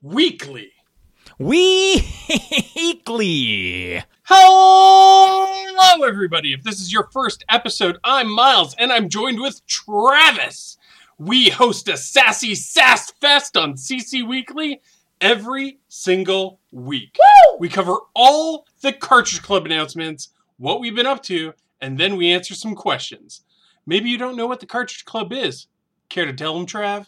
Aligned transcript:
Weekly. 0.00 0.70
Weekly. 1.40 2.04
Hello, 4.22 6.04
everybody. 6.06 6.52
If 6.52 6.62
this 6.62 6.80
is 6.80 6.92
your 6.92 7.08
first 7.12 7.44
episode, 7.48 7.98
I'm 8.04 8.30
Miles, 8.30 8.76
and 8.78 8.92
I'm 8.92 9.08
joined 9.08 9.40
with 9.40 9.66
Travis. 9.66 10.76
We 11.18 11.48
host 11.48 11.88
a 11.88 11.96
sassy 11.96 12.54
sass 12.54 13.10
fest 13.10 13.56
on 13.56 13.74
CC 13.74 14.24
Weekly 14.24 14.80
every 15.20 15.80
single 15.88 16.60
week. 16.70 17.18
We 17.58 17.68
cover 17.68 17.96
all 18.14 18.66
the 18.82 18.92
Cartridge 18.92 19.42
Club 19.42 19.66
announcements, 19.66 20.28
what 20.58 20.78
we've 20.78 20.94
been 20.94 21.06
up 21.06 21.24
to, 21.24 21.54
and 21.80 21.98
then 21.98 22.14
we 22.14 22.30
answer 22.30 22.54
some 22.54 22.76
questions. 22.76 23.42
Maybe 23.84 24.10
you 24.10 24.18
don't 24.18 24.36
know 24.36 24.46
what 24.46 24.60
the 24.60 24.66
Cartridge 24.66 25.04
Club 25.04 25.32
is. 25.32 25.66
Care 26.08 26.26
to 26.26 26.32
tell 26.32 26.54
them, 26.54 26.66
Trav? 26.66 27.06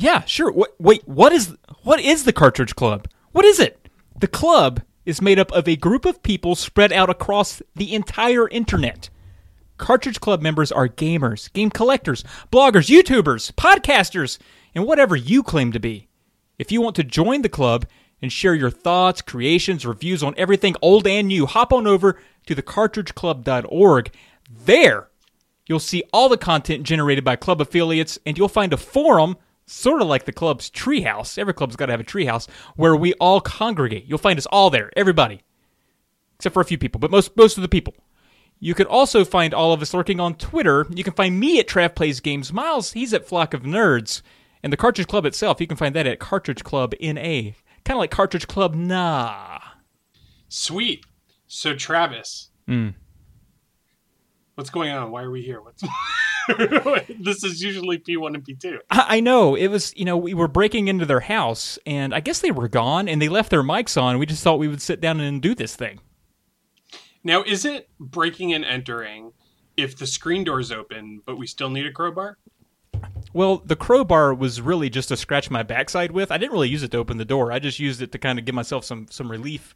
Yeah, 0.00 0.24
sure. 0.26 0.52
What, 0.52 0.76
wait, 0.78 1.02
what 1.08 1.32
is 1.32 1.56
what 1.82 1.98
is 2.00 2.22
the 2.22 2.32
Cartridge 2.32 2.76
Club? 2.76 3.08
What 3.32 3.44
is 3.44 3.58
it? 3.58 3.88
The 4.20 4.28
club 4.28 4.82
is 5.04 5.20
made 5.20 5.40
up 5.40 5.50
of 5.50 5.66
a 5.66 5.74
group 5.74 6.04
of 6.04 6.22
people 6.22 6.54
spread 6.54 6.92
out 6.92 7.10
across 7.10 7.60
the 7.74 7.92
entire 7.96 8.48
internet. 8.48 9.10
Cartridge 9.76 10.20
Club 10.20 10.40
members 10.40 10.70
are 10.70 10.88
gamers, 10.88 11.52
game 11.52 11.70
collectors, 11.70 12.22
bloggers, 12.52 12.88
YouTubers, 12.88 13.52
podcasters, 13.54 14.38
and 14.72 14.86
whatever 14.86 15.16
you 15.16 15.42
claim 15.42 15.72
to 15.72 15.80
be. 15.80 16.06
If 16.60 16.70
you 16.70 16.80
want 16.80 16.94
to 16.96 17.04
join 17.04 17.42
the 17.42 17.48
club 17.48 17.84
and 18.22 18.32
share 18.32 18.54
your 18.54 18.70
thoughts, 18.70 19.20
creations, 19.20 19.84
reviews 19.84 20.22
on 20.22 20.34
everything 20.36 20.76
old 20.80 21.08
and 21.08 21.26
new, 21.26 21.46
hop 21.46 21.72
on 21.72 21.88
over 21.88 22.20
to 22.46 22.54
thecartridgeclub.org. 22.54 24.14
There, 24.64 25.08
you'll 25.66 25.80
see 25.80 26.04
all 26.12 26.28
the 26.28 26.38
content 26.38 26.84
generated 26.84 27.24
by 27.24 27.34
club 27.34 27.60
affiliates, 27.60 28.16
and 28.24 28.38
you'll 28.38 28.48
find 28.48 28.72
a 28.72 28.76
forum, 28.76 29.36
sort 29.68 30.02
of 30.02 30.08
like 30.08 30.24
the 30.24 30.32
club's 30.32 30.70
treehouse. 30.70 31.38
Every 31.38 31.54
club's 31.54 31.76
got 31.76 31.86
to 31.86 31.92
have 31.92 32.00
a 32.00 32.04
treehouse 32.04 32.48
where 32.76 32.96
we 32.96 33.14
all 33.14 33.40
congregate. 33.40 34.04
You'll 34.06 34.18
find 34.18 34.38
us 34.38 34.46
all 34.46 34.70
there, 34.70 34.90
everybody, 34.96 35.42
except 36.36 36.54
for 36.54 36.60
a 36.60 36.64
few 36.64 36.78
people, 36.78 36.98
but 36.98 37.10
most 37.10 37.36
most 37.36 37.56
of 37.56 37.62
the 37.62 37.68
people. 37.68 37.94
You 38.60 38.74
can 38.74 38.86
also 38.86 39.24
find 39.24 39.54
all 39.54 39.72
of 39.72 39.82
us 39.82 39.94
lurking 39.94 40.18
on 40.18 40.34
Twitter. 40.34 40.86
You 40.90 41.04
can 41.04 41.12
find 41.12 41.38
me 41.38 41.60
at 41.60 41.68
Trav 41.68 41.94
Plays 41.94 42.18
Games. 42.20 42.52
Miles, 42.52 42.92
he's 42.92 43.14
at 43.14 43.24
Flock 43.24 43.54
of 43.54 43.62
Nerds. 43.62 44.22
And 44.62 44.72
the 44.72 44.76
Cartridge 44.76 45.06
Club 45.06 45.24
itself, 45.24 45.60
you 45.60 45.68
can 45.68 45.76
find 45.76 45.94
that 45.94 46.08
at 46.08 46.18
Cartridge 46.18 46.64
Club 46.64 46.92
NA. 47.00 47.52
Kind 47.84 47.90
of 47.90 47.98
like 47.98 48.10
Cartridge 48.10 48.48
Club 48.48 48.74
Nah. 48.74 49.60
Sweet. 50.48 51.04
So, 51.46 51.74
Travis. 51.74 52.50
Mm. 52.68 52.94
What's 54.58 54.70
going 54.70 54.90
on? 54.90 55.12
Why 55.12 55.22
are 55.22 55.30
we 55.30 55.42
here? 55.42 55.62
What's 55.62 55.84
this 57.20 57.44
is 57.44 57.62
usually 57.62 57.96
P1 57.96 58.34
and 58.34 58.44
P2. 58.44 58.78
I 58.90 59.18
I 59.18 59.20
know. 59.20 59.54
It 59.54 59.68
was, 59.68 59.94
you 59.96 60.04
know, 60.04 60.16
we 60.16 60.34
were 60.34 60.48
breaking 60.48 60.88
into 60.88 61.06
their 61.06 61.20
house, 61.20 61.78
and 61.86 62.12
I 62.12 62.18
guess 62.18 62.40
they 62.40 62.50
were 62.50 62.66
gone, 62.66 63.08
and 63.08 63.22
they 63.22 63.28
left 63.28 63.50
their 63.50 63.62
mics 63.62 64.00
on. 64.00 64.18
We 64.18 64.26
just 64.26 64.42
thought 64.42 64.58
we 64.58 64.66
would 64.66 64.82
sit 64.82 65.00
down 65.00 65.20
and 65.20 65.40
do 65.40 65.54
this 65.54 65.76
thing. 65.76 66.00
Now, 67.22 67.44
is 67.44 67.64
it 67.64 67.88
breaking 68.00 68.52
and 68.52 68.64
entering 68.64 69.30
if 69.76 69.96
the 69.96 70.08
screen 70.08 70.42
door's 70.42 70.72
open, 70.72 71.22
but 71.24 71.38
we 71.38 71.46
still 71.46 71.70
need 71.70 71.86
a 71.86 71.92
crowbar? 71.92 72.36
Well, 73.32 73.58
the 73.58 73.76
crowbar 73.76 74.34
was 74.34 74.60
really 74.60 74.90
just 74.90 75.10
to 75.10 75.16
scratch 75.16 75.52
my 75.52 75.62
backside 75.62 76.10
with. 76.10 76.32
I 76.32 76.36
didn't 76.36 76.52
really 76.52 76.68
use 76.68 76.82
it 76.82 76.90
to 76.90 76.98
open 76.98 77.18
the 77.18 77.24
door. 77.24 77.52
I 77.52 77.60
just 77.60 77.78
used 77.78 78.02
it 78.02 78.10
to 78.10 78.18
kind 78.18 78.40
of 78.40 78.44
give 78.44 78.56
myself 78.56 78.84
some 78.84 79.06
some 79.08 79.30
relief 79.30 79.72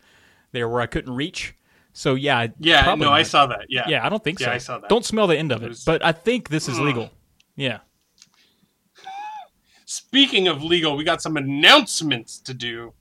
there 0.51 0.69
where 0.69 0.81
I 0.81 0.87
couldn't 0.87 1.15
reach. 1.15 1.55
So 1.93 2.15
yeah, 2.15 2.49
Yeah, 2.59 2.95
no, 2.95 3.11
I 3.11 3.23
saw 3.23 3.47
that. 3.47 3.67
Yeah. 3.69 3.85
Yeah, 3.89 4.07
I 4.07 4.09
don't 4.09 4.23
think 4.25 4.41
Yeah, 4.41 4.47
so. 4.47 4.53
I 4.53 4.59
saw 4.59 4.79
that. 4.79 4.89
Don't 4.89 5.05
smell 5.05 5.27
the 5.27 5.37
end 5.39 5.53
of 5.53 5.63
It 5.63 5.67
it, 5.67 5.69
was- 5.71 5.85
but 5.85 6.05
I 6.05 6.13
think 6.13 6.49
this 6.49 6.69
is 6.69 6.79
legal. 6.81 7.11
Yeah. 7.57 7.81
Speaking 9.85 10.49
of 10.49 10.63
legal, 10.63 10.97
we 10.97 11.05
got 11.05 11.21
some 11.21 11.37
announcements 11.37 12.39
to 12.41 12.55
do. 12.55 12.95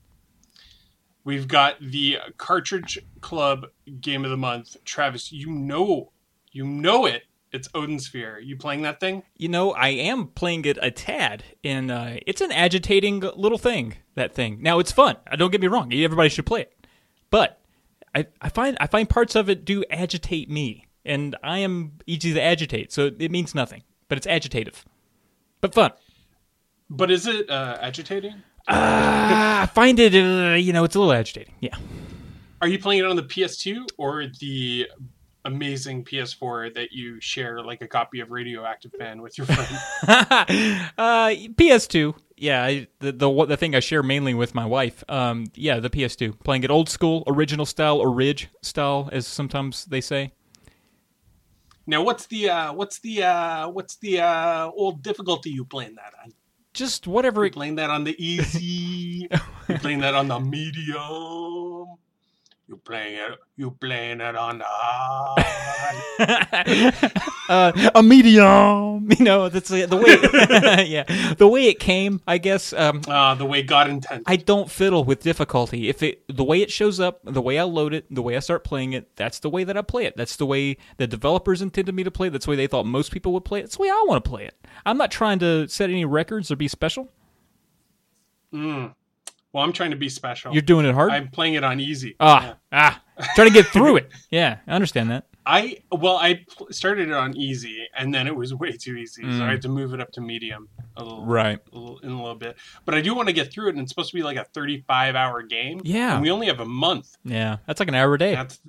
We've 1.24 1.48
got 1.48 1.76
the 1.80 2.18
Cartridge 2.36 2.98
Club 3.20 3.66
Game 4.00 4.24
of 4.24 4.30
the 4.30 4.36
Month. 4.36 4.76
Travis, 4.84 5.32
you 5.32 5.50
know, 5.50 6.12
you 6.50 6.64
know 6.66 7.06
it. 7.06 7.22
It's 7.52 7.68
Odin 7.74 7.98
Sphere. 7.98 8.38
You 8.40 8.56
playing 8.56 8.82
that 8.82 8.98
thing? 8.98 9.22
You 9.36 9.48
know, 9.48 9.72
I 9.72 9.88
am 9.88 10.28
playing 10.28 10.64
it 10.64 10.78
a 10.82 10.90
tad, 10.90 11.44
and 11.62 11.90
uh, 11.90 12.14
it's 12.26 12.40
an 12.40 12.50
agitating 12.50 13.20
little 13.20 13.58
thing. 13.58 13.96
That 14.14 14.34
thing. 14.34 14.58
Now, 14.62 14.78
it's 14.78 14.90
fun. 14.92 15.16
Don't 15.36 15.50
get 15.50 15.60
me 15.60 15.66
wrong. 15.68 15.92
Everybody 15.92 16.28
should 16.30 16.46
play 16.46 16.62
it, 16.62 16.86
but 17.30 17.60
I, 18.14 18.26
I 18.40 18.48
find 18.48 18.76
I 18.80 18.86
find 18.86 19.08
parts 19.08 19.34
of 19.34 19.48
it 19.48 19.64
do 19.64 19.84
agitate 19.90 20.50
me, 20.50 20.86
and 21.04 21.36
I 21.42 21.58
am 21.58 21.92
easy 22.06 22.32
to 22.34 22.42
agitate, 22.42 22.92
so 22.92 23.10
it 23.18 23.30
means 23.30 23.54
nothing. 23.54 23.82
But 24.08 24.18
it's 24.18 24.26
agitative, 24.26 24.84
but 25.60 25.74
fun. 25.74 25.92
But 26.90 27.10
is 27.10 27.26
it 27.26 27.48
uh, 27.48 27.78
agitating? 27.80 28.42
Ah, 28.68 29.62
I 29.62 29.66
find 29.66 29.98
it, 29.98 30.14
uh, 30.14 30.54
you 30.54 30.72
know, 30.72 30.84
it's 30.84 30.94
a 30.94 30.98
little 30.98 31.14
agitating. 31.14 31.54
Yeah. 31.60 31.76
Are 32.60 32.68
you 32.68 32.78
playing 32.78 33.00
it 33.00 33.06
on 33.06 33.16
the 33.16 33.22
PS2 33.22 33.88
or 33.98 34.26
the 34.38 34.88
amazing 35.44 36.04
PS4 36.04 36.74
that 36.74 36.92
you 36.92 37.20
share 37.20 37.62
like 37.62 37.82
a 37.82 37.88
copy 37.88 38.20
of 38.20 38.30
Radioactive 38.30 38.92
Man 38.98 39.22
with 39.22 39.36
your 39.38 39.46
friend? 39.46 39.78
uh, 40.98 41.28
PS2. 41.28 42.14
Yeah, 42.36 42.64
I, 42.64 42.88
the 42.98 43.12
the 43.12 43.46
the 43.46 43.56
thing 43.56 43.74
I 43.74 43.80
share 43.80 44.02
mainly 44.02 44.34
with 44.34 44.54
my 44.54 44.66
wife. 44.66 45.04
Um, 45.08 45.46
yeah, 45.54 45.78
the 45.78 45.90
PS2. 45.90 46.40
Playing 46.40 46.64
it 46.64 46.70
old 46.70 46.88
school, 46.88 47.22
original 47.26 47.66
style, 47.66 47.98
or 47.98 48.10
ridge 48.10 48.48
style, 48.62 49.08
as 49.12 49.26
sometimes 49.26 49.84
they 49.84 50.00
say. 50.00 50.32
now, 51.86 52.02
what's 52.02 52.26
the 52.26 52.50
uh, 52.50 52.72
what's 52.72 52.98
the 53.00 53.22
uh, 53.22 53.68
what's 53.68 53.96
the 53.96 54.20
uh, 54.20 54.70
old 54.74 55.02
difficulty 55.02 55.50
you 55.50 55.64
playing 55.64 55.94
that 55.96 56.12
on? 56.24 56.32
Just 56.74 57.06
whatever. 57.06 57.44
It, 57.44 57.52
playing 57.52 57.76
that 57.76 57.90
on 57.90 58.04
the 58.04 58.16
easy? 58.24 59.28
playing 59.80 60.00
that 60.00 60.14
on 60.14 60.28
the 60.28 60.40
medium? 60.40 61.98
You 62.72 62.78
playing 62.78 63.16
it? 63.16 63.38
You 63.58 63.70
playing 63.72 64.22
it 64.22 64.34
on 64.34 64.56
the 64.56 64.64
uh, 67.50 67.90
a 67.94 68.02
medium. 68.02 69.10
You 69.18 69.24
know, 69.26 69.50
that's 69.50 69.68
the 69.68 69.84
the 69.84 69.98
way. 69.98 70.84
yeah, 70.86 71.34
the 71.36 71.46
way 71.46 71.66
it 71.66 71.78
came. 71.80 72.22
I 72.26 72.38
guess. 72.38 72.72
Um, 72.72 73.02
Ah, 73.08 73.34
the 73.34 73.44
way 73.44 73.62
God 73.62 73.90
intended. 73.90 74.24
I 74.26 74.36
don't 74.36 74.70
fiddle 74.70 75.04
with 75.04 75.22
difficulty. 75.22 75.90
If 75.90 76.02
it 76.02 76.22
the 76.28 76.44
way 76.44 76.62
it 76.62 76.70
shows 76.70 76.98
up, 76.98 77.20
the 77.24 77.42
way 77.42 77.58
I 77.58 77.64
load 77.64 77.92
it, 77.92 78.06
the 78.08 78.22
way 78.22 78.36
I 78.36 78.38
start 78.38 78.64
playing 78.64 78.94
it, 78.94 79.14
that's 79.16 79.38
the 79.40 79.50
way 79.50 79.64
that 79.64 79.76
I 79.76 79.82
play 79.82 80.06
it. 80.06 80.16
That's 80.16 80.36
the 80.36 80.46
way 80.46 80.78
the 80.96 81.06
developers 81.06 81.60
intended 81.60 81.94
me 81.94 82.04
to 82.04 82.10
play. 82.10 82.28
it. 82.28 82.30
That's 82.30 82.46
the 82.46 82.52
way 82.52 82.56
they 82.56 82.68
thought 82.68 82.86
most 82.86 83.12
people 83.12 83.34
would 83.34 83.44
play 83.44 83.58
it. 83.58 83.64
That's 83.64 83.76
the 83.76 83.82
way 83.82 83.90
I 83.90 84.02
want 84.08 84.24
to 84.24 84.30
play 84.30 84.46
it. 84.46 84.54
I'm 84.86 84.96
not 84.96 85.10
trying 85.10 85.38
to 85.40 85.68
set 85.68 85.90
any 85.90 86.06
records 86.06 86.50
or 86.50 86.56
be 86.56 86.68
special. 86.68 87.10
Mm. 88.54 88.94
Well, 89.52 89.62
I'm 89.64 89.72
trying 89.72 89.90
to 89.90 89.96
be 89.96 90.08
special. 90.08 90.52
You're 90.52 90.62
doing 90.62 90.86
it 90.86 90.94
hard. 90.94 91.10
I'm 91.12 91.28
playing 91.28 91.54
it 91.54 91.64
on 91.64 91.78
easy. 91.80 92.16
ah, 92.20 92.46
Yeah. 92.46 92.54
ah, 92.72 93.02
trying 93.34 93.48
to 93.48 93.52
get 93.54 93.66
through 93.66 93.96
it. 93.96 94.10
Yeah, 94.30 94.58
I 94.66 94.72
understand 94.72 95.10
that. 95.10 95.26
I 95.44 95.78
well, 95.90 96.16
I 96.18 96.44
pl- 96.56 96.68
started 96.70 97.08
it 97.08 97.14
on 97.14 97.36
easy, 97.36 97.86
and 97.96 98.14
then 98.14 98.26
it 98.28 98.34
was 98.34 98.54
way 98.62 98.72
too 98.72 98.94
easy, 98.96 99.22
so 99.22 99.28
Mm. 99.28 99.42
I 99.42 99.50
had 99.50 99.62
to 99.62 99.68
move 99.68 99.92
it 99.92 100.00
up 100.00 100.10
to 100.12 100.20
medium 100.20 100.68
a 100.96 101.02
little, 101.02 101.26
Right. 101.26 101.58
a 101.72 101.76
little, 101.78 101.98
in 101.98 102.10
a 102.10 102.16
little 102.16 102.36
bit. 102.36 102.56
But 102.84 102.94
I 102.94 103.00
do 103.00 103.12
want 103.14 103.26
to 103.28 103.32
get 103.32 103.52
through 103.52 103.66
it, 103.66 103.70
and 103.70 103.80
it's 103.80 103.90
supposed 103.90 104.10
to 104.10 104.16
be 104.16 104.22
like 104.22 104.36
a 104.36 104.44
35 104.44 105.16
hour 105.16 105.42
game. 105.42 105.80
Yeah. 105.84 106.14
and 106.14 106.22
we 106.22 106.30
only 106.30 106.46
have 106.46 106.60
a 106.60 106.64
month. 106.64 107.16
Yeah, 107.24 107.56
that's 107.66 107.80
like 107.80 107.88
an 107.88 107.94
hour 107.96 108.14
a 108.14 108.18
day. 108.18 108.34
That's 108.34 108.60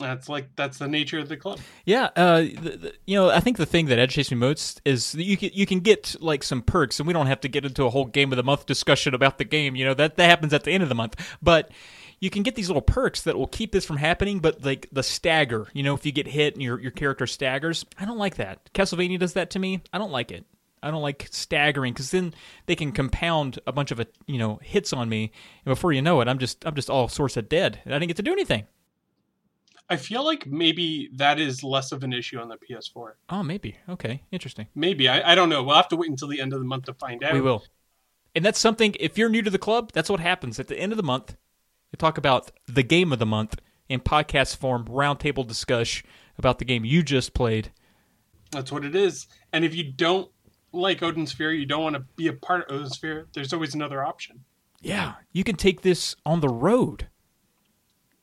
that's 0.00 0.28
like 0.28 0.48
that's 0.56 0.78
the 0.78 0.88
nature 0.88 1.18
of 1.18 1.28
the 1.28 1.36
club. 1.36 1.60
Yeah, 1.84 2.10
uh, 2.16 2.40
the, 2.40 2.76
the, 2.76 2.94
you 3.06 3.16
know, 3.16 3.30
I 3.30 3.40
think 3.40 3.56
the 3.56 3.66
thing 3.66 3.86
that 3.86 3.98
agitates 3.98 4.30
me 4.30 4.36
most 4.36 4.80
is 4.84 5.14
you 5.14 5.36
can 5.36 5.50
you 5.52 5.66
can 5.66 5.80
get 5.80 6.16
like 6.20 6.42
some 6.42 6.62
perks, 6.62 6.98
and 6.98 7.06
we 7.06 7.12
don't 7.12 7.26
have 7.26 7.40
to 7.40 7.48
get 7.48 7.64
into 7.64 7.84
a 7.84 7.90
whole 7.90 8.06
game 8.06 8.32
of 8.32 8.36
the 8.36 8.42
month 8.42 8.66
discussion 8.66 9.14
about 9.14 9.38
the 9.38 9.44
game. 9.44 9.76
You 9.76 9.84
know 9.84 9.94
that 9.94 10.16
that 10.16 10.28
happens 10.28 10.52
at 10.52 10.64
the 10.64 10.72
end 10.72 10.82
of 10.82 10.88
the 10.88 10.94
month, 10.94 11.16
but 11.40 11.70
you 12.18 12.30
can 12.30 12.42
get 12.42 12.54
these 12.54 12.68
little 12.68 12.82
perks 12.82 13.22
that 13.22 13.36
will 13.36 13.46
keep 13.46 13.72
this 13.72 13.84
from 13.84 13.96
happening. 13.96 14.40
But 14.40 14.64
like 14.64 14.88
the 14.92 15.02
stagger, 15.02 15.68
you 15.72 15.82
know, 15.82 15.94
if 15.94 16.04
you 16.04 16.12
get 16.12 16.26
hit 16.26 16.54
and 16.54 16.62
your 16.62 16.80
your 16.80 16.90
character 16.90 17.26
staggers, 17.26 17.84
I 17.98 18.04
don't 18.04 18.18
like 18.18 18.36
that. 18.36 18.72
Castlevania 18.72 19.18
does 19.18 19.34
that 19.34 19.50
to 19.50 19.58
me. 19.58 19.82
I 19.92 19.98
don't 19.98 20.12
like 20.12 20.32
it. 20.32 20.44
I 20.82 20.90
don't 20.90 21.02
like 21.02 21.28
staggering 21.30 21.92
because 21.92 22.10
then 22.10 22.34
they 22.66 22.74
can 22.74 22.92
compound 22.92 23.58
a 23.66 23.72
bunch 23.72 23.90
of 23.90 24.00
uh, 24.00 24.04
you 24.26 24.38
know 24.38 24.60
hits 24.62 24.92
on 24.92 25.08
me, 25.08 25.32
and 25.64 25.70
before 25.70 25.92
you 25.92 26.02
know 26.02 26.20
it, 26.20 26.28
I'm 26.28 26.38
just 26.38 26.64
I'm 26.66 26.74
just 26.74 26.90
all 26.90 27.08
sorts 27.08 27.36
of 27.36 27.48
dead. 27.48 27.80
and 27.84 27.94
I 27.94 27.98
didn't 27.98 28.08
get 28.08 28.16
to 28.16 28.22
do 28.22 28.32
anything. 28.32 28.66
I 29.90 29.96
feel 29.96 30.24
like 30.24 30.46
maybe 30.46 31.10
that 31.14 31.40
is 31.40 31.64
less 31.64 31.90
of 31.90 32.04
an 32.04 32.12
issue 32.12 32.38
on 32.38 32.48
the 32.48 32.56
PS4. 32.56 33.14
Oh, 33.28 33.42
maybe. 33.42 33.76
Okay, 33.88 34.22
interesting. 34.30 34.68
Maybe 34.74 35.08
I, 35.08 35.32
I 35.32 35.34
don't 35.34 35.48
know. 35.48 35.64
We'll 35.64 35.74
have 35.74 35.88
to 35.88 35.96
wait 35.96 36.08
until 36.08 36.28
the 36.28 36.40
end 36.40 36.52
of 36.52 36.60
the 36.60 36.64
month 36.64 36.84
to 36.84 36.94
find 36.94 37.24
out. 37.24 37.34
We 37.34 37.40
will. 37.40 37.64
And 38.34 38.44
that's 38.44 38.60
something, 38.60 38.94
if 39.00 39.18
you're 39.18 39.28
new 39.28 39.42
to 39.42 39.50
the 39.50 39.58
club, 39.58 39.90
that's 39.92 40.08
what 40.08 40.20
happens. 40.20 40.60
At 40.60 40.68
the 40.68 40.78
end 40.78 40.92
of 40.92 40.96
the 40.96 41.02
month, 41.02 41.36
we 41.92 41.96
talk 41.96 42.16
about 42.16 42.52
the 42.66 42.84
game 42.84 43.12
of 43.12 43.18
the 43.18 43.26
month 43.26 43.56
in 43.88 43.98
podcast 43.98 44.56
form, 44.56 44.84
roundtable 44.84 45.44
discussion 45.44 46.06
about 46.38 46.60
the 46.60 46.64
game 46.64 46.84
you 46.84 47.02
just 47.02 47.34
played. 47.34 47.72
That's 48.52 48.70
what 48.70 48.84
it 48.84 48.94
is. 48.94 49.26
And 49.52 49.64
if 49.64 49.74
you 49.74 49.92
don't 49.92 50.30
like 50.72 51.02
Odin 51.02 51.26
Sphere, 51.26 51.52
you 51.52 51.66
don't 51.66 51.82
want 51.82 51.96
to 51.96 52.04
be 52.14 52.28
a 52.28 52.32
part 52.32 52.70
of 52.70 52.76
Odin 52.76 52.90
Sphere, 52.90 53.26
there's 53.34 53.52
always 53.52 53.74
another 53.74 54.04
option. 54.04 54.44
Yeah, 54.80 55.14
you 55.32 55.44
can 55.44 55.56
take 55.56 55.82
this 55.82 56.14
on 56.24 56.40
the 56.40 56.48
road. 56.48 57.08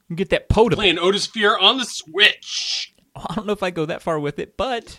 You 0.10 0.16
get 0.16 0.30
that 0.30 0.50
potable. 0.50 0.82
Playing 0.82 1.00
Odin 1.00 1.20
Sphere 1.20 1.58
on 1.58 1.78
the 1.78 1.86
Switch. 1.86 2.94
I 3.16 3.36
don't 3.36 3.46
know 3.48 3.54
if 3.54 3.64
I 3.64 3.72
go 3.72 3.86
that 3.86 4.02
far 4.02 4.20
with 4.20 4.40
it, 4.40 4.56
but 4.58 4.98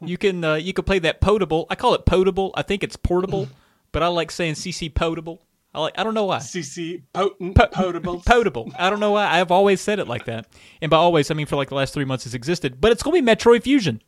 you 0.00 0.16
can 0.16 0.44
uh, 0.44 0.54
you 0.54 0.72
can 0.72 0.84
play 0.84 0.98
that 1.00 1.20
potable. 1.20 1.66
I 1.70 1.74
call 1.74 1.94
it 1.94 2.06
potable. 2.06 2.52
I 2.56 2.62
think 2.62 2.82
it's 2.82 2.96
portable, 2.96 3.48
but 3.92 4.02
I 4.02 4.06
like 4.08 4.30
saying 4.30 4.54
CC 4.54 4.92
potable. 4.94 5.42
I 5.74 5.80
like. 5.80 5.98
I 5.98 6.04
don't 6.04 6.14
know 6.14 6.24
why. 6.24 6.38
CC 6.38 7.02
potent 7.12 7.56
Po- 7.56 7.66
potable. 7.66 8.20
Potable. 8.24 8.72
I 8.78 8.88
don't 8.90 9.00
know 9.00 9.10
why. 9.10 9.26
I've 9.26 9.50
always 9.50 9.80
said 9.80 9.98
it 9.98 10.08
like 10.08 10.24
that, 10.26 10.46
and 10.80 10.90
by 10.90 10.96
always 10.96 11.30
I 11.30 11.34
mean 11.34 11.46
for 11.46 11.56
like 11.56 11.68
the 11.68 11.74
last 11.74 11.92
three 11.92 12.06
months 12.06 12.24
it's 12.24 12.34
existed. 12.34 12.80
But 12.80 12.92
it's 12.92 13.02
going 13.02 13.16
to 13.16 13.22
be 13.22 13.30
Metroid 13.36 13.64
Fusion. 13.64 14.00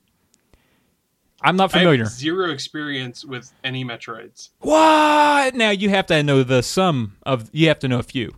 I'm 1.42 1.56
not 1.56 1.74
I 1.74 1.78
familiar. 1.78 2.04
have 2.04 2.12
zero 2.12 2.50
experience 2.50 3.24
with 3.24 3.52
any 3.64 3.84
Metroids. 3.84 4.50
What? 4.60 5.54
Now 5.54 5.70
you 5.70 5.88
have 5.90 6.06
to 6.06 6.22
know 6.22 6.42
the 6.44 6.62
sum 6.62 7.16
of. 7.24 7.50
You 7.52 7.68
have 7.68 7.78
to 7.80 7.88
know 7.88 7.98
a 7.98 8.02
few. 8.04 8.36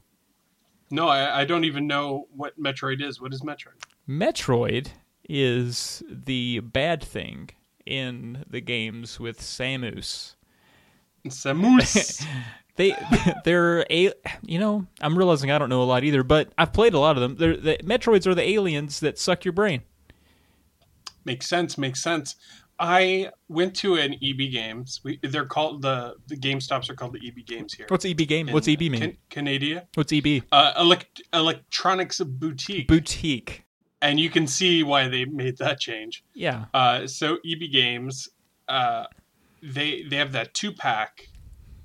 No, 0.92 1.08
I, 1.08 1.40
I 1.40 1.44
don't 1.46 1.64
even 1.64 1.86
know 1.86 2.28
what 2.36 2.60
Metroid 2.60 3.02
is. 3.02 3.18
What 3.18 3.32
is 3.32 3.40
Metroid? 3.40 3.82
Metroid 4.06 4.88
is 5.26 6.02
the 6.06 6.60
bad 6.60 7.02
thing 7.02 7.48
in 7.86 8.44
the 8.46 8.60
games 8.60 9.18
with 9.18 9.40
Samus. 9.40 10.34
Samus. 11.26 12.24
They 12.76 12.96
they're 13.44 13.84
a 13.90 14.14
you 14.40 14.58
know 14.58 14.86
I'm 15.02 15.18
realizing 15.18 15.50
I 15.50 15.58
don't 15.58 15.68
know 15.68 15.82
a 15.82 15.84
lot 15.84 16.04
either, 16.04 16.22
but 16.22 16.50
I've 16.56 16.72
played 16.72 16.94
a 16.94 16.98
lot 16.98 17.18
of 17.18 17.20
them. 17.20 17.36
They're, 17.36 17.54
the 17.54 17.76
Metroids 17.84 18.26
are 18.26 18.34
the 18.34 18.48
aliens 18.48 19.00
that 19.00 19.18
suck 19.18 19.44
your 19.44 19.52
brain. 19.52 19.82
makes 21.26 21.46
sense. 21.46 21.76
Makes 21.76 22.02
sense. 22.02 22.34
I 22.78 23.30
went 23.48 23.76
to 23.76 23.94
an 23.94 24.14
EB 24.14 24.50
Games. 24.50 25.00
We, 25.04 25.19
they're 25.22 25.46
called 25.46 25.82
the 25.82 26.14
the 26.26 26.36
Game 26.36 26.60
Stops 26.60 26.88
are 26.90 26.94
called 26.94 27.12
the 27.14 27.26
EB 27.26 27.46
Games 27.46 27.72
here. 27.74 27.86
What's 27.88 28.04
EB 28.04 28.19
game? 28.28 28.48
What's 28.48 28.69
EB 28.69 28.80
mean? 28.80 29.00
Can- 29.00 29.16
Canada. 29.30 29.86
What's 29.94 30.12
EB? 30.12 30.42
Uh, 30.50 30.72
elect- 30.78 31.22
electronics 31.32 32.20
boutique, 32.20 32.88
Boutique. 32.88 33.64
and 34.00 34.19
you 34.19 34.30
can 34.30 34.46
see 34.46 34.82
why 34.82 35.08
they 35.08 35.24
made 35.24 35.58
that 35.58 35.78
change. 35.80 36.24
Yeah. 36.34 36.64
Uh, 36.74 37.06
so 37.06 37.38
EB 37.46 37.70
Games, 37.72 38.28
uh, 38.69 39.04
they 39.62 40.02
they 40.08 40.16
have 40.16 40.32
that 40.32 40.54
two 40.54 40.72
pack 40.72 41.28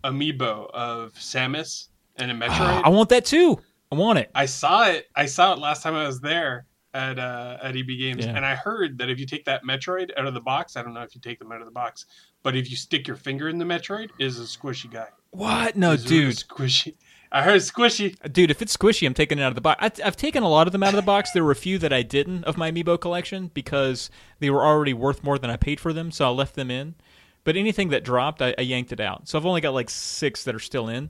amiibo 0.04 0.70
of 0.72 1.14
Samus 1.14 1.88
and 2.16 2.32
a 2.32 2.34
Metroid. 2.48 2.84
I 2.84 2.90
want 2.90 3.10
that 3.10 3.26
too. 3.26 3.60
I 3.92 3.96
want 3.96 4.20
it. 4.20 4.30
I 4.36 4.46
saw 4.46 4.86
it. 4.88 5.06
I 5.16 5.26
saw 5.28 5.54
it 5.54 5.60
last 5.60 5.82
time 5.84 5.96
I 5.96 6.06
was 6.06 6.20
there 6.20 6.66
at 6.98 7.20
uh, 7.20 7.58
at 7.62 7.76
EB 7.78 7.88
Games, 8.00 8.26
Yeah. 8.26 8.36
and 8.36 8.46
I 8.46 8.56
heard 8.56 8.98
that 8.98 9.10
if 9.10 9.20
you 9.20 9.26
take 9.26 9.46
that 9.46 9.64
Metroid 9.64 10.10
out 10.18 10.26
of 10.26 10.34
the 10.34 10.42
box, 10.42 10.76
I 10.76 10.82
don't 10.84 10.94
know 10.94 11.02
if 11.04 11.14
you 11.16 11.22
take 11.22 11.40
them 11.40 11.52
out 11.52 11.60
of 11.62 11.66
the 11.66 11.72
box, 11.72 12.06
but 12.44 12.56
if 12.56 12.70
you 12.72 12.76
stick 12.76 13.08
your 13.08 13.18
finger 13.18 13.48
in 13.50 13.58
the 13.58 13.66
Metroid, 13.66 14.10
is 14.20 14.40
a 14.40 14.44
squishy 14.44 14.92
guy. 14.92 15.08
What? 15.32 15.76
No, 15.76 15.96
dude. 15.96 16.36
squishy. 16.36 16.96
I 17.32 17.44
heard 17.44 17.62
squishy. 17.62 18.16
Dude, 18.32 18.50
if 18.52 18.62
it's 18.62 18.76
squishy, 18.76 19.06
I'm 19.06 19.14
taking 19.14 19.38
it 19.38 19.42
out 19.42 19.50
of 19.50 19.56
the 19.56 19.62
box. 19.62 19.80
I, 20.02 20.08
I've 20.08 20.16
taken 20.16 20.44
a 20.44 20.50
lot 20.50 20.66
of 20.68 20.72
them 20.72 20.82
out 20.82 20.90
of 20.90 20.96
the 20.96 21.02
box. 21.02 21.32
There 21.32 21.44
were 21.44 21.52
a 21.52 21.56
few 21.56 21.78
that 21.80 21.92
I 21.92 22.02
didn't 22.02 22.46
of 22.46 22.58
my 22.58 22.72
amiibo 22.72 23.00
collection 23.00 23.52
because 23.54 24.10
they 24.40 24.50
were 24.50 24.66
already 24.66 24.94
worth 24.94 25.24
more 25.24 25.38
than 25.38 25.50
I 25.50 25.58
paid 25.58 25.80
for 25.80 25.92
them, 25.94 26.10
so 26.12 26.26
I 26.26 26.30
left 26.30 26.56
them 26.56 26.72
in. 26.72 26.96
But 27.44 27.56
anything 27.58 27.90
that 27.90 28.04
dropped, 28.04 28.42
I, 28.42 28.56
I 28.58 28.62
yanked 28.62 28.92
it 28.94 29.00
out. 29.00 29.28
So 29.28 29.38
I've 29.38 29.46
only 29.46 29.62
got 29.62 29.74
like 29.74 29.90
six 29.90 30.44
that 30.46 30.56
are 30.56 30.60
still 30.60 30.88
in. 30.88 31.10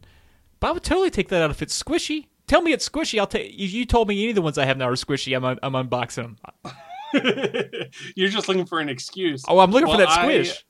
But 0.59 0.67
I 0.67 0.71
would 0.71 0.83
totally 0.83 1.11
take 1.11 1.29
that 1.29 1.41
out 1.41 1.51
if 1.51 1.61
it's 1.61 1.81
squishy. 1.81 2.25
Tell 2.47 2.61
me 2.61 2.71
it's 2.71 2.87
squishy. 2.87 3.19
I'll 3.19 3.27
take. 3.27 3.51
You, 3.57 3.67
you 3.67 3.85
told 3.85 4.07
me 4.07 4.21
any 4.21 4.29
of 4.29 4.35
the 4.35 4.41
ones 4.41 4.57
I 4.57 4.65
have 4.65 4.77
now 4.77 4.87
are 4.87 4.93
squishy. 4.93 5.35
I'm 5.35 5.59
I'm 5.61 5.89
unboxing 5.89 6.37
them. 6.63 6.73
You're 8.15 8.29
just 8.29 8.47
looking 8.47 8.65
for 8.65 8.79
an 8.79 8.89
excuse. 8.89 9.43
Oh, 9.47 9.59
I'm 9.59 9.71
looking 9.71 9.87
Well, 9.87 9.99
for 9.99 10.05
that 10.05 10.21
squish. 10.21 10.65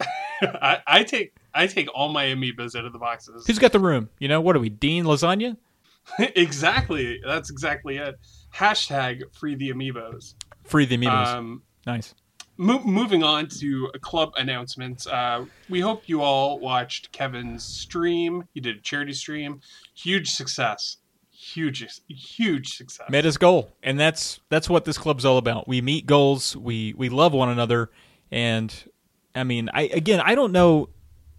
I, 0.42 0.78
I 0.86 1.02
take 1.04 1.34
I 1.52 1.66
take 1.66 1.88
all 1.94 2.08
my 2.08 2.26
amiibos 2.26 2.74
out 2.74 2.84
of 2.84 2.92
the 2.92 2.98
boxes. 2.98 3.44
Who's 3.46 3.58
got 3.58 3.72
the 3.72 3.80
room? 3.80 4.08
You 4.18 4.28
know 4.28 4.40
what 4.40 4.56
are 4.56 4.60
we? 4.60 4.68
Dean 4.68 5.04
lasagna? 5.04 5.56
exactly. 6.18 7.20
That's 7.24 7.50
exactly 7.50 7.98
it. 7.98 8.16
Hashtag 8.54 9.22
free 9.34 9.54
the 9.54 9.70
amiibos. 9.70 10.34
Free 10.64 10.86
the 10.86 10.96
amiibos. 10.96 11.26
Um, 11.26 11.62
nice. 11.86 12.14
Mo- 12.56 12.82
moving 12.84 13.22
on 13.22 13.48
to 13.48 13.90
club 14.00 14.32
announcements. 14.36 15.06
Uh, 15.06 15.46
we 15.68 15.80
hope 15.80 16.08
you 16.08 16.22
all 16.22 16.58
watched 16.58 17.10
Kevin's 17.12 17.64
stream. 17.64 18.44
He 18.52 18.60
did 18.60 18.76
a 18.76 18.80
charity 18.80 19.12
stream. 19.12 19.60
Huge 19.94 20.30
success. 20.30 20.98
Huge, 21.54 22.02
huge 22.08 22.74
success. 22.74 23.08
Met 23.10 23.24
his 23.24 23.36
goal, 23.36 23.72
and 23.82 23.98
that's 23.98 24.40
that's 24.50 24.68
what 24.68 24.84
this 24.84 24.98
club's 24.98 25.24
all 25.24 25.38
about. 25.38 25.66
We 25.66 25.80
meet 25.80 26.06
goals. 26.06 26.56
We 26.56 26.94
we 26.96 27.08
love 27.08 27.32
one 27.32 27.48
another, 27.48 27.90
and 28.30 28.72
I 29.34 29.44
mean, 29.44 29.68
I 29.72 29.82
again, 29.82 30.20
I 30.20 30.34
don't 30.34 30.52
know, 30.52 30.90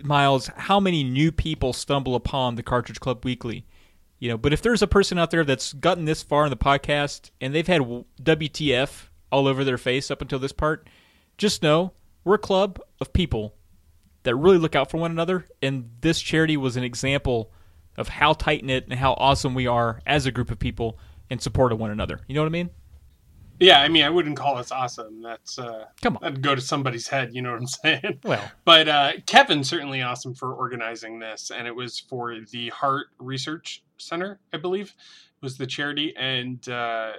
Miles, 0.04 0.48
how 0.56 0.80
many 0.80 1.04
new 1.04 1.32
people 1.32 1.74
stumble 1.74 2.16
upon 2.16 2.56
the 2.56 2.64
Cartridge 2.64 3.00
Club 3.00 3.24
weekly. 3.24 3.66
You 4.20 4.30
know, 4.30 4.38
but 4.38 4.54
if 4.54 4.62
there's 4.62 4.82
a 4.82 4.88
person 4.88 5.18
out 5.18 5.32
there 5.32 5.44
that's 5.44 5.74
gotten 5.74 6.06
this 6.06 6.22
far 6.22 6.46
in 6.46 6.52
the 6.52 6.58
podcast 6.58 7.32
and 7.40 7.56
they've 7.56 7.66
had 7.66 7.82
WTF 8.22 9.08
all 9.32 9.48
over 9.48 9.64
their 9.64 9.80
face 9.80 10.12
up 10.12 10.22
until 10.22 10.38
this 10.38 10.52
part, 10.52 10.88
just 11.38 11.64
know 11.64 11.94
we're 12.24 12.36
a 12.36 12.40
club 12.40 12.80
of 13.00 13.14
people 13.14 13.56
that 14.24 14.36
really 14.36 14.60
look 14.60 14.76
out 14.76 14.92
for 14.92 14.98
one 14.98 15.10
another, 15.10 15.48
and 15.62 15.90
this 16.02 16.22
charity 16.22 16.58
was 16.58 16.78
an 16.78 16.84
example 16.84 17.52
of 17.98 18.08
how 18.08 18.34
tight 18.34 18.64
knit 18.64 18.86
and 18.90 18.98
how 19.00 19.14
awesome 19.14 19.54
we 19.54 19.68
are 19.68 20.02
as 20.06 20.26
a 20.26 20.32
group 20.32 20.52
of 20.52 20.60
people 20.60 20.98
in 21.30 21.40
support 21.40 21.72
of 21.72 21.80
one 21.80 21.92
another. 21.92 22.20
You 22.28 22.36
know 22.36 22.42
what 22.42 22.48
I 22.48 22.52
mean? 22.52 22.70
Yeah, 23.60 23.80
I 23.80 23.90
mean, 23.90 24.04
I 24.04 24.10
wouldn't 24.10 24.38
call 24.38 24.58
us 24.58 24.72
awesome. 24.72 25.22
That's 25.22 25.60
uh, 25.60 25.86
Come 26.02 26.16
on. 26.18 26.24
that'd 26.24 26.42
go 26.42 26.56
to 26.56 26.62
somebody's 26.62 27.08
head. 27.08 27.36
You 27.36 27.44
know 27.44 27.52
what 27.52 27.60
I'm 27.60 27.68
saying? 27.68 28.20
Well, 28.24 28.52
But 28.66 28.88
uh, 28.88 29.12
Kevin's 29.28 29.70
certainly 29.70 30.02
awesome 30.02 30.34
for 30.34 30.54
organizing 30.54 31.20
this, 31.20 31.52
and 31.56 31.68
it 31.68 31.76
was 31.76 32.00
for 32.00 32.36
the 32.52 32.70
Heart 32.70 33.08
Research 33.20 33.84
Center, 33.98 34.40
I 34.52 34.58
believe, 34.58 34.96
was 35.42 35.58
the 35.58 35.68
charity, 35.68 36.12
and 36.18 36.68
uh, 36.70 37.12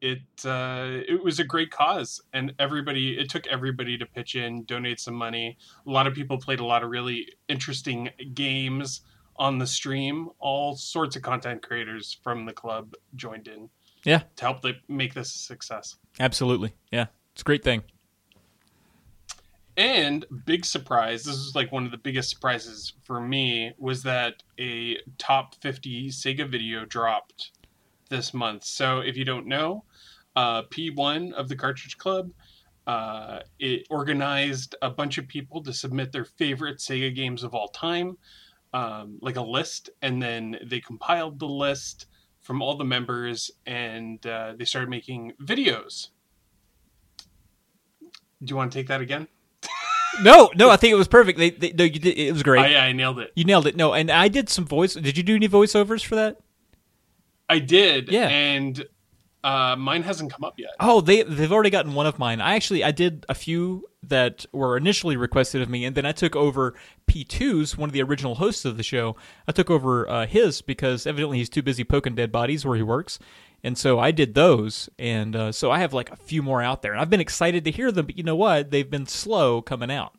it 0.00 0.20
uh, 0.44 1.00
it 1.08 1.22
was 1.22 1.40
a 1.40 1.44
great 1.44 1.72
cause, 1.72 2.20
and 2.32 2.54
everybody 2.60 3.18
it 3.18 3.28
took 3.28 3.48
everybody 3.48 3.98
to 3.98 4.06
pitch 4.06 4.36
in, 4.36 4.62
donate 4.64 5.00
some 5.00 5.14
money. 5.14 5.58
A 5.84 5.90
lot 5.90 6.06
of 6.06 6.14
people 6.14 6.38
played 6.38 6.60
a 6.60 6.64
lot 6.64 6.84
of 6.84 6.90
really 6.90 7.26
interesting 7.48 8.08
games 8.34 9.00
on 9.36 9.58
the 9.58 9.66
stream. 9.66 10.28
All 10.38 10.76
sorts 10.76 11.16
of 11.16 11.22
content 11.22 11.62
creators 11.62 12.18
from 12.22 12.46
the 12.46 12.52
club 12.52 12.94
joined 13.16 13.48
in 13.48 13.68
yeah, 14.04 14.22
to 14.36 14.44
help 14.44 14.62
the, 14.62 14.74
make 14.88 15.14
this 15.14 15.34
a 15.34 15.38
success. 15.38 15.96
absolutely. 16.20 16.74
Yeah, 16.90 17.06
it's 17.32 17.42
a 17.42 17.44
great 17.44 17.62
thing. 17.62 17.82
And 19.76 20.26
big 20.44 20.66
surprise, 20.66 21.24
this 21.24 21.34
was 21.34 21.54
like 21.54 21.72
one 21.72 21.86
of 21.86 21.90
the 21.90 21.98
biggest 21.98 22.28
surprises 22.28 22.92
for 23.04 23.20
me, 23.20 23.72
was 23.78 24.02
that 24.02 24.42
a 24.60 24.98
top 25.16 25.54
50 25.62 26.10
Sega 26.10 26.48
video 26.48 26.84
dropped 26.84 27.52
this 28.10 28.34
month. 28.34 28.64
So 28.64 29.00
if 29.00 29.16
you 29.16 29.24
don't 29.24 29.46
know, 29.46 29.84
uh, 30.36 30.64
P1 30.64 31.32
of 31.32 31.48
the 31.48 31.56
Cartridge 31.56 31.96
Club, 31.96 32.30
uh, 32.86 33.40
it 33.58 33.86
organized 33.88 34.74
a 34.82 34.90
bunch 34.90 35.16
of 35.16 35.26
people 35.26 35.62
to 35.62 35.72
submit 35.72 36.12
their 36.12 36.24
favorite 36.24 36.78
Sega 36.78 37.14
games 37.14 37.42
of 37.42 37.54
all 37.54 37.68
time, 37.68 38.18
um, 38.72 39.18
like 39.20 39.36
a 39.36 39.42
list, 39.42 39.90
and 40.00 40.22
then 40.22 40.58
they 40.64 40.80
compiled 40.80 41.38
the 41.38 41.46
list 41.46 42.06
from 42.42 42.60
all 42.60 42.76
the 42.76 42.84
members 42.84 43.50
and 43.66 44.24
uh, 44.26 44.52
they 44.56 44.64
started 44.64 44.90
making 44.90 45.32
videos. 45.40 46.08
Do 48.42 48.50
you 48.50 48.56
want 48.56 48.72
to 48.72 48.78
take 48.78 48.88
that 48.88 49.00
again? 49.00 49.28
No, 50.20 50.50
no, 50.54 50.68
I 50.68 50.76
think 50.76 50.92
it 50.92 50.96
was 50.96 51.08
perfect. 51.08 51.38
They, 51.38 51.48
they, 51.48 51.72
no, 51.72 51.84
you 51.84 51.98
did, 51.98 52.18
it 52.18 52.32
was 52.34 52.42
great. 52.42 52.76
I, 52.76 52.88
I 52.88 52.92
nailed 52.92 53.18
it. 53.18 53.32
you 53.34 53.44
nailed 53.44 53.66
it. 53.66 53.76
No, 53.76 53.94
and 53.94 54.10
I 54.10 54.28
did 54.28 54.50
some 54.50 54.66
voice. 54.66 54.92
Did 54.92 55.16
you 55.16 55.22
do 55.22 55.34
any 55.34 55.48
voiceovers 55.48 56.04
for 56.04 56.16
that? 56.16 56.36
I 57.48 57.60
did. 57.60 58.10
Yeah. 58.10 58.28
And 58.28 58.84
uh, 59.44 59.76
mine 59.76 60.02
hasn't 60.02 60.32
come 60.32 60.44
up 60.44 60.54
yet. 60.58 60.70
Oh, 60.80 61.00
they 61.00 61.22
they've 61.22 61.52
already 61.52 61.70
gotten 61.70 61.94
one 61.94 62.06
of 62.06 62.18
mine. 62.18 62.40
I 62.40 62.54
actually 62.54 62.84
I 62.84 62.90
did 62.92 63.26
a 63.28 63.34
few 63.34 63.88
that 64.04 64.46
were 64.52 64.76
initially 64.76 65.16
requested 65.16 65.62
of 65.62 65.68
me, 65.68 65.84
and 65.84 65.94
then 65.96 66.04
I 66.06 66.12
took 66.12 66.34
over 66.36 66.74
P2's 67.08 67.76
one 67.76 67.88
of 67.88 67.92
the 67.92 68.02
original 68.02 68.36
hosts 68.36 68.64
of 68.64 68.76
the 68.76 68.82
show. 68.82 69.16
I 69.46 69.52
took 69.52 69.70
over 69.70 70.08
uh, 70.08 70.26
his 70.26 70.62
because 70.62 71.06
evidently 71.06 71.38
he's 71.38 71.48
too 71.48 71.62
busy 71.62 71.84
poking 71.84 72.14
dead 72.14 72.32
bodies 72.32 72.64
where 72.64 72.76
he 72.76 72.82
works, 72.82 73.18
and 73.64 73.76
so 73.78 73.98
I 73.98 74.10
did 74.10 74.34
those, 74.34 74.88
and 74.98 75.34
uh, 75.36 75.52
so 75.52 75.70
I 75.70 75.78
have 75.80 75.92
like 75.92 76.10
a 76.10 76.16
few 76.16 76.42
more 76.42 76.62
out 76.62 76.82
there. 76.82 76.92
And 76.92 77.00
I've 77.00 77.10
been 77.10 77.20
excited 77.20 77.64
to 77.64 77.70
hear 77.70 77.90
them, 77.92 78.06
but 78.06 78.16
you 78.16 78.24
know 78.24 78.36
what? 78.36 78.70
They've 78.70 78.88
been 78.90 79.06
slow 79.06 79.62
coming 79.62 79.90
out. 79.90 80.12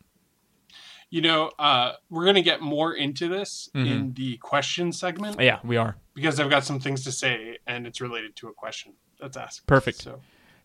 You 1.09 1.21
know, 1.21 1.51
uh, 1.59 1.91
we're 2.09 2.23
going 2.23 2.35
to 2.35 2.41
get 2.41 2.61
more 2.61 2.93
into 2.95 3.27
this 3.27 3.69
Mm-hmm. 3.75 3.87
in 3.87 4.13
the 4.13 4.37
question 4.37 4.91
segment 4.91 5.39
Yeah, 5.39 5.59
we 5.63 5.77
are 5.77 5.95
because 6.15 6.39
I've 6.39 6.49
got 6.49 6.63
some 6.63 6.79
things 6.79 7.03
to 7.03 7.11
say 7.11 7.57
and 7.67 7.85
it's 7.85 8.01
related 8.01 8.35
to 8.37 8.47
a 8.47 8.53
question 8.53 8.93
that's 9.23 9.37
asked. 9.37 9.65
Perfect. 9.65 10.01
So 10.01 10.19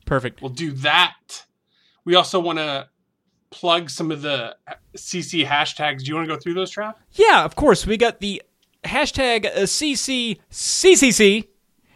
perfect. 0.05 0.43
we'll 0.43 0.51
do 0.51 0.73
that. 0.73 1.15
We 2.05 2.17
also 2.17 2.41
want 2.41 2.59
to 2.59 2.89
plug 3.51 3.89
some 3.89 4.11
of 4.11 4.21
the 4.23 4.57
CC 4.97 5.47
hashtags. 5.47 6.01
Do 6.01 6.07
you 6.07 6.17
want 6.17 6.29
to 6.29 6.35
go 6.35 6.41
through 6.41 6.55
those, 6.55 6.75
Trav? 6.75 6.95
Yeah, 7.13 7.45
of 7.45 7.55
course. 7.55 7.87
We 7.87 7.97
got 7.97 8.19
the 8.21 8.43
hashtag 8.85 9.47
uh, 9.47 9.61
CCCCC, 9.61 11.47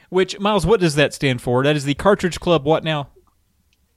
which, 0.08 0.38
Miles, 0.38 0.64
what 0.64 0.78
does 0.80 0.94
that 0.94 1.12
stand 1.14 1.42
for? 1.42 1.64
That 1.64 1.74
is 1.76 1.84
the 1.84 1.94
Cartridge 1.94 2.38
Club, 2.40 2.64
what 2.64 2.84
now? 2.84 3.08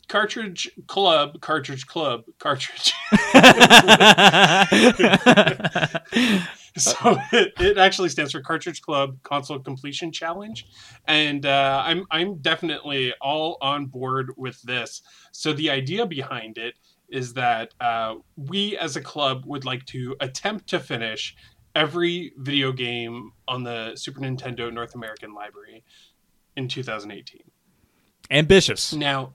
Cartridge 0.08 0.70
Club, 0.88 1.40
Cartridge 1.42 1.86
Club, 1.88 2.24
Cartridge. 2.40 2.94
so 6.78 7.18
it, 7.32 7.54
it 7.60 7.78
actually 7.78 8.10
stands 8.10 8.34
for 8.34 8.42
Cartridge 8.42 8.82
Club 8.82 9.18
Console 9.24 9.60
Completion 9.60 10.12
Challenge, 10.12 10.66
and 11.06 11.46
uh, 11.46 11.82
I'm 11.86 12.06
I'm 12.12 12.40
definitely 12.40 13.14
all 13.22 13.58
on 13.62 13.86
board 13.86 14.34
with 14.36 14.62
this. 14.64 15.02
So 15.32 15.54
the 15.54 15.70
idea 15.70 16.06
behind 16.06 16.58
it 16.58 16.76
is 17.08 17.34
that 17.34 17.74
uh, 17.80 18.16
we 18.36 18.78
as 18.78 18.98
a 18.98 19.02
club 19.02 19.44
would 19.46 19.64
like 19.64 19.86
to 19.86 20.18
attempt 20.20 20.68
to 20.68 20.80
finish 20.80 21.36
every 21.76 22.34
video 22.38 22.74
game 22.74 23.32
on 23.48 23.64
the 23.64 23.96
Super 23.96 24.20
Nintendo 24.20 24.74
North 24.74 24.96
American 24.96 25.34
library 25.34 25.84
in 26.58 26.68
2018. 26.68 27.42
Ambitious. 28.32 28.94
Now, 28.94 29.34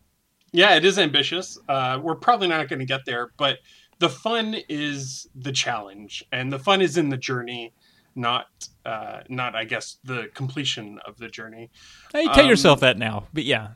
yeah, 0.53 0.75
it 0.75 0.85
is 0.85 0.99
ambitious. 0.99 1.59
Uh, 1.69 2.01
we're 2.03 2.17
probably 2.17 2.49
not 2.49 2.69
going 2.69 2.81
to 2.81 2.87
get 2.87 3.03
there, 3.07 3.31
but 3.37 3.59
the 4.01 4.09
fun 4.09 4.57
is 4.69 5.29
the 5.35 5.53
challenge, 5.53 6.25
and 6.33 6.53
the 6.53 6.59
fun 6.59 6.81
is 6.83 6.97
in 6.97 7.09
the 7.11 7.17
journey, 7.17 7.73
not 8.17 8.47
uh, 8.85 9.21
not 9.29 9.55
I 9.55 9.65
guess 9.65 9.99
the 10.05 10.29
completion 10.35 10.99
of 11.07 11.17
the 11.19 11.29
journey. 11.29 11.71
Hey, 12.13 12.25
tell 12.27 12.41
Um, 12.41 12.49
yourself 12.49 12.81
that 12.81 12.99
now, 12.99 13.29
but 13.33 13.45
yeah, 13.45 13.69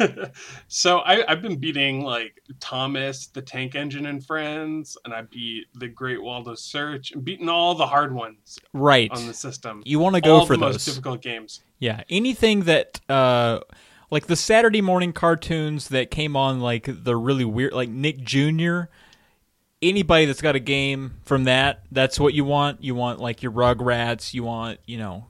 so 0.68 0.98
I, 1.00 1.30
I've 1.30 1.42
been 1.42 1.56
beating 1.58 2.02
like 2.02 2.40
Thomas, 2.60 3.26
the 3.28 3.42
Tank 3.42 3.74
Engine, 3.74 4.06
and 4.06 4.24
Friends, 4.24 4.96
and 5.04 5.14
I 5.14 5.22
beat 5.22 5.66
the 5.74 5.88
Great 5.88 6.22
Waldo 6.22 6.54
Search, 6.54 7.12
and 7.12 7.24
beating 7.24 7.48
all 7.48 7.74
the 7.74 7.86
hard 7.86 8.14
ones 8.14 8.58
right. 8.72 9.10
on 9.12 9.26
the 9.26 9.34
system. 9.34 9.82
You 9.84 9.98
want 9.98 10.14
to 10.16 10.20
go 10.20 10.36
all 10.36 10.46
for 10.46 10.56
the 10.56 10.64
those. 10.66 10.74
most 10.74 10.84
difficult 10.86 11.22
games. 11.22 11.60
Yeah, 11.78 12.02
anything 12.08 12.62
that 12.64 13.00
uh 13.08 13.60
like 14.12 14.26
the 14.26 14.36
Saturday 14.36 14.82
morning 14.82 15.14
cartoons 15.14 15.88
that 15.88 16.10
came 16.10 16.36
on 16.36 16.60
like 16.60 16.86
the 16.86 17.16
really 17.16 17.46
weird 17.46 17.72
like 17.72 17.88
Nick 17.88 18.20
Jr. 18.20 18.82
Anybody 19.80 20.26
that's 20.26 20.42
got 20.42 20.54
a 20.54 20.60
game 20.60 21.14
from 21.24 21.44
that, 21.44 21.82
that's 21.90 22.20
what 22.20 22.34
you 22.34 22.44
want. 22.44 22.84
You 22.84 22.94
want 22.94 23.18
like 23.18 23.42
your 23.42 23.50
Rugrats, 23.50 24.32
you 24.32 24.44
want, 24.44 24.78
you 24.86 24.98
know, 24.98 25.26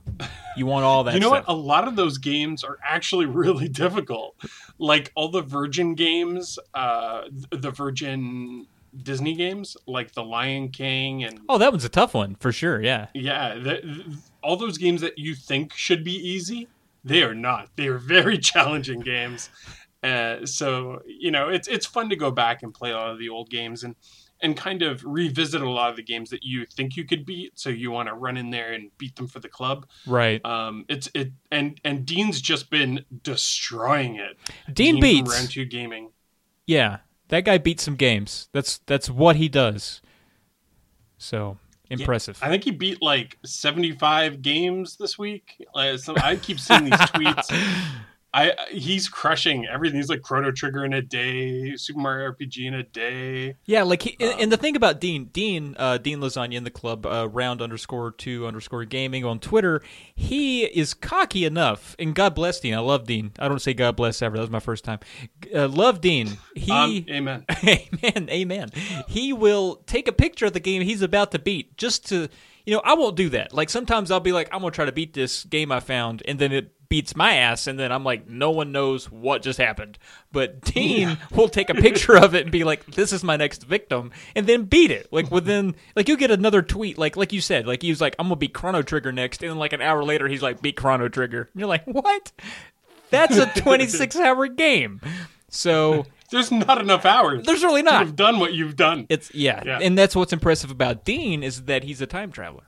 you 0.57 0.67
want 0.67 0.85
all 0.85 1.05
that 1.05 1.15
you 1.15 1.21
know 1.21 1.29
stuff. 1.29 1.47
what? 1.47 1.53
A 1.53 1.57
lot 1.57 1.87
of 1.87 1.95
those 1.95 2.19
games 2.19 2.63
are 2.63 2.77
actually 2.83 3.25
really 3.43 3.67
difficult. 3.69 4.35
Like 4.77 5.11
all 5.15 5.29
the 5.29 5.41
Virgin 5.41 5.95
games, 5.95 6.59
uh, 6.75 7.23
the 7.51 7.71
Virgin 7.71 8.67
Disney 9.01 9.33
games, 9.33 9.75
like 9.87 10.11
The 10.11 10.23
Lion 10.23 10.69
King, 10.69 11.23
and 11.23 11.39
Oh, 11.49 11.57
that 11.57 11.71
one's 11.71 11.85
a 11.85 11.89
tough 11.89 12.13
one 12.13 12.35
for 12.35 12.51
sure. 12.51 12.79
Yeah. 12.79 13.07
yeah, 13.15 13.55
the, 13.55 13.81
th- 13.81 14.05
all 14.43 14.55
those 14.57 14.77
games 14.77 15.01
that 15.01 15.17
you 15.17 15.33
think 15.33 15.73
should 15.73 16.03
be 16.03 16.13
easy, 16.13 16.67
they 17.03 17.23
are 17.23 17.35
not. 17.35 17.69
They 17.75 17.87
are 17.87 17.97
very 17.97 18.37
challenging 18.51 19.01
games. 19.01 19.49
Uh, 20.01 20.45
so 20.45 21.01
you 21.05 21.31
know, 21.31 21.49
it's 21.49 21.67
it's 21.67 21.85
fun 21.85 22.09
to 22.09 22.15
go 22.15 22.31
back 22.31 22.63
and 22.63 22.73
play 22.73 22.91
a 22.91 22.95
lot 22.95 23.09
of 23.09 23.19
the 23.19 23.29
old 23.29 23.49
games 23.49 23.83
and 23.83 23.95
and 24.41 24.57
kind 24.57 24.81
of 24.81 25.01
revisit 25.05 25.61
a 25.61 25.69
lot 25.69 25.89
of 25.89 25.95
the 25.95 26.03
games 26.03 26.29
that 26.29 26.43
you 26.43 26.65
think 26.65 26.97
you 26.97 27.05
could 27.05 27.25
beat. 27.25 27.57
So 27.57 27.69
you 27.69 27.91
want 27.91 28.09
to 28.09 28.13
run 28.13 28.35
in 28.35 28.49
there 28.49 28.73
and 28.73 28.91
beat 28.97 29.15
them 29.15 29.27
for 29.27 29.39
the 29.39 29.47
club. 29.47 29.87
Right. 30.05 30.45
Um, 30.45 30.85
it's 30.89 31.09
it 31.13 31.31
and 31.51 31.79
and 31.85 32.05
Dean's 32.05 32.41
just 32.41 32.69
been 32.69 33.05
destroying 33.23 34.17
it. 34.17 34.37
Dean 34.71 34.95
from 34.95 35.01
beats. 35.01 35.33
Round 35.33 35.49
Two 35.49 35.65
Gaming. 35.65 36.11
Yeah. 36.67 36.97
That 37.29 37.45
guy 37.45 37.57
beats 37.57 37.83
some 37.83 37.95
games. 37.95 38.49
That's 38.51 38.79
that's 38.79 39.09
what 39.09 39.37
he 39.37 39.47
does. 39.47 40.01
So, 41.17 41.57
impressive. 41.89 42.39
I 42.41 42.49
think 42.49 42.63
he 42.63 42.71
beat 42.71 43.01
like 43.01 43.37
seventy-five 43.45 44.41
games 44.41 44.97
this 44.97 45.17
week. 45.17 45.65
Like, 45.73 45.99
so 45.99 46.15
I 46.17 46.35
keep 46.35 46.59
seeing 46.59 46.85
these 46.85 46.93
tweets. 46.99 47.53
I 48.33 48.53
he's 48.71 49.07
crushing 49.07 49.67
everything. 49.67 49.97
He's 49.97 50.09
like 50.09 50.23
Chrono 50.23 50.51
Trigger 50.51 50.85
in 50.85 50.93
a 50.93 51.01
day, 51.01 51.75
Super 51.75 51.99
Mario 51.99 52.31
RPG 52.31 52.65
in 52.65 52.73
a 52.73 52.83
day. 52.83 53.55
Yeah, 53.65 53.83
like 53.83 54.01
he, 54.01 54.17
Um, 54.19 54.35
and, 54.39 54.51
the 54.51 54.57
thing 54.57 54.75
about 54.75 54.99
Dean, 54.99 55.25
Dean, 55.25 55.75
uh, 55.77 55.99
Dean 55.99 56.19
Lasagna 56.19 56.55
in 56.55 56.63
the 56.63 56.71
club, 56.71 57.05
uh, 57.05 57.29
round 57.29 57.61
underscore 57.61 58.11
two 58.11 58.47
underscore 58.47 58.85
gaming 58.85 59.23
on 59.23 59.39
Twitter, 59.39 59.81
he 60.15 60.63
is 60.63 60.93
cocky 60.93 61.45
enough, 61.45 61.95
and 61.99 62.15
God 62.15 62.33
bless 62.33 62.59
Dean. 62.59 62.73
I 62.73 62.79
love 62.79 63.05
Dean. 63.05 63.31
I 63.37 63.47
don't 63.47 63.61
say 63.61 63.73
God 63.73 63.95
bless 63.95 64.21
ever. 64.21 64.35
That 64.35 64.41
was 64.41 64.49
my 64.49 64.59
first 64.59 64.83
time. 64.83 64.99
Uh, 65.53 65.67
love 65.67 66.01
Dean. 66.01 66.37
He, 66.55 66.71
Um, 66.71 67.05
amen. 67.09 67.45
amen, 67.67 68.29
amen. 68.29 68.69
He 69.07 69.31
will 69.31 69.75
take 69.85 70.07
a 70.07 70.11
picture 70.13 70.47
of 70.47 70.53
the 70.53 70.59
game 70.59 70.81
he's 70.81 71.01
about 71.03 71.31
to 71.31 71.39
beat 71.39 71.77
just 71.77 72.07
to, 72.09 72.29
you 72.65 72.73
know, 72.73 72.81
I 72.83 72.95
won't 72.95 73.15
do 73.15 73.29
that. 73.29 73.53
Like 73.53 73.69
sometimes 73.69 74.09
I'll 74.09 74.19
be 74.19 74.31
like, 74.31 74.49
I'm 74.51 74.61
gonna 74.61 74.71
try 74.71 74.85
to 74.85 74.91
beat 74.91 75.13
this 75.13 75.43
game 75.43 75.71
I 75.71 75.79
found, 75.79 76.23
and 76.25 76.39
then 76.39 76.51
it 76.51 76.72
beats 76.89 77.15
my 77.15 77.35
ass, 77.35 77.67
and 77.67 77.79
then 77.79 77.91
I'm 77.91 78.03
like, 78.03 78.27
no 78.29 78.51
one 78.51 78.71
knows 78.71 79.11
what 79.11 79.41
just 79.41 79.57
happened. 79.59 79.97
But 80.31 80.61
Dean 80.61 81.17
will 81.31 81.49
take 81.49 81.69
a 81.69 81.73
picture 81.75 82.15
of 82.17 82.35
it 82.35 82.43
and 82.43 82.51
be 82.51 82.63
like, 82.63 82.85
this 82.85 83.11
is 83.11 83.23
my 83.23 83.35
next 83.37 83.63
victim, 83.63 84.11
and 84.35 84.45
then 84.47 84.63
beat 84.65 84.91
it. 84.91 85.07
Like 85.11 85.31
within, 85.31 85.75
like 85.95 86.07
you 86.07 86.17
get 86.17 86.31
another 86.31 86.61
tweet, 86.61 86.97
like 86.97 87.15
like 87.17 87.33
you 87.33 87.41
said, 87.41 87.65
like 87.67 87.81
he 87.81 87.89
was 87.89 88.01
like, 88.01 88.15
I'm 88.19 88.27
gonna 88.27 88.35
be 88.35 88.47
Chrono 88.47 88.81
Trigger 88.81 89.11
next, 89.11 89.41
and 89.41 89.49
then 89.51 89.57
like 89.57 89.73
an 89.73 89.81
hour 89.81 90.03
later, 90.03 90.27
he's 90.27 90.41
like, 90.43 90.61
beat 90.61 90.75
Chrono 90.77 91.09
Trigger. 91.09 91.49
And 91.53 91.59
you're 91.59 91.69
like, 91.69 91.85
what? 91.85 92.31
That's 93.09 93.37
a 93.37 93.45
26 93.61 94.15
hour 94.17 94.47
game. 94.47 95.01
So 95.49 96.05
There's 96.31 96.51
not 96.51 96.79
enough 96.81 97.05
hours. 97.05 97.45
there's 97.45 97.63
really 97.63 97.83
to 97.83 97.91
not. 97.91 98.05
have 98.07 98.15
done 98.15 98.39
what 98.39 98.53
you've 98.53 98.75
done. 98.75 99.05
It's 99.07 99.31
yeah. 99.35 99.61
Yeah. 99.63 99.79
and 99.81 99.95
that's 99.95 100.15
what's 100.15 100.33
impressive 100.33 100.71
about 100.71 101.05
Dean 101.05 101.43
is 101.43 101.65
that 101.65 101.83
he's 101.83 102.01
a 102.01 102.07
time 102.07 102.31
traveler. 102.31 102.63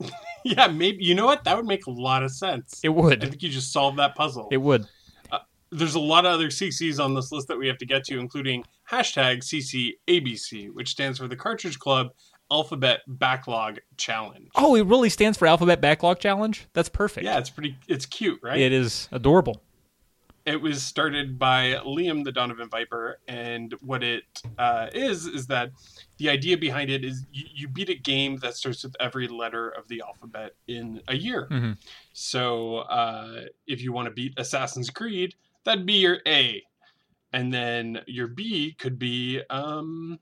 yeah, 0.44 0.66
maybe 0.68 1.04
you 1.04 1.14
know 1.14 1.26
what? 1.26 1.44
That 1.44 1.56
would 1.56 1.66
make 1.66 1.86
a 1.86 1.90
lot 1.90 2.22
of 2.22 2.30
sense. 2.30 2.80
It 2.82 2.90
would. 2.90 3.24
I 3.24 3.28
think 3.28 3.42
you 3.42 3.48
just 3.48 3.72
solved 3.72 3.98
that 3.98 4.14
puzzle. 4.14 4.48
It 4.50 4.58
would. 4.58 4.86
Uh, 5.30 5.38
there's 5.70 5.94
a 5.94 6.00
lot 6.00 6.26
of 6.26 6.32
other 6.32 6.48
CCs 6.48 7.02
on 7.02 7.14
this 7.14 7.32
list 7.32 7.48
that 7.48 7.58
we 7.58 7.66
have 7.66 7.78
to 7.78 7.86
get 7.86 8.04
to, 8.04 8.18
including 8.18 8.64
hashtag 8.90 9.38
CCABC, 10.08 10.70
which 10.72 10.90
stands 10.90 11.18
for 11.18 11.28
the 11.28 11.36
Cartridge 11.36 11.78
Club 11.78 12.08
Alphabet 12.50 13.00
Backlog 13.06 13.78
Challenge. 13.96 14.48
Oh, 14.56 14.74
it 14.74 14.86
really 14.86 15.08
stands 15.08 15.38
for 15.38 15.46
Alphabet 15.46 15.80
Backlog 15.80 16.18
Challenge. 16.18 16.66
That's 16.72 16.88
perfect. 16.88 17.24
Yeah, 17.24 17.38
it's 17.38 17.50
pretty. 17.50 17.76
It's 17.88 18.06
cute, 18.06 18.40
right? 18.42 18.58
It 18.58 18.72
is 18.72 19.08
adorable. 19.12 19.62
It 20.46 20.60
was 20.60 20.82
started 20.82 21.38
by 21.38 21.74
Liam 21.84 22.24
the 22.24 22.32
Donovan 22.32 22.68
Viper, 22.68 23.18
and 23.28 23.74
what 23.80 24.02
it 24.02 24.24
uh, 24.58 24.88
is 24.92 25.26
is 25.26 25.46
that 25.48 25.70
the 26.16 26.28
idea 26.30 26.56
behind 26.56 26.90
it 26.90 27.04
is 27.04 27.26
you, 27.32 27.44
you 27.54 27.68
beat 27.68 27.88
a 27.90 27.94
game 27.94 28.38
that 28.38 28.54
starts 28.54 28.82
with 28.82 28.96
every 29.00 29.28
letter 29.28 29.68
of 29.68 29.86
the 29.88 30.02
alphabet 30.06 30.54
in 30.66 31.02
a 31.08 31.16
year. 31.16 31.48
Mhm. 31.50 31.76
So 32.12 32.78
uh, 32.78 33.42
if 33.66 33.82
you 33.82 33.92
want 33.92 34.06
to 34.06 34.12
beat 34.12 34.32
Assassin's 34.38 34.90
Creed, 34.90 35.34
that'd 35.64 35.86
be 35.86 35.94
your 35.94 36.18
A, 36.26 36.62
and 37.32 37.52
then 37.52 38.00
your 38.06 38.26
B 38.26 38.74
could 38.78 38.98
be 38.98 39.42
um, 39.50 40.18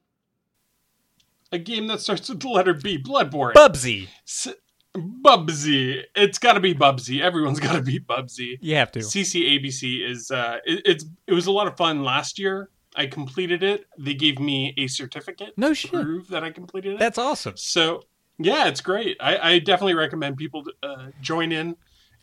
a 1.53 1.59
game 1.59 1.87
that 1.87 2.01
starts 2.01 2.29
with 2.29 2.41
the 2.41 2.49
letter 2.49 2.75
B, 2.75 2.99
Bloodborne. 3.03 3.55
Bubsy. 3.55 4.09
S- 4.27 4.49
Bubsy. 4.97 6.03
It's 6.15 6.39
got 6.39 6.55
to 6.55 6.61
be 6.61 6.75
Bubsy. 6.75 7.21
Everyone's 7.21 7.61
got 7.69 7.73
to 7.75 7.83
beat 7.83 8.07
Bubsy. 8.07 8.59
You 8.61 8.77
have 8.77 8.91
to. 8.93 9.01
CCABC 9.01 10.09
is 10.09 10.31
uh, 10.31 10.59
it, 10.65 10.83
it's 10.85 11.05
it 11.27 11.33
was 11.33 11.47
a 11.47 11.53
lot 11.53 11.67
of 11.67 11.77
fun 11.77 12.03
last 12.03 12.39
year. 12.39 12.71
I 12.97 13.07
completed 13.07 13.63
it. 13.63 13.85
They 13.99 14.15
gave 14.15 14.39
me 14.41 14.75
a 14.77 14.87
certificate 14.89 15.53
No 15.57 15.69
to 15.69 15.75
shit. 15.75 15.93
prove 15.93 16.29
that 16.29 16.43
I 16.43 16.51
completed 16.51 16.95
it. 16.95 16.99
That's 16.99 17.19
awesome. 17.19 17.57
so 17.57 18.03
yeah, 18.41 18.67
it's 18.69 18.81
great. 18.81 19.17
I, 19.21 19.39
I 19.55 19.59
definitely 19.59 19.95
recommend 19.95 20.37
people 20.37 20.65
to, 20.65 20.73
uh, 20.83 21.07
join 21.21 21.53
in. 21.53 21.77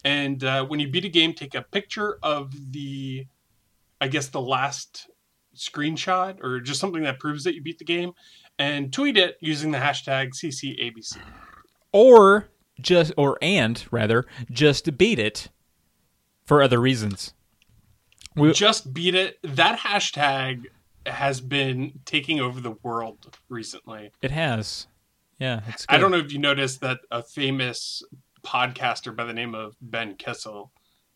And 0.05 0.43
uh, 0.43 0.65
when 0.65 0.79
you 0.79 0.87
beat 0.89 1.03
a 1.05 1.09
game, 1.09 1.33
take 1.33 1.55
a 1.55 1.61
picture 1.61 2.19
of 2.23 2.53
the, 2.71 3.25
I 3.99 4.07
guess 4.07 4.27
the 4.27 4.39
last 4.41 5.09
screenshot 5.55 6.41
or 6.43 6.59
just 6.61 6.79
something 6.79 7.03
that 7.03 7.19
proves 7.19 7.43
that 7.43 7.53
you 7.55 7.61
beat 7.61 7.79
the 7.79 7.85
game, 7.85 8.11
and 8.59 8.93
tweet 8.93 9.17
it 9.17 9.37
using 9.41 9.71
the 9.71 9.77
hashtag 9.77 10.29
CCABC. 10.33 11.17
Or 11.91 12.47
just 12.81 13.13
or 13.17 13.37
and 13.41 13.83
rather 13.91 14.25
just 14.51 14.97
beat 14.97 15.19
it 15.19 15.49
for 16.45 16.61
other 16.61 16.79
reasons. 16.79 17.33
We, 18.35 18.51
just 18.51 18.93
beat 18.93 19.15
it. 19.15 19.39
That 19.43 19.79
hashtag 19.79 20.65
has 21.05 21.39
been 21.39 21.99
taking 22.05 22.39
over 22.41 22.59
the 22.59 22.75
world 22.83 23.37
recently. 23.49 24.11
it 24.21 24.31
has. 24.31 24.87
Yeah, 25.39 25.61
it's 25.67 25.85
I 25.89 25.97
don't 25.97 26.11
know 26.11 26.17
if 26.17 26.31
you 26.31 26.39
noticed 26.39 26.81
that 26.81 26.99
a 27.11 27.21
famous 27.21 28.01
podcaster 28.45 29.13
by 29.15 29.25
the 29.25 29.33
name 29.33 29.53
of 29.55 29.75
Ben 29.81 30.15
Kissel 30.15 30.71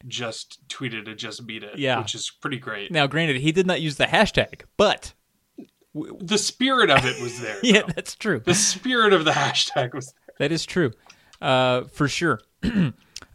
just 0.08 0.66
tweeted 0.70 1.10
a 1.10 1.16
just 1.16 1.46
beat 1.46 1.64
it, 1.64 1.78
Yeah. 1.78 2.00
which 2.00 2.16
is 2.16 2.30
pretty 2.42 2.58
great. 2.58 2.92
Now, 2.92 3.08
granted, 3.08 3.38
he 3.38 3.52
did 3.52 3.66
not 3.68 3.82
use 3.82 3.96
the 3.98 4.06
hashtag, 4.06 4.62
but 4.78 5.14
The 5.94 6.38
spirit 6.38 6.90
of 6.90 7.06
it 7.06 7.22
was 7.22 7.40
there. 7.42 7.58
yeah, 7.64 7.82
though. 7.82 7.94
that's 7.96 8.16
true. 8.16 8.40
The 8.40 8.54
spirit 8.54 9.12
of 9.14 9.26
the 9.26 9.32
hashtag 9.32 9.94
was 9.94 10.08
there. 10.14 10.36
That 10.40 10.52
is 10.54 10.66
true, 10.66 10.92
uh, 11.42 11.84
for 11.86 12.08
sure. 12.08 12.42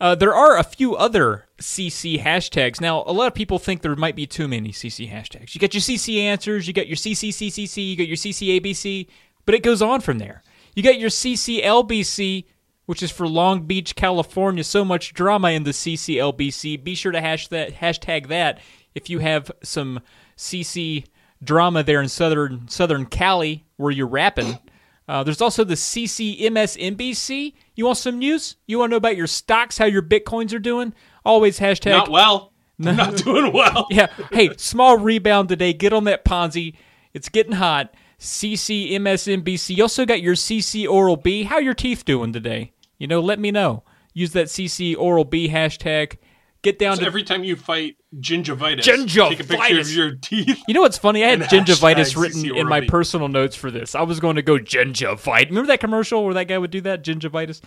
uh, 0.01 0.15
there 0.15 0.35
are 0.35 0.59
a 0.59 0.63
few 0.63 0.95
other 0.95 1.47
CC 1.59 2.21
hashtags. 2.21 2.81
Now, 2.81 3.03
a 3.07 3.13
lot 3.13 3.27
of 3.27 3.35
people 3.35 3.59
think 3.59 3.83
there 3.83 3.97
might 3.97 4.17
be 4.17 4.27
too 4.27 4.49
many 4.49 4.71
CC 4.71 5.11
hashtags. 5.11 5.55
You 5.55 5.61
got 5.61 5.75
your 5.75 5.81
CC 5.81 6.19
answers, 6.19 6.67
you 6.67 6.73
got 6.73 6.89
your 6.89 6.97
CCCCC, 6.97 7.91
you 7.91 7.97
got 7.97 8.09
your 8.09 8.17
CCABC, 8.17 9.09
but 9.47 9.55
it 9.55 9.63
goes 9.63 9.83
on 9.83 10.01
from 10.01 10.19
there. 10.19 10.43
You 10.75 10.83
got 10.83 10.99
your 10.99 11.11
CCLBC, 11.11 12.47
which 12.87 13.03
is 13.03 13.11
for 13.11 13.29
Long 13.29 13.63
Beach, 13.67 13.95
California. 13.95 14.65
So 14.65 14.85
much 14.85 15.15
drama 15.15 15.51
in 15.51 15.63
the 15.63 15.71
CCLBC. 15.71 16.83
Be 16.83 16.95
sure 16.95 17.13
to 17.13 17.21
hash 17.21 17.49
that 17.49 17.75
hashtag 17.75 18.29
that 18.29 18.61
if 18.95 19.09
you 19.09 19.21
have 19.21 19.51
some 19.63 20.01
CC 20.37 21.05
drama 21.43 21.83
there 21.83 22.01
in 22.01 22.09
southern 22.09 22.69
Southern 22.69 23.07
Cali 23.07 23.65
where 23.77 23.91
you're 23.91 24.07
rapping. 24.07 24.59
Uh, 25.07 25.23
there's 25.23 25.41
also 25.41 25.65
the 25.65 25.75
CCMSNBC. 25.75 27.55
You 27.75 27.85
want 27.85 27.99
some 27.99 28.19
news? 28.19 28.57
You 28.67 28.79
want 28.79 28.91
to 28.91 28.93
know 28.93 28.99
about 28.99 29.17
your 29.17 29.27
stocks, 29.27 29.79
how 29.79 29.85
your 29.85 30.03
bitcoins 30.03 30.55
are 30.55 30.59
doing? 30.59 30.95
Always 31.25 31.59
hashtag. 31.59 31.91
Not 31.91 32.11
well. 32.11 32.53
Not 32.79 33.17
doing 33.17 33.53
well. 33.53 33.87
yeah. 33.91 34.09
Hey, 34.33 34.51
small 34.57 34.99
rebound 34.99 35.49
today. 35.49 35.73
Get 35.73 35.93
on 35.93 36.05
that 36.05 36.25
Ponzi. 36.25 36.75
It's 37.13 37.29
getting 37.29 37.53
hot. 37.53 37.95
CC 38.19 38.93
MSNBC. 38.93 39.77
You 39.77 39.85
also 39.85 40.07
got 40.07 40.23
your 40.23 40.35
CC 40.35 40.89
Oral 40.89 41.17
B. 41.17 41.45
How 41.45 41.59
your 41.59 41.75
teeth 41.75 42.05
doing 42.05 42.33
today? 42.33 42.73
You 42.99 43.07
know, 43.07 43.21
let 43.21 43.39
me 43.39 43.51
know. 43.51 43.85
Use 44.13 44.33
that 44.33 44.47
CC 44.47 44.97
Oral 44.97 45.25
B 45.25 45.49
hashtag. 45.49 46.17
Get 46.65 46.79
down 46.81 46.97
So 46.97 47.03
to 47.03 47.07
every 47.07 47.23
time 47.23 47.45
you 47.45 47.55
fight 47.57 47.97
gingivitis, 48.19 48.81
Gingivitis. 48.81 49.29
take 49.29 49.41
a 49.41 49.45
picture 49.45 49.81
of 49.81 49.91
your 49.93 50.17
teeth. 50.17 50.63
You 50.67 50.75
know 50.75 50.81
what's 50.81 50.99
funny? 50.99 51.23
I 51.25 51.29
had 51.29 51.41
gingivitis 51.51 52.21
written 52.21 52.57
in 52.57 52.67
my 52.67 52.81
personal 52.81 53.29
notes 53.29 53.55
for 53.55 53.71
this. 53.71 53.95
I 53.95 54.03
was 54.03 54.19
going 54.19 54.37
to 54.37 54.43
go 54.43 54.55
gingivite. 54.59 55.51
Remember 55.51 55.67
that 55.69 55.81
commercial 55.81 56.25
where 56.25 56.35
that 56.35 56.49
guy 56.49 56.59
would 56.59 56.71
do 56.73 56.81
that? 56.81 57.05
Gingivitis? 57.05 57.61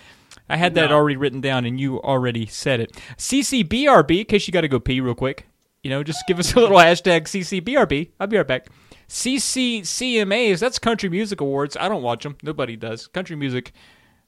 I 0.50 0.58
had 0.58 0.74
that 0.76 0.90
No. 0.90 0.96
already 0.98 1.16
written 1.16 1.40
down, 1.42 1.64
and 1.66 1.80
you 1.80 2.02
already 2.02 2.46
said 2.48 2.80
it. 2.80 2.92
CCBRB, 3.18 4.20
in 4.22 4.26
case 4.26 4.48
you 4.48 4.52
got 4.52 4.62
to 4.62 4.68
go 4.68 4.80
pee 4.80 5.00
real 5.00 5.16
quick. 5.16 5.46
You 5.84 5.92
know, 5.92 6.04
just 6.04 6.24
give 6.28 6.40
us 6.40 6.54
a 6.56 6.60
little 6.60 6.78
hashtag 6.78 7.24
CCBRB. 7.28 8.10
I'll 8.20 8.28
be 8.28 8.36
right 8.38 8.48
back. 8.48 8.68
CCCMAs, 9.08 10.60
that's 10.60 10.80
Country 10.80 11.10
Music 11.10 11.40
Awards. 11.40 11.78
I 11.80 11.88
don't 11.88 12.02
watch 12.02 12.24
them. 12.24 12.36
Nobody 12.44 12.76
does. 12.76 13.08
Country 13.08 13.36
music, 13.36 13.72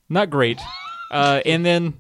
not 0.10 0.30
great. 0.30 0.60
Uh, 1.12 1.42
and 1.46 1.66
then 1.66 2.00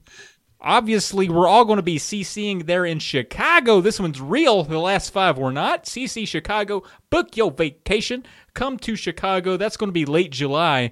Obviously, 0.61 1.29
we're 1.29 1.47
all 1.47 1.63
going 1.63 1.77
to 1.77 1.83
be 1.83 1.97
CCing 1.97 2.65
there 2.65 2.85
in 2.85 2.99
Chicago. 2.99 3.79
This 3.79 3.97
one's 3.99 4.19
real. 4.19 4.63
The 4.63 4.77
last 4.77 5.11
five 5.11 5.37
were 5.37 5.53
not. 5.53 5.85
CC 5.85 6.27
Chicago. 6.27 6.83
Book 7.09 7.37
your 7.37 7.49
vacation. 7.49 8.25
Come 8.53 8.77
to 8.79 8.97
Chicago. 8.97 9.55
That's 9.55 9.77
going 9.77 9.87
to 9.87 9.93
be 9.93 10.05
late 10.05 10.31
July 10.31 10.91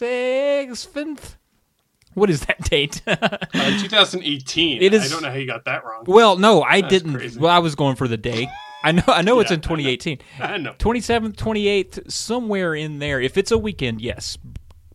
26th. 0.00 1.36
What 2.14 2.28
is 2.28 2.40
that 2.46 2.60
date? 2.68 3.00
Uh, 3.06 3.38
2018. 3.52 4.82
It 4.82 4.92
is- 4.92 5.06
I 5.06 5.08
don't 5.14 5.22
know 5.22 5.30
how 5.30 5.36
you 5.36 5.46
got 5.46 5.64
that 5.64 5.84
wrong. 5.84 6.04
well, 6.06 6.36
no, 6.36 6.62
I 6.62 6.80
didn't. 6.80 7.14
crazy. 7.14 7.38
Well, 7.40 7.50
I 7.50 7.60
was 7.60 7.74
going 7.74 7.96
for 7.96 8.08
the 8.08 8.16
day. 8.16 8.48
I 8.82 8.92
know. 8.92 9.02
I 9.06 9.22
know 9.22 9.40
it's 9.40 9.50
in 9.50 9.60
2018. 9.60 10.18
I 10.40 10.56
know. 10.56 10.72
27th, 10.78 11.36
28th, 11.36 12.10
somewhere 12.10 12.74
in 12.74 12.98
there. 12.98 13.20
If 13.20 13.36
it's 13.38 13.50
a 13.50 13.58
weekend, 13.58 14.00
yes, 14.00 14.38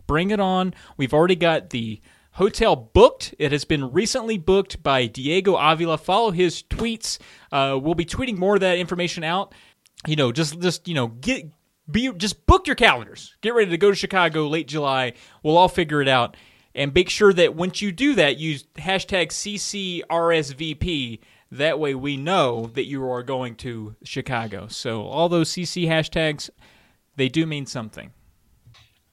bring 0.07 0.31
it 0.31 0.39
on. 0.39 0.73
We've 0.97 1.13
already 1.13 1.35
got 1.35 1.69
the 1.69 2.01
hotel 2.35 2.75
booked. 2.75 3.33
It 3.39 3.51
has 3.51 3.65
been 3.65 3.91
recently 3.91 4.37
booked 4.37 4.83
by 4.83 5.07
Diego 5.07 5.55
Avila. 5.55 5.97
Follow 5.97 6.31
his 6.31 6.63
tweets. 6.63 7.17
Uh, 7.51 7.79
we'll 7.81 7.95
be 7.95 8.05
tweeting 8.05 8.37
more 8.37 8.55
of 8.55 8.61
that 8.61 8.77
information 8.77 9.23
out. 9.23 9.53
You 10.05 10.15
know, 10.15 10.31
just 10.31 10.59
just 10.59 10.87
you 10.87 10.93
know, 10.93 11.07
get 11.07 11.49
be 11.89 12.11
just 12.13 12.45
book 12.45 12.67
your 12.67 12.75
calendars. 12.75 13.35
Get 13.41 13.55
ready 13.55 13.71
to 13.71 13.77
go 13.77 13.89
to 13.89 13.95
Chicago 13.95 14.47
late 14.47 14.67
July. 14.67 15.13
We'll 15.43 15.57
all 15.57 15.69
figure 15.69 16.01
it 16.01 16.07
out. 16.07 16.37
And 16.73 16.93
make 16.93 17.09
sure 17.09 17.31
that 17.31 17.55
once 17.55 17.81
you 17.81 17.93
do 17.93 18.15
that, 18.15 18.37
use 18.37 18.65
hashtag 18.75 19.29
CCRSVP. 20.07 21.19
That 21.51 21.79
way 21.79 21.95
we 21.95 22.17
know 22.17 22.69
that 22.73 22.85
you 22.85 23.09
are 23.09 23.23
going 23.23 23.55
to 23.57 23.95
Chicago. 24.03 24.67
So 24.67 25.03
all 25.03 25.29
those 25.29 25.49
CC 25.51 25.87
hashtags, 25.87 26.49
they 27.15 27.29
do 27.29 27.45
mean 27.45 27.65
something. 27.65 28.11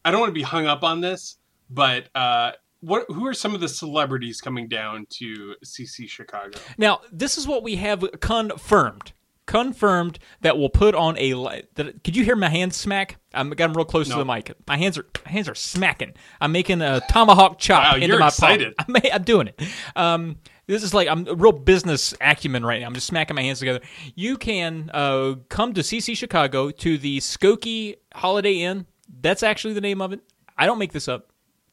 I 0.04 0.10
don't 0.10 0.18
want 0.18 0.30
to 0.30 0.34
be 0.34 0.42
hung 0.42 0.66
up 0.66 0.82
on 0.82 1.00
this, 1.00 1.38
but 1.70 2.08
uh, 2.16 2.52
what? 2.82 3.06
Who 3.08 3.26
are 3.26 3.34
some 3.34 3.54
of 3.54 3.60
the 3.60 3.68
celebrities 3.68 4.40
coming 4.40 4.68
down 4.68 5.06
to 5.18 5.54
CC 5.64 6.08
Chicago? 6.08 6.58
Now, 6.76 7.00
this 7.10 7.38
is 7.38 7.46
what 7.46 7.62
we 7.62 7.76
have 7.76 8.04
confirmed. 8.20 9.12
Confirmed 9.46 10.18
that 10.40 10.56
we'll 10.56 10.68
put 10.68 10.94
on 10.94 11.16
a. 11.18 11.32
That, 11.74 12.04
could 12.04 12.16
you 12.16 12.24
hear 12.24 12.36
my 12.36 12.48
hands 12.48 12.76
smack? 12.76 13.16
I'm 13.34 13.50
got 13.50 13.68
them 13.68 13.76
real 13.76 13.84
close 13.84 14.08
to 14.08 14.16
the 14.16 14.24
mic. 14.24 14.52
My 14.68 14.76
hands 14.76 14.98
are 14.98 15.06
my 15.24 15.32
hands 15.32 15.48
are 15.48 15.54
smacking. 15.54 16.14
I'm 16.40 16.52
making 16.52 16.80
a 16.80 17.00
tomahawk 17.10 17.58
chop 17.58 17.82
Wow, 17.82 17.94
into 17.96 18.06
you're 18.06 18.18
my 18.18 18.28
excited. 18.28 18.74
I'm, 18.78 18.94
I'm 19.12 19.22
doing 19.24 19.48
it. 19.48 19.60
Um, 19.96 20.36
this 20.66 20.84
is 20.84 20.94
like 20.94 21.08
I'm 21.08 21.26
a 21.26 21.34
real 21.34 21.52
business 21.52 22.14
acumen 22.20 22.64
right 22.64 22.80
now. 22.80 22.86
I'm 22.86 22.94
just 22.94 23.08
smacking 23.08 23.34
my 23.34 23.42
hands 23.42 23.58
together. 23.58 23.80
You 24.14 24.36
can 24.36 24.90
uh, 24.94 25.34
come 25.48 25.74
to 25.74 25.80
CC 25.80 26.16
Chicago 26.16 26.70
to 26.70 26.96
the 26.96 27.18
Skokie 27.18 27.96
Holiday 28.14 28.60
Inn. 28.60 28.86
That's 29.20 29.42
actually 29.42 29.74
the 29.74 29.80
name 29.80 30.00
of 30.00 30.12
it. 30.12 30.20
I 30.56 30.66
don't 30.66 30.78
make 30.78 30.92
this 30.92 31.08
up. 31.08 31.31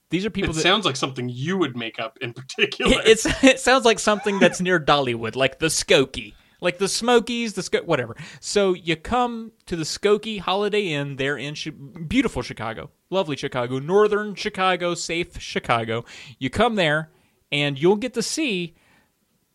These 0.09 0.25
are 0.25 0.29
people 0.29 0.51
It 0.51 0.53
that 0.55 0.61
sounds 0.61 0.85
like 0.85 0.95
something 0.95 1.29
you 1.29 1.57
would 1.57 1.75
make 1.77 1.99
up 1.99 2.17
in 2.21 2.33
particular. 2.41 2.91
it, 2.93 3.07
it's 3.07 3.25
it 3.43 3.59
sounds 3.59 3.85
like 3.85 3.99
something 3.99 4.39
that's 4.39 4.59
near 4.61 4.79
Dollywood, 4.79 5.35
like 5.35 5.59
the 5.59 5.67
Skokie, 5.67 6.33
like 6.61 6.77
the 6.79 6.87
Smokies, 6.87 7.53
the 7.53 7.61
Sko- 7.61 7.85
whatever. 7.85 8.15
So 8.39 8.73
you 8.73 8.95
come 8.95 9.51
to 9.67 9.75
the 9.75 9.83
Skokie 9.83 10.39
Holiday 10.39 10.87
Inn 10.93 11.17
there 11.17 11.37
in 11.37 11.55
beautiful 12.07 12.41
Chicago, 12.41 12.89
lovely 13.09 13.35
Chicago, 13.37 13.79
northern 13.79 14.33
Chicago, 14.35 14.95
safe 14.95 15.39
Chicago. 15.39 16.05
You 16.39 16.49
come 16.49 16.75
there, 16.75 17.11
and 17.51 17.79
you'll 17.79 17.95
get 17.97 18.13
to 18.15 18.23
see 18.23 18.73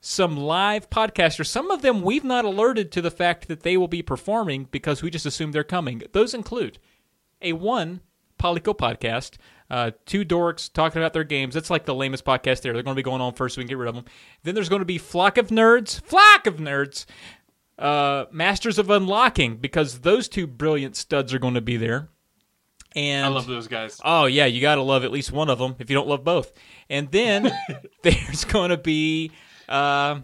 some 0.01 0.37
live 0.37 0.91
podcasters. 0.91 1.47
Some 1.47 1.71
of 1.71 1.83
them 1.83 2.03
we've 2.03 2.25
not 2.25 2.45
alerted 2.45 2.93
to 2.93 3.03
the 3.03 3.11
fact 3.11 3.49
that 3.49 3.63
they 3.63 3.77
will 3.77 3.89
be 3.89 4.03
performing 4.03 4.69
because 4.71 5.03
we 5.03 5.11
just 5.11 5.27
assume 5.27 5.51
they're 5.53 5.65
coming. 5.65 6.03
Those 6.13 6.35
include 6.35 6.79
a 7.43 7.55
one 7.55 8.01
Polykill 8.39 8.77
podcast, 8.77 9.37
uh, 9.71 9.93
two 10.07 10.25
dorks 10.25 10.73
talking 10.73 11.01
about 11.01 11.13
their 11.13 11.25
games. 11.25 11.55
That's 11.55 11.71
like 11.71 11.87
the 11.87 11.95
lamest 11.95 12.25
podcast 12.25 12.61
there. 12.61 12.73
They're 12.73 12.83
going 12.83 12.95
to 12.95 12.99
be 12.99 13.03
going 13.03 13.21
on 13.21 13.35
first, 13.35 13.55
so 13.55 13.61
we 13.61 13.65
can 13.65 13.71
get 13.71 13.79
rid 13.79 13.89
of 13.89 13.95
them. 13.95 14.05
Then 14.43 14.55
there's 14.55 14.69
going 14.69 14.81
to 14.81 14.87
be 14.87 14.99
Flock 14.99 15.39
of 15.39 15.49
Nerds, 15.49 16.03
Flock 16.03 16.47
of 16.47 16.57
Nerds, 16.57 17.07
uh, 17.79 18.27
Masters 18.31 18.79
of 18.79 18.91
Unlocking, 18.91 19.57
because 19.57 20.01
those 20.01 20.29
two 20.29 20.47
brilliant 20.47 20.97
studs 20.97 21.33
are 21.33 21.39
going 21.39 21.55
to 21.55 21.61
be 21.61 21.77
there. 21.77 22.09
And 22.95 23.27
I 23.27 23.29
love 23.29 23.47
those 23.47 23.67
guys. 23.67 24.01
Oh 24.05 24.27
yeah, 24.27 24.47
you 24.47 24.61
got 24.61 24.77
to 24.77 24.83
love 24.83 25.03
at 25.05 25.11
least 25.11 25.33
one 25.33 25.51
of 25.51 25.59
them 25.59 25.75
if 25.81 25.91
you 25.91 25.97
don't 25.97 26.07
love 26.07 26.23
both. 26.23 26.53
And 26.89 27.11
then 27.11 27.51
there's 28.03 28.45
going 28.45 28.71
to 28.71 28.77
be, 28.77 29.33
uh, 29.69 30.21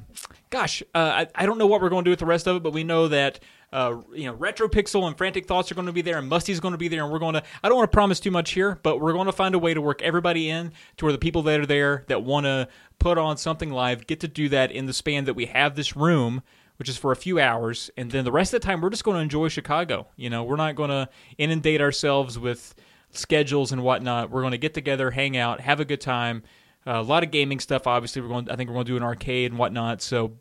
gosh, 0.51 0.83
uh, 0.95 1.25
I, 1.25 1.27
I 1.35 1.47
don't 1.47 1.59
know 1.59 1.67
what 1.67 1.81
we're 1.81 1.89
going 1.89 2.05
to 2.05 2.09
do 2.09 2.13
with 2.13 2.21
the 2.21 2.27
rest 2.27 2.47
of 2.47 2.57
it, 2.57 2.63
but 2.63 2.73
we 2.73 2.85
know 2.85 3.09
that. 3.09 3.41
Uh, 3.73 4.01
you 4.13 4.25
know, 4.25 4.33
Retro 4.33 4.69
Pixel 4.69 5.07
and 5.07 5.17
Frantic 5.17 5.47
Thoughts 5.47 5.71
are 5.71 5.77
going 5.77 5.87
to 5.87 5.93
be 5.93 6.03
there, 6.03 6.19
and 6.19 6.29
Musty's 6.29 6.59
going 6.59 6.73
to 6.73 6.79
be 6.79 6.89
there, 6.89 7.05
and 7.05 7.13
we're 7.13 7.21
going 7.21 7.35
to. 7.35 7.43
I 7.63 7.69
don't 7.69 7.77
want 7.77 7.91
to 7.91 7.95
promise 7.95 8.19
too 8.19 8.33
much 8.33 8.51
here, 8.51 8.81
but 8.83 9.01
we're 9.01 9.13
going 9.13 9.27
to 9.27 9.33
find 9.33 9.55
a 9.55 9.59
way 9.61 9.75
to 9.75 9.81
work 9.81 10.03
everybody 10.03 10.49
in 10.49 10.73
to 10.97 11.05
where 11.05 11.13
the 11.13 11.19
people 11.19 11.43
that 11.43 11.61
are 11.61 11.67
there 11.67 12.05
that 12.09 12.25
want 12.25 12.47
to 12.47 12.69
put 12.99 13.17
on 13.17 13.37
something 13.37 13.71
live 13.71 14.07
get 14.09 14.21
to 14.21 14.29
do 14.29 14.49
that 14.49 14.73
in 14.73 14.87
the 14.87 14.93
span 14.93 15.25
that 15.25 15.35
we 15.35 15.47
have 15.47 15.77
this 15.77 15.95
room, 15.95 16.43
which 16.79 16.89
is 16.89 16.97
for 16.97 17.13
a 17.13 17.17
few 17.17 17.39
hours, 17.39 17.91
and 17.97 18.11
then 18.11 18.25
the 18.25 18.33
rest 18.33 18.53
of 18.53 18.61
the 18.61 18.67
time 18.67 18.81
we're 18.81 18.91
just 18.91 19.05
going 19.05 19.17
to 19.17 19.23
enjoy 19.23 19.47
Chicago. 19.49 20.09
You 20.17 20.31
know, 20.31 20.43
we're 20.43 20.57
not 20.57 20.75
going 20.75 20.91
to 20.91 21.09
inundate 21.39 21.81
ourselves 21.81 22.41
with 22.41 22.75
schedules 23.13 23.71
and 23.71 23.85
whatnot. 23.85 24.31
We're 24.31 24.43
going 24.43 24.53
to 24.53 24.59
get 24.59 24.75
together, 24.75 25.13
hang 25.13 25.37
out, 25.37 25.61
have 25.61 25.79
a 25.79 25.85
good 25.85 26.01
time. 26.01 26.43
Uh, 26.85 26.93
a 26.93 27.03
lot 27.03 27.23
of 27.23 27.31
gaming 27.31 27.61
stuff. 27.61 27.87
Obviously, 27.87 28.21
we're 28.21 28.29
going. 28.29 28.51
I 28.51 28.57
think 28.57 28.69
we're 28.69 28.75
going 28.75 28.87
to 28.87 28.93
do 28.93 28.97
an 28.97 29.03
arcade 29.05 29.53
and 29.53 29.59
whatnot. 29.59 30.03
So, 30.03 30.39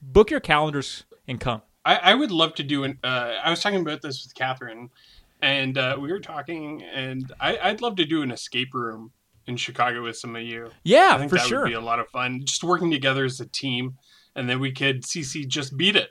book 0.00 0.30
your 0.30 0.40
calendars 0.40 1.04
and 1.28 1.38
come. 1.38 1.60
I, 1.84 1.96
I 1.96 2.14
would 2.14 2.30
love 2.30 2.54
to 2.56 2.62
do 2.62 2.84
an. 2.84 2.98
Uh, 3.02 3.34
I 3.42 3.50
was 3.50 3.62
talking 3.62 3.80
about 3.80 4.02
this 4.02 4.24
with 4.24 4.34
Catherine, 4.34 4.90
and 5.40 5.78
uh, 5.78 5.96
we 5.98 6.10
were 6.10 6.20
talking, 6.20 6.82
and 6.82 7.32
I, 7.40 7.58
I'd 7.58 7.80
love 7.80 7.96
to 7.96 8.04
do 8.04 8.22
an 8.22 8.30
escape 8.30 8.74
room 8.74 9.12
in 9.46 9.56
Chicago 9.56 10.02
with 10.02 10.16
some 10.16 10.36
of 10.36 10.42
you. 10.42 10.70
Yeah, 10.84 11.10
I 11.12 11.18
think 11.18 11.30
for 11.30 11.36
that 11.36 11.46
sure. 11.46 11.62
would 11.62 11.68
be 11.68 11.74
a 11.74 11.80
lot 11.80 11.98
of 11.98 12.08
fun, 12.08 12.42
just 12.44 12.62
working 12.62 12.90
together 12.90 13.24
as 13.24 13.40
a 13.40 13.46
team, 13.46 13.96
and 14.36 14.48
then 14.48 14.60
we 14.60 14.72
could 14.72 15.02
CC 15.02 15.46
just 15.46 15.76
beat 15.76 15.96
it. 15.96 16.10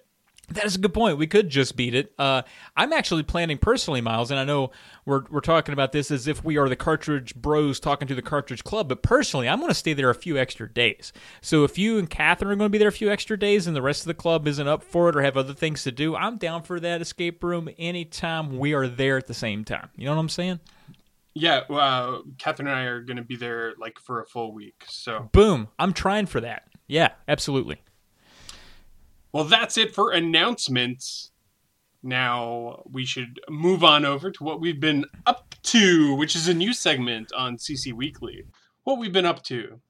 That 0.52 0.66
is 0.66 0.76
a 0.76 0.80
good 0.80 0.94
point. 0.94 1.18
We 1.18 1.28
could 1.28 1.50
just 1.50 1.76
beat 1.76 1.94
it. 1.94 2.14
Uh, 2.18 2.42
I'm 2.76 2.92
actually 2.94 3.24
planning 3.24 3.58
personally, 3.58 4.02
Miles, 4.02 4.32
and 4.32 4.40
I 4.40 4.44
know 4.44 4.72
we're 5.06 5.24
we're 5.30 5.42
talking 5.42 5.74
about 5.74 5.92
this 5.92 6.12
as 6.12 6.28
if 6.28 6.44
we 6.44 6.58
are 6.58 6.68
the 6.68 6.76
cartridge 6.76 7.36
bros 7.36 7.80
talking 7.80 8.08
to 8.08 8.16
the 8.16 8.22
cartridge 8.22 8.64
club. 8.64 8.90
But 8.90 9.04
personally, 9.04 9.48
I'm 9.48 9.60
going 9.60 9.70
to 9.70 9.76
stay 9.76 9.94
there 9.94 10.10
a 10.10 10.16
few 10.16 10.38
extra 10.38 10.72
days. 10.72 11.14
So 11.42 11.64
if 11.64 11.78
you 11.78 11.98
and 12.00 12.10
Catherine 12.10 12.52
are 12.52 12.56
going 12.56 12.68
to 12.68 12.72
be 12.72 12.78
there 12.78 12.88
a 12.88 12.92
few 12.92 13.12
extra 13.12 13.38
days, 13.38 13.68
and 13.68 13.76
the 13.76 13.82
rest 13.82 14.02
of 14.02 14.08
the 14.08 14.14
club 14.14 14.48
isn't 14.48 14.68
up 14.68 14.84
for 14.84 15.10
it 15.10 15.16
or 15.16 15.22
have 15.22 15.38
other 15.38 15.54
things 15.54 15.84
to 15.84 15.92
do, 15.92 16.16
I'm 16.16 16.38
down 16.38 16.64
for 16.64 16.80
that 16.80 17.02
escape 17.02 17.44
room 17.44 17.70
anytime 17.78 18.58
we 18.58 18.74
are 18.74 18.88
there 18.88 19.18
at 19.18 19.28
the 19.28 19.34
same 19.34 19.64
time. 19.64 19.90
You 19.96 20.06
know 20.06 20.16
what 20.16 20.22
I'm 20.22 20.30
saying? 20.30 20.60
Yeah, 21.36 21.60
uh, 21.70 22.22
Catherine 22.38 22.68
and 22.68 22.78
I 22.78 22.84
are 22.84 23.02
going 23.02 23.18
to 23.18 23.24
be 23.24 23.36
there 23.36 23.74
like 23.78 24.00
for 24.00 24.22
a 24.22 24.26
full 24.26 24.52
week. 24.52 24.84
So, 24.88 25.30
Boom! 25.32 25.70
I'm 25.78 25.94
trying 25.94 26.26
for 26.26 26.42
that. 26.42 26.64
Yeah, 26.88 27.10
absolutely. 27.28 27.82
Well, 29.32 29.44
that's 29.44 29.78
it 29.78 29.94
for 29.94 30.12
announcements. 30.12 31.32
Now 32.02 32.84
we 32.90 33.06
should 33.06 33.40
move 33.50 33.84
on 33.84 34.06
over 34.06 34.32
to 34.32 34.44
what 34.44 34.62
we've 34.62 34.80
been 34.80 35.06
up 35.26 35.56
to, 35.64 36.16
which 36.16 36.36
is 36.36 36.48
a 36.48 36.54
new 36.54 36.74
segment 36.74 37.32
on 37.34 37.58
CC 37.58 37.92
Weekly. 37.94 38.46
What 38.84 38.98
we've 38.98 39.14
been 39.14 39.26
up 39.26 39.44
to. 39.44 39.82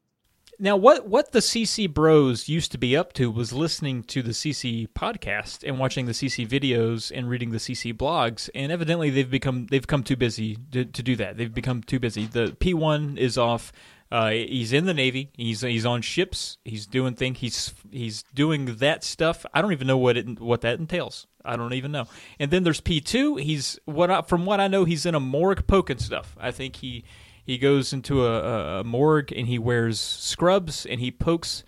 Now, 0.62 0.76
what 0.76 1.08
what 1.08 1.32
the 1.32 1.39
CC 1.39 1.91
Bros 1.91 2.50
used 2.50 2.74
to 2.74 2.78
be 2.78 2.98
up 2.98 3.13
to 3.13 3.32
was 3.32 3.54
listening 3.54 4.04
to 4.04 4.22
the 4.22 4.32
CC 4.32 4.89
podcast 4.89 5.65
and 5.65 5.80
watching 5.80 6.06
the 6.06 6.12
CC 6.12 6.45
videos 6.45 7.13
and 7.15 7.30
reading 7.30 7.52
the 7.52 7.60
CC 7.60 7.93
blogs, 7.93 8.50
and 8.54 8.69
evidently 8.69 9.10
they've 9.10 9.30
become 9.30 9.67
they've 9.67 9.88
come 9.88 10.04
too 10.04 10.17
busy 10.17 10.58
to, 10.74 10.84
to 10.84 11.02
do 11.02 11.15
that. 11.15 11.38
They've 11.38 11.54
become 11.54 11.82
too 11.82 11.98
busy. 11.98 12.26
The 12.26 12.58
P 12.60 12.74
one 12.74 13.17
is 13.17 13.38
off. 13.38 13.72
Uh, 14.12 14.32
he's 14.32 14.74
in 14.74 14.86
the 14.86 14.93
Navy. 14.93 15.32
He's 15.38 15.62
he's 15.62 15.86
on 15.86 16.02
ships. 16.02 16.58
He's 16.65 16.86
doing 16.86 17.13
thing. 17.13 17.36
He's 17.36 17.74
he's 17.89 18.24
doing 18.34 18.76
that 18.78 19.06
stuff. 19.06 19.45
I 19.54 19.62
don't 19.62 19.72
even 19.72 19.88
know 19.88 19.98
what 19.98 20.17
it 20.17 20.41
what 20.41 20.60
that 20.62 20.78
entails. 20.78 21.26
I 21.45 21.56
don't 21.56 21.74
even 21.74 21.93
know. 21.93 22.08
And 22.38 22.52
then 22.52 22.63
there's 22.63 22.82
P 22.82 23.00
two. 23.00 23.38
He's 23.38 23.80
what 23.86 24.12
I, 24.12 24.24
from 24.24 24.45
what 24.45 24.60
I 24.60 24.67
know, 24.67 24.84
he's 24.84 25.06
in 25.06 25.15
a 25.15 25.22
morgue 25.22 25.67
poking 25.67 26.00
stuff. 26.00 26.36
I 26.38 26.52
think 26.52 26.76
he 26.76 27.06
he 27.50 27.58
goes 27.58 27.94
into 27.94 28.28
a, 28.28 28.82
a, 28.82 28.84
morgue 28.84 29.32
and 29.32 29.48
he 29.48 29.58
wears 29.58 30.00
scrubs 30.00 30.86
and 30.86 31.00
he 31.00 31.10
pokes 31.10 31.64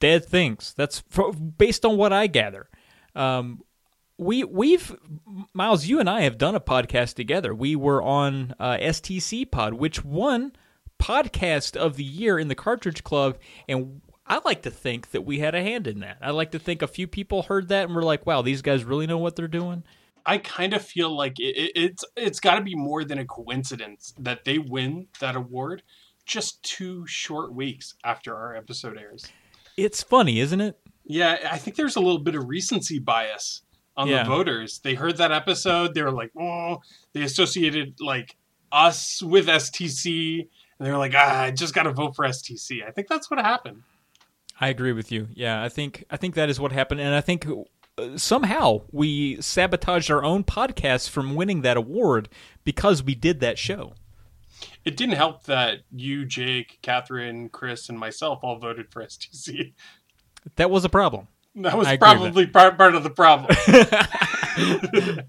dead 0.00 0.24
things. 0.24 0.74
That's 0.76 1.04
fro- 1.08 1.30
based 1.32 1.84
on 1.84 1.96
what 1.96 2.12
I 2.12 2.26
gather. 2.26 2.68
Um, 3.14 3.62
we 4.18 4.42
we've 4.42 4.96
Miles, 5.52 5.86
you 5.86 6.00
and 6.00 6.10
I 6.10 6.22
have 6.22 6.38
done 6.38 6.56
a 6.56 6.60
podcast 6.60 7.14
together. 7.14 7.54
We 7.54 7.76
were 7.76 8.02
on 8.02 8.56
uh, 8.58 8.78
STC 8.78 9.48
Pod, 9.48 9.74
which 9.74 10.04
won 10.04 10.52
podcast 11.00 11.76
of 11.76 11.94
the 11.94 12.02
year 12.02 12.36
in 12.36 12.48
the 12.48 12.56
Cartridge 12.56 13.04
Club, 13.04 13.38
and 13.68 14.00
I 14.26 14.40
like 14.44 14.62
to 14.62 14.72
think 14.72 15.12
that 15.12 15.24
we 15.24 15.38
had 15.38 15.54
a 15.54 15.62
hand 15.62 15.86
in 15.86 16.00
that. 16.00 16.18
I 16.20 16.32
like 16.32 16.50
to 16.50 16.58
think 16.58 16.82
a 16.82 16.88
few 16.88 17.06
people 17.06 17.42
heard 17.42 17.68
that 17.68 17.84
and 17.84 17.94
were 17.94 18.02
like, 18.02 18.26
"Wow, 18.26 18.42
these 18.42 18.62
guys 18.62 18.82
really 18.82 19.06
know 19.06 19.18
what 19.18 19.36
they're 19.36 19.46
doing." 19.46 19.84
I 20.26 20.38
kind 20.38 20.74
of 20.74 20.84
feel 20.84 21.16
like 21.16 21.38
it, 21.38 21.56
it, 21.56 21.72
it's 21.74 22.04
it's 22.16 22.40
got 22.40 22.56
to 22.56 22.60
be 22.62 22.74
more 22.74 23.04
than 23.04 23.18
a 23.18 23.24
coincidence 23.24 24.12
that 24.18 24.44
they 24.44 24.58
win 24.58 25.06
that 25.20 25.36
award 25.36 25.82
just 26.24 26.62
two 26.64 27.06
short 27.06 27.54
weeks 27.54 27.94
after 28.04 28.34
our 28.34 28.56
episode 28.56 28.98
airs. 28.98 29.26
It's 29.76 30.02
funny, 30.02 30.40
isn't 30.40 30.60
it? 30.60 30.76
Yeah, 31.04 31.38
I 31.50 31.58
think 31.58 31.76
there's 31.76 31.94
a 31.96 32.00
little 32.00 32.18
bit 32.18 32.34
of 32.34 32.48
recency 32.48 32.98
bias 32.98 33.62
on 33.96 34.08
Yeah. 34.08 34.24
the 34.24 34.28
voters. 34.30 34.80
They 34.80 34.94
heard 34.94 35.18
that 35.18 35.30
episode, 35.30 35.94
they 35.94 36.02
were 36.02 36.10
like, 36.10 36.32
"Oh," 36.38 36.80
they 37.12 37.22
associated 37.22 38.00
like 38.00 38.36
us 38.72 39.22
with 39.22 39.46
STC, 39.48 40.40
and 40.78 40.86
they 40.86 40.90
were 40.90 40.98
like, 40.98 41.12
"Ah, 41.14 41.42
I 41.42 41.50
just 41.52 41.72
got 41.74 41.84
to 41.84 41.92
vote 41.92 42.16
for 42.16 42.24
STC." 42.24 42.84
I 42.86 42.90
think 42.90 43.06
that's 43.08 43.30
what 43.30 43.38
happened. 43.38 43.82
I 44.60 44.68
agree 44.68 44.92
with 44.92 45.12
you. 45.12 45.28
Yeah, 45.34 45.62
I 45.62 45.68
think 45.68 46.04
I 46.10 46.16
think 46.16 46.34
that 46.34 46.48
is 46.48 46.58
what 46.58 46.72
happened, 46.72 47.00
and 47.00 47.14
I 47.14 47.20
think 47.20 47.46
somehow 48.16 48.82
we 48.92 49.40
sabotaged 49.40 50.10
our 50.10 50.22
own 50.22 50.44
podcast 50.44 51.08
from 51.08 51.34
winning 51.34 51.62
that 51.62 51.76
award 51.76 52.28
because 52.64 53.02
we 53.02 53.14
did 53.14 53.40
that 53.40 53.58
show. 53.58 53.94
It 54.84 54.96
didn't 54.96 55.16
help 55.16 55.44
that 55.44 55.80
you, 55.90 56.24
Jake, 56.24 56.78
Catherine, 56.82 57.48
Chris, 57.48 57.88
and 57.88 57.98
myself 57.98 58.40
all 58.42 58.58
voted 58.58 58.90
for 58.90 59.02
STC. 59.02 59.72
That 60.56 60.70
was 60.70 60.84
a 60.84 60.88
problem. 60.88 61.28
That 61.56 61.76
was 61.76 61.88
I 61.88 61.96
probably 61.96 62.46
part, 62.46 62.76
part 62.76 62.94
of 62.94 63.02
the 63.02 63.10
problem. 63.10 63.56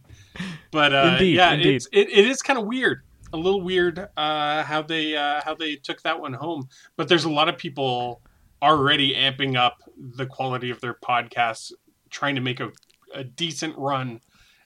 but 0.71 0.93
uh, 0.93 1.11
Indeed, 1.13 1.35
yeah, 1.35 1.53
indeed. 1.53 1.75
It's, 1.75 1.87
it, 1.91 2.09
it 2.09 2.27
is 2.27 2.41
kind 2.41 2.59
of 2.59 2.65
weird, 2.65 3.03
a 3.33 3.37
little 3.37 3.61
weird 3.61 4.07
uh, 4.17 4.63
how 4.63 4.81
they 4.81 5.15
uh, 5.15 5.41
how 5.43 5.55
they 5.55 5.77
took 5.77 6.01
that 6.03 6.19
one 6.19 6.33
home. 6.33 6.67
But 6.97 7.07
there's 7.07 7.23
a 7.23 7.31
lot 7.31 7.49
of 7.49 7.57
people 7.57 8.21
already 8.61 9.15
amping 9.15 9.55
up 9.57 9.81
the 9.97 10.25
quality 10.25 10.69
of 10.69 10.81
their 10.81 10.93
podcasts, 10.93 11.71
trying 12.09 12.35
to 12.35 12.41
make 12.41 12.59
a, 12.59 12.71
a 13.13 13.23
decent 13.23 13.77
run 13.77 14.21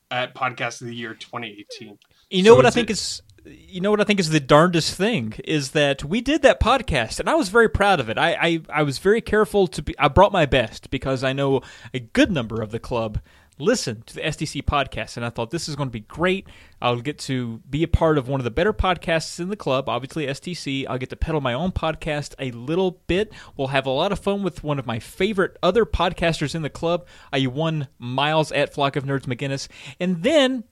at 0.10 0.36
Podcast 0.36 0.82
of 0.82 0.88
the 0.88 0.95
Year 0.95 1.13
2018. 1.13 1.97
You 2.30 2.43
know 2.43 2.51
So 2.51 2.56
what 2.56 2.65
I 2.65 2.69
think 2.71 2.89
it- 2.89 2.93
is 2.93 3.21
you 3.43 3.82
know 3.82 3.89
what 3.89 3.99
I 3.99 4.04
think 4.04 4.19
is 4.19 4.30
the 4.30 4.39
darndest 4.39 4.93
thing 4.93 5.34
is 5.45 5.71
that 5.71 6.04
we 6.04 6.21
did 6.21 6.43
that 6.43 6.60
podcast 6.60 7.19
and 7.19 7.27
I 7.27 7.34
was 7.34 7.49
very 7.49 7.67
proud 7.69 7.99
of 7.99 8.08
it. 8.08 8.19
I, 8.19 8.34
I, 8.39 8.62
I 8.69 8.84
was 8.84 8.99
very 8.99 9.19
careful 9.19 9.65
to 9.65 9.82
be 9.82 9.97
I 9.97 10.10
brought 10.10 10.32
my 10.32 10.45
best 10.45 10.91
because 10.91 11.23
I 11.23 11.34
know 11.34 11.62
a 11.91 11.99
good 11.99 12.32
number 12.32 12.62
of 12.62 12.69
the 12.69 12.77
club 12.77 13.19
listen 13.62 14.04
to 14.08 14.15
the 14.15 14.21
STC 14.21 14.63
podcast 14.63 15.17
and 15.17 15.26
I 15.26 15.30
thought 15.30 15.52
this 15.52 15.69
is 15.69 15.76
going 15.76 15.89
to 15.89 15.93
be 15.93 16.02
great. 16.02 16.47
I'll 16.82 17.00
get 17.00 17.19
to 17.19 17.62
be 17.69 17.84
a 17.84 17.88
part 17.88 18.17
of 18.17 18.28
one 18.28 18.39
of 18.39 18.43
the 18.43 18.52
better 18.52 18.74
podcasts 18.74 19.39
in 19.39 19.50
the 19.50 19.56
club, 19.56 19.88
obviously 19.88 20.26
STC. 20.26 20.86
I'll 20.89 20.97
get 20.97 21.10
to 21.12 21.15
pedal 21.15 21.41
my 21.41 21.54
own 21.54 21.71
podcast 21.71 22.34
a 22.39 22.52
little 22.52 23.02
bit. 23.08 23.32
We'll 23.56 23.67
have 23.67 23.86
a 23.86 23.91
lot 23.91 24.12
of 24.12 24.19
fun 24.19 24.43
with 24.43 24.63
one 24.63 24.80
of 24.80 24.88
my 24.88 25.00
favorite 25.00 25.58
other 25.62 25.86
podcasters 25.86 26.56
in 26.56 26.63
the 26.63 26.69
club. 26.69 27.06
I 27.32 27.45
won 27.47 27.88
Miles 28.00 28.52
at 28.52 28.74
Flock 28.74 28.95
of 28.95 29.04
Nerds 29.04 29.26
McGinnis. 29.26 29.67
And 30.00 30.24
then 30.24 30.63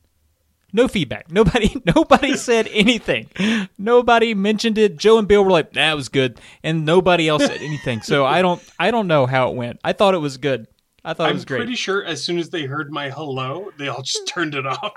no 0.73 0.88
feedback. 0.88 1.32
Nobody 1.32 1.82
nobody 1.95 2.36
said 2.36 2.67
anything. 2.71 3.30
Nobody 3.78 4.34
mentioned 4.34 4.78
it. 4.78 4.97
Joe 4.97 5.17
and 5.17 5.28
Bill 5.28 5.43
were 5.43 5.52
like, 5.52 5.73
"That 5.73 5.95
was 5.95 6.10
good," 6.10 6.39
and 6.63 6.86
nobody 6.86 7.28
else 7.28 7.45
said 7.45 7.62
anything. 7.62 8.02
So 8.02 8.25
I 8.25 8.41
don't 8.41 8.62
I 8.78 8.91
don't 8.91 9.08
know 9.08 9.25
how 9.25 9.49
it 9.49 9.56
went. 9.56 9.80
I 9.84 9.93
thought 9.93 10.13
it 10.13 10.19
was 10.19 10.38
good. 10.38 10.67
I 11.05 11.13
thought 11.13 11.27
it 11.27 11.29
I'm 11.29 11.35
was 11.35 11.45
great. 11.45 11.57
pretty 11.59 11.75
sure 11.75 12.03
as 12.03 12.23
soon 12.23 12.38
as 12.38 12.49
they 12.49 12.63
heard 12.65 12.91
my 12.91 13.09
hello, 13.09 13.71
they 13.77 13.88
all 13.88 14.01
just 14.01 14.27
turned 14.27 14.55
it 14.55 14.65
off. 14.65 14.93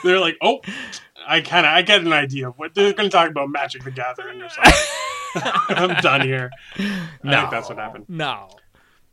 They're 0.04 0.20
like, 0.20 0.36
"Oh, 0.42 0.60
I 1.26 1.40
kind 1.40 1.64
of 1.66 1.72
I 1.72 1.82
get 1.82 2.00
an 2.02 2.12
idea 2.12 2.48
of 2.48 2.58
what 2.58 2.74
they're 2.74 2.92
going 2.92 3.08
to 3.08 3.16
talk 3.16 3.30
about 3.30 3.48
Magic 3.50 3.84
the 3.84 3.90
Gathering 3.90 4.42
or 4.42 4.48
something." 4.48 4.72
I'm 5.68 5.94
done 6.00 6.20
here. 6.20 6.50
I 6.76 6.80
think 7.22 7.50
that's 7.50 7.68
what 7.68 7.78
happened. 7.78 8.04
No. 8.08 8.48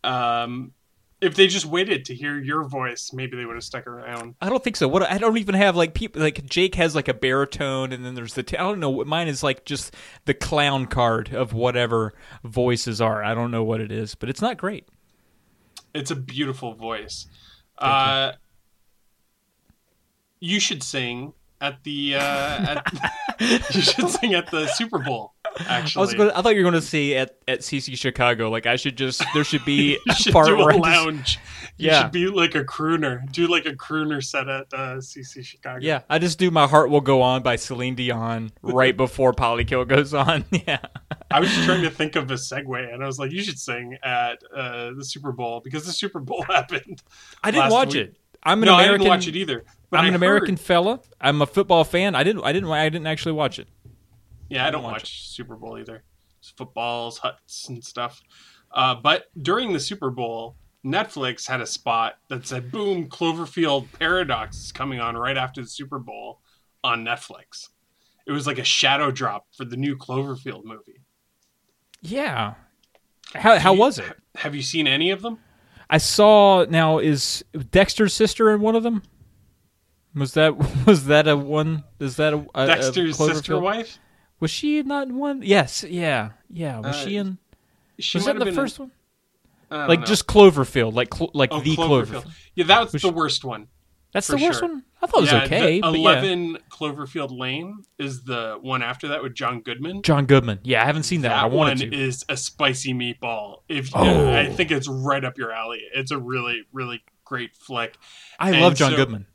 Um, 0.04 0.74
if 1.22 1.36
they 1.36 1.46
just 1.48 1.66
waited 1.68 2.06
to 2.06 2.16
hear 2.16 2.38
your 2.40 2.64
voice, 2.68 3.12
maybe 3.14 3.38
they 3.38 3.46
would 3.46 3.56
have 3.56 3.64
stuck 3.64 3.86
around. 3.88 4.36
I 4.42 4.50
don't 4.50 4.64
think 4.64 4.76
so. 4.76 4.88
What 4.88 5.04
I 5.04 5.18
don't 5.20 5.38
even 5.38 5.56
have 5.56 5.76
like 5.76 5.94
people 5.94 6.22
like 6.22 6.44
Jake 6.46 6.76
has 6.76 6.96
like 6.96 7.08
a 7.08 7.14
baritone, 7.14 7.92
and 7.92 8.04
then 8.04 8.16
there's 8.16 8.34
the 8.34 8.44
t- 8.44 8.58
I 8.58 8.64
don't 8.64 8.80
know. 8.80 8.90
what 8.90 9.08
Mine 9.08 9.28
is 9.28 9.44
like 9.44 9.64
just 9.66 9.96
the 10.26 10.34
clown 10.34 10.88
card 10.88 11.34
of 11.34 11.54
whatever 11.54 12.14
voices 12.44 13.00
are. 13.02 13.24
I 13.24 13.34
don't 13.36 13.52
know 13.52 13.64
what 13.64 13.82
it 13.82 13.92
is, 13.92 14.16
but 14.16 14.30
it's 14.30 14.42
not 14.42 14.58
great. 14.58 14.88
It's 15.94 16.12
a 16.12 16.16
beautiful 16.16 16.74
voice. 16.74 17.28
uh, 17.78 18.34
you 20.40 20.60
should 20.60 20.84
sing 20.84 21.34
at 21.62 21.84
the. 21.84 22.16
Uh, 22.16 22.20
at, 22.20 22.94
you 23.76 23.82
should 23.82 24.10
sing 24.10 24.34
at 24.34 24.50
the 24.52 24.68
Super 24.68 25.00
Bowl. 25.00 25.34
Actually, 25.68 26.00
I 26.00 26.06
was 26.06 26.14
going. 26.14 26.32
I 26.32 26.42
thought 26.42 26.56
you 26.56 26.64
were 26.64 26.70
going 26.72 26.82
to 26.82 26.88
say 26.88 27.16
at 27.16 27.38
at 27.48 27.60
CC 27.60 27.98
Chicago. 27.98 28.50
Like 28.50 28.66
I 28.66 28.76
should 28.78 28.98
just 28.98 29.24
there 29.34 29.44
should 29.44 29.66
be 29.66 29.98
You 30.06 30.12
a 30.12 30.16
should 30.16 30.34
part 30.34 30.48
do 30.48 30.60
a 30.60 30.66
I 30.66 30.72
just- 30.72 30.80
lounge. 30.82 31.40
You 31.78 31.88
Yeah. 31.90 32.04
should 32.04 32.12
be 32.12 32.28
like 32.28 32.54
a 32.56 32.64
crooner. 32.64 33.30
Do 33.32 33.48
like 33.48 33.66
a 33.66 33.72
crooner 33.74 34.24
set 34.24 34.48
at 34.48 34.68
uh, 34.74 34.98
CC 34.98 35.44
Chicago. 35.44 35.80
Yeah, 35.82 36.02
I 36.10 36.20
just 36.20 36.38
do 36.40 36.52
"My 36.52 36.68
Heart 36.68 36.90
Will 36.90 37.02
Go 37.02 37.22
On" 37.22 37.42
by 37.42 37.56
Celine 37.56 37.96
Dion 37.96 38.52
right 38.62 38.96
before 38.96 39.34
Polykill 39.34 39.88
goes 39.88 40.14
on. 40.14 40.46
Yeah, 40.68 40.80
I 41.32 41.40
was 41.40 41.50
just 41.50 41.64
trying 41.66 41.82
to 41.84 41.90
think 41.90 42.16
of 42.16 42.30
a 42.30 42.36
segue, 42.36 42.94
and 42.94 43.02
I 43.04 43.08
was 43.08 43.18
like, 43.18 43.32
you 43.32 43.42
should 43.42 43.58
sing 43.58 43.98
at 44.04 44.42
uh, 44.56 44.92
the 44.96 45.04
Super 45.04 45.32
Bowl 45.32 45.60
because 45.64 45.86
the 45.86 45.92
Super 45.94 46.20
Bowl 46.20 46.44
happened. 46.44 47.02
I 47.44 47.52
didn't 47.52 47.72
watch 47.72 47.94
week. 47.96 48.10
it. 48.10 48.18
I'm 48.44 48.62
an 48.62 48.68
no, 48.68 48.74
American. 48.76 48.94
I 48.94 48.98
didn't 48.98 49.10
watch 49.10 49.28
it 49.28 49.36
either. 49.36 49.64
But 49.92 50.00
I'm 50.00 50.06
I 50.06 50.08
an 50.10 50.16
American 50.16 50.56
heard- 50.56 50.60
fella. 50.66 51.00
I'm 51.20 51.42
a 51.42 51.46
football 51.46 51.84
fan. 51.84 52.16
I 52.16 52.24
didn't. 52.24 52.44
I 52.44 52.52
didn't. 52.54 52.70
I 52.72 52.90
didn't 52.90 53.06
actually 53.08 53.34
watch 53.34 53.60
it. 53.60 53.68
yeah, 54.50 54.66
I 54.66 54.72
don't 54.72 54.82
watch 54.84 54.94
watch 54.94 55.28
Super 55.30 55.56
Bowl 55.56 55.78
either. 55.78 56.04
It's 56.40 56.50
footballs, 56.50 57.20
huts, 57.20 57.70
and 57.70 57.84
stuff. 57.84 58.20
Uh, 58.74 58.96
but 58.96 59.26
during 59.40 59.74
the 59.74 59.80
Super 59.80 60.10
Bowl, 60.10 60.56
Netflix 60.84 61.46
had 61.48 61.62
a 61.62 61.66
spot 61.68 62.16
that 62.30 62.48
said, 62.48 62.72
"Boom, 62.72 63.08
Cloverfield 63.10 63.88
Paradox 64.00 64.58
is 64.64 64.72
coming 64.72 65.00
on 65.00 65.16
right 65.16 65.38
after 65.38 65.62
the 65.62 65.68
Super 65.68 66.00
Bowl 66.00 66.40
on 66.84 67.04
Netflix." 67.06 67.70
It 68.26 68.32
was 68.32 68.48
like 68.48 68.58
a 68.60 68.64
shadow 68.64 69.12
drop 69.12 69.46
for 69.56 69.66
the 69.66 69.76
new 69.78 69.98
Cloverfield 69.98 70.64
movie. 70.64 71.02
Yeah. 72.02 72.54
How 73.36 73.60
how 73.60 73.74
You- 73.74 73.80
was 73.80 74.00
it? 74.00 74.18
Have 74.36 74.56
you 74.56 74.62
seen 74.62 74.88
any 74.88 75.12
of 75.12 75.22
them? 75.22 75.38
I 75.90 75.98
saw. 75.98 76.64
Now 76.70 77.00
is 77.00 77.44
Dexter's 77.72 78.14
sister 78.14 78.50
in 78.52 78.62
one 78.62 78.76
of 78.76 78.84
them? 78.84 79.04
Was 80.16 80.34
that 80.34 80.58
was 80.86 81.06
that 81.06 81.28
a 81.28 81.38
one? 81.38 81.84
Is 82.00 82.18
that 82.18 82.34
a, 82.34 82.38
a 82.56 82.64
a 82.64 82.68
Dexter's 82.68 83.18
sister 83.18 83.60
wife. 83.60 83.98
Was 84.40 84.52
she 84.52 84.82
not 84.84 85.08
in 85.08 85.18
one? 85.18 85.42
Yes. 85.44 85.84
Yeah. 85.84 86.32
Yeah. 86.50 86.80
Was 86.80 86.96
Uh, 86.96 87.06
she 87.06 87.16
in? 87.18 87.38
She 88.00 88.18
Was 88.18 88.26
that 88.26 88.40
the 88.40 88.52
first 88.52 88.80
one? 88.80 88.92
Like 89.70 90.00
know. 90.02 90.06
just 90.06 90.28
Cloverfield, 90.28 90.94
like 90.94 91.14
cl- 91.14 91.32
like 91.34 91.50
Oh, 91.54 91.62
the 91.62 91.76
Cloverfield. 91.78 92.08
Cloverfield. 92.24 92.32
Yeah, 92.56 92.66
that 92.66 92.80
was 92.82 92.94
Was 92.94 93.02
the 93.04 93.08
she- 93.08 93.14
worst 93.14 93.46
one. 93.46 93.68
That's 94.14 94.28
the 94.28 94.36
worst 94.36 94.60
sure. 94.60 94.68
one. 94.68 94.84
I 95.02 95.08
thought 95.08 95.20
it 95.20 95.22
was 95.22 95.32
yeah, 95.32 95.44
okay, 95.46 95.80
but 95.80 95.94
yeah. 95.94 95.98
Eleven 96.00 96.58
Cloverfield 96.70 97.38
Lane 97.40 97.84
is 97.98 98.24
the 98.26 98.58
one 98.62 98.82
after 98.82 99.08
that 99.08 99.24
with 99.24 99.34
John 99.34 99.62
Goodman. 99.62 100.02
John 100.02 100.26
Goodman. 100.26 100.60
Yeah, 100.64 100.82
I 100.84 100.86
haven't 100.86 101.04
seen 101.04 101.22
that. 101.22 101.30
that 101.30 101.44
I 101.44 101.46
wanted 101.46 101.80
one 101.80 101.92
to. 101.92 101.98
is 101.98 102.26
a 102.28 102.36
spicy 102.36 102.94
meatball. 102.94 103.62
If 103.70 103.92
Oh. 103.96 104.34
I 104.34 104.48
think 104.50 104.70
it's 104.72 104.90
right 104.90 105.24
up 105.24 105.38
your 105.38 105.54
alley. 105.54 105.80
It's 105.94 106.12
a 106.12 106.18
really, 106.18 106.64
really 106.74 107.02
great 107.24 107.56
flick. 107.56 107.98
I 108.38 108.50
and 108.52 108.60
love 108.60 108.76
John 108.76 108.92
so- 108.92 108.98
Goodman. 108.98 109.28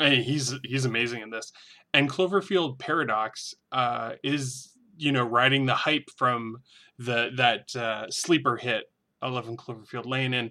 He's 0.00 0.54
he's 0.64 0.84
amazing 0.84 1.22
in 1.22 1.30
this. 1.30 1.52
And 1.92 2.10
Cloverfield 2.10 2.78
Paradox 2.78 3.54
uh, 3.72 4.12
is 4.22 4.72
you 4.96 5.12
know 5.12 5.24
riding 5.24 5.66
the 5.66 5.74
hype 5.74 6.08
from 6.16 6.58
the 6.98 7.30
that 7.36 7.74
uh, 7.76 8.10
sleeper 8.10 8.56
hit 8.56 8.90
Eleven 9.22 9.56
Cloverfield 9.56 10.06
Lane. 10.06 10.34
And 10.34 10.50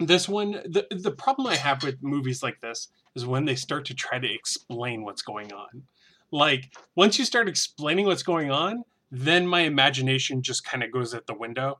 this 0.00 0.28
one, 0.28 0.52
the 0.52 0.86
the 0.90 1.12
problem 1.12 1.46
I 1.46 1.56
have 1.56 1.82
with 1.82 2.02
movies 2.02 2.42
like 2.42 2.60
this 2.60 2.88
is 3.14 3.24
when 3.24 3.44
they 3.44 3.56
start 3.56 3.84
to 3.86 3.94
try 3.94 4.18
to 4.18 4.32
explain 4.32 5.04
what's 5.04 5.22
going 5.22 5.52
on. 5.52 5.84
Like 6.30 6.72
once 6.96 7.18
you 7.18 7.24
start 7.24 7.48
explaining 7.48 8.06
what's 8.06 8.22
going 8.22 8.50
on, 8.50 8.82
then 9.10 9.46
my 9.46 9.60
imagination 9.60 10.42
just 10.42 10.64
kind 10.64 10.82
of 10.82 10.92
goes 10.92 11.14
out 11.14 11.26
the 11.26 11.34
window 11.34 11.78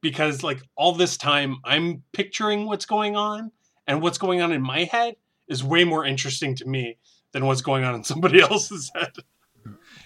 because 0.00 0.42
like 0.42 0.62
all 0.76 0.92
this 0.92 1.16
time 1.16 1.58
I'm 1.64 2.02
picturing 2.12 2.66
what's 2.66 2.86
going 2.86 3.16
on 3.16 3.52
and 3.86 4.00
what's 4.00 4.18
going 4.18 4.40
on 4.40 4.52
in 4.52 4.62
my 4.62 4.84
head 4.84 5.14
is 5.52 5.62
way 5.62 5.84
more 5.84 6.04
interesting 6.04 6.54
to 6.56 6.64
me 6.66 6.96
than 7.32 7.46
what's 7.46 7.62
going 7.62 7.84
on 7.84 7.94
in 7.94 8.02
somebody 8.12 8.40
else's 8.40 8.90
head. 8.94 9.12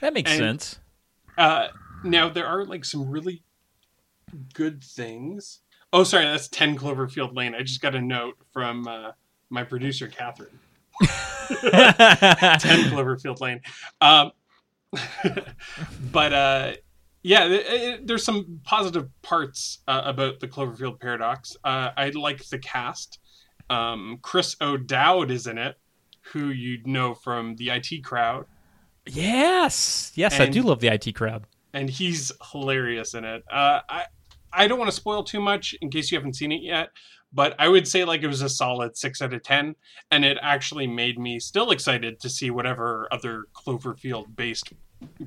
That 0.01 0.13
makes 0.13 0.31
and- 0.31 0.39
sense. 0.41 0.79
Uh, 1.39 1.69
now 2.05 2.29
there 2.29 2.47
are 2.47 2.65
like 2.65 2.85
some 2.85 3.09
really 3.11 3.43
good 4.55 4.83
things. 4.83 5.61
Oh, 5.93 6.03
sorry, 6.05 6.25
that's 6.25 6.49
Ten 6.49 6.77
Cloverfield 6.77 7.35
Lane. 7.35 7.55
I 7.55 7.63
just 7.63 7.81
got 7.81 7.95
a 7.95 8.01
note 8.01 8.37
from 8.53 8.87
uh, 8.89 9.13
my 9.51 9.63
producer 9.63 10.09
Catherine. 10.09 10.59
Ten 11.03 11.09
Cloverfield 12.91 13.41
Lane. 13.41 13.61
Um, 14.01 14.33
but 16.13 16.33
uh, 16.33 16.73
yeah, 17.23 17.49
th- 17.49 17.67
it- 17.69 18.07
there's 18.07 18.25
some 18.25 18.61
positive 18.65 19.09
parts 19.23 19.79
uh, 19.87 20.03
about 20.05 20.41
the 20.41 20.49
Cloverfield 20.49 20.99
paradox. 21.01 21.57
Uh, 21.65 21.91
I 21.97 22.11
like 22.11 22.45
the 22.49 22.59
cast, 22.59 23.19
Um, 23.71 24.19
Chris 24.23 24.57
O'Dowd 24.61 25.31
is 25.31 25.47
in 25.47 25.59
it, 25.59 25.77
who 26.33 26.49
you 26.49 26.79
know 26.85 27.15
from 27.15 27.57
the 27.57 27.71
IT 27.71 28.03
crowd, 28.05 28.47
Yes, 29.09 30.13
yes, 30.17 30.41
I 30.41 30.47
do 30.47 30.63
love 30.63 30.81
the 30.81 30.89
IT 30.89 31.15
crowd. 31.15 31.45
and 31.73 31.89
he's 31.89 32.33
hilarious 32.53 33.15
in 33.15 33.25
it. 33.25 33.45
Uh, 33.51 33.81
I 33.89 34.05
I 34.53 34.67
don't 34.69 34.79
want 34.79 34.91
to 34.91 34.97
spoil 34.97 35.23
too 35.23 35.41
much 35.41 35.75
in 35.81 35.91
case 35.91 36.11
you 36.11 36.19
haven't 36.19 36.35
seen 36.35 36.51
it 36.51 36.63
yet, 36.63 36.89
but 37.33 37.55
I 37.59 37.69
would 37.69 37.87
say 37.87 38.05
like 38.05 38.23
it 38.23 38.27
was 38.27 38.43
a 38.43 38.49
solid 38.49 38.97
six 38.97 39.23
out 39.23 39.33
of 39.33 39.43
ten, 39.43 39.77
and 40.11 40.25
it 40.25 40.39
actually 40.43 40.87
made 40.87 41.19
me 41.19 41.39
still 41.39 41.71
excited 41.71 42.19
to 42.21 42.29
see 42.29 42.51
whatever 42.51 43.07
other 43.13 43.45
Cloverfield 43.55 44.35
based 44.35 44.73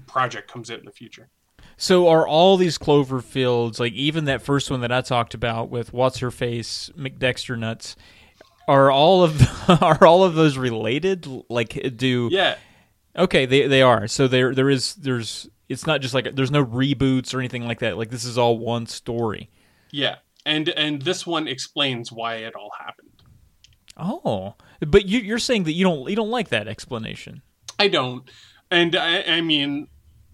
project 0.08 0.52
comes 0.52 0.70
out 0.70 0.80
in 0.80 0.86
the 0.86 0.92
future. 0.92 1.30
So 1.78 2.10
are 2.10 2.28
all 2.28 2.58
these 2.58 2.78
Cloverfields, 2.78 3.80
like 3.80 3.94
even 3.94 4.26
that 4.26 4.42
first 4.42 4.70
one 4.70 4.82
that 4.82 4.92
I 4.92 5.00
talked 5.02 5.34
about 5.34 5.70
with 5.70 5.94
what's 5.94 6.20
her 6.20 6.32
face, 6.32 6.90
McDexter 6.98 7.58
nuts, 7.58 7.96
are 8.70 8.92
all 8.92 9.24
of 9.24 9.42
are 9.82 10.06
all 10.06 10.24
of 10.24 10.36
those 10.36 10.58
related? 10.58 11.28
Like 11.50 11.98
do 11.98 12.30
Yeah, 12.32 12.56
Okay, 13.18 13.46
they 13.46 13.68
they 13.68 13.82
are. 13.82 14.08
So 14.08 14.28
there 14.28 14.54
there 14.54 14.70
is 14.70 14.96
there's 14.96 15.50
it's 15.68 15.86
not 15.86 16.02
just 16.02 16.14
like 16.14 16.36
there's 16.36 16.52
no 16.52 16.66
reboots 16.66 17.34
or 17.34 17.40
anything 17.40 17.68
like 17.68 17.80
that. 17.80 17.98
Like 17.98 18.10
this 18.10 18.24
is 18.24 18.38
all 18.38 18.58
one 18.58 18.86
story. 18.86 19.50
yeah, 19.92 20.18
and 20.46 20.70
and 20.70 21.02
this 21.02 21.28
one 21.28 21.48
explains 21.48 22.12
why 22.12 22.36
it 22.36 22.56
all 22.56 22.72
happened. 22.80 23.10
Oh, 23.98 24.56
but 24.80 25.06
you, 25.08 25.20
you're 25.20 25.40
saying 25.40 25.66
that 25.66 25.74
you 25.74 25.84
don't 25.84 26.10
you 26.10 26.16
don't 26.16 26.30
like 26.30 26.50
that 26.50 26.68
explanation. 26.68 27.42
I 27.78 27.88
don't, 27.88 28.30
and 28.72 28.96
I, 28.96 29.24
I 29.24 29.42
mean, 29.42 29.88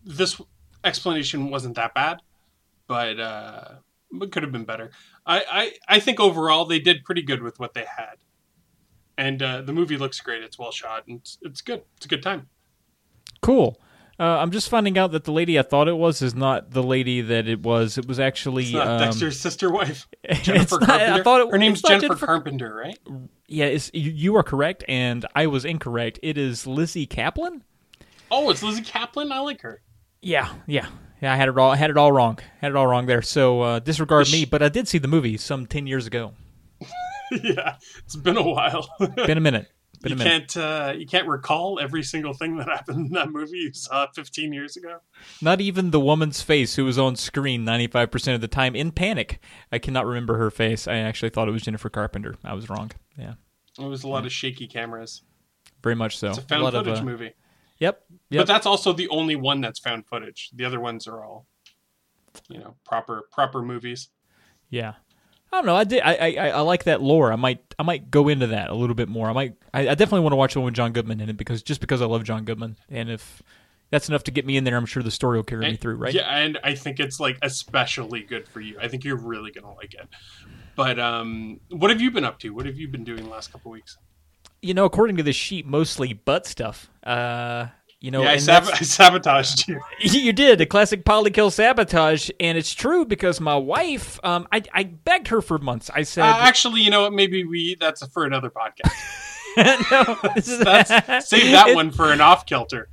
this 0.04 0.40
explanation 0.84 1.50
wasn't 1.50 1.76
that 1.76 1.94
bad, 1.96 2.22
but 2.88 3.20
uh, 3.20 3.64
it 4.22 4.32
could 4.32 4.44
have 4.44 4.52
been 4.52 4.66
better. 4.66 4.92
I, 5.26 5.44
I 5.90 5.96
I 5.96 6.00
think 6.00 6.20
overall 6.20 6.66
they 6.66 6.80
did 6.80 7.04
pretty 7.04 7.24
good 7.24 7.42
with 7.42 7.60
what 7.60 7.74
they 7.74 7.86
had, 7.86 8.18
and 9.18 9.42
uh, 9.42 9.62
the 9.62 9.74
movie 9.74 9.98
looks 9.98 10.20
great. 10.22 10.44
It's 10.44 10.58
well 10.60 10.72
shot, 10.72 11.08
and 11.08 11.20
it's, 11.20 11.38
it's 11.42 11.62
good. 11.62 11.84
It's 11.98 12.06
a 12.06 12.10
good 12.10 12.24
time. 12.24 12.50
Cool. 13.42 13.80
Uh, 14.18 14.24
I'm 14.24 14.52
just 14.52 14.70
finding 14.70 14.98
out 14.98 15.12
that 15.12 15.26
the 15.26 15.34
lady 15.34 15.60
I 15.60 15.62
thought 15.62 15.90
it 15.90 15.98
was 15.98 16.22
is 16.22 16.34
not 16.34 16.72
the 16.72 16.82
lady 16.82 17.20
that 17.20 17.50
it 17.50 17.62
was. 17.62 17.98
It 17.98 18.08
was 18.08 18.18
actually 18.18 18.64
It's 18.64 18.74
not 18.74 18.88
um, 18.88 19.00
Dexter's 19.00 19.40
sister 19.40 19.70
wife, 19.70 20.08
Jennifer 20.42 20.80
not- 20.80 20.88
Carpenter. 20.88 21.14
I 21.14 21.24
thought 21.24 21.42
it, 21.42 21.52
Her 21.52 21.58
name's 21.58 21.84
not 21.84 22.02
Jennifer, 22.02 22.26
Carpenter, 22.26 22.74
right? 22.74 22.98
Yeah, 23.48 23.78
you, 23.94 24.36
are 24.38 24.44
correct, 24.44 24.86
and 24.88 25.26
I 25.36 25.48
was 25.48 25.66
incorrect. 25.66 26.20
It 26.24 26.38
is 26.38 26.66
Lizzy 26.66 27.06
Caplan. 27.06 27.62
Oh, 28.32 28.50
it's 28.50 28.64
Lizzy 28.64 28.84
Caplan. 28.84 29.32
I 29.32 29.40
like 29.40 29.62
her. 29.62 29.82
Yeah, 30.22 30.54
yeah, 30.66 30.88
yeah. 31.22 31.34
I 31.34 31.36
had 31.36 31.50
it 31.50 31.58
all. 31.58 31.72
I 31.72 31.76
had 31.76 31.90
it 31.90 31.98
all 31.98 32.12
wrong. 32.12 32.40
Had 32.62 32.72
it 32.72 32.78
all 32.78 32.88
wrong 32.88 33.06
there. 33.08 33.22
So 33.22 33.62
uh, 33.62 33.80
disregard 33.80 34.32
me. 34.32 34.46
But 34.46 34.64
I 34.64 34.70
did 34.70 34.88
see 34.88 34.98
the 34.98 35.10
movie 35.10 35.36
some 35.38 35.68
ten 35.68 35.88
years 35.88 36.08
ago. 36.08 36.34
yeah, 37.44 37.76
it's 38.00 38.16
been 38.16 38.38
a 38.38 38.44
while. 38.44 38.88
Been 39.16 39.38
a 39.38 39.42
minute. 39.42 39.68
Been 40.02 40.12
you 40.12 40.16
a 40.16 40.18
minute. 40.20 40.54
can't 40.54 40.58
uh, 40.58 40.94
you 40.98 41.06
can't 41.08 41.28
recall 41.28 41.80
every 41.80 42.04
single 42.04 42.34
thing 42.34 42.58
that 42.58 42.68
happened 42.68 43.08
in 43.08 43.12
that 43.14 43.32
movie 43.32 43.58
you 43.58 43.74
saw 43.74 44.08
15 44.14 44.52
years 44.54 44.76
ago. 44.78 45.00
Not 45.42 45.62
even 45.62 45.92
the 45.92 46.00
woman's 46.00 46.42
face 46.42 46.76
who 46.76 46.86
was 46.86 47.00
on 47.00 47.16
screen 47.16 47.66
95% 47.66 48.36
of 48.36 48.42
the 48.42 48.48
time 48.48 48.76
in 48.76 48.92
panic. 48.92 49.40
I 49.72 49.80
cannot 49.80 50.06
remember 50.06 50.38
her 50.38 50.52
face. 50.52 50.88
I 50.88 50.98
actually 50.98 51.30
thought 51.30 51.48
it 51.48 51.52
was 51.52 51.64
Jennifer 51.64 51.90
Carpenter. 51.90 52.36
I 52.44 52.54
was 52.54 52.70
wrong. 52.70 52.92
Yeah, 53.18 53.36
It 53.80 53.86
was 53.86 54.04
a 54.04 54.08
lot 54.10 54.26
of 54.26 54.32
shaky 54.32 54.68
cameras. 54.68 55.24
very 55.82 55.96
much 55.96 56.18
so. 56.18 56.28
It's 56.30 56.38
a 56.40 56.42
found 56.42 56.64
lot 56.64 56.74
footage 56.74 56.94
of, 56.94 57.00
uh, 57.00 57.06
movie. 57.06 57.32
Yep. 57.80 58.04
yep. 58.30 58.42
But 58.42 58.48
that's 58.48 58.66
also 58.66 58.94
the 58.94 59.08
only 59.10 59.36
one 59.36 59.62
that's 59.62 59.80
found 59.80 60.06
footage. 60.08 60.50
The 60.54 60.66
other 60.66 60.80
ones 60.80 61.08
are 61.08 61.24
all, 61.24 61.48
you 62.50 62.60
know, 62.60 62.76
proper 62.86 63.24
proper 63.32 63.62
movies. 63.62 64.10
Yeah. 64.70 64.94
I 65.56 65.60
don't 65.60 65.66
know. 65.68 65.76
I 65.76 65.84
did. 65.86 66.02
I, 66.04 66.14
I 66.16 66.48
I 66.50 66.60
like 66.62 66.84
that 66.84 67.02
lore. 67.02 67.32
I 67.32 67.36
might 67.38 67.74
I 67.80 67.84
might 67.84 68.12
go 68.12 68.28
into 68.28 68.48
that 68.48 68.70
a 68.70 68.76
little 68.76 68.96
bit 68.96 69.08
more. 69.10 69.30
I 69.30 69.34
might. 69.34 69.56
I, 69.74 69.82
I 69.90 69.96
definitely 69.96 70.20
want 70.22 70.34
to 70.34 70.38
watch 70.38 70.54
the 70.54 70.60
one 70.60 70.66
with 70.66 70.74
John 70.76 70.92
Goodman 70.92 71.22
in 71.22 71.30
it 71.30 71.38
because 71.38 71.64
just 71.64 71.80
because 71.82 72.02
I 72.02 72.06
love 72.06 72.24
John 72.24 72.44
Goodman, 72.46 72.76
and 72.90 73.10
if 73.10 73.42
that's 73.90 74.10
enough 74.10 74.24
to 74.26 74.32
get 74.32 74.46
me 74.46 74.58
in 74.58 74.64
there, 74.66 74.76
I'm 74.76 74.86
sure 74.86 75.02
the 75.04 75.12
story 75.12 75.38
will 75.38 75.44
carry 75.44 75.62
me 75.62 75.70
And- 75.70 75.80
through. 75.80 75.96
Right. 75.96 76.14
Yeah, 76.14 76.30
and 76.38 76.60
I 76.64 76.76
think 76.76 77.00
it's 77.00 77.20
like 77.20 77.38
especially 77.42 78.22
good 78.24 78.48
for 78.48 78.60
you. 78.60 78.78
I 78.82 78.88
think 78.90 79.04
you're 79.06 79.16
really 79.16 79.52
gonna 79.52 79.74
like 79.76 79.94
it. 79.94 80.08
But 80.76 81.00
um, 81.00 81.62
what 81.70 81.90
have 81.90 82.02
you 82.02 82.12
been 82.12 82.26
up 82.26 82.38
to? 82.40 82.50
What 82.50 82.66
have 82.66 82.76
you 82.78 82.88
been 82.90 83.06
doing 83.06 83.24
the 83.24 83.30
last 83.30 83.52
couple 83.52 83.72
weeks? 83.72 83.98
You 84.62 84.74
know, 84.74 84.84
according 84.86 85.16
to 85.18 85.24
the 85.24 85.32
sheet, 85.34 85.66
mostly 85.66 86.12
butt 86.14 86.46
stuff. 86.46 86.90
Uh, 87.04 87.68
you 88.02 88.12
know, 88.12 88.24
yeah, 88.24 88.32
I, 88.32 88.38
sab- 88.38 88.64
I 88.74 88.78
sabotaged 88.84 89.68
you. 89.68 89.82
You 90.00 90.34
did 90.34 90.62
a 90.62 90.66
classic 90.66 91.04
polykill 91.06 91.52
sabotage, 91.52 92.30
and 92.40 92.58
it's 92.58 92.74
true 92.74 93.06
because 93.06 93.40
my 93.42 93.56
wife, 93.56 94.20
um, 94.24 94.48
I, 94.52 94.62
I 94.74 94.84
begged 94.84 95.30
her 95.30 95.42
for 95.42 95.58
months. 95.58 95.90
I 95.94 96.04
said, 96.04 96.24
Uh, 96.24 96.38
actually, 96.40 96.82
you 96.82 96.90
know 96.92 97.04
what? 97.04 97.14
Maybe 97.14 97.44
we 97.46 97.76
that's 97.80 98.06
for 98.08 98.26
another 98.26 98.50
podcast. 98.52 98.92
no, 99.92 100.18
this 100.36 100.50
is 100.50 100.60
That's 100.60 101.30
save 101.30 101.52
that 101.52 101.70
It- 101.70 101.76
one 101.76 101.90
for 101.92 102.12
an 102.12 102.20
off 102.22 102.46
kilter. 102.46 102.90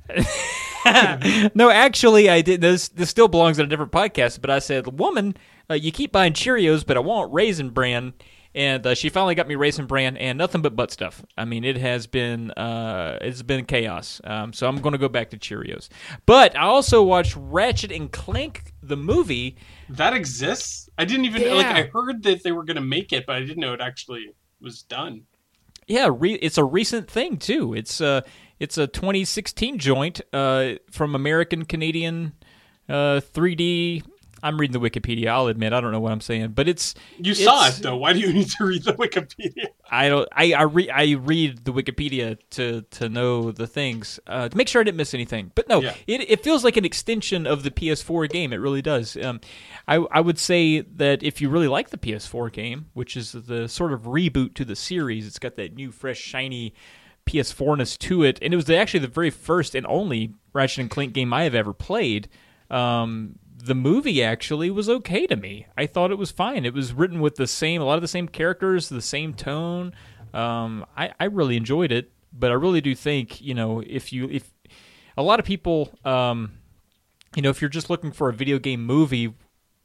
no, 1.55 1.69
actually, 1.69 2.29
I 2.29 2.41
did. 2.41 2.61
This 2.61 2.89
this 2.89 3.09
still 3.09 3.27
belongs 3.27 3.59
in 3.59 3.65
a 3.65 3.69
different 3.69 3.91
podcast. 3.91 4.41
But 4.41 4.49
I 4.49 4.59
said, 4.59 4.99
"Woman, 4.99 5.35
uh, 5.69 5.73
you 5.75 5.91
keep 5.91 6.11
buying 6.11 6.33
Cheerios, 6.33 6.85
but 6.85 6.97
I 6.97 7.01
want 7.01 7.33
Raisin 7.33 7.69
Bran." 7.71 8.13
And 8.55 8.85
uh, 8.85 8.93
she 8.95 9.09
finally 9.09 9.35
got 9.35 9.47
me 9.47 9.55
Raisin 9.55 9.87
Bran 9.87 10.15
and 10.17 10.37
nothing 10.37 10.61
but 10.61 10.75
butt 10.75 10.91
stuff. 10.91 11.25
I 11.37 11.45
mean, 11.45 11.63
it 11.63 11.77
has 11.77 12.05
been 12.05 12.51
uh, 12.51 13.17
it's 13.21 13.41
been 13.41 13.65
chaos. 13.65 14.21
Um, 14.23 14.53
so 14.53 14.67
I'm 14.67 14.77
going 14.77 14.93
to 14.93 14.99
go 14.99 15.09
back 15.09 15.31
to 15.31 15.37
Cheerios. 15.37 15.89
But 16.25 16.55
I 16.55 16.63
also 16.63 17.01
watched 17.01 17.35
Ratchet 17.35 17.91
and 17.91 18.11
Clank 18.11 18.73
the 18.83 18.97
movie. 18.97 19.57
That 19.89 20.13
exists. 20.13 20.89
I 20.97 21.05
didn't 21.05 21.25
even 21.25 21.55
like. 21.55 21.65
I 21.65 21.83
heard 21.83 22.23
that 22.23 22.43
they 22.43 22.51
were 22.51 22.63
gonna 22.63 22.81
make 22.81 23.11
it, 23.13 23.25
but 23.25 23.35
I 23.35 23.39
didn't 23.39 23.57
know 23.57 23.73
it 23.73 23.81
actually 23.81 24.33
was 24.61 24.83
done. 24.83 25.23
Yeah, 25.87 26.09
re- 26.11 26.35
it's 26.35 26.57
a 26.57 26.63
recent 26.63 27.09
thing 27.09 27.37
too. 27.37 27.73
It's 27.73 27.99
uh 27.99 28.21
it's 28.59 28.77
a 28.77 28.87
2016 28.87 29.77
joint 29.77 30.21
uh, 30.31 30.75
from 30.89 31.15
American 31.15 31.65
Canadian 31.65 32.33
uh, 32.87 33.19
3D. 33.19 34.03
I'm 34.43 34.59
reading 34.59 34.79
the 34.79 34.89
Wikipedia. 34.89 35.27
I'll 35.27 35.47
admit 35.47 35.73
I 35.73 35.81
don't 35.81 35.91
know 35.91 35.99
what 35.99 36.11
I'm 36.11 36.21
saying, 36.21 36.49
but 36.51 36.67
it's 36.67 36.93
You 37.17 37.33
saw 37.33 37.67
it 37.67 37.75
though. 37.81 37.97
Why 37.97 38.13
do 38.13 38.19
you 38.19 38.31
need 38.33 38.49
to 38.51 38.65
read 38.65 38.83
the 38.83 38.93
Wikipedia? 38.93 39.67
I 39.89 40.09
don't 40.09 40.27
I 40.31 40.53
I, 40.53 40.61
re- 40.63 40.89
I 40.89 41.11
read 41.13 41.65
the 41.65 41.71
Wikipedia 41.73 42.37
to 42.51 42.81
to 42.81 43.09
know 43.09 43.51
the 43.51 43.65
things 43.67 44.19
uh, 44.27 44.49
to 44.49 44.57
make 44.57 44.67
sure 44.67 44.81
I 44.81 44.83
didn't 44.83 44.97
miss 44.97 45.13
anything. 45.13 45.51
But 45.55 45.67
no, 45.69 45.81
Yeah. 45.81 45.95
it 46.07 46.29
it 46.29 46.43
feels 46.43 46.63
like 46.63 46.77
an 46.77 46.85
extension 46.85 47.47
of 47.47 47.63
the 47.63 47.71
PS4 47.71 48.29
game. 48.29 48.53
It 48.53 48.57
really 48.57 48.81
does. 48.81 49.15
Um, 49.17 49.39
I 49.87 49.95
I 50.11 50.19
would 50.19 50.37
say 50.37 50.81
that 50.81 51.23
if 51.23 51.41
you 51.41 51.49
really 51.49 51.67
like 51.67 51.89
the 51.89 51.97
PS4 51.97 52.51
game, 52.51 52.87
which 52.93 53.15
is 53.17 53.31
the 53.31 53.67
sort 53.67 53.93
of 53.93 54.01
reboot 54.03 54.53
to 54.55 54.65
the 54.65 54.75
series, 54.75 55.25
it's 55.25 55.39
got 55.39 55.55
that 55.55 55.73
new 55.75 55.91
fresh 55.91 56.19
shiny 56.19 56.73
PS4ness 57.25 57.97
to 57.99 58.23
it, 58.23 58.37
and 58.41 58.53
it 58.53 58.57
was 58.57 58.69
actually 58.69 58.99
the 58.99 59.07
very 59.07 59.29
first 59.29 59.75
and 59.75 59.85
only 59.87 60.33
Ratchet 60.51 60.79
and 60.79 60.89
Clank 60.89 61.13
game 61.13 61.33
I 61.33 61.43
have 61.43 61.55
ever 61.55 61.71
played. 61.73 62.27
Um, 62.69 63.39
the 63.63 63.75
movie 63.75 64.21
actually 64.21 64.69
was 64.69 64.89
okay 64.89 65.25
to 65.25 65.37
me. 65.37 65.67
I 65.77 65.85
thought 65.85 66.11
it 66.11 66.17
was 66.17 66.31
fine. 66.31 66.65
It 66.65 66.73
was 66.73 66.91
written 66.93 67.21
with 67.21 67.35
the 67.35 67.47
same, 67.47 67.81
a 67.81 67.85
lot 67.85 67.95
of 67.95 68.01
the 68.01 68.09
same 68.09 68.27
characters, 68.27 68.89
the 68.89 69.01
same 69.01 69.33
tone. 69.33 69.93
Um, 70.33 70.85
I, 70.97 71.13
I 71.17 71.25
really 71.25 71.55
enjoyed 71.55 71.91
it, 71.91 72.11
but 72.33 72.51
I 72.51 72.55
really 72.55 72.81
do 72.81 72.93
think 72.93 73.39
you 73.39 73.53
know 73.53 73.81
if 73.85 74.11
you 74.11 74.29
if 74.29 74.51
a 75.15 75.23
lot 75.23 75.39
of 75.39 75.45
people, 75.45 75.93
um, 76.03 76.53
you 77.35 77.41
know, 77.41 77.49
if 77.49 77.61
you're 77.61 77.69
just 77.69 77.89
looking 77.89 78.11
for 78.11 78.27
a 78.27 78.33
video 78.33 78.59
game 78.59 78.85
movie, 78.85 79.33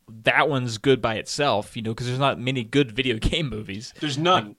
that 0.09 0.49
one's 0.49 0.79
good 0.79 1.01
by 1.01 1.15
itself. 1.15 1.77
You 1.77 1.83
know, 1.83 1.91
because 1.91 2.09
there's 2.09 2.19
not 2.19 2.41
many 2.41 2.65
good 2.65 2.91
video 2.91 3.17
game 3.21 3.49
movies. 3.49 3.95
There's 4.01 4.19
none. 4.19 4.57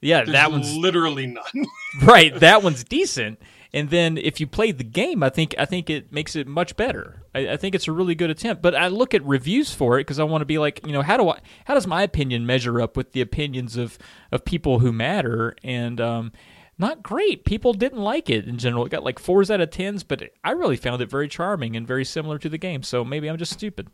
Yeah, 0.00 0.18
There's 0.18 0.32
that 0.32 0.52
one's 0.52 0.74
literally 0.76 1.26
none. 1.26 1.66
right 2.02 2.34
that 2.40 2.62
one's 2.62 2.84
decent 2.84 3.38
and 3.72 3.90
then 3.90 4.18
if 4.18 4.40
you 4.40 4.46
play 4.46 4.72
the 4.72 4.84
game 4.84 5.22
i 5.22 5.28
think 5.28 5.54
i 5.58 5.64
think 5.64 5.88
it 5.90 6.12
makes 6.12 6.34
it 6.36 6.46
much 6.46 6.76
better. 6.76 7.22
I, 7.34 7.50
I 7.50 7.56
think 7.56 7.74
it's 7.74 7.88
a 7.88 7.92
really 7.92 8.14
good 8.14 8.30
attempt. 8.30 8.62
But 8.62 8.74
i 8.74 8.88
look 8.88 9.14
at 9.14 9.24
reviews 9.24 9.72
for 9.72 9.98
it 9.98 10.02
because 10.02 10.18
i 10.18 10.24
want 10.24 10.42
to 10.42 10.46
be 10.46 10.58
like 10.58 10.84
you 10.86 10.92
know 10.92 11.02
how 11.02 11.16
do 11.16 11.28
i 11.28 11.38
how 11.64 11.74
does 11.74 11.86
my 11.86 12.02
opinion 12.02 12.46
measure 12.46 12.80
up 12.80 12.96
with 12.96 13.12
the 13.12 13.20
opinions 13.20 13.76
of 13.76 13.98
of 14.32 14.44
people 14.44 14.80
who 14.80 14.92
matter? 14.92 15.54
And 15.62 16.00
um 16.00 16.32
not 16.78 17.02
great. 17.02 17.44
People 17.44 17.74
didn't 17.74 18.00
like 18.00 18.30
it 18.30 18.46
in 18.46 18.56
general. 18.56 18.86
It 18.86 18.90
got 18.90 19.04
like 19.04 19.18
fours 19.18 19.50
out 19.50 19.60
of 19.60 19.70
tens 19.70 20.02
but 20.02 20.22
i 20.42 20.50
really 20.50 20.76
found 20.76 21.02
it 21.02 21.10
very 21.10 21.28
charming 21.28 21.76
and 21.76 21.86
very 21.86 22.04
similar 22.04 22.38
to 22.38 22.48
the 22.48 22.58
game. 22.58 22.82
So 22.82 23.04
maybe 23.04 23.28
i'm 23.28 23.38
just 23.38 23.52
stupid. 23.52 23.88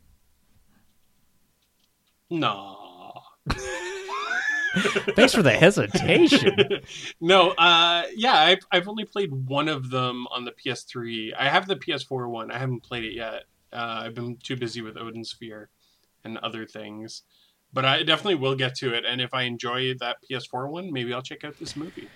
No. 2.31 3.23
thanks 5.15 5.35
for 5.35 5.43
the 5.43 5.53
hesitation 5.53 6.81
no, 7.21 7.51
uh, 7.51 8.05
yeah, 8.15 8.35
I've, 8.35 8.61
I've 8.71 8.89
only 8.89 9.05
played 9.05 9.33
one 9.33 9.69
of 9.69 9.91
them 9.91 10.27
on 10.29 10.45
the 10.45 10.53
PS3. 10.53 11.33
I 11.39 11.49
have 11.49 11.67
the 11.67 11.77
PS4 11.77 12.29
one. 12.29 12.51
I 12.51 12.59
haven't 12.59 12.83
played 12.83 13.05
it 13.05 13.15
yet. 13.15 13.45
Uh, 13.73 14.03
I've 14.05 14.15
been 14.15 14.37
too 14.43 14.57
busy 14.57 14.83
with 14.83 14.97
Odin 14.97 15.25
Sphere 15.25 15.69
and 16.25 16.39
other 16.39 16.67
things. 16.67 17.23
But 17.73 17.85
I 17.85 18.03
definitely 18.03 18.37
will 18.37 18.55
get 18.55 18.75
to 18.77 18.95
it. 18.95 19.05
And 19.05 19.21
if 19.21 19.35
I 19.35 19.43
enjoy 19.43 19.95
that 19.95 20.19
PS4 20.31 20.69
one, 20.69 20.93
maybe 20.93 21.12
I'll 21.12 21.23
check 21.23 21.45
out 21.45 21.59
this 21.59 21.77
movie. 21.77 22.09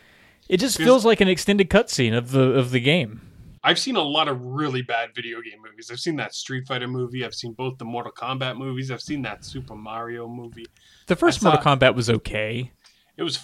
it 0.49 0.59
just 0.59 0.79
feels 0.79 1.05
like 1.05 1.20
an 1.20 1.29
extended 1.29 1.68
cutscene 1.68 2.16
of 2.16 2.31
the 2.31 2.53
of 2.53 2.70
the 2.70 2.81
game 2.81 3.29
I've 3.62 3.79
seen 3.79 3.96
a 3.96 4.03
lot 4.03 4.29
of 4.29 4.40
really 4.42 4.83
bad 4.83 5.11
video 5.14 5.40
game 5.42 5.61
movies. 5.62 5.90
I've 5.90 6.01
seen 6.01 6.16
that 6.16 6.35
Street 6.35 6.66
Fighter 6.66 6.88
movie. 6.88 7.25
I've 7.25 7.35
seen 7.35 7.53
both 7.53 7.77
the 7.79 7.85
Mortal 7.85 8.12
Kombat 8.12 8.57
movies. 8.57 8.90
I've 8.90 9.03
seen 9.03 9.23
that 9.23 9.44
Super 9.44 9.75
Mario 9.75 10.27
movie. 10.29 10.66
the 11.07 11.16
first 11.16 11.44
I 11.44 11.49
mortal 11.51 11.62
kombat 11.77 11.94
was 11.94 12.09
okay 12.09 12.73
It 13.16 13.23
was 13.23 13.38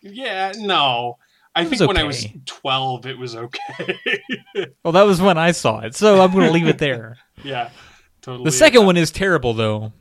Yeah, 0.00 0.52
no. 0.58 1.18
I 1.54 1.64
think 1.64 1.80
when 1.82 1.96
I 1.96 2.04
was 2.04 2.26
12, 2.46 3.06
it 3.06 3.18
was 3.18 3.34
okay. 3.36 3.98
Well, 4.84 4.92
that 4.92 5.02
was 5.02 5.20
when 5.20 5.36
I 5.36 5.50
saw 5.52 5.80
it, 5.80 5.94
so 5.96 6.20
I'm 6.22 6.32
going 6.32 6.46
to 6.46 6.52
leave 6.52 6.68
it 6.68 6.78
there. 6.78 7.18
yeah, 7.44 7.70
totally. 8.22 8.44
The 8.44 8.52
second 8.52 8.86
one 8.86 8.96
is 8.96 9.10
terrible, 9.10 9.52
though. 9.52 9.92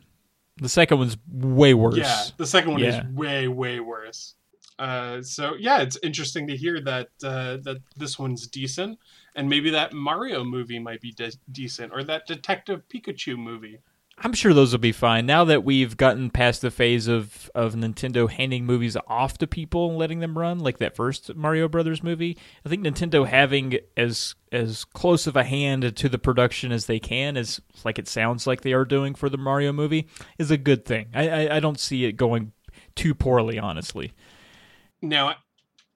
The 0.57 0.69
second 0.69 0.99
one's 0.99 1.17
way 1.31 1.73
worse. 1.73 1.97
Yeah, 1.97 2.23
the 2.37 2.45
second 2.45 2.71
one 2.73 2.81
Yeah. 2.81 3.01
is 3.03 3.13
way, 3.13 3.47
way 3.47 3.79
worse. 3.79 4.35
Uh, 4.79 5.21
so 5.21 5.55
yeah, 5.59 5.81
it's 5.81 5.97
interesting 6.01 6.47
to 6.47 6.55
hear 6.55 6.79
that 6.79 7.09
uh, 7.21 7.57
that 7.63 7.81
this 7.97 8.17
one's 8.17 8.47
decent, 8.47 8.97
and 9.35 9.49
maybe 9.49 9.69
that 9.71 9.91
Mario 9.91 10.43
movie 10.45 10.79
might 10.79 11.01
be 11.01 11.11
de- 11.11 11.33
decent, 11.51 11.91
or 11.93 12.03
that 12.05 12.25
Detective 12.25 12.83
Pikachu 12.87 13.37
movie. 13.37 13.79
I'm 14.21 14.33
sure 14.33 14.53
those 14.53 14.71
will 14.71 14.79
be 14.79 14.91
fine. 14.91 15.25
Now 15.25 15.45
that 15.45 15.63
we've 15.63 15.95
gotten 15.95 16.29
past 16.29 16.61
the 16.61 16.71
phase 16.71 17.07
of, 17.07 17.49
of 17.55 17.73
Nintendo 17.73 18.29
handing 18.29 18.65
movies 18.65 18.97
off 19.07 19.37
to 19.37 19.47
people 19.47 19.89
and 19.89 19.97
letting 19.97 20.19
them 20.19 20.37
run, 20.37 20.59
like 20.59 20.77
that 20.79 20.95
first 20.95 21.33
Mario 21.35 21.69
Brothers 21.69 22.03
movie, 22.03 22.37
I 22.65 22.69
think 22.69 22.85
Nintendo 22.85 23.25
having 23.25 23.79
as 23.95 24.35
as 24.51 24.83
close 24.83 25.27
of 25.27 25.35
a 25.35 25.43
hand 25.43 25.95
to 25.95 26.09
the 26.09 26.19
production 26.19 26.71
as 26.71 26.85
they 26.85 26.99
can, 26.99 27.37
as 27.37 27.61
like 27.85 27.99
it 27.99 28.07
sounds 28.07 28.45
like 28.45 28.61
they 28.61 28.73
are 28.73 28.85
doing 28.85 29.15
for 29.15 29.29
the 29.29 29.37
Mario 29.37 29.71
movie, 29.71 30.07
is 30.37 30.51
a 30.51 30.57
good 30.57 30.85
thing. 30.85 31.07
I 31.13 31.29
I, 31.29 31.55
I 31.57 31.59
don't 31.59 31.79
see 31.79 32.05
it 32.05 32.13
going 32.13 32.51
too 32.95 33.13
poorly, 33.13 33.57
honestly. 33.57 34.13
Now, 35.01 35.35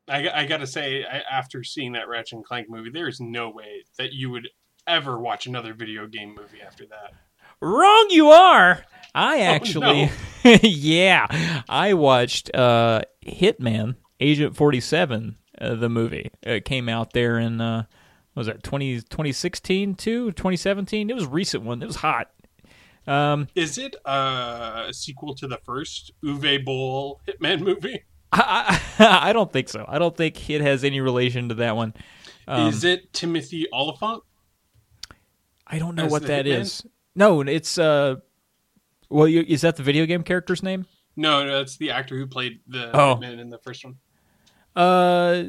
I, 0.07 0.29
I 0.29 0.45
got 0.45 0.57
to 0.57 0.67
say, 0.67 1.03
I, 1.03 1.19
after 1.19 1.63
seeing 1.63 1.93
that 1.93 2.07
Ratchet 2.07 2.33
and 2.33 2.45
Clank 2.45 2.69
movie, 2.69 2.89
there 2.89 3.07
is 3.07 3.19
no 3.19 3.49
way 3.49 3.83
that 3.97 4.13
you 4.13 4.29
would 4.31 4.49
ever 4.87 5.19
watch 5.19 5.47
another 5.47 5.73
video 5.73 6.07
game 6.07 6.35
movie 6.35 6.61
after 6.65 6.85
that. 6.87 7.13
Wrong 7.61 8.07
you 8.09 8.29
are. 8.29 8.83
I 9.15 9.41
actually, 9.41 10.11
no. 10.43 10.51
yeah, 10.63 11.63
I 11.69 11.93
watched 11.93 12.53
uh, 12.53 13.01
Hitman 13.25 13.95
Agent 14.19 14.55
47, 14.55 15.37
uh, 15.61 15.75
the 15.75 15.89
movie. 15.89 16.31
It 16.41 16.65
came 16.65 16.89
out 16.89 17.13
there 17.13 17.37
in, 17.37 17.61
uh, 17.61 17.83
what 18.33 18.41
was 18.41 18.47
that, 18.47 18.63
20, 18.63 18.95
2016 18.95 19.95
too? 19.95 20.31
2017? 20.31 21.09
It 21.09 21.13
was 21.13 21.25
a 21.25 21.29
recent 21.29 21.63
one. 21.63 21.81
It 21.81 21.85
was 21.85 21.97
hot. 21.97 22.31
Um, 23.05 23.47
Is 23.55 23.77
it 23.77 23.95
uh, 24.05 24.85
a 24.87 24.93
sequel 24.93 25.35
to 25.35 25.47
the 25.47 25.59
first 25.65 26.11
Uwe 26.23 26.63
Boll 26.63 27.21
Hitman 27.27 27.59
movie? 27.63 28.03
I, 28.33 28.79
I, 28.99 29.29
I 29.29 29.33
don't 29.33 29.51
think 29.51 29.69
so. 29.69 29.85
I 29.87 29.99
don't 29.99 30.15
think 30.15 30.49
it 30.49 30.61
has 30.61 30.83
any 30.83 30.99
relation 31.01 31.49
to 31.49 31.55
that 31.55 31.75
one. 31.75 31.93
Um, 32.47 32.67
is 32.69 32.83
it 32.83 33.13
Timothy 33.13 33.67
Olyphant? 33.73 34.23
I 35.67 35.79
don't 35.79 35.95
know 35.95 36.05
as 36.05 36.11
what 36.11 36.23
that 36.27 36.45
Hitman? 36.45 36.59
is. 36.59 36.85
No, 37.15 37.41
it's, 37.41 37.77
uh, 37.77 38.15
well, 39.09 39.27
you, 39.27 39.43
is 39.47 39.61
that 39.61 39.75
the 39.77 39.83
video 39.83 40.05
game 40.05 40.23
character's 40.23 40.61
name? 40.63 40.85
No, 41.15 41.45
no, 41.45 41.57
that's 41.59 41.77
the 41.77 41.91
actor 41.91 42.17
who 42.17 42.25
played 42.27 42.59
the 42.67 42.89
Oh. 42.97 43.15
Hitman 43.15 43.39
in 43.39 43.49
the 43.49 43.59
first 43.59 43.85
one. 43.85 43.97
Uh, 44.75 45.43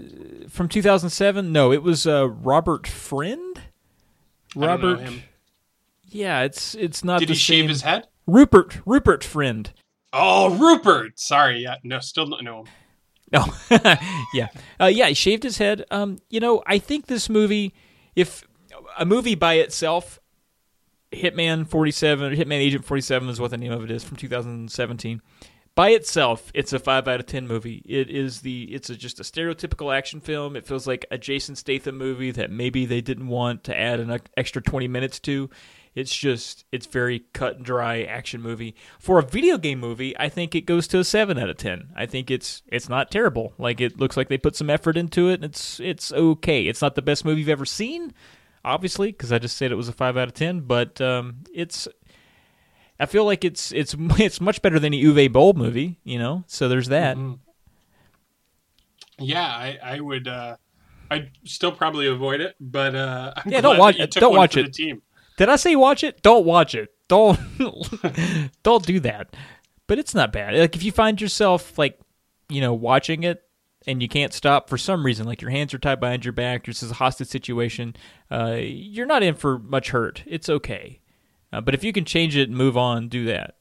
from 0.50 0.68
2007. 0.68 1.50
No, 1.50 1.72
it 1.72 1.82
was 1.82 2.06
uh 2.06 2.28
Robert 2.28 2.86
Friend. 2.86 3.56
I 3.58 3.60
don't 4.54 4.60
know 4.60 4.66
Robert. 4.66 5.00
him. 5.00 5.22
Yeah, 6.10 6.42
it's 6.42 6.74
it's 6.74 7.02
not. 7.02 7.20
Did 7.20 7.30
the 7.30 7.32
he 7.32 7.38
shave 7.38 7.68
his 7.68 7.80
head? 7.80 8.06
Rupert 8.26 8.78
Rupert 8.84 9.24
Friend. 9.24 9.72
Oh, 10.16 10.56
Rupert. 10.56 11.18
Sorry, 11.18 11.62
yeah, 11.62 11.76
no, 11.82 11.98
still 11.98 12.26
don't 12.26 12.44
know 12.44 12.60
him. 12.60 12.66
No, 13.32 13.46
yeah, 14.32 14.48
uh, 14.80 14.86
yeah. 14.86 15.08
He 15.08 15.14
shaved 15.14 15.42
his 15.42 15.58
head. 15.58 15.84
Um, 15.90 16.18
you 16.30 16.38
know, 16.38 16.62
I 16.66 16.78
think 16.78 17.06
this 17.06 17.28
movie, 17.28 17.74
if 18.14 18.44
a 18.96 19.04
movie 19.04 19.34
by 19.34 19.54
itself, 19.54 20.20
Hitman 21.12 21.66
Forty 21.66 21.90
Seven, 21.90 22.34
Hitman 22.34 22.60
Agent 22.60 22.84
Forty 22.84 23.00
Seven 23.00 23.28
is 23.28 23.40
what 23.40 23.50
the 23.50 23.56
name 23.56 23.72
of 23.72 23.82
it 23.82 23.90
is 23.90 24.04
from 24.04 24.16
2017. 24.16 25.20
By 25.74 25.90
itself, 25.90 26.52
it's 26.54 26.72
a 26.72 26.78
five 26.78 27.08
out 27.08 27.18
of 27.18 27.26
ten 27.26 27.48
movie. 27.48 27.82
It 27.84 28.08
is 28.08 28.42
the 28.42 28.64
it's 28.72 28.90
a, 28.90 28.96
just 28.96 29.18
a 29.18 29.24
stereotypical 29.24 29.92
action 29.96 30.20
film. 30.20 30.54
It 30.54 30.64
feels 30.64 30.86
like 30.86 31.04
a 31.10 31.18
Jason 31.18 31.56
Statham 31.56 31.98
movie 31.98 32.30
that 32.30 32.52
maybe 32.52 32.86
they 32.86 33.00
didn't 33.00 33.26
want 33.26 33.64
to 33.64 33.76
add 33.76 33.98
an 33.98 34.20
extra 34.36 34.62
twenty 34.62 34.86
minutes 34.86 35.18
to. 35.20 35.50
It's 35.94 36.14
just 36.14 36.64
it's 36.72 36.86
very 36.86 37.20
cut 37.32 37.56
and 37.56 37.64
dry 37.64 38.02
action 38.02 38.42
movie. 38.42 38.74
For 38.98 39.20
a 39.20 39.22
video 39.22 39.58
game 39.58 39.78
movie, 39.78 40.18
I 40.18 40.28
think 40.28 40.54
it 40.54 40.66
goes 40.66 40.88
to 40.88 40.98
a 40.98 41.04
seven 41.04 41.38
out 41.38 41.48
of 41.48 41.56
ten. 41.56 41.90
I 41.94 42.06
think 42.06 42.30
it's 42.30 42.62
it's 42.66 42.88
not 42.88 43.10
terrible. 43.12 43.52
Like 43.58 43.80
it 43.80 43.98
looks 43.98 44.16
like 44.16 44.28
they 44.28 44.38
put 44.38 44.56
some 44.56 44.70
effort 44.70 44.96
into 44.96 45.28
it. 45.28 45.34
And 45.34 45.44
it's 45.44 45.78
it's 45.78 46.12
okay. 46.12 46.66
It's 46.66 46.82
not 46.82 46.96
the 46.96 47.02
best 47.02 47.24
movie 47.24 47.40
you've 47.40 47.48
ever 47.48 47.64
seen, 47.64 48.12
obviously, 48.64 49.12
because 49.12 49.30
I 49.30 49.38
just 49.38 49.56
said 49.56 49.70
it 49.70 49.76
was 49.76 49.88
a 49.88 49.92
five 49.92 50.16
out 50.16 50.26
of 50.28 50.34
ten. 50.34 50.60
But 50.60 51.00
um, 51.00 51.44
it's 51.54 51.86
I 52.98 53.06
feel 53.06 53.24
like 53.24 53.44
it's 53.44 53.70
it's 53.70 53.94
it's 54.18 54.40
much 54.40 54.62
better 54.62 54.80
than 54.80 54.90
the 54.92 55.04
Uwe 55.04 55.32
Boll 55.32 55.52
movie. 55.52 56.00
You 56.02 56.18
know, 56.18 56.42
so 56.48 56.68
there's 56.68 56.88
that. 56.88 57.16
Mhm. 57.16 57.38
Yeah, 59.18 59.46
I, 59.46 59.78
I 59.80 60.00
would. 60.00 60.26
Uh, 60.26 60.56
I'd 61.10 61.30
still 61.44 61.70
probably 61.70 62.08
avoid 62.08 62.40
it, 62.40 62.56
but 62.58 62.96
uh, 62.96 63.32
I'm 63.36 63.52
Yeah, 63.52 63.60
don't 63.60 63.78
watch 63.78 63.96
it. 63.96 64.10
Don't 64.10 64.34
watch 64.34 64.56
it. 64.56 64.64
The 64.66 64.72
team. 64.72 65.02
Did 65.36 65.48
I 65.48 65.56
say 65.56 65.76
watch 65.76 66.04
it? 66.04 66.22
Don't 66.22 66.44
watch 66.44 66.74
it. 66.74 66.90
Don't 67.08 67.38
don't 68.62 68.86
do 68.86 69.00
that. 69.00 69.34
But 69.86 69.98
it's 69.98 70.14
not 70.14 70.32
bad. 70.32 70.54
Like 70.54 70.76
if 70.76 70.82
you 70.82 70.92
find 70.92 71.20
yourself 71.20 71.76
like, 71.78 71.98
you 72.48 72.60
know, 72.60 72.72
watching 72.72 73.24
it 73.24 73.42
and 73.86 74.00
you 74.00 74.08
can't 74.08 74.32
stop 74.32 74.68
for 74.68 74.78
some 74.78 75.04
reason, 75.04 75.26
like 75.26 75.42
your 75.42 75.50
hands 75.50 75.74
are 75.74 75.78
tied 75.78 76.00
behind 76.00 76.24
your 76.24 76.32
back, 76.32 76.64
this 76.64 76.82
is 76.82 76.92
a 76.92 76.94
hostage 76.94 77.28
situation, 77.28 77.94
uh, 78.30 78.56
you're 78.60 79.06
not 79.06 79.22
in 79.22 79.34
for 79.34 79.58
much 79.58 79.90
hurt. 79.90 80.22
It's 80.26 80.48
okay. 80.48 81.00
Uh, 81.52 81.60
but 81.60 81.74
if 81.74 81.84
you 81.84 81.92
can 81.92 82.04
change 82.04 82.36
it 82.36 82.48
and 82.48 82.56
move 82.56 82.76
on, 82.76 83.08
do 83.08 83.26
that. 83.26 83.56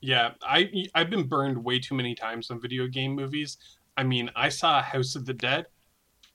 Yeah, 0.00 0.32
I 0.42 0.86
I've 0.94 1.10
been 1.10 1.28
burned 1.28 1.62
way 1.62 1.78
too 1.78 1.94
many 1.94 2.14
times 2.14 2.50
on 2.50 2.60
video 2.60 2.88
game 2.88 3.14
movies. 3.14 3.56
I 3.96 4.02
mean, 4.02 4.30
I 4.34 4.48
saw 4.48 4.82
House 4.82 5.14
of 5.14 5.26
the 5.26 5.34
Dead. 5.34 5.66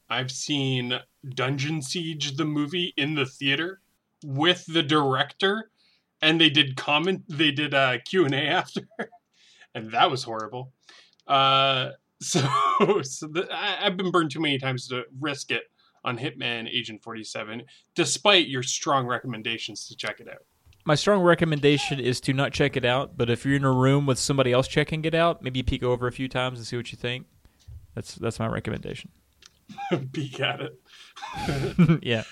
I've 0.10 0.32
seen 0.32 0.98
Dungeon 1.36 1.82
Siege 1.82 2.38
the 2.38 2.46
movie 2.46 2.94
in 2.96 3.14
the 3.14 3.26
theater 3.26 3.82
with 4.24 4.66
the 4.68 4.84
director 4.84 5.70
and 6.22 6.42
they 6.42 6.50
did 6.50 6.76
comment 6.76 7.24
they 7.28 7.52
did 7.52 7.74
a 7.74 8.00
Q&A 8.00 8.30
after 8.48 8.82
and 9.76 9.92
that 9.92 10.10
was 10.10 10.24
horrible. 10.24 10.72
Uh 11.28 11.92
so 12.22 12.42
so 13.04 13.28
the, 13.28 13.48
I, 13.52 13.86
I've 13.86 13.98
been 13.98 14.12
burned 14.12 14.32
too 14.32 14.40
many 14.40 14.58
times 14.58 14.88
to 14.88 15.04
risk 15.20 15.52
it 15.52 15.64
on 16.04 16.18
Hitman 16.18 16.68
Agent 16.70 17.04
47 17.04 17.64
despite 17.96 18.48
your 18.48 18.64
strong 18.64 19.06
recommendations 19.06 19.88
to 19.88 19.96
check 19.96 20.20
it 20.20 20.28
out. 20.28 20.46
My 20.86 20.96
strong 20.96 21.22
recommendation 21.22 22.00
is 22.00 22.22
to 22.22 22.34
not 22.34 22.54
check 22.54 22.78
it 22.78 22.86
out, 22.86 23.18
but 23.18 23.30
if 23.30 23.46
you're 23.46 23.58
in 23.58 23.66
a 23.66 23.72
room 23.72 24.06
with 24.06 24.18
somebody 24.18 24.54
else 24.54 24.70
checking 24.70 25.04
it 25.04 25.14
out, 25.14 25.44
maybe 25.44 25.62
peek 25.62 25.84
over 25.84 26.08
a 26.08 26.14
few 26.14 26.30
times 26.30 26.60
and 26.60 26.66
see 26.66 26.78
what 26.78 26.94
you 26.94 26.98
think. 26.98 27.26
That's 27.94 28.16
that's 28.16 28.40
my 28.40 28.48
recommendation. 28.48 29.10
Peek 30.14 30.40
at 30.40 30.62
it. 30.62 32.00
yeah. 32.04 32.24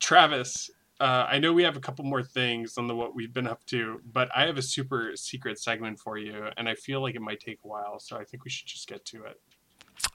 Travis, 0.00 0.70
uh, 1.02 1.26
I 1.28 1.40
know 1.40 1.52
we 1.52 1.64
have 1.64 1.76
a 1.76 1.80
couple 1.80 2.04
more 2.04 2.22
things 2.22 2.78
on 2.78 2.86
the 2.86 2.94
what 2.94 3.12
we've 3.12 3.34
been 3.34 3.48
up 3.48 3.64
to, 3.66 4.00
but 4.12 4.28
I 4.36 4.46
have 4.46 4.56
a 4.56 4.62
super 4.62 5.16
secret 5.16 5.58
segment 5.58 5.98
for 5.98 6.16
you, 6.16 6.46
and 6.56 6.68
I 6.68 6.76
feel 6.76 7.02
like 7.02 7.16
it 7.16 7.20
might 7.20 7.40
take 7.40 7.58
a 7.64 7.66
while, 7.66 7.98
so 7.98 8.16
I 8.16 8.22
think 8.22 8.44
we 8.44 8.50
should 8.50 8.68
just 8.68 8.86
get 8.86 9.04
to 9.06 9.24
it. 9.24 9.40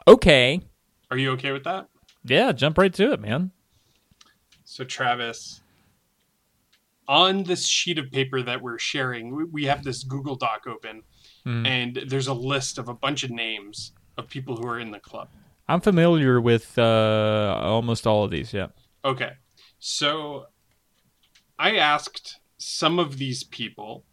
Okay. 0.08 0.62
Are 1.12 1.18
you 1.18 1.32
okay 1.32 1.52
with 1.52 1.66
that? 1.66 1.88
Yeah, 2.24 2.54
jump 2.54 2.78
right 2.78 2.94
to 2.94 3.12
it, 3.12 3.20
man. 3.20 3.52
So, 4.64 4.86
Travis, 4.86 5.60
on 7.06 7.44
this 7.44 7.68
sheet 7.68 7.98
of 7.98 8.10
paper 8.10 8.42
that 8.42 8.62
we're 8.62 8.80
sharing, 8.80 9.52
we, 9.52 9.66
have 9.66 9.84
this 9.84 10.06
Google 10.06 10.36
Doc 10.36 10.68
open, 10.68 11.04
Hmm. 11.44 11.66
and 11.66 12.04
there's 12.08 12.28
a 12.28 12.34
list 12.34 12.78
of 12.78 12.88
a 12.88 12.94
bunch 12.94 13.24
of 13.26 13.32
names 13.32 13.92
of 14.18 14.30
people 14.30 14.56
who 14.56 14.66
are 14.68 14.80
in 14.80 14.92
the 14.92 15.00
club. 15.00 15.28
I'm 15.68 15.82
familiar 15.82 16.40
with 16.40 16.78
uh, 16.78 17.60
almost 17.62 18.08
all 18.08 18.24
of 18.24 18.32
these. 18.32 18.54
Yeah. 18.54 18.68
Okay. 19.04 19.32
So 19.80 20.46
I 21.60 21.76
asked 21.76 22.40
some 22.58 23.00
of 23.00 23.18
these 23.18 23.44
people 23.44 24.04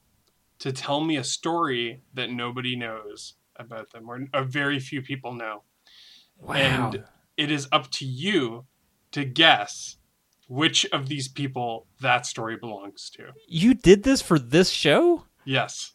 to 0.58 0.72
tell 0.72 1.00
me 1.02 1.16
a 1.16 1.24
story 1.24 2.02
that 2.14 2.30
nobody 2.30 2.76
knows 2.76 3.34
about 3.56 3.90
them 3.90 4.08
or 4.08 4.26
a 4.32 4.42
very 4.42 4.78
few 4.78 5.02
people 5.02 5.32
know. 5.32 5.62
Wow. 6.38 6.54
And 6.54 7.04
it 7.36 7.50
is 7.50 7.68
up 7.70 7.90
to 7.92 8.04
you 8.04 8.66
to 9.12 9.24
guess 9.24 9.96
which 10.48 10.84
of 10.86 11.08
these 11.08 11.28
people 11.28 11.86
that 12.00 12.26
story 12.26 12.56
belongs 12.56 13.10
to. 13.10 13.28
you 13.48 13.74
did 13.74 14.02
this 14.02 14.20
for 14.20 14.38
this 14.38 14.70
show, 14.70 15.24
Yes. 15.44 15.92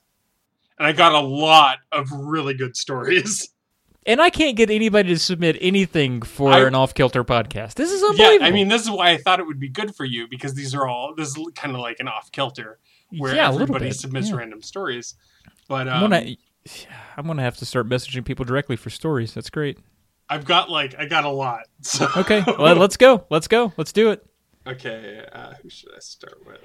And 0.78 0.88
I 0.88 0.92
got 0.94 1.14
a 1.14 1.20
lot 1.20 1.80
of 1.92 2.12
really 2.12 2.54
good 2.54 2.76
stories. 2.78 3.50
and 4.06 4.22
I 4.22 4.30
can't 4.30 4.56
get 4.56 4.70
anybody 4.70 5.10
to 5.10 5.20
submit 5.20 5.58
anything 5.62 6.22
for 6.22 6.52
I- 6.52 6.66
an 6.66 6.76
off 6.76 6.94
kilter 6.94 7.24
podcast. 7.24 7.76
This 7.76 7.92
is 7.92 8.02
unbelievable. 8.04 8.42
yeah. 8.42 8.48
I 8.48 8.52
mean, 8.52 8.68
this 8.68 8.82
is 8.84 8.90
why 8.90 9.12
I 9.12 9.18
thought 9.18 9.40
it 9.40 9.46
would 9.48 9.60
be 9.60 9.70
good 9.70 9.96
for 9.96 10.06
you 10.06 10.28
because 10.28 10.54
these 10.54 10.74
are 10.74 10.88
all, 10.88 11.14
this 11.16 11.30
is 11.30 11.48
kind 11.56 11.74
of 11.76 11.82
like 11.82 12.00
an 12.00 12.08
off 12.08 12.32
kilter 12.32 12.80
where 13.18 13.36
yeah, 13.36 13.52
everybody 13.52 13.92
submits 13.92 14.30
Yeah. 14.30 14.36
random 14.38 14.62
stories. 14.62 15.16
But 15.68 15.88
I'm 15.88 16.04
um, 16.04 16.10
gonna, 16.12 16.36
I'm 17.18 17.28
gonna 17.28 17.42
have 17.44 17.58
to 17.58 17.66
start 17.66 17.88
messaging 17.88 18.26
people 18.26 18.46
directly 18.46 18.76
for 18.76 18.90
stories. 18.90 19.34
That's 19.34 19.50
great. 19.50 19.78
I've 20.30 20.46
got 20.46 20.70
like 20.70 20.96
I 20.98 21.06
got 21.06 21.26
a 21.26 21.30
lot. 21.30 21.62
So 21.82 22.08
Okay, 22.18 22.44
well, 22.60 22.76
let's 22.76 22.98
go. 22.98 23.26
Let's 23.30 23.48
go. 23.48 23.74
Let's 23.78 23.92
do 23.92 24.12
it. 24.12 24.26
okay, 24.68 25.26
uh, 25.32 25.54
who 25.62 25.70
should 25.70 25.90
I 25.96 26.00
start 26.00 26.46
with? 26.46 26.60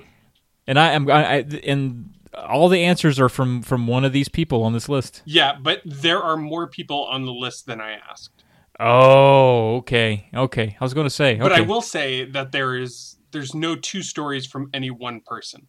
And 0.66 0.78
I 0.78 0.92
am 0.92 1.10
I, 1.10 1.24
I 1.26 1.36
and 1.64 2.14
all 2.36 2.68
the 2.68 2.82
answers 2.84 3.18
are 3.20 3.28
from 3.28 3.62
from 3.62 3.86
one 3.86 4.04
of 4.04 4.12
these 4.12 4.28
people 4.28 4.62
on 4.62 4.72
this 4.72 4.88
list. 4.88 5.22
Yeah, 5.24 5.56
but 5.60 5.80
there 5.84 6.22
are 6.22 6.36
more 6.36 6.66
people 6.68 7.04
on 7.04 7.24
the 7.24 7.32
list 7.32 7.66
than 7.66 7.80
I 7.80 7.92
asked. 8.10 8.44
Oh, 8.80 9.76
okay, 9.76 10.28
okay. 10.34 10.76
I 10.80 10.84
was 10.84 10.94
going 10.94 11.06
to 11.06 11.10
say, 11.10 11.36
But 11.36 11.52
I 11.52 11.60
will 11.60 11.82
say 11.82 12.24
that 12.24 12.50
there 12.52 12.76
is 12.76 13.16
there's 13.30 13.54
no 13.54 13.76
two 13.76 14.02
stories 14.02 14.46
from 14.46 14.70
any 14.74 14.90
one 14.90 15.20
person. 15.20 15.68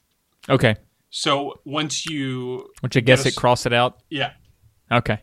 okay. 0.49 0.75
So 1.11 1.61
once 1.63 2.05
you 2.05 2.67
Which 2.81 2.97
I 2.97 2.99
guess 2.99 3.23
Get 3.23 3.33
it 3.33 3.35
crossed 3.37 3.65
it 3.65 3.73
out. 3.73 4.01
yeah. 4.09 4.31
Okay. 4.91 5.21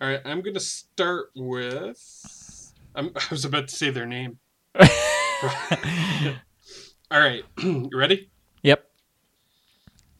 All 0.00 0.08
right, 0.08 0.20
I'm 0.24 0.40
going 0.40 0.54
to 0.54 0.60
start 0.60 1.26
with 1.36 2.72
I'm, 2.94 3.10
I 3.16 3.22
was 3.30 3.44
about 3.44 3.68
to 3.68 3.74
say 3.74 3.90
their 3.90 4.06
name. 4.06 4.38
All 7.10 7.18
right, 7.20 7.42
you 7.62 7.90
ready? 7.94 8.30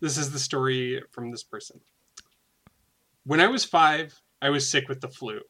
This 0.01 0.17
is 0.17 0.31
the 0.31 0.39
story 0.39 1.03
from 1.11 1.31
this 1.31 1.43
person. 1.43 1.81
When 3.25 3.41
I 3.41 3.49
was 3.49 3.67
five, 3.67 4.19
I 4.41 4.49
was 4.49 4.71
sick 4.71 4.89
with 4.89 5.03
the 5.03 5.09
flu. 5.09 5.41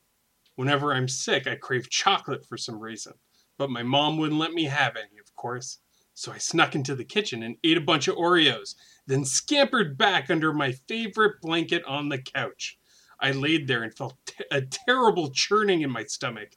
Whenever 0.57 0.93
I'm 0.93 1.07
sick, 1.07 1.47
I 1.47 1.55
crave 1.55 1.89
chocolate 1.89 2.45
for 2.45 2.57
some 2.57 2.81
reason. 2.81 3.13
But 3.59 3.71
my 3.71 3.85
mom 3.85 4.19
wouldn't 4.19 4.41
let 4.41 4.53
me 4.53 4.65
have 4.65 4.97
any, 4.97 5.21
of 5.21 5.37
course. 5.37 5.79
So 6.15 6.33
I 6.33 6.39
snuck 6.39 6.75
into 6.75 6.97
the 6.97 7.05
kitchen 7.05 7.45
and 7.45 7.57
ate 7.63 7.77
a 7.77 7.81
bunch 7.81 8.09
of 8.09 8.17
Oreos, 8.17 8.75
then 9.07 9.25
scampered 9.25 9.97
back 9.97 10.31
under 10.31 10.53
my 10.53 10.73
favorite 10.73 11.41
blanket 11.41 11.85
on 11.85 12.09
the 12.09 12.19
couch. 12.19 12.77
I 13.21 13.31
laid 13.31 13.69
there 13.69 13.85
and 13.85 13.95
felt 13.95 14.17
t- 14.27 14.45
a 14.51 14.63
terrible 14.63 15.31
churning 15.31 15.83
in 15.83 15.91
my 15.91 16.05
stomach 16.05 16.57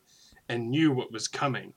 and 0.50 0.72
knew 0.72 0.92
what 0.92 1.12
was 1.12 1.28
coming. 1.28 1.74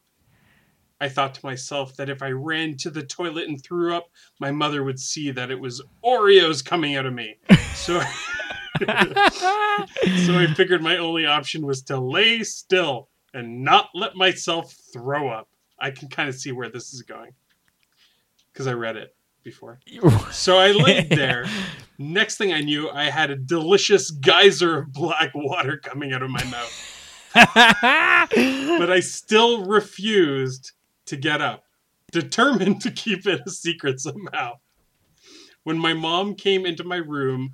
I 1.01 1.09
thought 1.09 1.35
to 1.35 1.45
myself 1.45 1.97
that 1.97 2.09
if 2.09 2.23
I 2.23 2.31
ran 2.31 2.77
to 2.79 2.91
the 2.91 3.03
toilet 3.03 3.49
and 3.49 3.63
threw 3.63 3.95
up, 3.95 4.09
my 4.41 4.51
mother 4.51 4.83
would 4.83 4.99
see 4.99 5.31
that 5.33 5.51
it 5.51 5.61
was 5.61 5.83
Oreos 6.05 6.65
coming 6.65 6.97
out 6.97 7.05
of 7.07 7.13
me. 7.13 7.37
So, 7.75 8.01
so 8.81 10.39
I 10.39 10.47
figured 10.57 10.83
my 10.83 10.97
only 10.97 11.27
option 11.27 11.67
was 11.67 11.83
to 11.83 12.01
lay 12.01 12.43
still 12.45 13.09
and 13.35 13.63
not 13.63 13.91
let 13.95 14.17
myself 14.17 14.75
throw 14.93 15.29
up. 15.29 15.49
I 15.79 15.91
can 15.91 16.09
kind 16.09 16.29
of 16.29 16.35
see 16.35 16.53
where 16.53 16.71
this 16.71 16.95
is 16.95 17.03
going 17.03 17.33
because 18.53 18.67
I 18.67 18.73
read 18.73 18.97
it 18.97 19.15
before. 19.43 19.79
So 20.33 20.57
I 20.57 20.73
laid 20.73 21.11
there. 21.11 21.47
Next 21.99 22.39
thing 22.39 22.53
I 22.55 22.63
knew, 22.63 22.89
I 22.89 23.05
had 23.05 23.31
a 23.31 23.37
delicious 23.37 24.11
geyser 24.11 24.79
of 24.79 24.93
black 24.93 25.33
water 25.35 25.77
coming 25.77 26.15
out 26.15 26.23
of 26.23 26.31
my 26.31 26.45
mouth. 26.45 26.93
But 28.79 28.91
I 28.91 29.01
still 29.01 29.65
refused 29.65 30.73
to 31.07 31.17
get 31.17 31.41
up, 31.41 31.65
determined 32.13 32.81
to 32.83 32.91
keep 32.91 33.27
it 33.27 33.43
a 33.47 33.51
secret 33.51 34.01
somehow. 34.01 34.55
When 35.65 35.79
my 35.79 35.95
mom 35.95 36.35
came 36.35 36.65
into 36.65 36.85
my 36.85 36.97
room, 36.97 37.51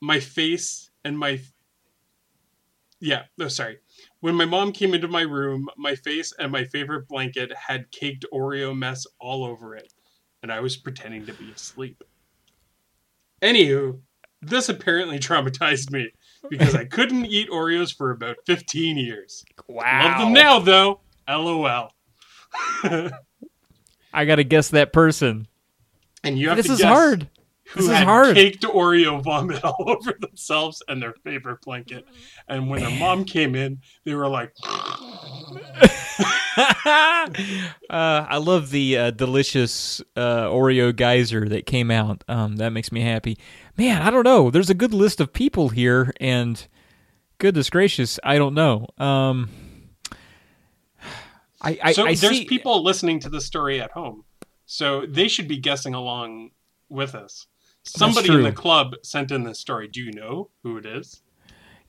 my 0.00 0.20
face 0.20 0.90
and 1.04 1.18
my 1.18 1.40
yeah, 2.98 3.24
no, 3.36 3.48
sorry. 3.48 3.78
When 4.20 4.34
my 4.34 4.46
mom 4.46 4.72
came 4.72 4.94
into 4.94 5.08
my 5.08 5.20
room, 5.20 5.68
my 5.76 5.94
face 5.94 6.32
and 6.38 6.50
my 6.50 6.64
favorite 6.64 7.06
blanket 7.08 7.52
had 7.54 7.90
caked 7.90 8.24
Oreo 8.32 8.76
mess 8.76 9.06
all 9.20 9.44
over 9.44 9.76
it, 9.76 9.92
and 10.42 10.50
I 10.50 10.60
was 10.60 10.76
pretending 10.76 11.26
to 11.26 11.34
be 11.34 11.50
asleep. 11.54 12.02
Anywho, 13.42 14.00
this 14.40 14.68
apparently 14.68 15.18
traumatized 15.18 15.90
me 15.90 16.10
because 16.48 16.74
I 16.74 16.84
couldn't 16.96 17.26
eat 17.26 17.50
Oreos 17.50 17.94
for 17.94 18.10
about 18.10 18.36
15 18.46 18.96
years. 18.96 19.44
wow. 19.68 20.04
Love 20.04 20.18
them 20.20 20.32
now, 20.32 20.58
though. 20.58 21.00
LOL. 21.28 21.92
I 24.12 24.24
got 24.24 24.36
to 24.36 24.44
guess 24.44 24.70
that 24.70 24.92
person. 24.92 25.46
And 26.24 26.38
you 26.38 26.48
have 26.48 26.56
This 26.56 26.66
to 26.66 26.72
is 26.72 26.78
guess 26.78 26.86
hard. 26.88 27.28
who 27.70 27.80
This 27.80 27.90
is 27.90 27.96
had 27.96 28.04
hard. 28.04 28.36
caked 28.36 28.62
Oreo 28.62 29.22
vomit 29.22 29.60
all 29.64 29.84
over 29.88 30.14
themselves 30.20 30.82
and 30.88 31.02
their 31.02 31.14
favorite 31.24 31.60
blanket. 31.62 32.06
And 32.48 32.68
when 32.70 32.80
their 32.80 32.98
mom 32.98 33.24
came 33.24 33.54
in, 33.54 33.80
they 34.04 34.14
were 34.14 34.28
like, 34.28 34.52
uh, 34.64 34.96
I 37.90 38.38
love 38.38 38.70
the 38.70 38.96
uh, 38.98 39.10
delicious 39.10 40.00
uh, 40.16 40.46
Oreo 40.46 40.94
geyser 40.94 41.48
that 41.48 41.66
came 41.66 41.90
out. 41.90 42.24
Um, 42.28 42.56
that 42.56 42.70
makes 42.70 42.90
me 42.92 43.00
happy. 43.02 43.36
Man, 43.76 44.00
I 44.02 44.10
don't 44.10 44.24
know. 44.24 44.50
There's 44.50 44.70
a 44.70 44.74
good 44.74 44.94
list 44.94 45.20
of 45.20 45.32
people 45.32 45.68
here, 45.70 46.12
and 46.20 46.66
goodness 47.38 47.68
gracious, 47.70 48.18
I 48.24 48.38
don't 48.38 48.54
know. 48.54 48.86
Um, 48.98 49.50
I, 51.60 51.78
I, 51.82 51.92
so 51.92 52.06
I 52.06 52.14
there's 52.14 52.38
see, 52.38 52.44
people 52.44 52.82
listening 52.82 53.20
to 53.20 53.28
the 53.28 53.40
story 53.40 53.80
at 53.80 53.92
home. 53.92 54.24
So 54.66 55.06
they 55.06 55.28
should 55.28 55.48
be 55.48 55.58
guessing 55.58 55.94
along 55.94 56.50
with 56.88 57.14
us. 57.14 57.46
Somebody 57.84 58.34
in 58.34 58.42
the 58.42 58.52
club 58.52 58.94
sent 59.02 59.30
in 59.30 59.44
this 59.44 59.60
story. 59.60 59.86
Do 59.86 60.00
you 60.00 60.12
know 60.12 60.50
who 60.64 60.76
it 60.76 60.86
is? 60.86 61.22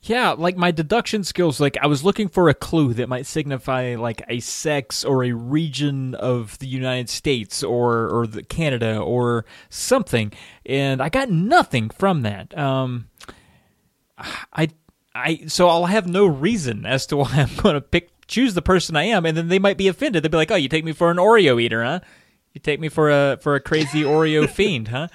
Yeah, 0.04 0.32
like 0.32 0.56
my 0.56 0.70
deduction 0.70 1.24
skills, 1.24 1.60
like 1.60 1.76
I 1.82 1.88
was 1.88 2.04
looking 2.04 2.30
for 2.30 2.50
a 2.50 2.54
clue 2.54 2.94
that 2.94 3.10
might 3.10 3.26
signify 3.26 3.96
like 3.96 4.22
a 4.30 4.40
sex 4.40 5.04
or 5.04 5.24
a 5.24 5.32
region 5.32 6.14
of 6.16 6.60
the 6.60 6.68
United 6.68 7.10
States 7.10 7.64
or 7.64 8.08
or 8.08 8.28
the 8.28 8.44
Canada 8.44 9.00
or 9.00 9.44
something, 9.70 10.32
and 10.66 11.02
I 11.02 11.10
got 11.10 11.32
nothing 11.32 11.90
from 11.90 12.22
that. 12.22 12.56
Um, 12.56 13.10
I 14.54 14.70
I 15.16 15.42
so 15.48 15.68
I'll 15.68 15.86
have 15.86 16.08
no 16.08 16.28
reason 16.28 16.86
as 16.86 17.08
to 17.08 17.18
why 17.18 17.32
I'm 17.34 17.56
going 17.56 17.76
to 17.76 17.82
pick 17.82 18.12
choose 18.28 18.54
the 18.54 18.62
person 18.62 18.96
I 18.96 19.04
am, 19.04 19.26
and 19.26 19.38
then 19.38 19.48
they 19.48 19.60
might 19.60 19.78
be 19.78 19.88
offended. 19.88 20.24
They'd 20.24 20.32
be 20.32 20.38
like, 20.38 20.52
"Oh, 20.52 20.56
you 20.56 20.70
take 20.70 20.86
me 20.86 20.92
for 20.92 21.12
an 21.12 21.18
Oreo 21.18 21.62
eater, 21.62 21.84
huh? 21.84 22.00
You 22.54 22.60
take 22.60 22.80
me 22.80 22.90
for 22.90 23.10
a 23.10 23.38
for 23.42 23.56
a 23.56 23.60
crazy 23.60 24.04
Oreo 24.04 24.50
fiend, 24.50 24.90
huh?" 24.90 25.08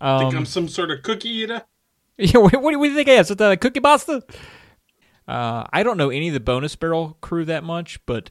Think 0.00 0.32
Um, 0.32 0.36
I'm 0.36 0.46
some 0.46 0.68
sort 0.68 0.90
of 0.90 1.02
cookie 1.02 1.28
eater? 1.28 1.62
yeah, 2.16 2.38
what, 2.38 2.60
what 2.60 2.72
do 2.72 2.82
you 2.82 2.94
think 2.94 3.08
I 3.08 3.12
am? 3.12 3.24
Something 3.24 3.46
like 3.46 3.60
Cookie 3.60 3.80
Pasta? 3.80 4.22
Uh, 5.28 5.64
I 5.72 5.82
don't 5.82 5.96
know 5.96 6.10
any 6.10 6.28
of 6.28 6.34
the 6.34 6.40
bonus 6.40 6.74
barrel 6.74 7.16
crew 7.20 7.44
that 7.44 7.64
much, 7.64 8.04
but 8.06 8.30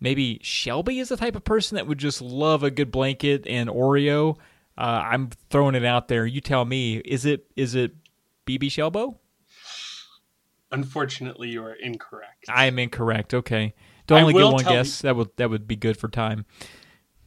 maybe 0.00 0.38
Shelby 0.42 0.98
is 1.00 1.08
the 1.08 1.16
type 1.16 1.36
of 1.36 1.44
person 1.44 1.74
that 1.74 1.86
would 1.86 1.98
just 1.98 2.22
love 2.22 2.62
a 2.62 2.70
good 2.70 2.90
blanket 2.90 3.46
and 3.46 3.68
Oreo. 3.68 4.36
Uh, 4.76 5.02
I'm 5.10 5.30
throwing 5.50 5.74
it 5.74 5.84
out 5.84 6.08
there. 6.08 6.24
You 6.24 6.40
tell 6.40 6.64
me. 6.64 6.98
Is 6.98 7.24
it 7.24 7.46
is 7.56 7.74
it 7.74 7.92
BB 8.46 8.66
Shelbo? 8.66 9.16
Unfortunately, 10.70 11.48
you 11.48 11.62
are 11.62 11.74
incorrect. 11.74 12.46
I 12.48 12.66
am 12.66 12.78
incorrect. 12.78 13.34
Okay, 13.34 13.74
do 14.06 14.14
I 14.14 14.20
only 14.20 14.34
get 14.34 14.44
one 14.44 14.64
guess. 14.64 15.00
That 15.02 15.16
would 15.16 15.30
that 15.36 15.50
would 15.50 15.66
be 15.66 15.76
good 15.76 15.96
for 15.96 16.08
time. 16.08 16.44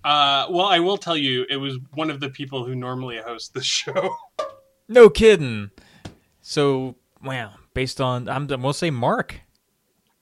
Uh, 0.03 0.47
well, 0.49 0.65
I 0.65 0.79
will 0.79 0.97
tell 0.97 1.17
you, 1.17 1.45
it 1.49 1.57
was 1.57 1.77
one 1.93 2.09
of 2.09 2.19
the 2.19 2.29
people 2.29 2.65
who 2.65 2.75
normally 2.75 3.17
host 3.17 3.53
the 3.53 3.63
show. 3.63 4.15
No 4.87 5.09
kidding. 5.09 5.71
So 6.41 6.95
wow, 7.23 7.53
based 7.73 8.01
on 8.01 8.27
I'm, 8.27 8.47
gonna 8.47 8.73
say 8.73 8.89
Mark. 8.89 9.41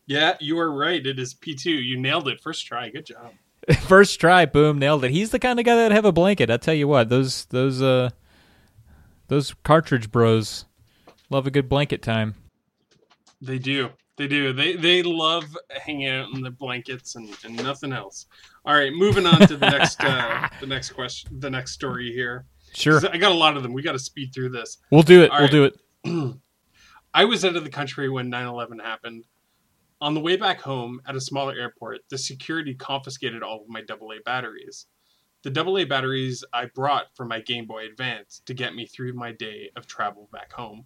yeah, 0.06 0.36
you 0.40 0.60
are 0.60 0.72
right. 0.72 1.06
It 1.06 1.20
is 1.20 1.34
P2. 1.34 1.66
You 1.66 1.98
nailed 1.98 2.28
it. 2.28 2.42
First 2.42 2.66
try. 2.66 2.90
Good 2.90 3.06
job. 3.06 3.34
First 3.82 4.20
try, 4.20 4.46
boom, 4.46 4.80
nailed 4.80 5.04
it. 5.04 5.12
He's 5.12 5.32
the 5.32 5.40
kind 5.40 5.60
of 5.60 5.66
guy 5.66 5.76
that'd 5.76 5.96
have 5.96 6.06
a 6.06 6.12
blanket. 6.12 6.50
I 6.50 6.58
tell 6.58 6.74
you 6.74 6.88
what, 6.88 7.10
those 7.10 7.46
those 7.46 7.82
uh 7.82 8.10
those 9.28 9.54
cartridge 9.64 10.12
bros 10.12 10.66
love 11.30 11.46
a 11.48 11.52
good 11.52 11.70
blanket 11.70 12.02
time. 12.02 12.36
They 13.42 13.58
do. 13.58 13.90
They 14.18 14.28
do. 14.28 14.52
They 14.52 14.76
they 14.76 15.02
love 15.02 15.46
hanging 15.70 16.10
out 16.10 16.34
in 16.34 16.42
the 16.42 16.52
blankets 16.52 17.16
and, 17.16 17.34
and 17.46 17.56
nothing 17.56 17.94
else. 17.94 18.26
All 18.66 18.74
right, 18.74 18.92
moving 18.92 19.26
on 19.26 19.48
to 19.48 19.56
the 19.56 19.70
next 19.70 20.04
uh, 20.04 20.50
the 20.60 20.68
next 20.68 20.92
question, 20.92 21.40
the 21.40 21.50
next 21.50 21.72
story 21.72 22.12
here. 22.12 22.46
Sure. 22.74 23.02
I 23.12 23.18
got 23.18 23.32
a 23.32 23.36
lot 23.36 23.56
of 23.56 23.64
them. 23.64 23.72
We 23.72 23.82
got 23.82 23.94
to 23.94 24.00
speed 24.00 24.34
through 24.34 24.50
this. 24.50 24.78
we'll 24.92 25.04
do 25.04 25.24
it. 25.24 25.32
All 25.32 25.38
we'll 25.38 25.48
right. 25.48 25.74
do 26.04 26.24
it. 26.34 26.38
I 27.14 27.26
was 27.26 27.46
out 27.46 27.56
of 27.56 27.64
the 27.64 27.70
country 27.70 28.10
when 28.10 28.30
9/11 28.30 28.82
happened. 28.82 29.26
On 30.02 30.14
the 30.14 30.20
way 30.22 30.36
back 30.36 30.62
home 30.62 31.02
at 31.08 31.16
a 31.16 31.22
smaller 31.22 31.54
airport, 31.54 32.02
the 32.10 32.18
security 32.18 32.74
confiscated 32.74 33.42
all 33.42 33.62
of 33.62 33.70
my 33.70 33.84
AA 33.90 34.20
batteries. 34.26 34.86
The 35.44 35.62
AA 35.62 35.86
batteries 35.86 36.44
I 36.52 36.66
brought 36.66 37.08
for 37.16 37.26
my 37.26 37.40
Game 37.40 37.66
Boy 37.66 37.86
Advance 37.86 38.42
to 38.46 38.54
get 38.54 38.76
me 38.76 38.86
through 38.86 39.14
my 39.14 39.32
day 39.32 39.72
of 39.78 39.88
travel 39.88 40.28
back 40.32 40.52
home. 40.52 40.86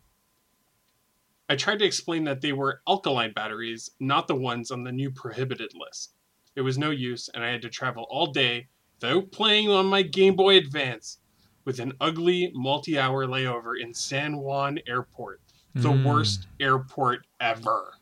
I 1.50 1.56
tried 1.56 1.80
to 1.80 1.86
explain 1.86 2.24
that 2.26 2.42
they 2.42 2.54
were 2.54 2.82
alkaline 2.88 3.34
batteries, 3.34 3.92
not 4.00 4.28
the 4.28 4.36
ones 4.36 4.72
on 4.72 4.84
the 4.84 4.92
new 4.92 5.12
prohibited 5.12 5.74
list. 5.76 6.14
It 6.56 6.62
was 6.62 6.78
no 6.78 6.90
use, 6.92 7.30
and 7.34 7.44
I 7.44 7.50
had 7.50 7.62
to 7.64 7.70
travel 7.70 8.06
all 8.10 8.28
day 8.28 8.68
without 9.02 9.32
playing 9.32 9.70
on 9.70 9.86
my 9.88 10.02
Game 10.04 10.36
Boy 10.36 10.58
Advance 10.58 11.20
with 11.66 11.80
an 11.80 11.94
ugly 12.00 12.52
multi 12.54 12.98
hour 12.98 13.26
layover 13.26 13.80
in 13.80 13.94
San 13.94 14.38
Juan 14.38 14.80
Airport, 14.88 15.42
the 15.76 15.90
Mm. 15.90 16.06
worst 16.06 16.48
airport 16.60 17.26
ever. 17.40 17.94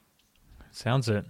Sounds 0.72 1.10
it. 1.10 1.26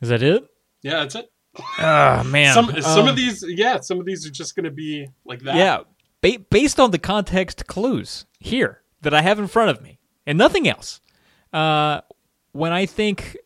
Is 0.00 0.08
that 0.08 0.22
it? 0.22 0.44
Yeah, 0.82 1.00
that's 1.00 1.14
it. 1.14 1.32
Oh 1.78 2.22
man, 2.24 2.52
some 2.52 2.70
some 2.82 3.02
Um, 3.04 3.08
of 3.08 3.16
these, 3.16 3.42
yeah, 3.48 3.80
some 3.80 3.98
of 3.98 4.04
these 4.04 4.26
are 4.26 4.30
just 4.30 4.54
going 4.54 4.64
to 4.64 4.70
be 4.70 5.08
like 5.24 5.40
that. 5.42 5.56
Yeah, 5.56 5.80
ba- 6.20 6.44
based 6.50 6.78
on 6.78 6.90
the 6.90 6.98
context 6.98 7.66
clues 7.66 8.26
here 8.38 8.82
that 9.06 9.14
I 9.14 9.22
have 9.22 9.38
in 9.38 9.46
front 9.46 9.70
of 9.70 9.80
me, 9.80 10.00
and 10.26 10.36
nothing 10.36 10.68
else. 10.68 11.00
Uh, 11.52 12.00
when 12.50 12.72
I 12.72 12.86
think 12.86 13.36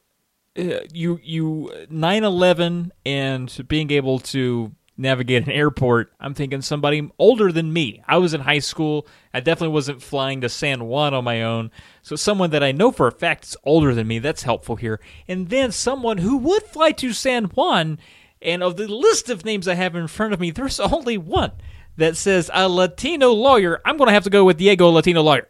uh, 0.58 0.80
you 0.90 1.20
you 1.22 1.70
9/11 1.92 2.92
and 3.04 3.68
being 3.68 3.90
able 3.90 4.20
to 4.20 4.72
navigate 4.96 5.42
an 5.44 5.52
airport, 5.52 6.14
I'm 6.18 6.32
thinking 6.32 6.62
somebody 6.62 7.10
older 7.18 7.52
than 7.52 7.74
me. 7.74 8.02
I 8.08 8.16
was 8.16 8.32
in 8.32 8.40
high 8.40 8.60
school. 8.60 9.06
I 9.34 9.40
definitely 9.40 9.74
wasn't 9.74 10.02
flying 10.02 10.40
to 10.40 10.48
San 10.48 10.84
Juan 10.84 11.12
on 11.12 11.24
my 11.24 11.42
own. 11.42 11.70
So 12.00 12.16
someone 12.16 12.48
that 12.50 12.62
I 12.62 12.72
know 12.72 12.90
for 12.90 13.06
a 13.06 13.12
fact 13.12 13.44
is 13.44 13.56
older 13.62 13.94
than 13.94 14.08
me, 14.08 14.18
that's 14.18 14.44
helpful 14.44 14.76
here. 14.76 14.98
And 15.28 15.50
then 15.50 15.72
someone 15.72 16.18
who 16.18 16.38
would 16.38 16.62
fly 16.62 16.92
to 16.92 17.12
San 17.12 17.44
Juan. 17.44 17.98
And 18.42 18.62
of 18.62 18.78
the 18.78 18.88
list 18.88 19.28
of 19.28 19.44
names 19.44 19.68
I 19.68 19.74
have 19.74 19.94
in 19.94 20.06
front 20.06 20.32
of 20.32 20.40
me, 20.40 20.50
there's 20.50 20.80
only 20.80 21.18
one 21.18 21.52
that 22.00 22.16
says 22.16 22.50
a 22.52 22.68
Latino 22.68 23.30
lawyer. 23.32 23.80
I'm 23.84 23.96
going 23.96 24.08
to 24.08 24.12
have 24.12 24.24
to 24.24 24.30
go 24.30 24.44
with 24.44 24.56
Diego 24.56 24.88
Latino 24.88 25.22
lawyer. 25.22 25.46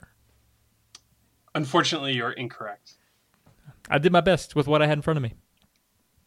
Unfortunately, 1.55 2.13
you're 2.13 2.33
incorrect. 2.33 2.95
I 3.89 3.99
did 3.99 4.13
my 4.13 4.21
best 4.21 4.55
with 4.55 4.67
what 4.67 4.83
I 4.83 4.87
had 4.87 4.99
in 4.99 5.03
front 5.03 5.17
of 5.17 5.23
me. 5.23 5.35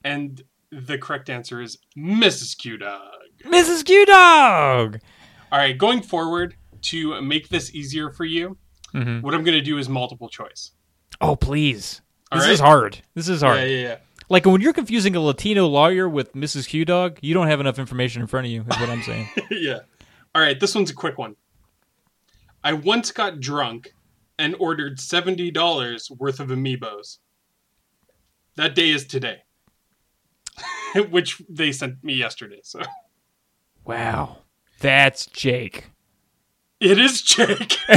And 0.04 0.42
the 0.72 0.98
correct 0.98 1.30
answer 1.30 1.62
is 1.62 1.78
Mrs. 1.98 2.58
Q 2.58 2.78
Dog. 2.78 3.02
Mrs. 3.46 3.86
Q 3.86 4.06
Dog! 4.06 5.00
All 5.52 5.60
right, 5.60 5.78
going 5.78 6.02
forward, 6.02 6.56
to 6.84 7.22
make 7.22 7.48
this 7.48 7.74
easier 7.74 8.10
for 8.10 8.26
you, 8.26 8.58
Mhm. 8.94 9.22
what 9.22 9.34
I'm 9.34 9.44
going 9.46 9.58
to 9.58 9.62
do 9.62 9.78
is 9.78 9.88
multiple 9.88 10.28
choice. 10.28 10.72
Oh, 11.22 11.36
please. 11.38 12.02
All 12.32 12.40
this 12.40 12.48
right. 12.48 12.54
is 12.54 12.60
hard. 12.60 13.02
This 13.14 13.30
is 13.30 13.42
hard. 13.42 13.60
Yeah, 13.60 13.66
yeah, 13.66 13.82
yeah. 13.88 13.96
Like 14.30 14.46
when 14.46 14.60
you're 14.62 14.74
confusing 14.74 15.16
a 15.16 15.22
Latino 15.22 15.68
lawyer 15.68 16.10
with 16.10 16.34
Mrs. 16.34 16.68
Q 16.68 16.84
Dog, 16.86 17.20
you 17.22 17.34
don't 17.34 17.48
have 17.48 17.60
enough 17.62 17.80
information 17.80 18.22
in 18.22 18.28
front 18.28 18.48
of 18.48 18.52
you, 18.52 18.62
is 18.62 18.80
what 18.80 18.90
I'm 18.90 19.04
saying. 19.04 19.30
yeah. 19.52 19.80
All 20.36 20.42
right, 20.42 20.60
this 20.60 20.74
one's 20.76 20.90
a 20.90 20.96
quick 20.96 21.18
one. 21.18 21.36
I 22.64 22.74
once 22.74 23.12
got 23.12 23.40
drunk 23.40 23.94
and 24.40 24.56
ordered 24.60 24.98
$70 24.98 26.18
worth 26.20 26.40
of 26.40 26.48
amiibos. 26.48 27.20
That 28.56 28.74
day 28.76 28.90
is 28.90 29.06
today. 29.06 29.44
Which 31.10 31.42
they 31.50 31.72
sent 31.72 32.04
me 32.04 32.14
yesterday. 32.14 32.62
So 32.64 32.82
wow. 33.86 34.38
That's 34.80 35.26
Jake. 35.28 35.86
it 36.80 36.98
is 37.00 37.22
Jake. 37.22 37.78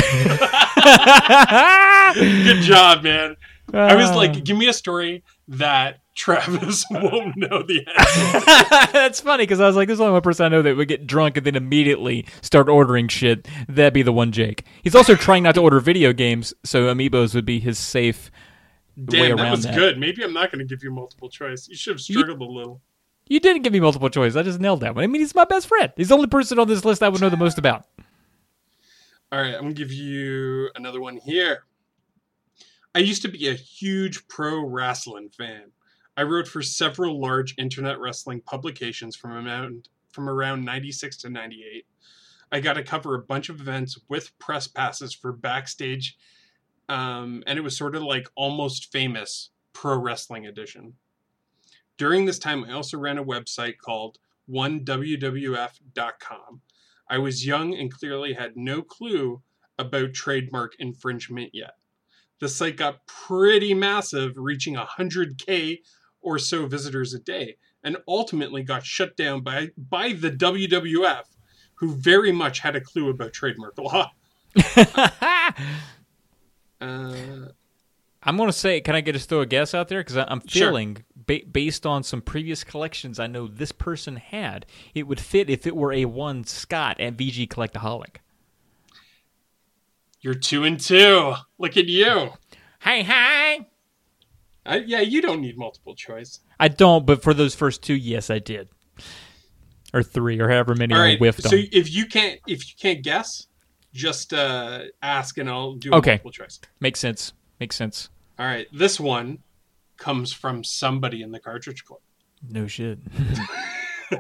Good 2.15 2.63
job, 2.63 3.03
man. 3.03 3.37
I 3.73 3.95
was 3.97 4.11
Uh. 4.11 4.17
like, 4.17 4.45
give 4.45 4.57
me 4.57 4.69
a 4.69 4.73
story 4.73 5.25
that 5.49 5.99
Travis 6.17 6.85
won't 6.91 7.37
know 7.37 7.63
the 7.63 7.87
answer. 7.99 8.93
That's 8.93 9.21
funny 9.21 9.45
because 9.45 9.61
I 9.61 9.67
was 9.67 9.77
like, 9.77 9.87
"There's 9.87 10.01
only 10.01 10.13
one 10.13 10.23
person 10.23 10.47
I 10.47 10.49
know 10.49 10.63
that 10.63 10.77
would 10.77 10.89
get 10.89 11.07
drunk 11.07 11.37
and 11.37 11.47
then 11.47 11.55
immediately 11.55 12.27
start 12.41 12.69
ordering 12.69 13.09
shit." 13.09 13.47
That'd 13.69 13.93
be 13.93 14.03
the 14.03 14.13
one 14.13 14.33
Jake. 14.33 14.65
He's 14.83 14.95
also 14.95 15.15
trying 15.15 15.43
not 15.43 15.55
to 15.57 15.61
order 15.61 15.79
video 15.79 16.13
games, 16.13 16.55
so 16.65 16.93
amiibos 16.93 17.35
would 17.35 17.45
be 17.45 17.61
his 17.61 17.79
safe 17.79 18.31
way 18.97 19.29
Damn, 19.29 19.37
around 19.39 19.39
that 19.39 19.51
was 19.51 19.63
that. 19.65 19.75
good. 19.75 19.99
Maybe 19.99 20.25
I'm 20.25 20.33
not 20.33 20.51
going 20.51 20.59
to 20.59 20.65
give 20.65 20.83
you 20.83 20.91
multiple 20.91 21.29
choice. 21.29 21.69
You 21.69 21.77
should 21.77 21.93
have 21.93 22.01
struggled 22.01 22.41
a 22.41 22.45
little. 22.45 22.81
You 23.29 23.41
didn't 23.41 23.63
give 23.63 23.73
me 23.73 23.81
multiple 23.81 24.09
choice. 24.09 24.37
I 24.37 24.43
just 24.43 24.59
nailed 24.61 24.81
that 24.81 24.95
one. 24.95 25.05
I 25.05 25.07
mean, 25.09 25.21
he's 25.21 25.35
my 25.35 25.45
best 25.45 25.67
friend. 25.67 25.93
He's 25.97 26.09
the 26.09 26.15
only 26.15 26.29
person 26.29 26.59
on 26.59 26.67
this 26.69 26.85
list 26.85 27.03
I 27.03 27.09
would 27.09 27.21
know 27.21 27.29
the 27.29 27.37
most 27.37 27.59
about. 27.59 27.85
All 29.33 29.41
right, 29.41 29.55
I'm 29.55 29.63
gonna 29.63 29.75
give 29.75 29.93
you 29.93 30.71
another 30.77 31.01
one 31.01 31.17
here. 31.17 31.65
I 32.95 33.01
used 33.01 33.23
to 33.23 33.29
be 33.29 33.49
a 33.49 33.55
huge 33.55 34.27
pro 34.29 34.65
wrestling 34.65 35.29
fan. 35.29 35.73
I 36.17 36.23
wrote 36.23 36.49
for 36.49 36.63
several 36.63 37.21
large 37.21 37.55
internet 37.59 38.01
wrestling 38.01 38.41
publications 38.41 39.17
from 39.17 39.33
around 39.33 39.89
from 40.13 40.29
around 40.31 40.65
96 40.65 41.19
to 41.19 41.29
98. 41.29 41.85
I 42.51 42.61
got 42.61 42.75
to 42.75 42.83
cover 42.83 43.15
a 43.15 43.23
bunch 43.23 43.51
of 43.51 43.61
events 43.61 43.99
with 44.09 44.37
press 44.39 44.67
passes 44.67 45.13
for 45.13 45.31
backstage, 45.33 46.17
um, 46.89 47.43
and 47.47 47.59
it 47.59 47.63
was 47.63 47.77
sort 47.77 47.95
of 47.95 48.03
like 48.03 48.31
almost 48.35 48.91
famous 48.93 49.51
pro 49.75 49.99
wrestling 49.99 50.47
edition. 50.47 50.95
During 51.99 52.25
this 52.25 52.39
time, 52.39 52.65
I 52.65 52.73
also 52.73 52.99
ran 52.99 53.19
a 53.19 53.25
website 53.25 53.77
called 53.79 54.19
onewwf.com. 54.51 55.81
I 57.09 57.19
was 57.19 57.47
young 57.47 57.75
and 57.75 57.93
clearly 57.93 58.33
had 58.33 58.57
no 58.57 58.83
clue 58.83 59.43
about 59.79 60.15
trademark 60.15 60.77
infringement 60.79 61.51
yet. 61.53 61.75
The 62.39 62.49
site 62.49 62.77
got 62.77 63.07
pretty 63.07 63.75
massive, 63.75 64.33
reaching 64.37 64.77
100k 64.77 65.79
or 66.27 66.39
so 66.39 66.67
visitors 66.67 67.15
a 67.15 67.19
day, 67.21 67.57
and 67.85 67.97
ultimately 68.09 68.63
got 68.63 68.85
shut 68.85 69.17
down 69.17 69.41
by, 69.41 69.71
by 69.79 70.13
the 70.13 70.31
WWF, 70.31 71.23
who 71.77 71.95
very 71.95 72.33
much 72.33 72.59
had 72.59 72.75
a 72.77 72.81
clue 72.81 73.09
about 73.09 73.33
trademark 73.33 73.79
law. 73.79 74.11
Uh, 76.81 77.47
I'm 78.23 78.37
going 78.37 78.49
to 78.49 78.53
say, 78.53 78.81
can 78.83 78.95
I 78.95 79.01
get 79.01 79.15
just 79.15 79.29
throw 79.31 79.41
a 79.41 79.47
guess 79.47 79.73
out 79.75 79.89
there? 79.89 80.01
Because 80.01 80.17
I'm 80.17 80.47
Sure. 80.47 80.69
feeling, 80.69 81.05
ba- 81.27 81.41
based 81.51 81.87
on 81.87 82.03
some 82.03 82.21
previous 82.21 82.65
collections 82.65 83.19
I 83.19 83.27
know 83.29 83.47
this 83.47 83.73
person 83.73 84.17
had, 84.17 84.67
it 84.95 85.05
would 85.05 85.21
fit 85.21 85.49
if 85.49 85.67
it 85.67 85.75
were 85.75 85.93
a 85.93 86.05
one 86.05 86.45
Scott 86.45 87.01
at 87.01 87.17
VG 87.17 87.49
Collectaholic. 87.49 88.17
you're 90.21 90.35
two 90.35 90.65
and 90.65 90.79
two. 90.81 91.35
Look 91.59 91.77
at 91.77 91.87
you. 91.87 92.31
Hey, 92.81 93.03
hey! 93.05 93.69
I, 94.67 94.77
yeah, 94.79 95.01
you 95.01 95.23
don't 95.23 95.41
need 95.41 95.57
multiple 95.59 95.95
choice. 95.95 96.41
I 96.61 96.69
don't, 96.69 97.07
but 97.07 97.23
for 97.23 97.33
those 97.35 97.55
first 97.55 97.83
two, 97.83 97.95
yes, 97.95 98.31
I 98.31 98.39
did. 98.39 98.69
Or 99.95 100.03
three, 100.03 100.41
or 100.41 100.49
however 100.49 100.75
many 100.75 100.95
All 100.95 101.01
I 101.01 101.05
right. 101.05 101.19
whiffed 101.21 101.43
So 101.43 101.57
on. 101.57 101.65
if 101.73 101.91
you 101.93 102.07
can't 102.07 102.41
if 102.47 102.67
you 102.69 102.75
can't 102.79 103.03
guess, 103.03 103.47
just 103.95 104.33
uh, 104.35 104.83
ask 105.01 105.39
and 105.39 105.49
I'll 105.49 105.75
do 105.75 105.93
a 105.93 105.97
Okay. 105.97 106.11
multiple 106.13 106.33
choice. 106.33 106.61
Makes 106.81 107.01
sense. 107.01 107.33
Makes 107.61 107.77
sense. 107.77 108.09
All 108.39 108.45
right, 108.47 108.67
this 108.73 109.01
one 109.01 109.39
comes 109.97 110.33
from 110.33 110.63
somebody 110.65 111.23
in 111.23 111.31
the 111.31 111.41
Cartridge 111.41 111.85
Club. 111.85 112.01
No 112.51 112.67
shit. 112.67 112.99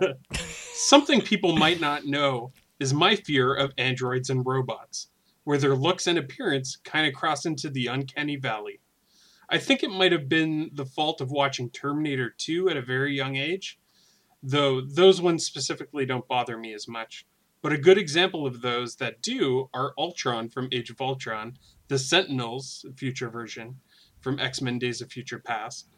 Something 0.72 1.20
people 1.20 1.56
might 1.56 1.80
not 1.80 2.06
know 2.06 2.52
is 2.80 2.92
my 2.94 3.16
fear 3.16 3.54
of 3.54 3.72
androids 3.78 4.30
and 4.30 4.44
robots, 4.46 5.08
where 5.44 5.58
their 5.58 5.74
looks 5.76 6.06
and 6.06 6.18
appearance 6.18 6.76
kind 6.84 7.06
of 7.06 7.14
cross 7.14 7.44
into 7.46 7.68
the 7.70 7.86
uncanny 7.88 8.36
valley. 8.36 8.80
I 9.48 9.58
think 9.58 9.82
it 9.82 9.90
might 9.90 10.12
have 10.12 10.28
been 10.28 10.70
the 10.72 10.84
fault 10.84 11.20
of 11.20 11.30
watching 11.30 11.70
Terminator 11.70 12.34
2 12.36 12.68
at 12.68 12.76
a 12.76 12.82
very 12.82 13.14
young 13.14 13.36
age, 13.36 13.78
though 14.42 14.80
those 14.80 15.20
ones 15.20 15.46
specifically 15.46 16.04
don't 16.04 16.26
bother 16.26 16.58
me 16.58 16.74
as 16.74 16.88
much. 16.88 17.26
But 17.62 17.72
a 17.72 17.78
good 17.78 17.98
example 17.98 18.46
of 18.46 18.60
those 18.60 18.96
that 18.96 19.22
do 19.22 19.70
are 19.72 19.94
Ultron 19.98 20.48
from 20.48 20.68
Age 20.72 20.90
of 20.90 21.00
Ultron, 21.00 21.58
the 21.88 21.98
Sentinels, 21.98 22.84
future 22.96 23.30
version, 23.30 23.76
from 24.20 24.40
X 24.40 24.60
Men 24.60 24.78
Days 24.78 25.00
of 25.00 25.10
Future 25.10 25.38
Past. 25.38 25.88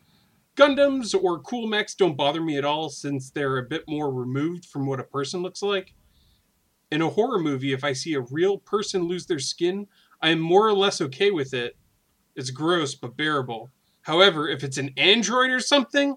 Gundams 0.56 1.14
or 1.14 1.40
cool 1.40 1.66
mechs 1.66 1.94
don't 1.94 2.16
bother 2.16 2.42
me 2.42 2.58
at 2.58 2.64
all 2.64 2.90
since 2.90 3.30
they're 3.30 3.58
a 3.58 3.62
bit 3.62 3.84
more 3.86 4.12
removed 4.12 4.66
from 4.66 4.86
what 4.86 5.00
a 5.00 5.04
person 5.04 5.40
looks 5.40 5.62
like. 5.62 5.94
In 6.90 7.00
a 7.00 7.10
horror 7.10 7.38
movie, 7.38 7.72
if 7.72 7.84
I 7.84 7.92
see 7.92 8.14
a 8.14 8.20
real 8.20 8.58
person 8.58 9.04
lose 9.04 9.26
their 9.26 9.38
skin, 9.38 9.86
I 10.20 10.30
am 10.30 10.40
more 10.40 10.66
or 10.66 10.74
less 10.74 11.00
okay 11.00 11.30
with 11.30 11.54
it. 11.54 11.76
It's 12.38 12.50
gross 12.50 12.94
but 12.94 13.16
bearable. 13.16 13.70
However, 14.02 14.48
if 14.48 14.64
it's 14.64 14.78
an 14.78 14.94
android 14.96 15.50
or 15.50 15.60
something, 15.60 16.16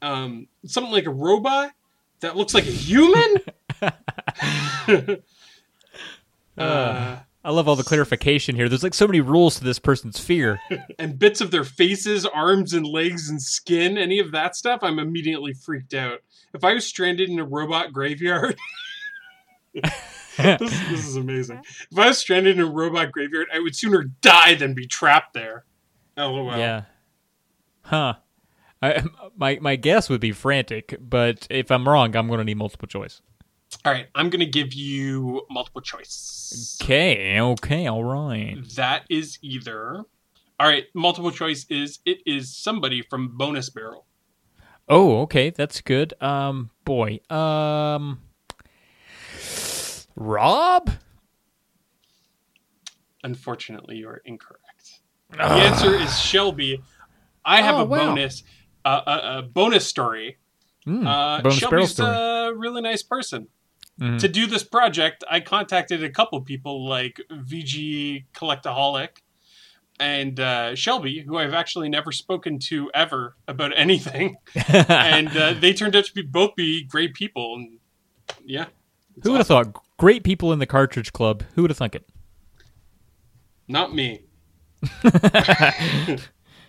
um, 0.00 0.46
something 0.64 0.92
like 0.92 1.06
a 1.06 1.10
robot 1.10 1.72
that 2.20 2.36
looks 2.36 2.54
like 2.54 2.66
a 2.66 2.70
human, 2.70 3.36
uh, 6.56 7.16
I 7.44 7.50
love 7.50 7.68
all 7.68 7.76
the 7.76 7.82
clarification 7.82 8.56
here. 8.56 8.68
There's 8.68 8.82
like 8.82 8.94
so 8.94 9.06
many 9.06 9.20
rules 9.20 9.58
to 9.58 9.64
this 9.64 9.78
person's 9.78 10.18
fear. 10.18 10.60
and 10.98 11.18
bits 11.18 11.42
of 11.42 11.50
their 11.50 11.64
faces, 11.64 12.24
arms 12.24 12.72
and 12.72 12.86
legs 12.86 13.28
and 13.28 13.42
skin, 13.42 13.98
any 13.98 14.18
of 14.18 14.32
that 14.32 14.56
stuff, 14.56 14.80
I'm 14.82 14.98
immediately 14.98 15.52
freaked 15.52 15.94
out. 15.94 16.20
If 16.54 16.64
I 16.64 16.74
was 16.74 16.86
stranded 16.86 17.28
in 17.28 17.38
a 17.38 17.44
robot 17.44 17.92
graveyard, 17.92 18.56
this, 20.58 20.58
this 20.58 21.06
is 21.06 21.16
amazing. 21.16 21.60
If 21.90 21.98
I 21.98 22.08
was 22.08 22.18
stranded 22.18 22.58
in 22.58 22.64
a 22.64 22.70
robot 22.70 23.12
graveyard, 23.12 23.48
I 23.52 23.60
would 23.60 23.76
sooner 23.76 24.04
die 24.20 24.54
than 24.54 24.74
be 24.74 24.86
trapped 24.86 25.34
there. 25.34 25.64
LOL. 26.16 26.56
Yeah. 26.56 26.82
Huh. 27.82 28.14
I, 28.82 29.04
my 29.36 29.58
my 29.60 29.76
guess 29.76 30.08
would 30.08 30.20
be 30.20 30.32
frantic, 30.32 30.96
but 31.00 31.46
if 31.50 31.70
I'm 31.70 31.88
wrong, 31.88 32.14
I'm 32.16 32.28
going 32.28 32.38
to 32.38 32.44
need 32.44 32.56
multiple 32.56 32.88
choice. 32.88 33.20
All 33.84 33.92
right, 33.92 34.06
I'm 34.14 34.30
going 34.30 34.40
to 34.40 34.46
give 34.46 34.72
you 34.72 35.42
multiple 35.50 35.80
choice. 35.80 36.78
Okay. 36.80 37.40
Okay. 37.40 37.86
All 37.86 38.04
right. 38.04 38.56
That 38.76 39.04
is 39.10 39.38
either. 39.42 40.04
All 40.60 40.68
right, 40.68 40.84
multiple 40.94 41.32
choice 41.32 41.66
is 41.68 41.98
it 42.06 42.18
is 42.24 42.56
somebody 42.56 43.02
from 43.02 43.36
Bonus 43.36 43.70
Barrel. 43.70 44.06
Oh, 44.88 45.22
okay. 45.22 45.50
That's 45.50 45.80
good. 45.80 46.14
Um, 46.22 46.70
boy. 46.84 47.18
Um, 47.30 48.20
Rob. 50.16 50.90
Unfortunately, 53.22 53.96
you 53.96 54.08
are 54.08 54.22
incorrect. 54.24 54.60
The 55.30 55.42
answer 55.42 55.94
is 55.94 56.18
Shelby. 56.20 56.82
I 57.44 57.62
have 57.62 57.76
Oh, 57.76 57.80
a 57.80 57.84
wow. 57.86 58.06
bonus, 58.08 58.42
uh, 58.84 59.00
a, 59.06 59.38
a 59.38 59.42
bonus 59.42 59.86
story. 59.86 60.38
Mm, 60.86 61.06
Uh, 61.06 61.42
bonus 61.42 61.58
Shelby's 61.58 61.90
story. 61.92 62.14
a 62.14 62.52
really 62.54 62.82
nice 62.82 63.02
person. 63.02 63.48
Mhm. 64.00 64.18
To 64.18 64.28
do 64.28 64.46
this 64.46 64.62
project, 64.64 65.24
I 65.30 65.40
contacted 65.40 66.02
a 66.02 66.10
couple 66.10 66.40
people 66.42 66.86
like 66.86 67.20
VG 67.30 68.26
Collectaholic 68.34 69.18
and 70.00 70.38
uh, 70.40 70.74
Shelby, 70.74 71.20
who 71.20 71.38
I've 71.38 71.54
actually 71.54 71.88
never 71.88 72.10
spoken 72.12 72.58
to 72.70 72.90
ever 72.92 73.36
about 73.48 73.72
anything, 73.76 74.36
and 74.68 75.34
uh, 75.36 75.54
they 75.54 75.72
turned 75.72 75.96
out 75.96 76.04
to 76.06 76.12
be 76.12 76.22
both 76.22 76.54
be 76.56 76.84
great 76.84 77.14
people. 77.14 77.54
And 77.56 77.78
Yeah. 78.44 78.66
Who 79.22 79.30
would 79.32 79.38
have 79.38 79.46
thought? 79.46 79.83
Great 79.96 80.24
people 80.24 80.52
in 80.52 80.58
the 80.58 80.66
Cartridge 80.66 81.12
Club. 81.12 81.44
Who 81.54 81.62
would 81.62 81.70
have 81.70 81.78
thunk 81.78 81.94
it? 81.94 82.08
Not 83.68 83.94
me. 83.94 84.24
All 85.04 85.10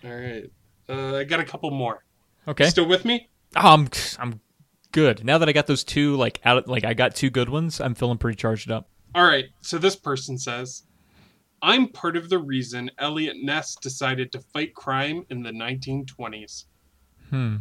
right. 0.04 0.46
Uh, 0.88 1.16
I 1.18 1.24
got 1.24 1.40
a 1.40 1.44
couple 1.44 1.72
more. 1.72 2.06
Okay. 2.48 2.70
Still 2.70 2.88
with 2.88 3.06
me? 3.06 3.30
Oh, 3.56 3.74
I'm 3.74 3.90
I'm 4.20 4.40
good. 4.92 5.26
Now 5.26 5.38
that 5.40 5.50
I 5.50 5.52
got 5.52 5.68
those 5.68 5.84
two 5.84 6.16
like 6.16 6.40
out 6.46 6.68
like 6.68 6.86
I 6.86 6.94
got 6.94 7.16
two 7.16 7.30
good 7.30 7.50
ones, 7.50 7.82
I'm 7.82 7.96
feeling 7.96 8.18
pretty 8.18 8.36
charged 8.36 8.70
up. 8.72 8.88
All 9.16 9.26
right. 9.26 9.46
So 9.62 9.78
this 9.78 9.96
person 9.96 10.38
says, 10.38 10.84
I'm 11.62 11.88
part 11.88 12.16
of 12.16 12.30
the 12.30 12.38
reason 12.38 12.92
Eliot 13.00 13.38
Ness 13.42 13.76
decided 13.76 14.32
to 14.34 14.40
fight 14.40 14.76
crime 14.76 15.26
in 15.30 15.42
the 15.42 15.52
1920s. 15.52 16.66
Hmm. 17.30 17.56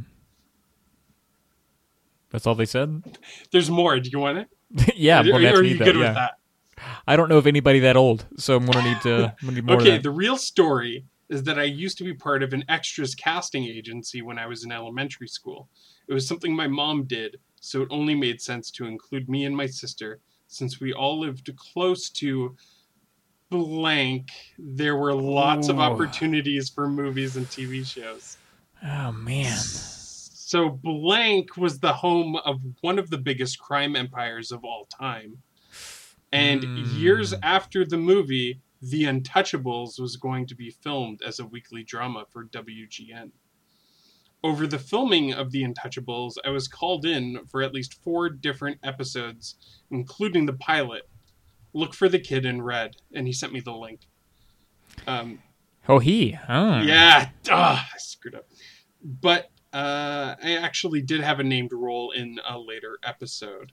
That's 2.30 2.46
all 2.46 2.54
they 2.54 2.66
said? 2.66 3.18
There's 3.52 3.70
more. 3.70 3.98
Do 4.00 4.10
you 4.10 4.18
want 4.18 4.38
it? 4.38 4.48
yeah, 4.96 5.20
I'm 5.20 5.26
Are, 5.28 5.32
gonna 5.32 5.54
are 5.54 5.62
you 5.62 5.78
that, 5.78 5.84
good 5.84 5.96
yeah. 5.96 6.02
with 6.02 6.14
that? 6.14 6.32
I 7.06 7.16
don't 7.16 7.28
know 7.28 7.38
of 7.38 7.46
anybody 7.46 7.80
that 7.80 7.96
old, 7.96 8.26
so 8.36 8.56
I'm 8.56 8.66
gonna 8.66 8.88
need 8.88 9.00
to 9.02 9.34
I'm 9.40 9.46
gonna 9.46 9.52
need 9.52 9.64
more 9.64 9.76
Okay, 9.76 9.98
the 9.98 10.10
real 10.10 10.36
story 10.36 11.04
is 11.28 11.42
that 11.44 11.58
I 11.58 11.64
used 11.64 11.96
to 11.98 12.04
be 12.04 12.14
part 12.14 12.42
of 12.42 12.52
an 12.52 12.64
extras 12.68 13.14
casting 13.14 13.64
agency 13.64 14.22
when 14.22 14.38
I 14.38 14.46
was 14.46 14.64
in 14.64 14.72
elementary 14.72 15.28
school. 15.28 15.68
It 16.08 16.14
was 16.14 16.28
something 16.28 16.54
my 16.54 16.68
mom 16.68 17.04
did, 17.04 17.38
so 17.60 17.82
it 17.82 17.88
only 17.90 18.14
made 18.14 18.40
sense 18.40 18.70
to 18.72 18.86
include 18.86 19.28
me 19.28 19.44
and 19.44 19.56
my 19.56 19.66
sister 19.66 20.20
since 20.48 20.80
we 20.80 20.92
all 20.92 21.18
lived 21.18 21.50
close 21.56 22.10
to 22.10 22.56
blank. 23.50 24.30
There 24.58 24.96
were 24.96 25.14
lots 25.14 25.68
of 25.68 25.78
opportunities 25.78 26.68
for 26.68 26.88
movies 26.88 27.36
and 27.36 27.46
TV 27.46 27.86
shows. 27.86 28.36
Oh 28.84 29.12
man. 29.12 29.56
So 30.54 30.70
blank 30.70 31.56
was 31.56 31.80
the 31.80 31.94
home 31.94 32.36
of 32.36 32.60
one 32.80 33.00
of 33.00 33.10
the 33.10 33.18
biggest 33.18 33.58
crime 33.58 33.96
empires 33.96 34.52
of 34.52 34.64
all 34.64 34.86
time. 34.86 35.42
And 36.30 36.62
Hmm. 36.62 36.76
years 36.76 37.34
after 37.42 37.84
the 37.84 37.96
movie, 37.96 38.60
The 38.80 39.02
Untouchables 39.02 39.98
was 39.98 40.14
going 40.16 40.46
to 40.46 40.54
be 40.54 40.70
filmed 40.70 41.22
as 41.22 41.40
a 41.40 41.44
weekly 41.44 41.82
drama 41.82 42.26
for 42.30 42.44
WGN. 42.44 43.32
Over 44.44 44.68
the 44.68 44.78
filming 44.78 45.32
of 45.32 45.50
The 45.50 45.64
Untouchables, 45.64 46.34
I 46.44 46.50
was 46.50 46.68
called 46.68 47.04
in 47.04 47.46
for 47.46 47.60
at 47.60 47.74
least 47.74 48.00
four 48.04 48.28
different 48.30 48.78
episodes, 48.84 49.56
including 49.90 50.46
the 50.46 50.52
pilot. 50.52 51.08
Look 51.72 51.94
for 51.94 52.08
the 52.08 52.20
kid 52.20 52.46
in 52.46 52.62
red, 52.62 52.94
and 53.12 53.26
he 53.26 53.32
sent 53.32 53.52
me 53.52 53.58
the 53.58 53.74
link. 53.74 54.02
Um, 55.08 55.42
Oh 55.88 55.98
he. 55.98 56.38
Oh. 56.48 56.80
yeah, 56.82 57.30
ah, 57.50 57.90
I 57.92 57.98
screwed 57.98 58.36
up. 58.36 58.46
But 59.02 59.50
uh, 59.74 60.36
I 60.40 60.56
actually 60.56 61.02
did 61.02 61.20
have 61.20 61.40
a 61.40 61.44
named 61.44 61.72
role 61.72 62.12
in 62.12 62.38
a 62.48 62.58
later 62.58 62.98
episode, 63.02 63.72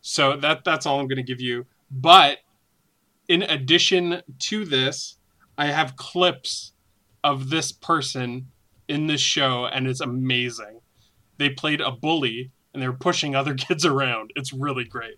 so 0.00 0.36
that 0.38 0.64
that's 0.64 0.86
all 0.86 0.98
I'm 0.98 1.08
going 1.08 1.16
to 1.16 1.22
give 1.22 1.42
you. 1.42 1.66
But 1.90 2.38
in 3.28 3.42
addition 3.42 4.22
to 4.38 4.64
this, 4.64 5.18
I 5.58 5.66
have 5.66 5.96
clips 5.96 6.72
of 7.22 7.50
this 7.50 7.70
person 7.70 8.48
in 8.88 9.06
this 9.08 9.20
show, 9.20 9.66
and 9.66 9.86
it's 9.86 10.00
amazing. 10.00 10.80
They 11.36 11.50
played 11.50 11.82
a 11.82 11.92
bully, 11.92 12.50
and 12.72 12.82
they're 12.82 12.92
pushing 12.94 13.34
other 13.34 13.54
kids 13.54 13.84
around. 13.84 14.32
It's 14.34 14.54
really 14.54 14.84
great. 14.84 15.16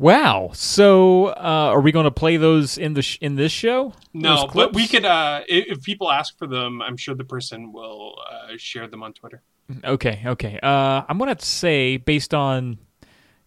Wow. 0.00 0.52
So 0.54 1.26
uh, 1.26 1.72
are 1.74 1.80
we 1.82 1.92
gonna 1.92 2.10
play 2.10 2.38
those 2.38 2.78
in 2.78 2.94
the 2.94 3.02
sh- 3.02 3.18
in 3.20 3.34
this 3.34 3.52
show? 3.52 3.92
No, 4.14 4.46
but 4.46 4.72
we 4.72 4.88
could. 4.88 5.04
Uh, 5.04 5.42
if 5.46 5.82
people 5.82 6.10
ask 6.10 6.38
for 6.38 6.46
them, 6.46 6.80
I'm 6.80 6.96
sure 6.96 7.14
the 7.14 7.24
person 7.24 7.70
will 7.70 8.18
uh, 8.26 8.54
share 8.56 8.88
them 8.88 9.02
on 9.02 9.12
Twitter. 9.12 9.42
Okay, 9.84 10.22
okay. 10.24 10.58
Uh, 10.62 11.02
I'm 11.06 11.18
gonna 11.18 11.34
to 11.34 11.44
say, 11.44 11.98
based 11.98 12.32
on 12.32 12.78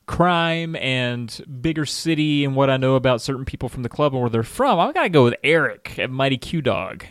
crime 0.05 0.75
and 0.75 1.43
bigger 1.59 1.87
city 1.87 2.45
and 2.45 2.55
what 2.55 2.69
I 2.69 2.77
know 2.77 2.93
about 2.93 3.19
certain 3.19 3.45
people 3.45 3.67
from 3.67 3.81
the 3.81 3.89
club 3.89 4.13
and 4.13 4.21
where 4.21 4.29
they're 4.29 4.43
from, 4.43 4.77
I'm 4.79 4.93
gonna 4.93 5.09
go 5.09 5.23
with 5.23 5.35
Eric 5.43 5.97
at 5.97 6.11
Mighty 6.11 6.37
Q 6.37 6.61
Dog. 6.61 7.03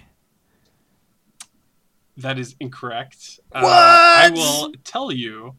That 2.17 2.39
is 2.39 2.55
incorrect. 2.61 3.41
Uh, 3.51 3.63
I 3.67 4.31
will 4.33 4.73
tell 4.85 5.11
you 5.11 5.57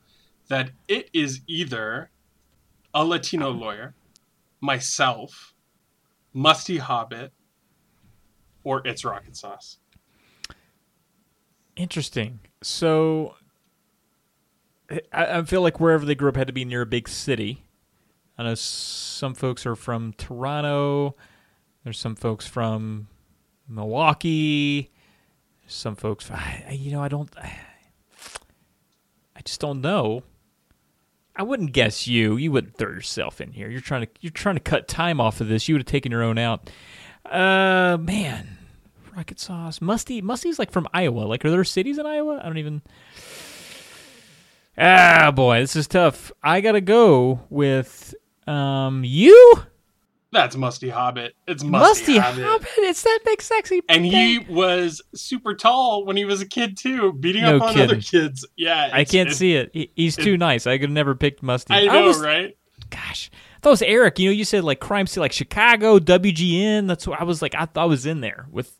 that 0.47 0.69
it 0.87 1.09
is 1.11 1.41
either 1.47 2.11
a 2.93 3.03
Latino 3.03 3.49
lawyer, 3.49 3.95
myself, 4.61 5.53
Musty 6.33 6.77
Hobbit, 6.77 7.33
or 8.63 8.81
it's 8.85 9.03
Rocket 9.03 9.35
Sauce. 9.35 9.77
Interesting. 11.75 12.39
So, 12.61 13.35
I, 15.11 15.39
I 15.39 15.41
feel 15.43 15.61
like 15.61 15.79
wherever 15.79 16.05
they 16.05 16.15
grew 16.15 16.29
up 16.29 16.35
had 16.35 16.47
to 16.47 16.53
be 16.53 16.65
near 16.65 16.81
a 16.81 16.85
big 16.85 17.09
city. 17.09 17.63
I 18.37 18.43
know 18.43 18.55
some 18.55 19.33
folks 19.33 19.65
are 19.65 19.75
from 19.75 20.13
Toronto. 20.13 21.15
There's 21.83 21.99
some 21.99 22.15
folks 22.15 22.47
from 22.47 23.07
Milwaukee. 23.67 24.91
Some 25.67 25.95
folks, 25.95 26.29
you 26.71 26.91
know, 26.91 27.01
I 27.01 27.07
don't. 27.07 27.29
I 29.35 29.41
just 29.43 29.59
don't 29.59 29.81
know. 29.81 30.23
I 31.35 31.43
wouldn't 31.43 31.71
guess 31.71 32.07
you. 32.07 32.37
You 32.37 32.51
wouldn't 32.51 32.77
throw 32.77 32.89
yourself 32.89 33.41
in 33.41 33.51
here. 33.51 33.69
You're 33.69 33.81
trying 33.81 34.05
to 34.05 34.07
you're 34.21 34.31
trying 34.31 34.55
to 34.55 34.61
cut 34.61 34.87
time 34.87 35.19
off 35.19 35.41
of 35.41 35.47
this. 35.47 35.67
You 35.67 35.75
would 35.75 35.81
have 35.81 35.87
taken 35.87 36.11
your 36.11 36.23
own 36.23 36.37
out. 36.37 36.69
Uh, 37.25 37.97
man, 37.99 38.57
rocket 39.15 39.39
sauce. 39.39 39.81
Musty. 39.81 40.21
Musty's 40.21 40.59
like 40.59 40.71
from 40.71 40.87
Iowa. 40.93 41.21
Like, 41.21 41.43
are 41.43 41.49
there 41.49 41.63
cities 41.63 41.97
in 41.97 42.05
Iowa? 42.05 42.39
I 42.41 42.45
don't 42.45 42.57
even. 42.57 42.81
Ah, 44.77 45.31
boy, 45.31 45.59
this 45.59 45.75
is 45.75 45.87
tough. 45.87 46.31
I 46.41 46.61
gotta 46.61 46.81
go 46.81 47.41
with 47.49 48.13
um 48.47 49.03
you, 49.03 49.63
That's 50.33 50.55
Musty 50.57 50.89
Hobbit. 50.89 51.35
It's 51.47 51.63
Musty, 51.63 52.13
Musty 52.13 52.17
Hobbit. 52.17 52.43
Hobbit. 52.43 52.67
It's 52.79 53.03
that 53.03 53.19
big 53.23 53.41
sexy. 53.41 53.81
And 53.87 54.03
he 54.05 54.39
was 54.39 55.01
super 55.15 55.53
tall 55.55 56.05
when 56.05 56.17
he 56.17 56.25
was 56.25 56.41
a 56.41 56.47
kid 56.47 56.75
too, 56.75 57.13
beating 57.13 57.43
No 57.43 57.57
up 57.57 57.61
on 57.61 57.79
other 57.79 58.01
kids. 58.01 58.45
Yeah, 58.57 58.89
I 58.91 59.03
can't 59.05 59.27
it's- 59.27 59.37
see 59.37 59.53
it. 59.55 59.69
He- 59.73 59.91
He's 59.95 60.15
too 60.15 60.35
nice. 60.37 60.65
I 60.67 60.77
could 60.77 60.89
have 60.89 60.91
never 60.91 61.13
picked 61.15 61.43
Musty. 61.43 61.73
I 61.73 61.85
know, 61.85 62.07
was, 62.07 62.19
right? 62.21 62.57
Gosh, 62.89 63.29
I 63.33 63.59
thought 63.61 63.69
it 63.69 63.71
was 63.71 63.81
Eric. 63.83 64.19
You 64.19 64.29
know, 64.29 64.33
you 64.33 64.43
said 64.43 64.63
like 64.63 64.79
crime 64.79 65.07
scene, 65.07 65.21
like 65.21 65.31
Chicago, 65.31 65.99
WGN. 65.99 66.87
That's 66.87 67.07
what 67.07 67.21
I 67.21 67.23
was 67.23 67.41
like. 67.41 67.55
I 67.55 67.65
thought 67.65 67.83
I 67.83 67.85
was 67.85 68.05
in 68.05 68.21
there 68.21 68.47
with. 68.51 68.77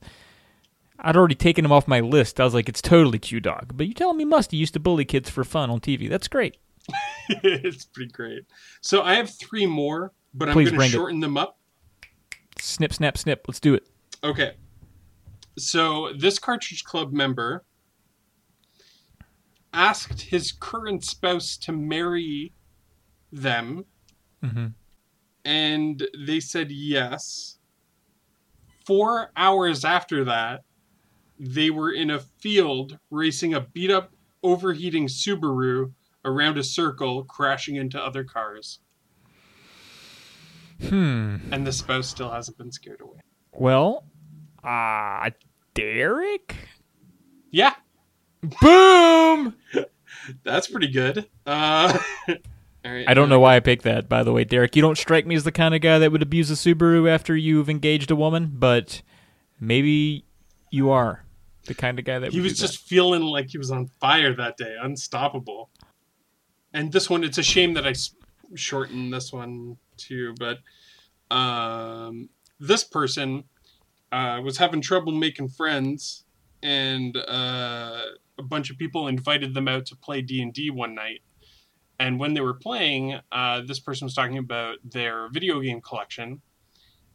I'd 0.99 1.17
already 1.17 1.35
taken 1.35 1.65
him 1.65 1.71
off 1.71 1.87
my 1.87 1.99
list. 1.99 2.39
I 2.39 2.45
was 2.45 2.53
like, 2.53 2.69
it's 2.69 2.81
totally 2.81 3.19
Q 3.19 3.39
Dog. 3.39 3.73
But 3.75 3.87
you 3.87 3.93
telling 3.93 4.17
me 4.17 4.25
Musty 4.25 4.57
used 4.57 4.73
to 4.73 4.79
bully 4.79 5.05
kids 5.05 5.29
for 5.29 5.43
fun 5.43 5.69
on 5.69 5.79
TV? 5.81 6.09
That's 6.09 6.27
great. 6.27 6.57
it's 7.29 7.85
pretty 7.85 8.11
great. 8.11 8.43
So 8.81 9.01
I 9.01 9.15
have 9.15 9.29
three 9.29 9.65
more, 9.65 10.11
but 10.34 10.49
I'm 10.49 10.53
Please 10.53 10.65
going 10.69 10.73
to 10.73 10.77
bring 10.77 10.89
it. 10.89 10.93
shorten 10.93 11.19
them 11.19 11.38
up. 11.38 11.57
Snip, 12.59 12.93
snap, 12.93 13.17
snip. 13.17 13.45
Let's 13.47 13.59
do 13.59 13.73
it. 13.73 13.88
Okay. 14.23 14.53
So 15.57 16.11
this 16.17 16.39
Cartridge 16.39 16.84
Club 16.84 17.11
member 17.13 17.63
asked 19.73 20.21
his 20.21 20.51
current 20.51 21.03
spouse 21.03 21.57
to 21.57 21.71
marry 21.71 22.53
them, 23.31 23.86
hmm 24.43 24.67
and 25.45 26.07
they 26.25 26.39
said 26.39 26.71
yes. 26.71 27.57
Four 28.86 29.31
hours 29.36 29.84
after 29.84 30.23
that, 30.23 30.63
they 31.38 31.69
were 31.69 31.91
in 31.91 32.09
a 32.11 32.19
field 32.19 32.97
racing 33.09 33.53
a 33.53 33.59
beat 33.59 33.91
up, 33.91 34.13
overheating 34.41 35.07
Subaru 35.07 35.91
around 36.23 36.57
a 36.57 36.63
circle, 36.63 37.25
crashing 37.25 37.75
into 37.75 37.99
other 38.01 38.23
cars. 38.23 38.79
Hmm. 40.82 41.38
And 41.51 41.65
the 41.65 41.71
spouse 41.71 42.07
still 42.07 42.32
hasn't 42.32 42.57
been 42.57 42.71
scared 42.71 43.01
away. 43.01 43.19
Well, 43.51 44.05
uh, 44.63 45.30
Derek? 45.74 46.55
Yeah, 47.51 47.74
Boom! 48.61 49.55
that's 50.43 50.67
pretty 50.67 50.88
good. 50.88 51.30
Uh, 51.45 51.97
all 52.28 52.36
right, 52.86 53.05
I 53.07 53.13
don't 53.13 53.30
know 53.30 53.39
why 53.39 53.55
I 53.55 53.59
picked 53.61 53.84
that, 53.84 54.09
by 54.09 54.24
the 54.24 54.34
way, 54.34 54.43
Derek. 54.43 54.76
You 54.76 54.82
don't 54.82 54.97
strike 54.97 55.26
me 55.26 55.36
as 55.36 55.43
the 55.43 55.51
kind 55.51 55.74
of 55.74 55.82
guy 55.82 55.99
that 55.99 56.11
would 56.11 56.21
abuse 56.21 56.51
a 56.51 56.55
Subaru 56.55 57.09
after 57.09 57.36
you've 57.36 57.69
engaged 57.69 58.11
a 58.11 58.15
woman, 58.15 58.51
but 58.53 59.01
maybe 59.59 60.26
you 60.71 60.89
are 60.89 61.24
the 61.65 61.74
kind 61.74 61.99
of 61.99 62.05
guy 62.05 62.19
that 62.19 62.34
He 62.34 62.41
was 62.41 62.59
just 62.59 62.80
feeling 62.80 63.21
like 63.21 63.49
he 63.49 63.57
was 63.57 63.71
on 63.71 63.88
fire 64.01 64.34
that 64.36 64.57
day, 64.57 64.76
unstoppable. 64.82 65.69
And 66.74 66.91
this 66.91 67.09
one, 67.09 67.24
it's 67.24 67.38
a 67.38 67.43
shame 67.43 67.76
that 67.76 67.88
I 67.88 67.93
s- 68.53 68.59
shortened 68.59 69.13
this 69.13 69.33
one 69.33 69.77
too, 69.97 70.35
but 70.39 70.59
um, 71.35 72.29
this 72.59 72.83
person 72.83 73.43
uh, 74.11 74.41
was 74.43 74.57
having 74.57 74.81
trouble 74.81 75.11
making 75.11 75.49
friends, 75.49 76.25
and 76.61 77.17
uh, 77.17 78.01
a 78.37 78.43
bunch 78.43 78.69
of 78.69 78.77
people 78.77 79.07
invited 79.07 79.53
them 79.53 79.67
out 79.67 79.85
to 79.87 79.95
play 79.95 80.21
D 80.21 80.41
and 80.41 80.53
D 80.53 80.69
one 80.69 80.95
night. 80.95 81.21
And 81.99 82.19
when 82.19 82.33
they 82.33 82.41
were 82.41 82.53
playing, 82.55 83.19
uh, 83.31 83.61
this 83.61 83.79
person 83.79 84.05
was 84.05 84.15
talking 84.15 84.37
about 84.37 84.77
their 84.83 85.29
video 85.29 85.59
game 85.61 85.81
collection, 85.81 86.41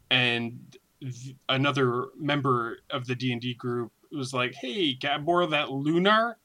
and 0.09 0.77
th- 1.01 1.35
another 1.47 2.07
member 2.17 2.79
of 2.89 3.07
the 3.07 3.15
D 3.15 3.31
and 3.31 3.41
D 3.41 3.53
group 3.53 3.91
was 4.11 4.33
like, 4.33 4.55
"Hey, 4.55 4.95
can 4.95 5.11
I 5.11 5.17
borrow 5.17 5.47
that 5.47 5.71
Lunar?" 5.71 6.37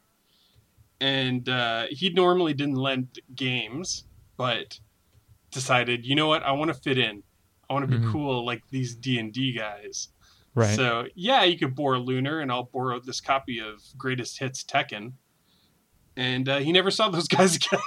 And 1.00 1.48
uh, 1.48 1.86
he 1.90 2.10
normally 2.10 2.54
didn't 2.54 2.76
lend 2.76 3.18
games, 3.34 4.04
but 4.36 4.78
decided, 5.54 6.04
you 6.04 6.14
know 6.14 6.26
what, 6.28 6.42
I 6.42 6.52
want 6.52 6.68
to 6.68 6.74
fit 6.74 6.98
in. 6.98 7.22
I 7.70 7.72
want 7.72 7.88
to 7.90 7.98
be 7.98 8.04
Mhm. 8.04 8.12
cool 8.12 8.44
like 8.44 8.62
these 8.70 8.94
D 8.94 9.18
and 9.18 9.32
D 9.32 9.52
guys. 9.52 10.08
Right. 10.54 10.76
So 10.76 11.06
yeah, 11.14 11.44
you 11.44 11.56
could 11.58 11.74
borrow 11.74 11.98
Lunar, 11.98 12.40
and 12.40 12.52
I'll 12.52 12.64
borrow 12.72 13.00
this 13.00 13.20
copy 13.20 13.58
of 13.60 13.82
Greatest 13.96 14.38
Hits 14.38 14.62
Tekken. 14.62 15.14
And 16.16 16.48
uh, 16.48 16.58
he 16.58 16.70
never 16.72 16.90
saw 16.90 17.08
those 17.08 17.26
guys 17.36 17.56
again. 17.56 17.80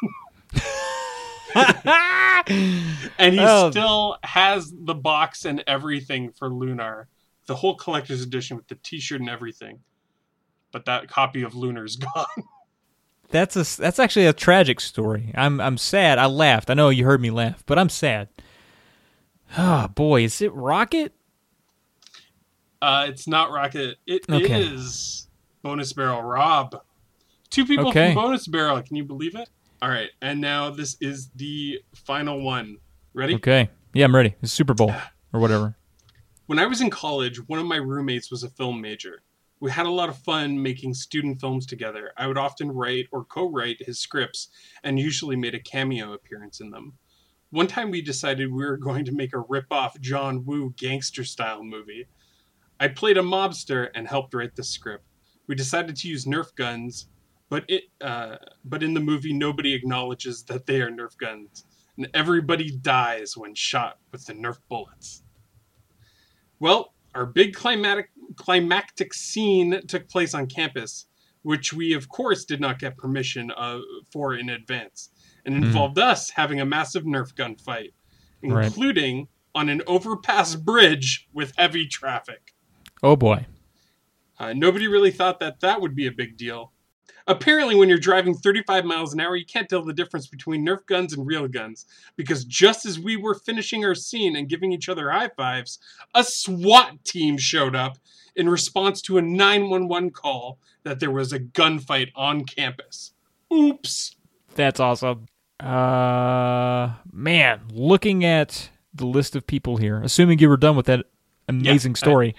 and 3.18 3.34
he 3.34 3.40
Oh. 3.40 3.70
still 3.72 4.18
has 4.24 4.74
the 4.76 4.96
box 4.96 5.46
and 5.46 5.64
everything 5.68 6.32
for 6.32 6.50
Lunar, 6.50 7.08
the 7.46 7.56
whole 7.56 7.76
collector's 7.76 8.22
edition 8.22 8.58
with 8.58 8.68
the 8.68 8.76
T-shirt 8.76 9.20
and 9.22 9.30
everything. 9.30 9.80
But 10.72 10.86
that 10.86 11.08
copy 11.08 11.44
of 11.44 11.56
Lunar's 11.56 11.96
gone. 12.16 12.26
That's 13.30 13.56
a 13.56 13.82
that's 13.82 14.00
actually 14.00 14.26
a 14.26 14.34
tragic 14.34 14.80
story. 14.80 15.32
I'm 15.36 15.60
I'm 15.60 15.78
sad. 15.78 16.18
I 16.18 16.28
laughed. 16.28 16.70
I 16.70 16.74
know 16.76 16.90
you 16.90 17.04
heard 17.06 17.22
me 17.22 17.30
laugh, 17.30 17.64
but 17.66 17.78
I'm 17.78 17.90
sad. 17.90 18.30
Oh 19.58 19.88
boy, 19.90 20.24
is 20.24 20.42
it 20.42 20.54
Rocket? 20.54 21.14
Uh, 22.82 23.06
it's 23.10 23.28
not 23.28 23.52
Rocket. 23.52 23.98
It 24.06 24.26
is 24.30 25.28
Okay. 25.28 25.32
Bonus 25.64 25.94
Barrel 25.94 26.22
Rob. 26.22 26.82
Two 27.50 27.66
people 27.66 27.88
Okay. 27.90 28.14
from 28.14 28.24
Bonus 28.24 28.48
Barrel. 28.48 28.82
Can 28.82 28.96
you 28.96 29.04
believe 29.04 29.36
it? 29.36 29.50
All 29.82 29.90
right, 29.90 30.10
and 30.22 30.40
now 30.42 30.70
this 30.70 30.96
is 31.02 31.30
the 31.36 31.82
final 31.96 32.42
one. 32.42 32.78
Ready? 33.14 33.36
Okay. 33.36 33.70
Yeah, 33.94 34.06
I'm 34.06 34.16
ready. 34.16 34.36
It's 34.42 34.52
Super 34.52 34.74
Bowl 34.74 34.94
or 35.34 35.40
whatever. 35.40 35.76
When 36.46 36.60
I 36.60 36.66
was 36.66 36.82
in 36.82 36.90
college, 36.90 37.46
one 37.48 37.60
of 37.60 37.66
my 37.66 37.76
roommates 37.78 38.32
was 38.32 38.44
a 38.44 38.50
film 38.50 38.80
major. 38.80 39.22
We 39.60 39.72
had 39.72 39.86
a 39.88 39.92
lot 39.92 40.10
of 40.10 40.18
fun 40.20 40.62
making 40.62 40.94
student 40.94 41.40
films 41.40 41.66
together. 41.66 42.12
I 42.16 42.28
would 42.28 42.38
often 42.38 42.72
write 42.72 43.08
or 43.12 43.26
co 43.26 43.50
write 43.50 43.78
his 43.86 44.00
scripts 44.00 44.50
and 44.84 45.00
usually 45.00 45.36
made 45.36 45.56
a 45.56 45.60
cameo 45.60 46.14
appearance 46.14 46.60
in 46.60 46.70
them. 46.70 46.94
One 47.50 47.68
time 47.68 47.92
we 47.92 48.02
decided 48.02 48.52
we 48.52 48.66
were 48.66 48.78
going 48.78 49.06
to 49.06 49.14
make 49.14 49.34
a 49.34 49.40
rip 49.40 49.68
off 49.72 50.00
John 50.00 50.46
Woo 50.46 50.74
gangster 50.78 51.24
style 51.24 51.64
movie. 51.64 52.08
I 52.80 52.90
played 52.90 53.18
a 53.18 53.22
mobster 53.22 53.90
and 53.96 54.08
helped 54.08 54.34
write 54.34 54.56
the 54.56 54.64
script. 54.64 55.06
We 55.48 55.56
decided 55.56 55.96
to 55.96 56.08
use 56.08 56.26
Nerf 56.26 56.54
guns, 56.56 57.08
but 57.50 57.64
it 57.70 57.86
uh, 58.02 58.36
but 58.66 58.84
in 58.84 58.94
the 58.94 59.00
movie 59.00 59.34
nobody 59.34 59.74
acknowledges 59.74 60.44
that 60.44 60.66
they 60.66 60.82
are 60.82 60.92
Nerf 60.92 61.18
guns, 61.18 61.66
and 61.96 62.10
everybody 62.14 62.70
dies 62.70 63.38
when 63.38 63.56
shot 63.56 63.98
with 64.12 64.26
the 64.26 64.34
Nerf 64.34 64.60
bullets. 64.70 65.24
Well, 66.60 66.94
our 67.16 67.26
big 67.26 67.56
climatic 67.56 68.10
climactic 68.38 69.14
scene 69.14 69.82
took 69.88 70.08
place 70.08 70.34
on 70.34 70.48
campus, 70.48 71.08
which 71.42 71.74
we 71.74 71.94
of 71.94 72.08
course 72.10 72.46
did 72.46 72.62
not 72.62 72.80
get 72.80 72.98
permission 72.98 73.52
uh, 73.56 73.80
for 74.12 74.36
in 74.36 74.50
advance, 74.50 75.10
and 75.46 75.56
involved 75.56 75.98
us 76.00 76.30
having 76.30 76.62
a 76.62 76.66
massive 76.66 77.04
Nerf 77.04 77.36
gun 77.36 77.56
fight, 77.56 77.94
Right. 78.44 78.66
including 78.68 79.28
on 79.56 79.70
an 79.70 79.82
overpass 79.88 80.56
bridge 80.56 81.28
with 81.34 81.54
heavy 81.58 81.88
traffic. 81.88 82.54
Oh 83.02 83.16
boy. 83.16 83.46
Uh, 84.40 84.54
nobody 84.54 84.88
really 84.88 85.10
thought 85.12 85.40
that 85.40 85.60
that 85.62 85.82
would 85.82 85.96
be 85.96 86.06
a 86.06 86.12
big 86.12 86.38
deal. 86.38 86.72
Apparently, 87.26 87.76
when 87.76 87.90
you're 87.90 87.98
driving 87.98 88.34
35 88.36 88.86
miles 88.86 89.14
an 89.14 89.20
hour, 89.20 89.36
you 89.36 89.46
can't 89.46 89.68
tell 89.68 89.84
the 89.84 89.94
difference 89.94 90.28
between 90.28 90.66
Nerf 90.66 90.86
guns 90.86 91.14
and 91.14 91.26
real 91.26 91.48
guns. 91.48 91.86
Because 92.16 92.46
just 92.46 92.86
as 92.86 93.00
we 93.00 93.18
were 93.18 93.34
finishing 93.36 93.84
our 93.84 93.96
scene 93.96 94.36
and 94.36 94.48
giving 94.48 94.72
each 94.72 94.88
other 94.88 95.10
high 95.12 95.30
fives, 95.30 95.80
a 96.14 96.24
SWAT 96.24 97.04
team 97.04 97.38
showed 97.38 97.76
up 97.76 97.98
in 98.36 98.48
response 98.50 99.02
to 99.02 99.18
a 99.18 99.22
911 99.22 100.12
call 100.12 100.60
that 100.84 101.00
there 101.00 101.12
was 101.12 101.34
a 101.34 101.40
gunfight 101.40 102.12
on 102.16 102.46
campus. 102.46 103.12
Oops. 103.54 104.16
That's 104.56 104.80
awesome. 104.80 105.26
Uh 105.60 106.94
man, 107.12 107.62
looking 107.72 108.24
at 108.24 108.70
the 108.94 109.08
list 109.08 109.36
of 109.36 109.48
people 109.48 109.78
here, 109.78 110.00
assuming 110.04 110.38
you 110.40 110.50
were 110.50 110.58
done 110.58 110.76
with 110.76 110.86
that 110.86 111.06
amazing 111.50 111.94
I- 111.94 112.00
story. 112.00 112.36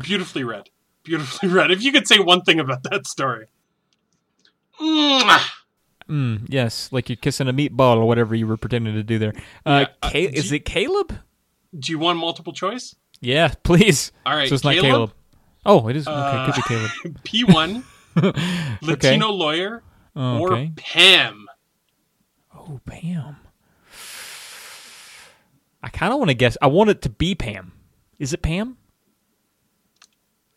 Beautifully 0.00 0.44
read. 0.44 0.68
Beautifully 1.08 1.48
read. 1.56 1.70
If 1.70 1.82
you 1.82 1.90
could 1.90 2.06
say 2.06 2.18
one 2.18 2.42
thing 2.42 2.60
about 2.60 2.82
that 2.84 3.06
story. 3.06 3.46
Mm, 6.08 6.46
yes, 6.48 6.90
like 6.92 7.08
you're 7.08 7.16
kissing 7.16 7.48
a 7.48 7.52
meatball 7.52 7.96
or 7.96 8.04
whatever 8.06 8.34
you 8.34 8.46
were 8.46 8.56
pretending 8.56 8.94
to 8.94 9.02
do 9.02 9.18
there. 9.18 9.32
Uh, 9.66 9.86
Yeah, 9.86 9.86
uh, 10.02 10.10
Ca- 10.10 10.26
do 10.30 10.36
is 10.36 10.50
you- 10.50 10.56
it 10.56 10.64
Caleb? 10.64 11.18
Do 11.78 11.92
you 11.92 11.98
want 11.98 12.18
multiple 12.18 12.52
choice? 12.52 12.94
Yeah, 13.20 13.52
please. 13.62 14.12
All 14.24 14.34
right, 14.36 14.48
so 14.48 14.54
it's 14.54 14.64
not 14.64 14.74
Caleb? 14.74 14.84
Caleb. 14.90 15.12
Oh, 15.66 15.88
it 15.88 15.96
is. 15.96 16.06
Okay, 16.06 16.14
Uh, 16.16 16.46
could 16.46 16.54
be 16.54 16.62
Caleb. 16.62 16.90
P1, 17.24 17.82
okay. 18.16 18.76
Latino 18.82 19.30
lawyer, 19.30 19.82
Oh, 20.16 20.38
or 20.40 20.52
okay. 20.54 20.72
Pam. 20.76 21.46
Oh, 22.54 22.80
Pam. 22.86 23.36
I 25.82 25.88
kind 25.90 26.12
of 26.12 26.18
want 26.18 26.30
to 26.30 26.34
guess. 26.34 26.56
I 26.62 26.66
want 26.68 26.90
it 26.90 27.02
to 27.02 27.08
be 27.10 27.34
Pam. 27.34 27.72
Is 28.18 28.32
it 28.32 28.42
Pam? 28.42 28.76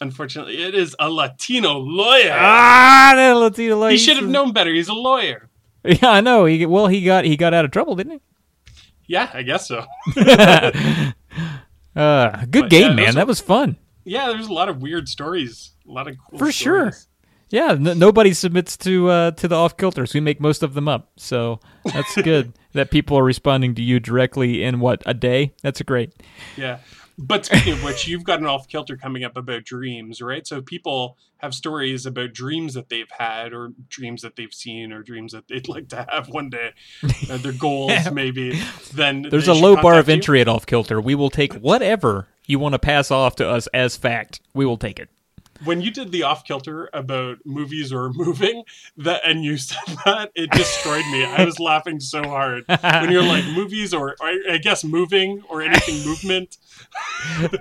Unfortunately, 0.01 0.61
it 0.61 0.73
is 0.75 0.95
a 0.99 1.09
Latino 1.09 1.77
lawyer. 1.77 2.33
Ah, 2.35 3.13
that 3.15 3.33
Latino 3.33 3.77
lady. 3.77 3.97
he 3.97 4.03
should 4.03 4.17
have 4.17 4.27
known 4.27 4.51
better. 4.51 4.73
He's 4.73 4.87
a 4.89 4.93
lawyer. 4.93 5.47
Yeah, 5.85 6.09
I 6.09 6.21
know. 6.21 6.45
He 6.45 6.65
well, 6.65 6.87
he 6.87 7.03
got 7.03 7.23
he 7.25 7.37
got 7.37 7.53
out 7.53 7.65
of 7.65 7.71
trouble, 7.71 7.95
didn't 7.95 8.13
he? 8.13 8.21
Yeah, 9.07 9.29
I 9.33 9.41
guess 9.43 9.67
so. 9.67 9.85
Uh, 11.95 12.45
good 12.49 12.61
But, 12.63 12.69
game, 12.69 12.97
yeah, 12.97 13.05
man. 13.05 13.15
That 13.15 13.27
was 13.27 13.41
fun. 13.41 13.75
Yeah, 14.05 14.27
there's 14.29 14.47
a 14.47 14.53
lot 14.53 14.69
of 14.69 14.81
weird 14.81 15.09
stories. 15.09 15.71
A 15.87 15.91
lot 15.91 16.07
of 16.07 16.15
cool 16.29 16.39
For 16.39 16.49
sure. 16.51 16.93
Yeah, 17.49 17.71
n- 17.71 17.99
nobody 17.99 18.33
submits 18.33 18.77
to 18.77 19.09
uh, 19.09 19.31
to 19.31 19.47
the 19.49 19.55
off 19.55 19.75
kilters. 19.75 20.13
We 20.13 20.21
make 20.21 20.39
most 20.39 20.63
of 20.63 20.73
them 20.73 20.87
up, 20.87 21.11
so 21.17 21.59
that's 21.83 22.15
good. 22.21 22.53
that 22.73 22.91
people 22.91 23.17
are 23.17 23.23
responding 23.25 23.75
to 23.75 23.81
you 23.81 23.99
directly 23.99 24.63
in 24.63 24.79
what 24.79 25.03
a 25.05 25.13
day. 25.13 25.53
That's 25.61 25.81
great. 25.81 26.13
Yeah. 26.55 26.77
But 27.21 27.45
speaking 27.45 27.73
of 27.73 27.83
which, 27.83 28.07
you've 28.07 28.23
got 28.23 28.39
an 28.39 28.45
off 28.47 28.67
kilter 28.67 28.97
coming 28.97 29.23
up 29.23 29.37
about 29.37 29.63
dreams, 29.63 30.21
right? 30.21 30.45
So 30.45 30.61
people 30.61 31.17
have 31.37 31.53
stories 31.53 32.05
about 32.05 32.33
dreams 32.33 32.73
that 32.73 32.89
they've 32.89 33.09
had, 33.11 33.53
or 33.53 33.73
dreams 33.89 34.21
that 34.23 34.35
they've 34.35 34.53
seen, 34.53 34.91
or 34.91 35.03
dreams 35.03 35.33
that 35.33 35.47
they'd 35.47 35.67
like 35.69 35.89
to 35.89 36.05
have 36.09 36.29
one 36.29 36.49
day, 36.49 36.71
uh, 37.29 37.37
their 37.37 37.53
goals 37.53 37.91
maybe. 38.11 38.59
Then 38.93 39.21
There's 39.29 39.47
a 39.47 39.53
low 39.53 39.75
bar 39.81 39.99
of 39.99 40.07
you. 40.07 40.15
entry 40.15 40.41
at 40.41 40.47
off 40.47 40.65
kilter. 40.65 40.99
We 40.99 41.15
will 41.15 41.29
take 41.29 41.53
whatever 41.53 42.27
you 42.47 42.59
want 42.59 42.73
to 42.73 42.79
pass 42.79 43.11
off 43.11 43.35
to 43.37 43.47
us 43.47 43.67
as 43.67 43.95
fact. 43.95 44.41
We 44.53 44.65
will 44.65 44.77
take 44.77 44.99
it. 44.99 45.09
When 45.63 45.81
you 45.81 45.91
did 45.91 46.11
the 46.11 46.23
off 46.23 46.43
kilter 46.43 46.89
about 46.93 47.37
movies 47.45 47.91
or 47.93 48.11
moving 48.13 48.63
that 48.97 49.21
and 49.25 49.43
you 49.43 49.57
said 49.69 49.77
that 50.05 50.31
it 50.35 50.49
destroyed 50.51 51.05
me 51.11 51.23
i 51.25 51.43
was 51.45 51.59
laughing 51.59 51.99
so 51.99 52.23
hard 52.23 52.63
when 52.67 53.11
you're 53.11 53.23
like 53.23 53.45
movies 53.45 53.93
or, 53.93 54.15
or 54.21 54.31
i 54.49 54.57
guess 54.57 54.83
moving 54.83 55.41
or 55.49 55.61
anything 55.61 56.03
movement 56.05 56.57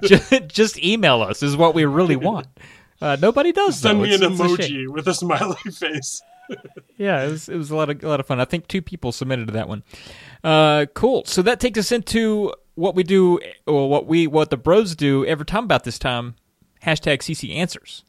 just, 0.03 0.32
just 0.48 0.78
email 0.82 1.22
us 1.22 1.42
is 1.42 1.57
what 1.57 1.74
we 1.74 1.84
really 1.84 2.16
want. 2.30 2.46
Uh, 3.01 3.16
nobody 3.20 3.51
does. 3.53 3.78
send 3.78 3.98
though. 3.98 4.03
me 4.05 4.14
an 4.14 4.22
It's- 4.22 4.32
it's 4.32 4.40
a 4.40 4.44
emoji 4.72 4.88
with 4.88 5.09
a 5.09 5.14
smiley 5.14 5.57
face 5.72 6.20
Yeah, 6.98 7.22
it 7.24 7.30
was 7.30 7.48
it 7.48 7.57
was 7.57 7.70
a 7.70 7.76
lot 7.76 7.88
of 7.90 8.03
a 8.03 8.09
lot 8.09 8.18
of 8.20 8.26
fun. 8.26 8.40
I 8.40 8.44
think 8.44 8.66
two 8.66 8.82
people 8.82 9.12
submitted 9.12 9.46
to 9.46 9.53
that 9.53 9.68
one. 9.68 9.84
Uh, 10.42 10.86
cool. 10.94 11.24
So 11.24 11.42
that 11.42 11.61
takes 11.61 11.78
us 11.78 11.92
into 11.92 12.53
what 12.74 12.96
we 12.96 13.05
do, 13.05 13.38
or 13.68 13.88
what 13.88 14.07
we 14.07 14.26
what 14.26 14.51
the 14.51 14.57
bros 14.57 14.96
do 14.96 15.24
every 15.26 15.46
time 15.46 15.62
about 15.64 15.84
this 15.84 15.96
time. 15.96 16.34
Hashtag 16.85 17.18
CC 17.18 17.55
answers. 17.55 18.05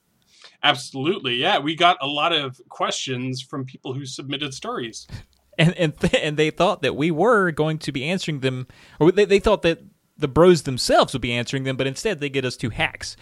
absolutely 0.64 1.36
yeah 1.36 1.58
we 1.60 1.76
got 1.76 1.98
a 2.02 2.08
lot 2.08 2.32
of 2.34 2.62
questions 2.70 3.42
from 3.42 3.66
people 3.66 3.94
who 3.94 4.06
submitted 4.06 4.54
stories 4.54 5.08
and 5.58 5.74
and 5.78 5.94
and 6.16 6.38
they 6.38 6.50
thought 6.50 6.82
that 6.82 6.96
we 6.96 7.12
were 7.12 7.52
going 7.52 7.78
to 7.80 7.92
be 7.92 8.06
answering 8.06 8.40
them, 8.40 8.68
or 9.00 9.12
they, 9.12 9.26
they 9.26 9.40
thought 9.40 9.62
that 9.64 9.80
the 10.18 10.28
bros 10.28 10.64
themselves 10.64 11.14
would 11.14 11.22
be 11.22 11.34
answering 11.34 11.64
them, 11.64 11.78
but 11.78 11.88
instead 11.88 12.20
they 12.20 12.30
get 12.30 12.46
us 12.46 12.56
two 12.56 12.70
hacks. 12.70 13.16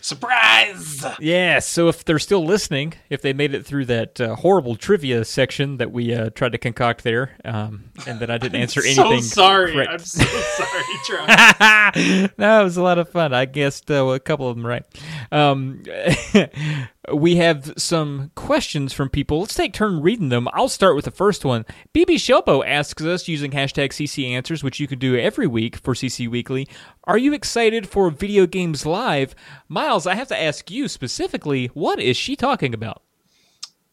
Surprise 0.00 1.04
Yeah, 1.18 1.58
so 1.58 1.88
if 1.88 2.04
they're 2.04 2.18
still 2.18 2.44
listening, 2.44 2.94
if 3.08 3.22
they 3.22 3.32
made 3.32 3.54
it 3.54 3.64
through 3.66 3.86
that 3.86 4.20
uh, 4.20 4.34
horrible 4.36 4.76
trivia 4.76 5.24
section 5.24 5.76
that 5.78 5.92
we 5.92 6.14
uh, 6.14 6.30
tried 6.30 6.52
to 6.52 6.58
concoct 6.58 7.04
there, 7.04 7.36
um, 7.44 7.84
and 8.06 8.20
that 8.20 8.30
I 8.30 8.38
didn't 8.38 8.60
answer 8.62 8.80
anything. 8.80 8.96
so 8.96 9.06
anything. 9.06 9.22
sorry 9.22 9.72
correct. 9.72 9.90
i'm 9.92 9.98
so 10.00 10.24
sorry 10.24 10.84
Travis. 11.06 12.30
no, 12.38 12.60
it 12.60 12.64
was 12.64 12.76
a 12.76 12.82
lot 12.82 12.98
of 12.98 13.08
fun. 13.08 13.32
I 13.32 13.44
guessed 13.44 13.90
uh, 13.90 14.04
a 14.06 14.20
couple 14.20 14.48
of 14.48 14.56
them 14.56 14.66
right. 14.66 14.84
Um, 15.32 15.82
we 17.12 17.36
have 17.36 17.72
some 17.76 18.30
questions 18.34 18.92
from 18.92 19.08
people. 19.08 19.40
Let's 19.40 19.54
take 19.54 19.72
turn 19.72 20.00
reading 20.00 20.28
them. 20.28 20.48
I'll 20.52 20.68
start 20.68 20.96
with 20.96 21.04
the 21.04 21.10
first 21.10 21.44
one. 21.44 21.64
BB 21.94 22.16
Shelbo 22.16 22.66
asks 22.66 23.02
us 23.02 23.28
using 23.28 23.50
hashtag 23.50 23.90
CC 23.90 24.30
Answers, 24.30 24.62
which 24.62 24.80
you 24.80 24.86
can 24.86 24.98
do 24.98 25.16
every 25.16 25.46
week 25.46 25.76
for 25.76 25.94
CC 25.94 26.28
Weekly. 26.28 26.68
Are 27.04 27.18
you 27.18 27.32
excited 27.32 27.88
for 27.88 28.10
Video 28.10 28.46
Games 28.46 28.86
Live? 28.86 29.34
Miles, 29.68 30.06
I 30.06 30.14
have 30.14 30.28
to 30.28 30.40
ask 30.40 30.70
you 30.70 30.88
specifically, 30.88 31.66
what 31.68 32.00
is 32.00 32.16
she 32.16 32.36
talking 32.36 32.74
about? 32.74 33.02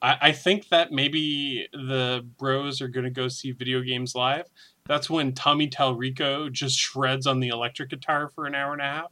I, 0.02 0.18
I 0.22 0.32
think 0.32 0.70
that 0.70 0.92
maybe 0.92 1.68
the 1.72 2.26
bros 2.38 2.82
are 2.82 2.88
going 2.88 3.06
to 3.06 3.10
go 3.10 3.28
see 3.28 3.52
video 3.52 3.82
games 3.82 4.16
live. 4.16 4.46
That's 4.86 5.10
when 5.10 5.34
Tommy 5.34 5.70
Tallarico 5.70 6.52
just 6.52 6.78
shreds 6.78 7.28
on 7.28 7.40
the 7.40 7.50
electric 7.50 7.90
guitar 7.90 8.30
for 8.30 8.46
an 8.46 8.56
hour 8.56 8.74
and 8.74 8.82
a 8.82 8.86
half. 8.86 9.12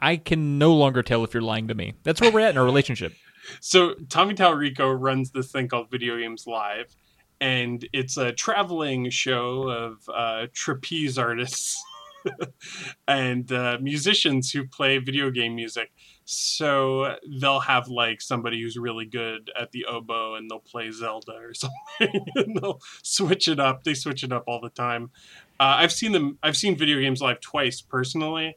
I 0.00 0.16
can 0.16 0.58
no 0.58 0.74
longer 0.74 1.02
tell 1.02 1.24
if 1.24 1.34
you're 1.34 1.42
lying 1.42 1.68
to 1.68 1.74
me. 1.74 1.94
That's 2.02 2.20
where 2.20 2.30
we're 2.30 2.40
at 2.40 2.50
in 2.50 2.58
our 2.58 2.64
relationship. 2.64 3.12
So 3.60 3.94
Tommy 4.10 4.34
Tallarico 4.34 4.94
runs 4.96 5.32
this 5.32 5.50
thing 5.50 5.66
called 5.66 5.90
Video 5.90 6.18
Games 6.18 6.46
Live, 6.46 6.94
and 7.40 7.84
it's 7.92 8.16
a 8.16 8.32
traveling 8.32 9.10
show 9.10 9.62
of 9.68 10.08
uh, 10.14 10.46
trapeze 10.52 11.18
artists 11.18 11.82
and 13.08 13.50
uh, 13.50 13.78
musicians 13.80 14.50
who 14.50 14.66
play 14.66 14.98
video 14.98 15.30
game 15.30 15.54
music. 15.54 15.90
So 16.24 17.16
they'll 17.40 17.60
have 17.60 17.88
like 17.88 18.20
somebody 18.20 18.62
who's 18.62 18.76
really 18.76 19.06
good 19.06 19.50
at 19.58 19.72
the 19.72 19.86
oboe 19.86 20.34
and 20.34 20.48
they'll 20.50 20.60
play 20.60 20.90
Zelda 20.90 21.32
or 21.32 21.54
something 21.54 22.26
and 22.36 22.56
they'll 22.56 22.80
switch 23.02 23.48
it 23.48 23.58
up. 23.58 23.84
They 23.84 23.94
switch 23.94 24.22
it 24.22 24.32
up 24.32 24.44
all 24.46 24.60
the 24.60 24.70
time. 24.70 25.10
Uh, 25.58 25.76
I've 25.78 25.92
seen 25.92 26.12
them. 26.12 26.38
I've 26.42 26.56
seen 26.56 26.76
video 26.76 27.00
games 27.00 27.20
live 27.20 27.40
twice 27.40 27.80
personally, 27.80 28.56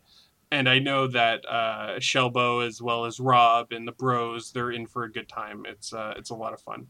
and 0.54 0.70
I 0.70 0.80
know 0.80 1.08
that 1.08 1.44
uh, 1.50 1.96
Shelbo 2.00 2.66
as 2.66 2.82
well 2.82 3.06
as 3.06 3.20
Rob 3.20 3.72
and 3.72 3.88
the 3.88 3.92
Bros 3.92 4.52
they're 4.52 4.72
in 4.72 4.86
for 4.88 5.04
a 5.04 5.12
good 5.12 5.28
time. 5.28 5.66
It's 5.68 5.92
uh, 5.94 6.14
it's 6.18 6.30
a 6.30 6.36
lot 6.36 6.54
of 6.54 6.62
fun. 6.62 6.88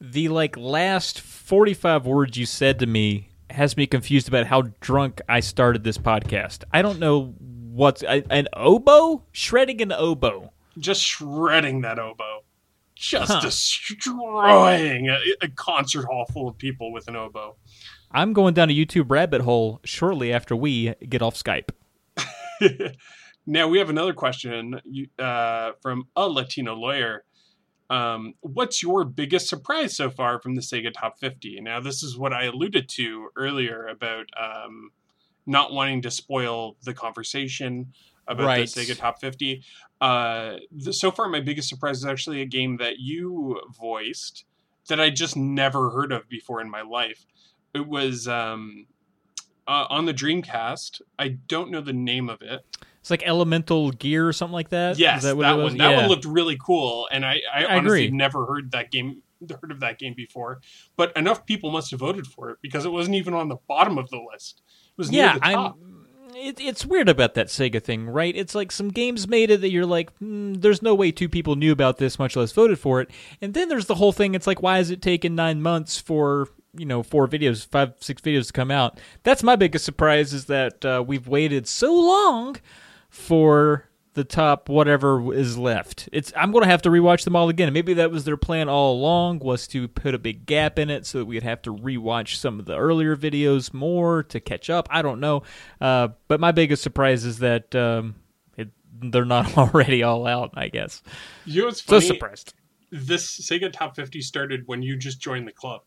The 0.00 0.28
like 0.28 0.56
last 0.56 1.20
45 1.20 2.06
words 2.06 2.36
you 2.36 2.44
said 2.46 2.78
to 2.80 2.86
me 2.86 3.30
has 3.50 3.76
me 3.76 3.86
confused 3.86 4.28
about 4.28 4.46
how 4.46 4.62
drunk 4.80 5.20
I 5.28 5.40
started 5.40 5.84
this 5.84 5.96
podcast. 5.98 6.64
I 6.72 6.82
don't 6.82 6.98
know 6.98 7.34
what's 7.38 8.04
I, 8.04 8.22
an 8.30 8.48
oboe 8.52 9.22
shredding 9.32 9.80
an 9.80 9.92
oboe. 9.92 10.52
Just 10.78 11.02
shredding 11.02 11.80
that 11.80 11.98
oboe, 11.98 12.44
just 12.94 13.32
Huh. 13.32 13.40
destroying 13.40 15.08
a, 15.08 15.18
a 15.40 15.48
concert 15.48 16.04
hall 16.04 16.26
full 16.32 16.48
of 16.48 16.58
people 16.58 16.92
with 16.92 17.08
an 17.08 17.16
oboe. 17.16 17.56
I'm 18.12 18.32
going 18.34 18.52
down 18.54 18.68
a 18.70 18.74
YouTube 18.74 19.10
rabbit 19.10 19.40
hole 19.42 19.80
shortly 19.84 20.32
after 20.32 20.54
we 20.54 20.94
get 21.08 21.22
off 21.22 21.34
Skype. 21.34 21.70
Now 23.46 23.68
we 23.68 23.78
have 23.78 23.90
another 23.90 24.12
question 24.12 24.80
uh, 25.18 25.72
from 25.80 26.04
a 26.16 26.28
Latino 26.28 26.74
lawyer. 26.74 27.24
Um, 27.88 28.34
what's 28.40 28.82
your 28.82 29.04
biggest 29.04 29.48
surprise 29.48 29.96
so 29.96 30.10
far 30.10 30.40
from 30.40 30.56
the 30.56 30.60
Sega 30.60 30.92
Top 30.92 31.18
50? 31.20 31.60
Now, 31.60 31.80
this 31.80 32.02
is 32.02 32.18
what 32.18 32.32
I 32.32 32.44
alluded 32.44 32.88
to 32.90 33.28
earlier 33.36 33.86
about 33.86 34.26
um, 34.36 34.90
not 35.46 35.72
wanting 35.72 36.02
to 36.02 36.10
spoil 36.10 36.76
the 36.82 36.92
conversation 36.94 37.92
about 38.26 38.46
Right. 38.46 38.68
the 38.68 38.80
Sega 38.80 38.98
Top 38.98 39.20
50. 39.20 39.62
Uh, 40.00 40.56
the, 40.72 40.92
so 40.92 41.12
far, 41.12 41.28
my 41.28 41.40
biggest 41.40 41.68
surprise 41.68 41.98
is 41.98 42.04
actually 42.04 42.40
a 42.42 42.46
game 42.46 42.78
that 42.78 42.98
you 42.98 43.60
voiced 43.78 44.44
that 44.88 45.00
I 45.00 45.10
just 45.10 45.36
never 45.36 45.90
heard 45.90 46.12
of 46.12 46.28
before 46.28 46.60
in 46.60 46.68
my 46.70 46.82
life. 46.82 47.24
It 47.74 47.86
was 47.86 48.26
um, 48.26 48.86
uh, 49.66 49.86
on 49.90 50.04
the 50.06 50.14
Dreamcast. 50.14 51.00
I 51.18 51.28
don't 51.48 51.70
know 51.70 51.80
the 51.80 51.92
name 51.92 52.28
of 52.28 52.42
it. 52.42 52.64
It's 53.00 53.10
like 53.10 53.22
Elemental 53.24 53.92
Gear 53.92 54.26
or 54.26 54.32
something 54.32 54.52
like 54.52 54.70
that. 54.70 54.98
Yes, 54.98 55.22
that, 55.22 55.38
that, 55.38 55.52
one. 55.58 55.76
That 55.76 55.90
Yeah. 55.90 55.96
one 55.98 56.08
looked 56.08 56.24
really 56.24 56.58
cool, 56.60 57.08
and 57.12 57.24
I, 57.24 57.40
I, 57.54 57.64
I 57.64 57.76
honestly 57.76 58.06
agree. 58.06 58.16
never 58.16 58.46
heard 58.46 58.72
that 58.72 58.90
game, 58.90 59.22
heard 59.48 59.70
of 59.70 59.78
that 59.80 60.00
game 60.00 60.14
before. 60.16 60.60
But 60.96 61.16
enough 61.16 61.46
people 61.46 61.70
must 61.70 61.92
have 61.92 62.00
voted 62.00 62.26
for 62.26 62.50
it 62.50 62.58
because 62.62 62.84
it 62.84 62.90
wasn't 62.90 63.14
even 63.14 63.32
on 63.32 63.48
the 63.48 63.58
bottom 63.68 63.96
of 63.96 64.10
the 64.10 64.18
list. 64.32 64.60
It 64.66 64.98
was 64.98 65.10
yeah, 65.12 65.34
the 65.34 65.40
top. 65.40 65.76
I'm. 65.80 65.96
It, 66.34 66.60
it's 66.60 66.84
weird 66.84 67.08
about 67.08 67.34
that 67.34 67.46
Sega 67.46 67.82
thing, 67.82 68.06
right? 68.06 68.34
It's 68.36 68.54
like 68.54 68.70
some 68.70 68.88
games 68.88 69.26
made 69.26 69.50
it 69.50 69.60
that 69.62 69.70
you're 69.70 69.86
like, 69.86 70.14
hmm, 70.18 70.54
there's 70.54 70.82
no 70.82 70.94
way 70.94 71.10
two 71.10 71.28
people 71.30 71.54
knew 71.54 71.72
about 71.72 71.96
this, 71.96 72.18
much 72.18 72.36
less 72.36 72.52
voted 72.52 72.78
for 72.78 73.00
it. 73.00 73.08
And 73.40 73.54
then 73.54 73.68
there's 73.68 73.86
the 73.86 73.94
whole 73.94 74.12
thing. 74.12 74.34
It's 74.34 74.46
like, 74.46 74.60
why 74.62 74.76
has 74.78 74.90
it 74.90 75.00
taken 75.00 75.34
nine 75.34 75.62
months 75.62 75.98
for 75.98 76.48
you 76.78 76.86
know 76.86 77.02
four 77.02 77.26
videos, 77.28 77.66
five, 77.66 77.94
six 78.00 78.22
videos 78.22 78.48
to 78.48 78.52
come 78.52 78.70
out? 78.70 78.98
That's 79.22 79.42
my 79.42 79.56
biggest 79.56 79.84
surprise 79.84 80.32
is 80.32 80.46
that 80.46 80.84
uh, 80.84 81.04
we've 81.06 81.26
waited 81.28 81.66
so 81.66 81.94
long 81.94 82.56
for 83.08 83.88
the 84.14 84.24
top 84.24 84.70
whatever 84.70 85.32
is 85.34 85.58
left. 85.58 86.08
It's 86.10 86.32
I'm 86.34 86.50
going 86.50 86.64
to 86.64 86.70
have 86.70 86.80
to 86.82 86.88
rewatch 86.88 87.24
them 87.24 87.36
all 87.36 87.50
again. 87.50 87.70
Maybe 87.72 87.92
that 87.94 88.10
was 88.10 88.24
their 88.24 88.38
plan 88.38 88.66
all 88.68 88.94
along 88.94 89.40
was 89.40 89.66
to 89.68 89.88
put 89.88 90.14
a 90.14 90.18
big 90.18 90.46
gap 90.46 90.78
in 90.78 90.88
it 90.88 91.04
so 91.06 91.18
that 91.18 91.26
we'd 91.26 91.42
have 91.42 91.60
to 91.62 91.74
rewatch 91.74 92.36
some 92.36 92.58
of 92.58 92.64
the 92.64 92.76
earlier 92.76 93.14
videos 93.14 93.74
more 93.74 94.22
to 94.24 94.40
catch 94.40 94.70
up. 94.70 94.88
I 94.90 95.02
don't 95.02 95.20
know. 95.20 95.42
Uh, 95.82 96.08
but 96.28 96.40
my 96.40 96.50
biggest 96.50 96.82
surprise 96.82 97.26
is 97.26 97.40
that 97.40 97.74
um, 97.74 98.14
it, 98.56 98.70
they're 99.00 99.26
not 99.26 99.56
already 99.58 100.02
all 100.02 100.26
out, 100.26 100.50
I 100.54 100.68
guess. 100.68 101.02
You 101.44 101.60
know 101.60 101.66
what's 101.66 101.84
So 101.84 102.00
surprised. 102.00 102.54
this 102.90 103.38
Sega 103.38 103.70
Top 103.70 103.96
50 103.96 104.22
started 104.22 104.62
when 104.64 104.82
you 104.82 104.96
just 104.96 105.20
joined 105.20 105.46
the 105.46 105.52
club. 105.52 105.82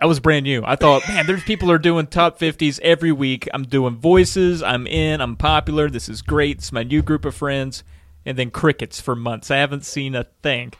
I 0.00 0.06
was 0.06 0.20
brand 0.20 0.44
new. 0.44 0.62
I 0.64 0.76
thought, 0.76 1.06
man, 1.08 1.26
there's 1.26 1.44
people 1.44 1.70
are 1.70 1.78
doing 1.78 2.06
top 2.06 2.38
50s 2.38 2.80
every 2.80 3.12
week. 3.12 3.48
I'm 3.54 3.64
doing 3.64 3.96
voices. 3.96 4.62
I'm 4.62 4.86
in. 4.86 5.20
I'm 5.20 5.36
popular. 5.36 5.88
This 5.88 6.08
is 6.08 6.20
great. 6.20 6.58
It's 6.58 6.72
my 6.72 6.82
new 6.82 7.00
group 7.00 7.24
of 7.24 7.34
friends. 7.34 7.84
And 8.26 8.36
then 8.36 8.50
crickets 8.50 9.00
for 9.00 9.14
months. 9.14 9.50
I 9.50 9.56
haven't 9.56 9.84
seen 9.84 10.14
a 10.14 10.24
thing. 10.42 10.72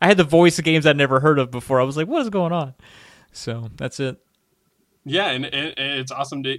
I 0.00 0.06
had 0.06 0.16
the 0.16 0.24
voice 0.24 0.58
of 0.58 0.64
games 0.64 0.86
I'd 0.86 0.96
never 0.96 1.20
heard 1.20 1.38
of 1.38 1.50
before. 1.50 1.80
I 1.80 1.84
was 1.84 1.96
like, 1.96 2.06
what 2.06 2.22
is 2.22 2.30
going 2.30 2.52
on? 2.52 2.74
So 3.32 3.70
that's 3.76 4.00
it. 4.00 4.18
Yeah, 5.06 5.30
and, 5.30 5.46
and, 5.46 5.74
and 5.78 6.00
it's 6.00 6.12
awesome 6.12 6.42
to 6.42 6.58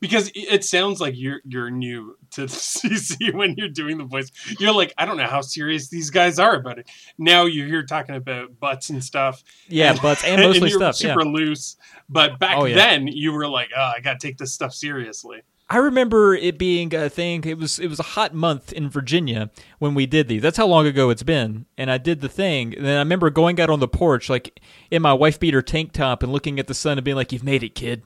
because 0.00 0.30
it 0.34 0.64
sounds 0.64 0.98
like 1.00 1.14
you're 1.16 1.40
you're 1.44 1.70
new 1.70 2.16
to 2.30 2.42
CC 2.46 3.34
when 3.34 3.54
you're 3.56 3.68
doing 3.68 3.98
the 3.98 4.04
voice. 4.04 4.30
You're 4.58 4.72
like, 4.72 4.94
I 4.96 5.04
don't 5.04 5.18
know 5.18 5.26
how 5.26 5.42
serious 5.42 5.88
these 5.88 6.08
guys 6.08 6.38
are 6.38 6.54
about 6.56 6.78
it. 6.78 6.88
Now 7.18 7.44
you're 7.44 7.66
here 7.66 7.84
talking 7.84 8.14
about 8.14 8.58
butts 8.58 8.88
and 8.88 9.04
stuff. 9.04 9.44
Yeah, 9.68 9.94
butts 10.00 10.24
and 10.26 10.40
mostly 10.40 10.70
you're 10.70 10.78
stuff. 10.78 11.00
Yeah. 11.02 11.12
super 11.14 11.24
loose. 11.26 11.76
But 12.08 12.38
back 12.38 12.56
Oh, 12.56 12.64
yeah. 12.64 12.76
then, 12.76 13.08
you 13.08 13.32
were 13.32 13.46
like, 13.48 13.70
oh, 13.76 13.92
I 13.96 14.00
got 14.00 14.20
to 14.20 14.26
take 14.26 14.38
this 14.38 14.52
stuff 14.54 14.72
seriously. 14.74 15.42
I 15.72 15.78
remember 15.78 16.34
it 16.34 16.58
being 16.58 16.94
a 16.94 17.08
thing. 17.08 17.44
It 17.44 17.56
was 17.56 17.78
it 17.78 17.88
was 17.88 17.98
a 17.98 18.02
hot 18.02 18.34
month 18.34 18.74
in 18.74 18.90
Virginia 18.90 19.50
when 19.78 19.94
we 19.94 20.04
did 20.04 20.28
these. 20.28 20.42
That's 20.42 20.58
how 20.58 20.66
long 20.66 20.86
ago 20.86 21.08
it's 21.08 21.22
been. 21.22 21.64
And 21.78 21.90
I 21.90 21.96
did 21.96 22.20
the 22.20 22.28
thing. 22.28 22.76
And 22.76 22.84
then 22.84 22.96
I 22.96 22.98
remember 22.98 23.30
going 23.30 23.58
out 23.58 23.70
on 23.70 23.80
the 23.80 23.88
porch, 23.88 24.28
like 24.28 24.60
in 24.90 25.00
my 25.00 25.14
wife 25.14 25.40
beater 25.40 25.62
tank 25.62 25.92
top, 25.92 26.22
and 26.22 26.30
looking 26.30 26.58
at 26.58 26.66
the 26.66 26.74
sun 26.74 26.98
and 26.98 27.04
being 27.06 27.16
like, 27.16 27.32
"You've 27.32 27.42
made 27.42 27.62
it, 27.62 27.74
kid. 27.74 28.02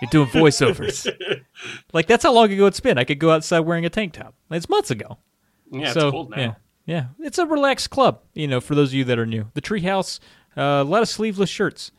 You're 0.00 0.10
doing 0.12 0.28
voiceovers." 0.28 1.12
like 1.92 2.06
that's 2.06 2.22
how 2.22 2.32
long 2.32 2.52
ago 2.52 2.66
it's 2.66 2.78
been. 2.78 2.96
I 2.96 3.02
could 3.02 3.18
go 3.18 3.32
outside 3.32 3.60
wearing 3.60 3.84
a 3.84 3.90
tank 3.90 4.12
top. 4.12 4.36
It's 4.48 4.68
months 4.68 4.92
ago. 4.92 5.18
Yeah, 5.72 5.92
so 5.92 6.00
it's 6.06 6.12
cold 6.12 6.30
now. 6.30 6.36
yeah, 6.36 6.54
yeah, 6.86 7.04
it's 7.18 7.38
a 7.38 7.46
relaxed 7.46 7.90
club. 7.90 8.20
You 8.34 8.46
know, 8.46 8.60
for 8.60 8.76
those 8.76 8.90
of 8.90 8.94
you 8.94 9.04
that 9.06 9.18
are 9.18 9.26
new, 9.26 9.50
the 9.54 9.60
Treehouse, 9.60 10.20
uh, 10.56 10.60
a 10.60 10.84
lot 10.84 11.02
of 11.02 11.08
sleeveless 11.08 11.50
shirts. 11.50 11.90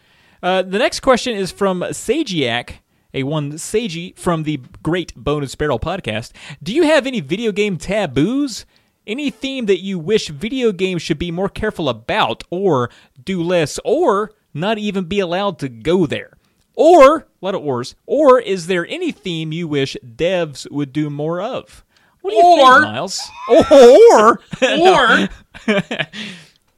Uh, 0.42 0.62
the 0.62 0.80
next 0.80 1.02
question 1.02 1.36
is 1.36 1.52
from 1.52 1.82
Sagiac, 1.82 2.76
a 3.14 3.24
one 3.24 3.58
Sagi 3.58 4.14
from 4.18 4.44
the 4.44 4.60
Great 4.84 5.14
Bonus 5.16 5.56
Barrel 5.56 5.80
podcast. 5.80 6.32
Do 6.62 6.74
you 6.74 6.84
have 6.84 7.06
any 7.08 7.20
video 7.22 7.52
game 7.52 7.78
taboos? 7.78 8.66
Any 9.08 9.30
theme 9.32 9.66
that 9.66 9.82
you 9.82 9.98
wish 9.98 10.28
video 10.30 10.72
games 10.72 11.02
should 11.02 11.18
be 11.20 11.32
more 11.32 11.50
careful 11.50 11.90
about, 11.90 12.44
or 12.52 12.90
do 13.24 13.42
less, 13.42 13.80
or 13.84 14.32
not 14.54 14.78
even 14.78 15.06
be 15.06 15.20
allowed 15.20 15.58
to 15.60 15.70
go 15.70 16.06
there? 16.06 16.38
Or, 16.76 17.18
a 17.18 17.26
lot 17.42 17.56
of 17.56 17.62
ors, 17.66 17.96
or 18.06 18.40
is 18.40 18.68
there 18.68 18.86
any 18.88 19.12
theme 19.12 19.52
you 19.52 19.68
wish 19.68 19.98
devs 20.06 20.70
would 20.72 20.94
do 20.94 21.10
more 21.10 21.42
of? 21.42 21.84
What 22.22 22.32
do 22.32 22.38
you 22.38 22.44
Or- 22.44 22.74
think, 22.82 22.94
Miles? 22.94 23.22
Or, 23.50 24.40
Or, 24.80 25.30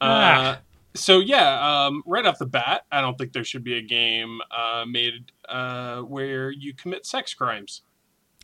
Ah. 0.01 0.51
uh, 0.51 0.57
so 0.95 1.19
yeah, 1.19 1.85
um, 1.87 2.03
right 2.05 2.25
off 2.25 2.37
the 2.39 2.45
bat, 2.45 2.85
I 2.91 3.01
don't 3.01 3.17
think 3.17 3.33
there 3.33 3.43
should 3.43 3.63
be 3.63 3.77
a 3.77 3.81
game 3.81 4.39
uh, 4.55 4.85
made 4.87 5.31
uh, 5.49 6.01
where 6.01 6.51
you 6.51 6.73
commit 6.73 7.05
sex 7.05 7.33
crimes. 7.33 7.81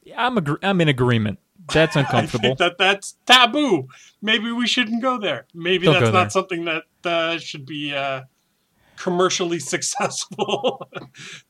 Yeah, 0.03 0.25
I'm 0.25 0.37
agr- 0.37 0.59
I'm 0.63 0.81
in 0.81 0.87
agreement. 0.87 1.39
That's 1.71 1.95
I 1.97 2.01
uncomfortable. 2.01 2.41
think 2.49 2.57
that 2.59 2.77
that's 2.77 3.17
taboo. 3.25 3.87
Maybe 4.21 4.51
we 4.51 4.65
shouldn't 4.67 5.01
go 5.01 5.17
there. 5.19 5.45
Maybe 5.53 5.85
Don't 5.85 5.95
that's 5.95 6.05
not 6.05 6.11
there. 6.11 6.29
something 6.29 6.65
that 6.65 6.83
uh, 7.03 7.37
should 7.37 7.65
be 7.65 7.93
uh, 7.93 8.21
commercially 8.97 9.59
successful. 9.73 10.87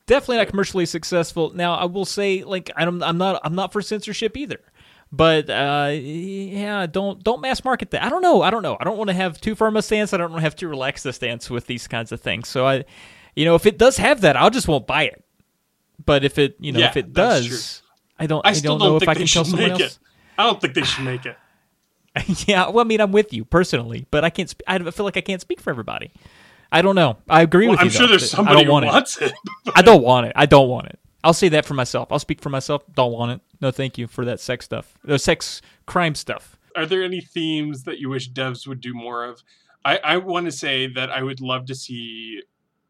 Definitely 0.07 0.37
not 0.37 0.47
commercially 0.47 0.85
successful. 0.85 1.51
Now, 1.53 1.75
I 1.75 1.85
will 1.85 2.05
say, 2.05 2.43
like, 2.43 2.71
I'm 2.75 3.01
I'm 3.03 3.17
not 3.17 3.39
I'm 3.43 3.55
not 3.55 3.71
for 3.71 3.81
censorship 3.81 4.35
either. 4.35 4.59
But 5.11 5.49
uh, 5.49 5.89
yeah, 5.93 6.85
don't 6.85 7.23
don't 7.23 7.41
mass 7.41 7.63
market 7.63 7.91
that. 7.91 8.03
I 8.03 8.09
don't 8.09 8.21
know. 8.21 8.43
I 8.43 8.51
don't 8.51 8.61
know. 8.61 8.77
I 8.79 8.83
don't 8.83 8.97
want 8.97 9.09
to 9.09 9.15
have 9.15 9.41
too 9.41 9.55
firm 9.55 9.75
a 9.75 9.81
stance. 9.81 10.13
I 10.13 10.17
don't 10.17 10.29
want 10.29 10.41
to 10.41 10.43
have 10.43 10.55
too 10.55 10.67
relaxed 10.67 11.05
a 11.07 11.13
stance 11.13 11.49
with 11.49 11.65
these 11.65 11.87
kinds 11.87 12.11
of 12.11 12.21
things. 12.21 12.47
So 12.47 12.67
I, 12.67 12.85
you 13.35 13.43
know, 13.45 13.55
if 13.55 13.65
it 13.65 13.79
does 13.79 13.97
have 13.97 14.21
that, 14.21 14.35
I'll 14.37 14.51
just 14.51 14.67
won't 14.67 14.85
buy 14.85 15.03
it. 15.05 15.23
But 16.05 16.23
if 16.23 16.37
it, 16.37 16.57
you 16.59 16.71
know, 16.71 16.79
Yeah, 16.79 16.89
if 16.89 16.97
it 16.97 17.11
does, 17.13 17.81
I 18.19 18.27
don't. 18.27 18.45
I 18.45 18.49
I, 18.49 18.53
still 18.53 18.77
don't 18.77 18.85
know 18.87 18.93
don't 18.99 19.03
if 19.03 19.09
I 19.09 19.15
can 19.15 19.25
tell 19.25 19.45
someone 19.45 19.71
else. 19.71 19.81
it. 19.81 19.99
I 20.37 20.43
don't 20.43 20.61
think 20.61 20.75
they 20.75 20.83
should 20.83 21.03
make 21.05 21.25
it. 21.25 21.35
yeah, 22.47 22.69
well, 22.69 22.85
I 22.85 22.87
mean, 22.87 23.01
I'm 23.01 23.11
with 23.11 23.33
you 23.33 23.45
personally, 23.45 24.05
but 24.11 24.23
I 24.23 24.29
can't. 24.29 24.49
Sp- 24.49 24.61
I 24.67 24.77
feel 24.91 25.05
like 25.05 25.17
I 25.17 25.21
can't 25.21 25.41
speak 25.41 25.59
for 25.59 25.71
everybody. 25.71 26.11
I 26.71 26.83
don't 26.83 26.95
know. 26.95 27.17
I 27.27 27.41
agree 27.41 27.65
Well, 27.67 27.73
with 27.73 27.79
I'm 27.79 27.85
you. 27.87 27.91
sure 27.91 28.01
though, 28.05 28.11
there's 28.17 28.29
somebody 28.29 28.57
I 28.57 28.59
don't 28.59 28.65
who 28.67 28.71
want 28.73 28.85
it. 28.85 28.89
wants 28.89 29.17
it. 29.21 29.33
I 29.75 29.81
don't 29.81 30.03
want 30.03 30.27
it. 30.27 30.33
I 30.35 30.45
don't 30.45 30.69
want 30.69 30.87
it. 30.87 30.99
I'll 31.23 31.33
say 31.33 31.49
that 31.49 31.65
for 31.65 31.73
myself. 31.73 32.11
I'll 32.11 32.19
speak 32.19 32.41
for 32.41 32.49
myself. 32.49 32.83
Don't 32.93 33.11
want 33.11 33.31
it. 33.31 33.41
No, 33.61 33.71
thank 33.71 33.97
you 33.97 34.07
for 34.07 34.23
that 34.25 34.39
sex 34.39 34.65
stuff. 34.65 34.97
The 35.03 35.19
sex 35.19 35.61
crime 35.85 36.15
stuff. 36.15 36.57
Are 36.75 36.85
there 36.85 37.03
any 37.03 37.21
themes 37.21 37.83
that 37.83 37.99
you 37.99 38.09
wish 38.09 38.31
devs 38.31 38.67
would 38.67 38.79
do 38.79 38.93
more 38.93 39.25
of? 39.25 39.43
I, 39.83 39.97
I 39.97 40.17
want 40.17 40.45
to 40.45 40.51
say 40.51 40.87
that 40.87 41.09
I 41.09 41.23
would 41.23 41.41
love 41.41 41.65
to 41.67 41.75
see 41.75 42.43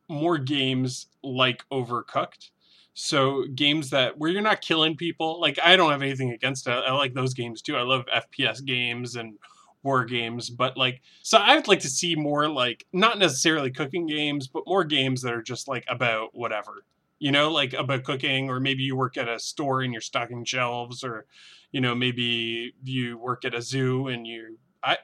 more 0.07 0.37
games 0.37 1.07
like 1.23 1.63
Overcooked. 1.71 2.49
So 2.93 3.45
games 3.55 3.91
that 3.91 4.17
where 4.17 4.29
you're 4.29 4.41
not 4.41 4.61
killing 4.61 4.97
people. 4.97 5.39
Like 5.39 5.57
I 5.63 5.75
don't 5.75 5.91
have 5.91 6.01
anything 6.01 6.31
against 6.31 6.67
it. 6.67 6.71
I 6.71 6.91
like 6.91 7.13
those 7.13 7.33
games 7.33 7.61
too. 7.61 7.77
I 7.77 7.81
love 7.81 8.05
FPS 8.13 8.63
games 8.63 9.15
and 9.15 9.37
war 9.83 10.03
games, 10.03 10.49
but 10.49 10.75
like 10.75 11.01
so 11.21 11.37
I 11.37 11.55
would 11.55 11.67
like 11.67 11.79
to 11.81 11.89
see 11.89 12.15
more 12.15 12.49
like 12.49 12.85
not 12.91 13.17
necessarily 13.17 13.71
cooking 13.71 14.05
games, 14.05 14.47
but 14.47 14.63
more 14.67 14.83
games 14.83 15.21
that 15.21 15.33
are 15.33 15.41
just 15.41 15.67
like 15.67 15.85
about 15.87 16.35
whatever. 16.35 16.83
You 17.19 17.31
know, 17.31 17.51
like 17.51 17.73
about 17.73 18.03
cooking, 18.03 18.49
or 18.49 18.59
maybe 18.59 18.83
you 18.83 18.95
work 18.95 19.17
at 19.17 19.27
a 19.27 19.39
store 19.39 19.81
and 19.81 19.93
you're 19.93 20.01
stocking 20.01 20.45
shelves, 20.45 21.03
or 21.03 21.25
you 21.71 21.81
know, 21.81 21.93
maybe 21.93 22.73
you 22.83 23.17
work 23.17 23.45
at 23.45 23.53
a 23.53 23.61
zoo 23.61 24.07
and 24.07 24.25
you 24.25 24.57
I 24.83 24.97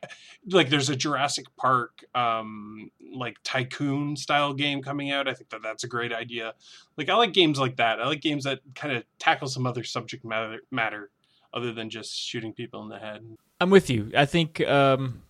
like 0.50 0.70
there's 0.70 0.90
a 0.90 0.96
Jurassic 0.96 1.46
Park 1.58 2.06
um 2.16 2.92
like 3.14 3.38
tycoon 3.44 4.16
style 4.16 4.54
game 4.54 4.82
coming 4.82 5.12
out. 5.12 5.28
I 5.28 5.34
think 5.34 5.50
that 5.50 5.62
that's 5.62 5.84
a 5.84 5.88
great 5.88 6.14
idea. 6.14 6.54
Like 6.98 7.10
I 7.10 7.16
like 7.16 7.34
games 7.34 7.60
like 7.60 7.78
that. 7.78 8.02
I 8.02 8.08
like 8.08 8.22
games 8.22 8.46
that 8.46 8.60
kind 8.74 8.96
of 8.96 9.04
tackle 9.20 9.48
some 9.48 9.68
other 9.68 9.84
subject 9.84 10.24
matter 10.24 10.60
matter 10.72 11.12
other 11.54 11.74
than 11.74 11.90
just 11.90 12.14
shooting 12.14 12.54
people 12.54 12.84
in 12.84 12.90
the 12.90 13.00
head. 13.00 13.22
I'm 13.62 13.70
with 13.70 13.90
you. 13.90 14.12
I 14.16 14.26
think 14.26 14.62
um, 14.68 15.24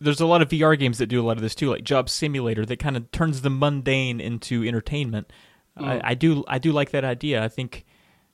there's 0.00 0.20
a 0.20 0.26
lot 0.26 0.42
of 0.42 0.48
VR 0.48 0.78
games 0.78 0.98
that 0.98 1.06
do 1.06 1.20
a 1.20 1.24
lot 1.24 1.36
of 1.36 1.42
this 1.42 1.54
too, 1.54 1.70
like 1.70 1.84
Job 1.84 2.08
Simulator, 2.08 2.66
that 2.66 2.78
kind 2.78 2.96
of 2.96 3.10
turns 3.12 3.42
the 3.42 3.50
mundane 3.50 4.20
into 4.20 4.64
entertainment. 4.64 5.32
Mm. 5.80 5.88
I, 5.88 6.10
I 6.10 6.14
do 6.14 6.44
I 6.46 6.58
do 6.58 6.72
like 6.72 6.90
that 6.90 7.04
idea. 7.04 7.42
I 7.42 7.48
think 7.48 7.84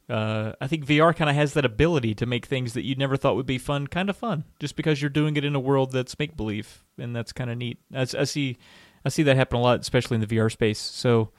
uh, 0.09 0.53
I 0.61 0.67
think 0.67 0.87
VR 0.87 1.15
kind 1.15 1.29
of 1.31 1.37
has 1.37 1.55
that 1.55 1.65
ability 1.65 2.15
to 2.17 2.27
make 2.27 2.47
things 2.47 2.75
that 2.75 2.85
you 2.85 2.95
never 2.95 3.17
thought 3.17 3.37
would 3.37 3.47
be 3.47 3.59
fun 3.59 3.87
kind 3.87 4.09
of 4.09 4.17
fun, 4.17 4.45
just 4.61 4.77
because 4.77 5.01
you're 5.01 5.11
doing 5.11 5.37
it 5.37 5.45
in 5.45 5.55
a 5.55 5.61
world 5.61 5.93
that's 5.93 6.19
make 6.19 6.37
believe, 6.37 6.85
and 6.99 7.15
that's 7.15 7.33
kind 7.33 7.51
of 7.51 7.59
neat. 7.59 7.79
I, 7.95 8.03
I 8.03 8.25
see 8.25 8.59
I 9.05 9.09
see 9.09 9.23
that 9.25 9.37
happen 9.37 9.59
a 9.59 9.63
lot, 9.63 9.81
especially 9.81 10.17
in 10.17 10.21
the 10.21 10.27
VR 10.27 10.51
space. 10.51 10.79
So. 10.79 11.31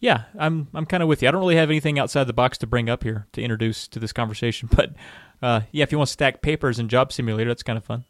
Yeah, 0.00 0.26
I'm 0.38 0.68
I'm 0.74 0.86
kind 0.86 1.02
of 1.02 1.08
with 1.08 1.22
you. 1.22 1.28
I 1.28 1.32
don't 1.32 1.40
really 1.40 1.56
have 1.56 1.70
anything 1.70 1.98
outside 1.98 2.28
the 2.28 2.32
box 2.32 2.56
to 2.58 2.68
bring 2.68 2.88
up 2.88 3.02
here 3.02 3.26
to 3.32 3.42
introduce 3.42 3.88
to 3.88 3.98
this 3.98 4.12
conversation, 4.12 4.68
but 4.76 4.94
uh, 5.42 5.62
yeah, 5.72 5.82
if 5.82 5.90
you 5.90 5.98
want 5.98 6.06
to 6.06 6.12
stack 6.12 6.40
papers 6.40 6.78
in 6.78 6.88
Job 6.88 7.12
Simulator, 7.12 7.50
that's 7.50 7.64
kind 7.64 7.76
of 7.76 7.84
fun. 7.84 8.04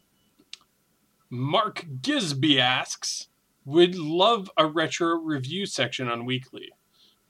Mark 1.29 1.85
Gisby 2.01 2.59
asks, 2.59 3.27
would 3.65 3.95
love 3.95 4.49
a 4.57 4.65
retro 4.65 5.15
review 5.15 5.65
section 5.65 6.07
on 6.07 6.25
Weekly. 6.25 6.69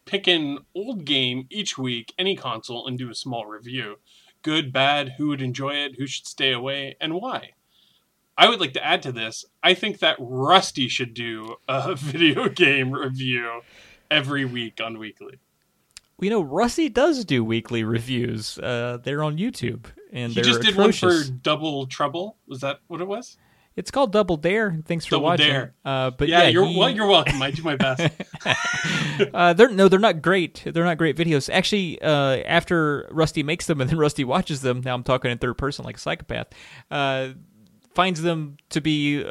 Pick 0.09 0.25
an 0.25 0.57
old 0.73 1.05
game 1.05 1.45
each 1.51 1.77
week, 1.77 2.13
any 2.17 2.35
console, 2.35 2.87
and 2.87 2.97
do 2.97 3.11
a 3.11 3.15
small 3.15 3.45
review. 3.45 3.97
Good, 4.41 4.73
bad, 4.73 5.13
who 5.19 5.27
would 5.27 5.39
enjoy 5.41 5.75
it, 5.75 5.97
who 5.99 6.07
should 6.07 6.25
stay 6.25 6.51
away, 6.51 6.95
and 6.99 7.13
why. 7.13 7.51
I 8.35 8.49
would 8.49 8.59
like 8.59 8.73
to 8.73 8.83
add 8.83 9.03
to 9.03 9.11
this. 9.11 9.45
I 9.61 9.75
think 9.75 9.99
that 9.99 10.15
Rusty 10.17 10.87
should 10.87 11.13
do 11.13 11.57
a 11.67 11.93
video 11.97 12.49
game 12.49 12.91
review 12.91 13.61
every 14.09 14.45
week 14.45 14.81
on 14.83 14.97
Weekly. 14.97 15.37
You 16.19 16.31
know, 16.31 16.41
Rusty 16.41 16.89
does 16.89 17.23
do 17.23 17.43
weekly 17.43 17.83
reviews. 17.83 18.57
Uh, 18.57 18.97
they're 19.03 19.21
on 19.23 19.37
YouTube, 19.37 19.85
and 20.11 20.31
He 20.31 20.35
they're 20.35 20.43
just 20.43 20.61
did 20.61 20.71
atrocious. 20.71 21.03
one 21.03 21.23
for 21.23 21.31
Double 21.43 21.85
Trouble. 21.85 22.37
Was 22.47 22.61
that 22.61 22.79
what 22.87 22.99
it 22.99 23.07
was? 23.07 23.37
It's 23.79 23.91
called 23.91 24.11
Double 24.11 24.35
Dare. 24.35 24.77
Thanks 24.85 25.05
for 25.05 25.11
Double 25.11 25.23
watching. 25.23 25.47
Dare. 25.47 25.73
Uh, 25.85 26.09
but 26.09 26.27
yeah, 26.27 26.43
yeah, 26.43 26.47
you're 26.49 26.65
he- 26.65 26.77
well, 26.77 26.89
you're 26.89 27.07
welcome. 27.07 27.41
I 27.41 27.49
do 27.49 27.63
my 27.63 27.77
best. 27.77 28.13
uh, 29.33 29.53
they're 29.53 29.69
no, 29.69 29.87
they're 29.87 29.99
not 29.99 30.21
great. 30.21 30.61
They're 30.65 30.83
not 30.83 30.97
great 30.97 31.15
videos. 31.15 31.49
Actually, 31.49 32.01
uh, 32.01 32.39
after 32.45 33.07
Rusty 33.09 33.41
makes 33.41 33.67
them 33.67 33.79
and 33.79 33.89
then 33.89 33.97
Rusty 33.97 34.25
watches 34.25 34.59
them, 34.63 34.81
now 34.83 34.95
I'm 34.95 35.03
talking 35.03 35.31
in 35.31 35.37
third 35.37 35.57
person 35.57 35.85
like 35.85 35.95
a 35.95 35.99
psychopath. 35.99 36.47
Uh, 36.91 37.29
finds 37.95 38.21
them 38.21 38.57
to 38.71 38.81
be. 38.81 39.25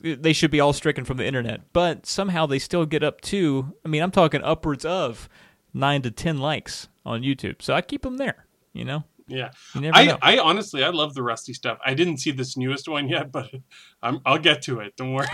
They 0.00 0.34
should 0.34 0.52
be 0.52 0.60
all 0.60 0.72
stricken 0.72 1.04
from 1.04 1.16
the 1.16 1.26
internet, 1.26 1.72
but 1.72 2.06
somehow 2.06 2.46
they 2.46 2.60
still 2.60 2.86
get 2.86 3.02
up 3.02 3.20
to. 3.22 3.74
I 3.84 3.88
mean, 3.88 4.04
I'm 4.04 4.12
talking 4.12 4.40
upwards 4.44 4.84
of 4.84 5.28
nine 5.74 6.02
to 6.02 6.12
ten 6.12 6.38
likes 6.38 6.86
on 7.04 7.22
YouTube. 7.22 7.60
So 7.60 7.74
I 7.74 7.80
keep 7.80 8.02
them 8.02 8.18
there. 8.18 8.46
You 8.72 8.84
know, 8.84 9.02
Yeah, 9.30 9.50
I. 9.74 10.18
I 10.20 10.38
honestly 10.38 10.84
I 10.84 10.90
love 10.90 11.14
the 11.14 11.22
Rusty 11.22 11.54
stuff. 11.54 11.78
I 11.84 11.94
didn't 11.94 12.18
see 12.18 12.30
this 12.30 12.56
newest 12.56 12.88
one 12.88 13.08
yet, 13.08 13.30
but 13.32 13.50
I'm 14.02 14.20
I'll 14.26 14.38
get 14.38 14.62
to 14.62 14.80
it. 14.80 14.96
Don't 14.96 15.14
worry. 15.14 15.28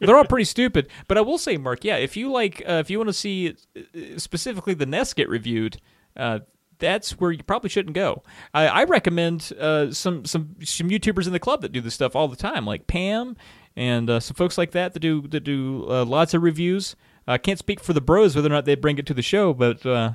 They're 0.00 0.16
all 0.16 0.24
pretty 0.24 0.44
stupid. 0.44 0.88
But 1.06 1.18
I 1.18 1.20
will 1.20 1.38
say, 1.38 1.56
Mark, 1.56 1.84
yeah, 1.84 1.96
if 1.96 2.16
you 2.16 2.32
like, 2.32 2.62
uh, 2.66 2.74
if 2.74 2.90
you 2.90 2.98
want 2.98 3.08
to 3.08 3.14
see 3.14 3.54
uh, 3.76 4.18
specifically 4.18 4.74
the 4.74 4.86
NES 4.86 5.14
get 5.14 5.28
reviewed, 5.28 5.80
uh, 6.16 6.40
that's 6.78 7.12
where 7.20 7.32
you 7.32 7.42
probably 7.42 7.70
shouldn't 7.70 7.94
go. 7.94 8.22
I, 8.54 8.66
I 8.68 8.84
recommend 8.84 9.52
uh, 9.58 9.92
some 9.92 10.24
some 10.24 10.56
some 10.62 10.88
YouTubers 10.88 11.26
in 11.26 11.32
the 11.32 11.40
club 11.40 11.62
that 11.62 11.72
do 11.72 11.80
this 11.80 11.94
stuff 11.94 12.16
all 12.16 12.28
the 12.28 12.36
time, 12.36 12.64
like 12.64 12.86
Pam 12.86 13.36
and 13.76 14.10
uh, 14.10 14.20
some 14.20 14.34
folks 14.34 14.58
like 14.58 14.72
that 14.72 14.92
that 14.92 15.00
do 15.00 15.22
that 15.28 15.40
do 15.40 15.86
uh, 15.88 16.04
lots 16.04 16.34
of 16.34 16.42
reviews. 16.42 16.96
I 17.26 17.38
can't 17.38 17.58
speak 17.58 17.80
for 17.80 17.92
the 17.92 18.00
bros 18.00 18.34
whether 18.34 18.48
or 18.48 18.50
not 18.50 18.64
they 18.64 18.74
bring 18.74 18.98
it 18.98 19.06
to 19.06 19.14
the 19.14 19.22
show, 19.22 19.52
but 19.52 19.84
uh, 19.84 20.12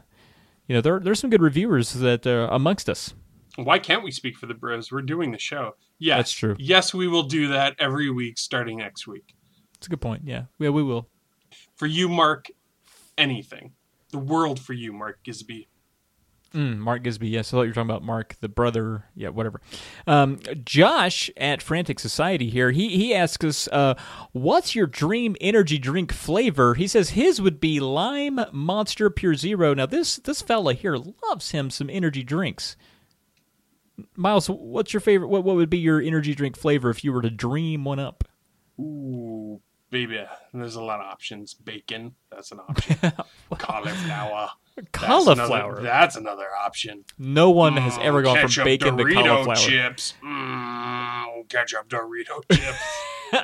you 0.67 0.75
know 0.75 0.81
there 0.81 0.99
there's 0.99 1.19
some 1.19 1.29
good 1.29 1.41
reviewers 1.41 1.93
that 1.93 2.25
uh, 2.25 2.47
amongst 2.51 2.89
us. 2.89 3.13
Why 3.55 3.77
can't 3.77 4.03
we 4.03 4.11
speak 4.11 4.37
for 4.37 4.47
the 4.47 4.53
bros? 4.55 4.91
We're 4.91 5.01
doing 5.01 5.31
the 5.31 5.37
show. 5.37 5.75
Yes, 5.99 6.17
That's 6.17 6.31
true. 6.31 6.55
Yes, 6.57 6.93
we 6.93 7.07
will 7.07 7.23
do 7.23 7.49
that 7.49 7.75
every 7.77 8.09
week 8.09 8.39
starting 8.39 8.77
next 8.79 9.05
week. 9.07 9.35
It's 9.77 9.87
a 9.87 9.89
good 9.89 10.01
point. 10.01 10.23
Yeah, 10.25 10.45
yeah, 10.57 10.69
we 10.69 10.81
will. 10.81 11.07
For 11.75 11.85
you, 11.85 12.09
Mark, 12.09 12.47
anything. 13.17 13.73
The 14.11 14.17
world 14.17 14.59
for 14.59 14.73
you, 14.73 14.91
Mark 14.91 15.19
Gisby. 15.23 15.67
Mm, 16.53 16.77
Mark 16.77 17.03
Gisby, 17.03 17.31
yes. 17.31 17.51
I 17.51 17.57
thought 17.57 17.61
you 17.63 17.69
were 17.69 17.73
talking 17.73 17.89
about 17.89 18.03
Mark, 18.03 18.35
the 18.39 18.49
brother. 18.49 19.05
Yeah, 19.15 19.29
whatever. 19.29 19.59
Um, 20.05 20.39
Josh 20.63 21.31
at 21.35 21.63
Frantic 21.63 21.99
Society 21.99 22.49
here, 22.49 22.69
he, 22.69 22.89
he 22.89 23.15
asks 23.15 23.43
us, 23.43 23.67
uh, 23.71 23.95
what's 24.33 24.75
your 24.75 24.85
dream 24.85 25.35
energy 25.41 25.79
drink 25.79 26.11
flavor? 26.13 26.75
He 26.75 26.87
says 26.87 27.11
his 27.11 27.41
would 27.41 27.59
be 27.59 27.79
Lime 27.79 28.39
Monster 28.51 29.09
Pure 29.09 29.35
Zero. 29.35 29.73
Now, 29.73 29.87
this, 29.87 30.17
this 30.17 30.43
fella 30.43 30.75
here 30.75 30.95
loves 31.27 31.51
him 31.51 31.71
some 31.71 31.89
energy 31.89 32.23
drinks. 32.23 32.75
Miles, 34.15 34.47
what's 34.47 34.93
your 34.93 35.01
favorite? 35.01 35.29
What, 35.29 35.43
what 35.43 35.55
would 35.55 35.69
be 35.71 35.79
your 35.79 36.01
energy 36.01 36.35
drink 36.35 36.55
flavor 36.55 36.91
if 36.91 37.03
you 37.03 37.13
were 37.13 37.21
to 37.23 37.31
dream 37.31 37.83
one 37.83 37.99
up? 37.99 38.23
Ooh, 38.79 39.59
baby. 39.89 40.23
There's 40.53 40.75
a 40.75 40.83
lot 40.83 40.99
of 40.99 41.07
options. 41.07 41.55
Bacon, 41.55 42.13
that's 42.31 42.51
an 42.51 42.59
option. 42.59 42.97
Cauliflower. 43.57 44.49
That's 44.75 44.87
Cauliflower. 44.91 45.71
another- 45.73 45.81
That's 45.81 46.15
another 46.15 46.47
option. 46.65 47.05
no 47.17 47.49
one 47.51 47.77
has 47.77 47.93
Mm, 47.97 48.03
ever 48.05 48.21
gone 48.21 48.47
from 48.47 48.63
bacon 48.65 48.97
to 48.97 49.03
Dorito 49.03 49.23
cauliflower. 49.25 49.55
chips. 49.55 50.13
Mm, 50.23 51.49
ketchup 51.49 51.87
Dorito 51.89 52.41
chips. 52.51 53.43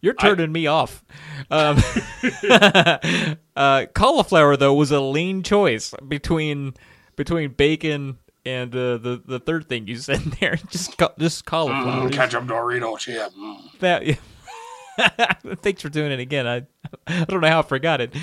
You're 0.00 0.14
turning 0.14 0.52
me 0.52 0.66
off. 0.66 1.02
Um, 1.50 1.78
uh, 3.56 3.86
cauliflower 3.94 4.56
though 4.56 4.74
was 4.74 4.90
a 4.90 5.00
lean 5.00 5.42
choice 5.42 5.94
between 6.06 6.74
between 7.16 7.52
bacon 7.52 8.18
and 8.46 8.74
uh, 8.74 8.98
the 8.98 9.22
the 9.24 9.38
third 9.38 9.68
thing 9.68 9.86
you 9.86 9.96
said 9.96 10.20
there. 10.40 10.56
Just 10.70 10.94
just 11.18 11.44
cauliflower. 11.46 12.08
Mm, 12.08 12.12
ketchup 12.12 12.44
Dorito 12.44 12.98
chip. 12.98 13.32
Mm. 13.34 13.78
That- 13.80 14.18
Thanks 15.62 15.82
for 15.82 15.88
doing 15.88 16.12
it 16.12 16.20
again. 16.20 16.46
I 16.46 16.66
I 17.06 17.24
don't 17.24 17.40
know 17.40 17.48
how 17.48 17.60
I 17.60 17.62
forgot 17.62 18.00
it. 18.00 18.14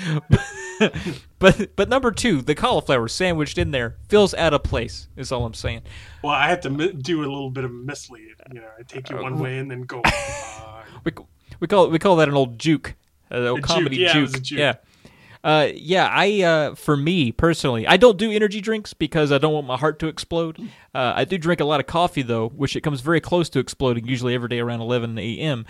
but 1.38 1.76
but 1.76 1.88
number 1.88 2.10
two, 2.10 2.42
the 2.42 2.54
cauliflower 2.54 3.08
sandwiched 3.08 3.58
in 3.58 3.70
there 3.70 3.96
feels 4.08 4.34
out 4.34 4.54
of 4.54 4.62
place. 4.62 5.08
Is 5.16 5.32
all 5.32 5.44
I'm 5.44 5.54
saying. 5.54 5.82
Well, 6.22 6.32
I 6.32 6.48
had 6.48 6.62
to 6.62 6.70
mi- 6.70 6.92
do 6.92 7.20
a 7.20 7.26
little 7.28 7.50
bit 7.50 7.64
of 7.64 7.70
mislead. 7.72 8.34
You 8.52 8.60
know, 8.60 8.68
I 8.78 8.82
take 8.82 9.10
you 9.10 9.18
Uh, 9.18 9.22
one 9.22 9.38
way 9.38 9.58
and 9.58 9.70
then 9.70 9.82
go. 9.82 10.00
uh, 10.04 10.82
We 11.04 11.12
we 11.60 11.66
call 11.66 11.88
we 11.88 11.98
call 11.98 12.16
that 12.16 12.28
an 12.28 12.34
old 12.34 12.58
juke, 12.58 12.94
an 13.30 13.46
old 13.46 13.58
A 13.58 13.62
juke, 13.62 13.68
comedy 13.68 13.96
yeah, 13.98 14.10
it 14.10 14.12
juke. 14.12 14.42
juke. 14.42 14.58
Yeah. 14.58 14.74
Uh, 15.44 15.68
yeah, 15.74 16.08
I 16.08 16.42
uh, 16.42 16.74
for 16.76 16.96
me 16.96 17.32
personally, 17.32 17.84
I 17.84 17.96
don't 17.96 18.16
do 18.16 18.30
energy 18.30 18.60
drinks 18.60 18.94
because 18.94 19.32
I 19.32 19.38
don't 19.38 19.52
want 19.52 19.66
my 19.66 19.76
heart 19.76 19.98
to 19.98 20.06
explode. 20.06 20.60
Uh, 20.94 21.14
I 21.16 21.24
do 21.24 21.36
drink 21.36 21.58
a 21.60 21.64
lot 21.64 21.80
of 21.80 21.86
coffee 21.86 22.22
though, 22.22 22.48
which 22.50 22.76
it 22.76 22.82
comes 22.82 23.00
very 23.00 23.20
close 23.20 23.48
to 23.50 23.58
exploding, 23.58 24.06
usually 24.06 24.34
every 24.36 24.48
day 24.48 24.60
around 24.60 24.82
11 24.82 25.18
a.m. 25.18 25.66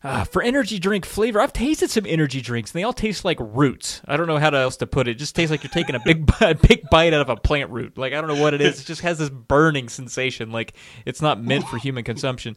Uh, 0.00 0.22
for 0.22 0.40
energy 0.42 0.78
drink 0.78 1.04
flavor, 1.04 1.40
I've 1.40 1.52
tasted 1.52 1.90
some 1.90 2.06
energy 2.06 2.40
drinks, 2.40 2.70
and 2.72 2.78
they 2.78 2.84
all 2.84 2.92
taste 2.92 3.24
like 3.24 3.38
roots. 3.40 4.00
I 4.06 4.16
don't 4.16 4.28
know 4.28 4.38
how 4.38 4.50
else 4.50 4.76
to 4.76 4.86
put 4.86 5.08
it. 5.08 5.12
It 5.12 5.14
just 5.14 5.34
tastes 5.34 5.50
like 5.50 5.64
you're 5.64 5.70
taking 5.72 5.96
a 5.96 6.00
big, 6.04 6.30
a 6.40 6.54
big 6.54 6.88
bite 6.88 7.12
out 7.12 7.20
of 7.22 7.28
a 7.28 7.36
plant 7.36 7.70
root. 7.70 7.98
Like 7.98 8.12
I 8.12 8.20
don't 8.20 8.28
know 8.28 8.40
what 8.40 8.54
it 8.54 8.60
is. 8.60 8.80
It 8.80 8.86
just 8.86 9.00
has 9.00 9.18
this 9.18 9.28
burning 9.30 9.88
sensation, 9.88 10.52
like 10.52 10.74
it's 11.04 11.20
not 11.20 11.42
meant 11.42 11.66
for 11.66 11.78
human 11.78 12.04
consumption. 12.04 12.56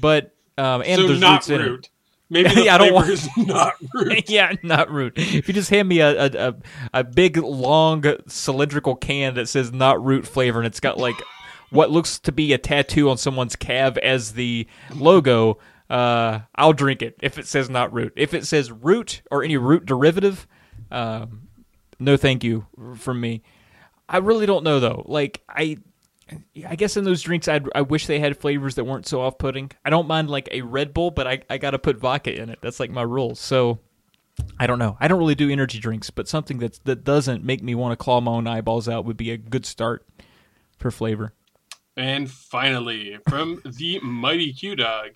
But 0.00 0.34
um, 0.56 0.82
and 0.86 0.98
so 1.00 1.08
there's 1.08 1.20
not 1.20 1.32
roots 1.46 1.50
in 1.50 1.60
it. 1.60 1.90
Maybe 2.30 2.48
the 2.54 2.64
Yeah, 2.64 2.74
I 2.76 2.78
don't 2.78 2.94
want- 2.94 3.10
is 3.10 3.28
not 3.36 3.74
root. 3.94 4.30
yeah, 4.30 4.52
not 4.62 4.90
root. 4.90 5.14
If 5.18 5.46
you 5.46 5.52
just 5.54 5.68
hand 5.70 5.88
me 5.88 6.00
a, 6.00 6.24
a, 6.26 6.30
a, 6.48 6.54
a 6.94 7.04
big, 7.04 7.36
long, 7.36 8.02
cylindrical 8.28 8.96
can 8.96 9.34
that 9.34 9.48
says 9.48 9.72
not 9.72 10.02
root 10.02 10.26
flavor 10.26 10.58
and 10.58 10.66
it's 10.66 10.80
got 10.80 10.96
like 10.98 11.16
what 11.70 11.90
looks 11.90 12.18
to 12.20 12.32
be 12.32 12.52
a 12.54 12.58
tattoo 12.58 13.10
on 13.10 13.18
someone's 13.18 13.56
calf 13.56 13.96
as 13.98 14.32
the 14.32 14.66
logo, 14.94 15.58
uh, 15.90 16.40
I'll 16.54 16.72
drink 16.72 17.02
it 17.02 17.16
if 17.20 17.38
it 17.38 17.46
says 17.46 17.70
not 17.70 17.92
root. 17.92 18.12
If 18.16 18.34
it 18.34 18.46
says 18.46 18.70
root 18.70 19.22
or 19.30 19.42
any 19.42 19.56
root 19.56 19.86
derivative, 19.86 20.46
um, 20.90 21.48
no 21.98 22.16
thank 22.16 22.44
you 22.44 22.66
from 22.96 23.20
me. 23.20 23.42
I 24.08 24.18
really 24.18 24.46
don't 24.46 24.64
know 24.64 24.80
though. 24.80 25.04
Like 25.06 25.42
I, 25.48 25.78
I 26.66 26.76
guess 26.76 26.96
in 26.96 27.04
those 27.04 27.22
drinks, 27.22 27.48
I'd, 27.48 27.68
I 27.74 27.82
wish 27.82 28.06
they 28.06 28.20
had 28.20 28.36
flavors 28.36 28.74
that 28.74 28.84
weren't 28.84 29.06
so 29.06 29.20
off-putting. 29.20 29.70
I 29.84 29.90
don't 29.90 30.06
mind 30.06 30.30
like 30.30 30.48
a 30.52 30.62
Red 30.62 30.92
Bull, 30.92 31.10
but 31.10 31.26
I, 31.26 31.42
I 31.48 31.58
got 31.58 31.70
to 31.70 31.78
put 31.78 31.98
vodka 31.98 32.34
in 32.34 32.50
it. 32.50 32.58
That's 32.60 32.80
like 32.80 32.90
my 32.90 33.02
rule. 33.02 33.34
So 33.34 33.78
I 34.58 34.66
don't 34.66 34.78
know. 34.78 34.96
I 35.00 35.08
don't 35.08 35.18
really 35.18 35.34
do 35.34 35.50
energy 35.50 35.78
drinks, 35.78 36.10
but 36.10 36.28
something 36.28 36.58
that's 36.58 36.78
that 36.80 37.02
doesn't 37.04 37.44
make 37.44 37.62
me 37.62 37.74
want 37.74 37.92
to 37.92 38.02
claw 38.02 38.20
my 38.20 38.32
own 38.32 38.46
eyeballs 38.46 38.88
out 38.88 39.04
would 39.04 39.16
be 39.16 39.30
a 39.30 39.36
good 39.36 39.66
start 39.66 40.06
for 40.78 40.90
flavor. 40.90 41.32
And 41.96 42.30
finally, 42.30 43.18
from 43.28 43.60
the 43.64 43.98
mighty 44.00 44.52
Q 44.52 44.76
Dog, 44.76 45.10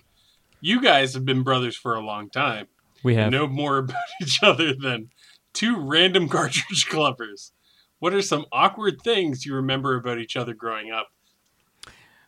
you 0.63 0.81
guys 0.81 1.13
have 1.13 1.25
been 1.25 1.43
brothers 1.43 1.75
for 1.75 1.93
a 1.93 1.99
long 1.99 2.29
time. 2.29 2.67
We 3.03 3.15
have. 3.15 3.31
Know 3.31 3.47
more 3.47 3.77
about 3.79 3.97
each 4.21 4.41
other 4.41 4.73
than 4.73 5.09
two 5.51 5.77
random 5.77 6.29
cartridge 6.29 6.87
clubbers. 6.89 7.51
What 7.99 8.13
are 8.13 8.21
some 8.21 8.45
awkward 8.51 9.01
things 9.01 9.45
you 9.45 9.53
remember 9.55 9.95
about 9.95 10.19
each 10.19 10.37
other 10.37 10.53
growing 10.53 10.89
up? 10.89 11.09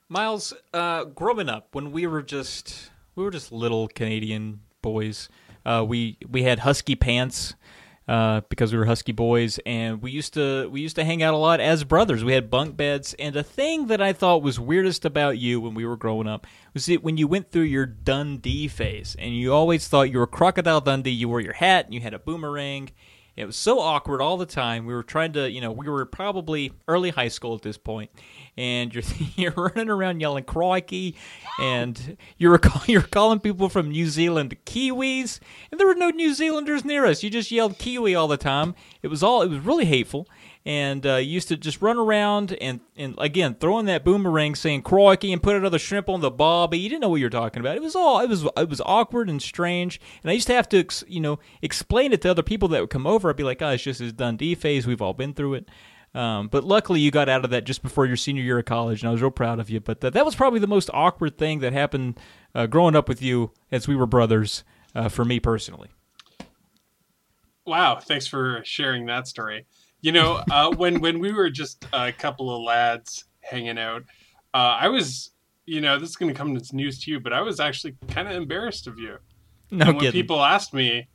Miles, 0.10 0.54
uh, 0.74 1.06
growing 1.06 1.50
up 1.50 1.70
when 1.74 1.92
we 1.92 2.06
were 2.06 2.22
just 2.22 2.92
we 3.16 3.24
were 3.24 3.32
just 3.32 3.52
little 3.52 3.88
Canadian 3.88 4.60
boys, 4.82 5.30
uh, 5.66 5.84
we 5.88 6.18
we 6.30 6.44
had 6.44 6.60
husky 6.60 6.96
pants 6.96 7.56
uh, 8.08 8.42
because 8.50 8.72
we 8.72 8.78
were 8.78 8.86
husky 8.86 9.12
boys, 9.12 9.60
and 9.66 10.02
we 10.02 10.12
used 10.12 10.34
to 10.36 10.70
we 10.70 10.82
used 10.82 10.96
to 10.96 11.04
hang 11.04 11.24
out 11.24 11.34
a 11.34 11.38
lot 11.38 11.60
as 11.60 11.84
brothers. 11.84 12.24
We 12.24 12.34
had 12.34 12.50
bunk 12.50 12.78
beds, 12.78 13.16
and 13.16 13.36
a 13.36 13.44
thing 13.44 13.88
that 13.88 14.02
I 14.02 14.14
thought 14.14 14.44
was 14.44 14.60
weirdest 14.60 15.06
about 15.06 15.38
you 15.38 15.60
when 15.60 15.74
we 15.74 15.86
were 15.86 15.98
growing 15.98 16.28
up 16.28 16.46
was 16.74 16.86
that 16.86 17.04
when 17.04 17.18
you 17.18 17.28
went 17.28 17.52
through 17.52 17.64
your 17.64 17.86
Dundee 17.86 18.68
phase, 18.68 19.16
and 19.18 19.36
you 19.36 19.54
always 19.54 19.88
thought 19.88 20.12
you 20.12 20.20
were 20.20 20.28
Crocodile 20.28 20.82
Dundee. 20.82 21.12
You 21.12 21.30
wore 21.30 21.42
your 21.42 21.54
hat, 21.54 21.86
and 21.86 21.94
you 21.94 22.02
had 22.02 22.14
a 22.14 22.20
boomerang. 22.20 22.92
It 23.36 23.46
was 23.46 23.58
so 23.58 23.80
awkward 23.80 24.22
all 24.22 24.38
the 24.38 24.46
time. 24.46 24.86
We 24.86 24.94
were 24.94 25.04
trying 25.04 25.34
to, 25.34 25.52
you 25.52 25.60
know, 25.60 25.72
we 25.72 25.90
were 25.90 26.06
probably 26.06 26.72
early 26.88 27.10
high 27.10 27.28
school 27.28 27.54
at 27.54 27.64
this 27.64 27.78
point, 27.78 28.10
and 28.56 28.94
you're 28.94 29.04
you're 29.36 29.52
running 29.52 29.90
around 29.90 30.22
yelling 30.22 30.46
"crikey," 30.46 31.16
and 31.60 32.18
you're 32.38 32.60
you're 32.88 33.02
calling 33.02 33.40
people 33.40 33.68
from 33.68 33.92
New 33.92 34.08
Zealand 34.08 34.56
Kiwis, 34.66 35.40
and 35.70 35.80
there 35.80 35.88
were 35.88 35.96
no 35.96 36.10
New 36.10 36.34
Zealanders 36.34 36.86
near 36.86 37.06
us. 37.06 37.24
You 37.24 37.30
just 37.30 37.52
yelled 37.52 37.78
Kiwi 37.78 38.16
all 38.16 38.30
the 38.30 38.38
time. 38.38 38.74
It 39.02 39.10
was 39.10 39.22
all 39.22 39.42
it 39.42 39.50
was 39.50 39.60
really 39.60 39.86
hateful, 39.86 40.28
and 40.66 41.06
uh, 41.06 41.16
used 41.16 41.48
to 41.50 41.58
just 41.58 41.82
run 41.82 41.98
around 41.98 42.58
and 42.60 42.80
and 42.96 43.14
again 43.20 43.56
throwing 43.60 43.86
that 43.86 44.04
boomerang, 44.04 44.56
saying 44.56 44.82
"crikey" 44.82 45.32
and 45.32 45.44
put 45.44 45.56
another 45.56 45.78
shrimp 45.78 46.10
on 46.10 46.22
the 46.22 46.32
bobby. 46.32 46.80
You 46.80 46.90
didn't 46.90 47.02
know 47.02 47.10
what 47.10 47.18
you 47.18 47.26
were 47.26 47.30
talking 47.30 47.60
about. 47.60 47.76
It 47.76 47.84
was 47.84 47.96
all 47.96 48.20
it 48.20 48.30
was 48.30 48.46
it 48.58 48.70
was 48.70 48.82
awkward 48.86 49.30
and 49.30 49.42
strange, 49.42 50.00
and 50.24 50.32
I 50.32 50.34
used 50.34 50.48
to 50.48 50.54
have 50.54 50.68
to 50.70 50.80
ex, 50.80 51.04
you 51.08 51.20
know 51.20 51.40
explain 51.62 52.14
it 52.14 52.22
to 52.24 52.32
other 52.32 52.44
people 52.44 52.68
that 52.70 52.82
would 52.82 52.90
come 52.90 53.06
over. 53.06 53.30
I'd 53.30 53.36
be 53.36 53.44
like, 53.44 53.62
"Oh, 53.62 53.70
it's 53.70 53.84
just 53.84 54.00
this 54.00 54.12
Dundee 54.12 54.56
phase. 54.56 54.88
We've 54.88 55.02
all 55.02 55.14
been 55.14 55.34
through 55.34 55.56
it." 55.56 55.70
Um, 56.16 56.48
but 56.48 56.64
luckily, 56.64 57.02
you 57.02 57.12
got 57.12 57.28
out 57.28 57.44
of 57.44 57.52
that 57.52 57.66
just 57.66 57.84
before 57.84 58.06
your 58.06 58.16
senior 58.16 58.42
year 58.42 58.58
of 58.58 58.66
college, 58.66 59.02
and 59.02 59.10
I 59.10 59.12
was 59.12 59.22
real 59.22 59.32
proud 59.32 59.60
of 59.60 59.70
you. 59.70 59.82
But 59.82 60.00
that, 60.00 60.14
that 60.14 60.26
was 60.26 60.34
probably 60.34 60.60
the 60.60 60.68
most 60.68 60.90
awkward 60.94 61.38
thing 61.38 61.60
that 61.60 61.74
happened 61.74 62.18
uh, 62.56 62.68
growing 62.68 62.96
up 62.96 63.10
with 63.10 63.22
you 63.22 63.52
as 63.70 63.86
we 63.86 63.98
were 63.98 64.06
brothers 64.06 64.64
uh, 64.96 65.10
for 65.10 65.26
me 65.26 65.42
personally. 65.42 65.90
Wow, 67.66 68.00
thanks 68.00 68.28
for 68.28 68.62
sharing 68.64 69.08
that 69.08 69.28
story. 69.28 69.66
You 70.06 70.12
know, 70.12 70.44
uh, 70.52 70.72
when 70.72 71.00
when 71.00 71.18
we 71.18 71.32
were 71.32 71.50
just 71.50 71.84
a 71.92 72.12
couple 72.12 72.56
of 72.56 72.62
lads 72.62 73.26
hanging 73.42 73.80
out, 73.80 74.04
uh, 74.54 74.78
I 74.80 74.88
was, 74.88 75.32
you 75.66 75.82
know, 75.82 75.98
this 75.98 76.10
is 76.10 76.16
going 76.16 76.32
to 76.32 76.38
come 76.38 76.56
as 76.56 76.72
news 76.72 77.04
to 77.06 77.12
you, 77.12 77.20
but 77.20 77.34
I 77.34 77.42
was 77.42 77.60
actually 77.60 77.96
kind 78.10 78.28
of 78.28 78.36
embarrassed 78.36 78.86
of 78.86 79.00
you. 79.00 79.18
No 79.72 79.86
and 79.86 79.96
when 79.96 80.06
kidding. 80.06 80.22
people 80.22 80.44
asked 80.44 80.76
me, 80.76 81.08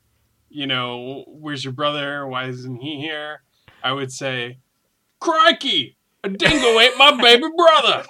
you 0.48 0.66
know, 0.66 1.22
where's 1.28 1.62
your 1.62 1.72
brother? 1.72 2.26
Why 2.26 2.48
isn't 2.48 2.80
he 2.80 2.96
here? 2.96 3.42
I 3.80 3.92
would 3.92 4.10
say, 4.10 4.58
Crikey, 5.20 5.96
a 6.24 6.28
dingo 6.28 6.80
ate 6.80 6.98
my 6.98 7.16
baby 7.22 7.46
brother. 7.56 8.04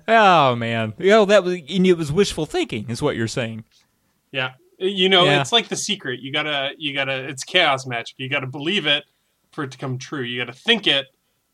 oh 0.08 0.56
man, 0.56 0.94
you 0.96 1.10
know 1.10 1.26
that 1.26 1.44
was 1.44 1.56
and 1.56 1.86
it 1.86 1.98
was 1.98 2.10
wishful 2.10 2.46
thinking, 2.46 2.88
is 2.88 3.02
what 3.02 3.16
you're 3.16 3.28
saying. 3.28 3.64
Yeah. 4.32 4.52
You 4.78 5.08
know, 5.08 5.24
Yeah. 5.24 5.40
it's 5.40 5.52
like 5.52 5.68
the 5.68 5.76
secret. 5.76 6.20
You 6.20 6.32
gotta, 6.32 6.70
you 6.78 6.94
gotta, 6.94 7.28
it's 7.28 7.44
chaos 7.44 7.86
magic. 7.86 8.14
You 8.18 8.28
gotta 8.28 8.46
believe 8.46 8.86
it 8.86 9.04
for 9.52 9.64
it 9.64 9.70
to 9.72 9.78
come 9.78 9.98
true. 9.98 10.22
You 10.22 10.40
gotta 10.40 10.52
think 10.56 10.86
it 10.86 11.06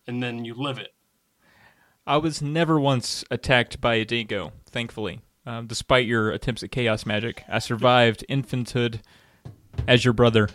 and 0.06 0.22
then 0.22 0.44
you 0.44 0.54
live 0.54 0.78
it. 0.78 0.88
I 2.06 2.16
was 2.16 2.40
never 2.42 2.80
once 2.80 3.24
attacked 3.30 3.80
by 3.80 3.94
a 3.96 4.04
dingo, 4.04 4.52
thankfully. 4.70 5.20
Um, 5.46 5.66
despite 5.66 6.06
your 6.06 6.30
attempts 6.30 6.62
at 6.62 6.70
chaos 6.70 7.06
magic, 7.06 7.44
I 7.48 7.58
survived 7.60 8.24
infanthood 8.28 9.00
as 9.86 10.04
your 10.04 10.14
brother. 10.14 10.48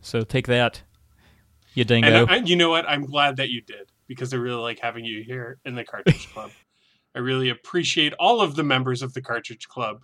So 0.00 0.22
take 0.22 0.46
that, 0.46 0.82
you 1.74 1.84
dingo. 1.84 2.22
And 2.22 2.30
I, 2.30 2.34
I- 2.34 2.38
you 2.38 2.56
know 2.56 2.70
what? 2.70 2.88
I'm 2.88 3.04
glad 3.06 3.36
that 3.36 3.50
you 3.50 3.60
did 3.60 3.90
because 4.06 4.32
I 4.32 4.36
really 4.36 4.60
like 4.62 4.78
having 4.80 5.04
you 5.04 5.22
here 5.24 5.58
in 5.64 5.74
the 5.74 5.84
Cartridge 5.84 6.32
Club. 6.32 6.50
I 7.14 7.20
really 7.20 7.48
appreciate 7.48 8.12
all 8.18 8.40
of 8.40 8.54
the 8.54 8.62
members 8.64 9.02
of 9.02 9.14
the 9.14 9.22
Cartridge 9.22 9.68
Club. 9.68 10.02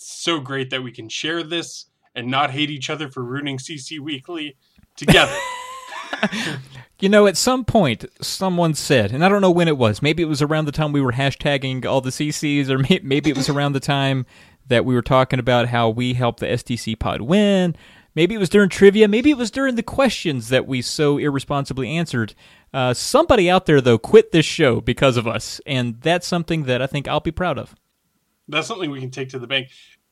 It's 0.00 0.22
so 0.22 0.40
great 0.40 0.70
that 0.70 0.82
we 0.82 0.92
can 0.92 1.10
share 1.10 1.42
this 1.42 1.84
and 2.14 2.28
not 2.28 2.52
hate 2.52 2.70
each 2.70 2.88
other 2.88 3.10
for 3.10 3.22
ruining 3.22 3.58
CC 3.58 4.00
Weekly 4.00 4.56
together. 4.96 5.36
You 7.00 7.08
know, 7.08 7.26
at 7.26 7.38
some 7.38 7.64
point, 7.64 8.04
someone 8.20 8.74
said, 8.74 9.10
and 9.10 9.24
I 9.24 9.30
don't 9.30 9.40
know 9.40 9.50
when 9.50 9.68
it 9.68 9.78
was. 9.78 10.02
Maybe 10.02 10.22
it 10.22 10.26
was 10.26 10.42
around 10.42 10.66
the 10.66 10.72
time 10.72 10.92
we 10.92 11.00
were 11.00 11.12
hashtagging 11.12 11.86
all 11.86 12.02
the 12.02 12.10
CCs, 12.10 12.68
or 12.68 12.76
maybe 13.02 13.30
it 13.30 13.38
was 13.38 13.48
around 13.48 13.72
the 13.72 13.80
time 13.80 14.26
that 14.68 14.84
we 14.84 14.94
were 14.94 15.00
talking 15.00 15.38
about 15.38 15.68
how 15.68 15.88
we 15.88 16.12
helped 16.12 16.40
the 16.40 16.46
STC 16.46 16.98
pod 16.98 17.22
win. 17.22 17.74
Maybe 18.14 18.34
it 18.34 18.38
was 18.38 18.50
during 18.50 18.68
trivia. 18.68 19.08
Maybe 19.08 19.30
it 19.30 19.38
was 19.38 19.50
during 19.50 19.76
the 19.76 19.82
questions 19.82 20.50
that 20.50 20.66
we 20.66 20.82
so 20.82 21.16
irresponsibly 21.16 21.88
answered. 21.88 22.34
Uh, 22.74 22.92
somebody 22.92 23.48
out 23.48 23.64
there, 23.64 23.80
though, 23.80 23.96
quit 23.96 24.30
this 24.30 24.44
show 24.44 24.82
because 24.82 25.16
of 25.16 25.26
us, 25.26 25.58
and 25.64 26.02
that's 26.02 26.26
something 26.26 26.64
that 26.64 26.82
I 26.82 26.86
think 26.86 27.08
I'll 27.08 27.20
be 27.20 27.30
proud 27.30 27.58
of. 27.58 27.74
That's 28.48 28.66
something 28.66 28.90
we 28.90 29.00
can 29.00 29.10
take 29.10 29.30
to 29.30 29.38
the 29.38 29.46
bank. 29.46 29.68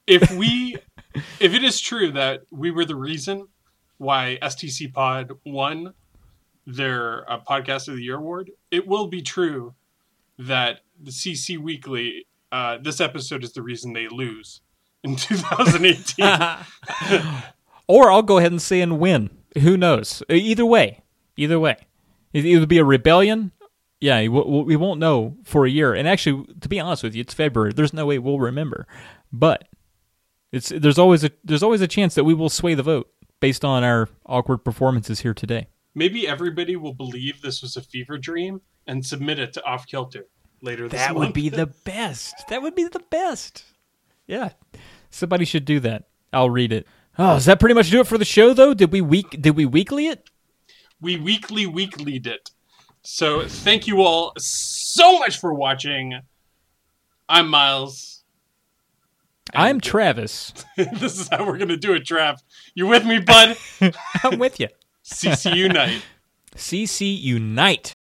If 0.07 0.31
we, 0.31 0.77
if 1.41 1.55
it 1.55 1.65
is 1.65 1.81
true 1.81 2.13
that 2.13 2.43
we 2.51 2.71
were 2.71 2.85
the 2.85 2.97
reason 2.97 3.49
why 3.99 4.39
STC 4.43 4.93
Pod 4.93 5.33
won 5.45 5.95
their 6.67 7.31
uh, 7.31 7.41
Podcast 7.41 7.89
of 7.89 7.97
the 7.97 8.03
Year 8.03 8.17
award, 8.17 8.51
it 8.71 8.87
will 8.87 9.09
be 9.09 9.23
true 9.23 9.75
that 10.39 10.81
the 11.03 11.11
CC 11.11 11.59
Weekly, 11.59 12.27
uh, 12.53 12.79
this 12.81 13.01
episode 13.01 13.43
is 13.43 13.53
the 13.53 13.63
reason 13.63 13.93
they 13.93 14.09
lose 14.09 14.61
in 15.03 15.17
2018. 15.17 17.35
Or 17.89 18.13
I'll 18.13 18.23
go 18.23 18.37
ahead 18.37 18.53
and 18.53 18.61
say 18.61 18.83
and 18.83 19.01
win. 19.01 19.31
Who 19.63 19.79
knows? 19.79 20.23
Either 20.29 20.67
way, 20.67 21.01
either 21.39 21.59
way, 21.59 21.79
it, 22.35 22.45
it 22.45 22.59
would 22.59 22.69
be 22.69 22.77
a 22.77 22.85
rebellion. 22.85 23.51
Yeah, 24.01 24.21
we, 24.21 24.29
we 24.29 24.77
won't 24.77 25.01
know 25.01 25.37
for 25.45 25.67
a 25.67 25.71
year. 25.71 25.93
And 25.95 26.07
actually, 26.07 26.47
to 26.61 26.69
be 26.69 26.79
honest 26.79 27.03
with 27.03 27.15
you, 27.15 27.21
it's 27.23 27.35
February. 27.35 27.73
There's 27.73 27.93
no 27.93 28.07
way 28.07 28.19
we'll 28.19 28.39
remember. 28.39 28.87
But 29.33 29.69
it's 30.53 30.69
there's 30.69 30.99
always 30.99 31.25
a 31.25 31.31
there's 31.45 31.63
always 31.63 31.81
a 31.81 31.89
chance 31.89 32.15
that 32.15 32.25
we 32.25 32.33
will 32.35 32.49
sway 32.49 32.75
the 32.75 32.83
vote 32.83 33.11
based 33.41 33.65
on 33.65 33.83
our 33.85 34.09
awkward 34.27 34.59
performances 34.59 35.21
here 35.21 35.35
today. 35.35 35.67
Maybe 35.95 36.29
everybody 36.29 36.77
will 36.77 36.95
believe 36.95 37.43
this 37.43 37.61
was 37.61 37.77
a 37.77 37.83
fever 37.83 38.19
dream 38.19 38.61
and 38.87 39.05
submit 39.05 39.39
it 39.41 39.53
to 39.55 39.65
Off 39.65 39.87
Kilter 39.87 40.27
later 40.63 40.89
this 40.89 41.01
That 41.01 41.15
month. 41.15 41.27
would 41.29 41.35
be 41.35 41.49
the 41.49 41.67
best. 41.85 42.35
That 42.49 42.63
would 42.63 42.75
be 42.77 42.85
the 42.85 43.03
best. 43.11 43.65
Yeah, 44.27 44.51
somebody 45.11 45.45
should 45.45 45.65
do 45.65 45.81
that. 45.81 46.05
I'll 46.33 46.51
read 46.51 46.73
it. 46.73 46.87
Oh, 47.19 47.35
does 47.35 47.47
that 47.47 47.59
pretty 47.59 47.75
much 47.75 47.91
do 47.91 48.01
it 48.01 48.07
for 48.07 48.17
the 48.19 48.25
show? 48.25 48.55
Though, 48.55 48.75
did 48.75 48.93
we 48.93 49.01
week 49.01 49.31
did 49.43 49.57
we 49.57 49.67
weekly 49.67 50.07
it? 50.07 50.31
we 51.01 51.17
weekly 51.17 51.67
weeklyed 51.67 52.27
it. 52.27 52.51
So 53.11 53.49
thank 53.49 53.87
you 53.87 54.03
all 54.03 54.35
so 54.37 55.19
much 55.19 55.41
for 55.41 55.55
watching. 55.55 56.21
I'm 57.27 57.49
Miles. 57.49 58.23
I'm 59.55 59.81
Travis. 59.91 60.53
this 60.77 61.19
is 61.19 61.29
how 61.31 61.47
we're 61.47 61.57
gonna 61.57 61.79
do 61.79 61.95
it, 61.95 62.05
Trav. 62.05 62.37
You 62.75 62.87
with 62.87 63.07
me, 63.07 63.19
bud? 63.19 63.57
I'm 64.23 64.39
with 64.39 64.61
you. 64.61 64.69
CC 65.05 65.57
Unite. 65.57 66.03
CC 66.55 67.19
Unite. 67.19 67.95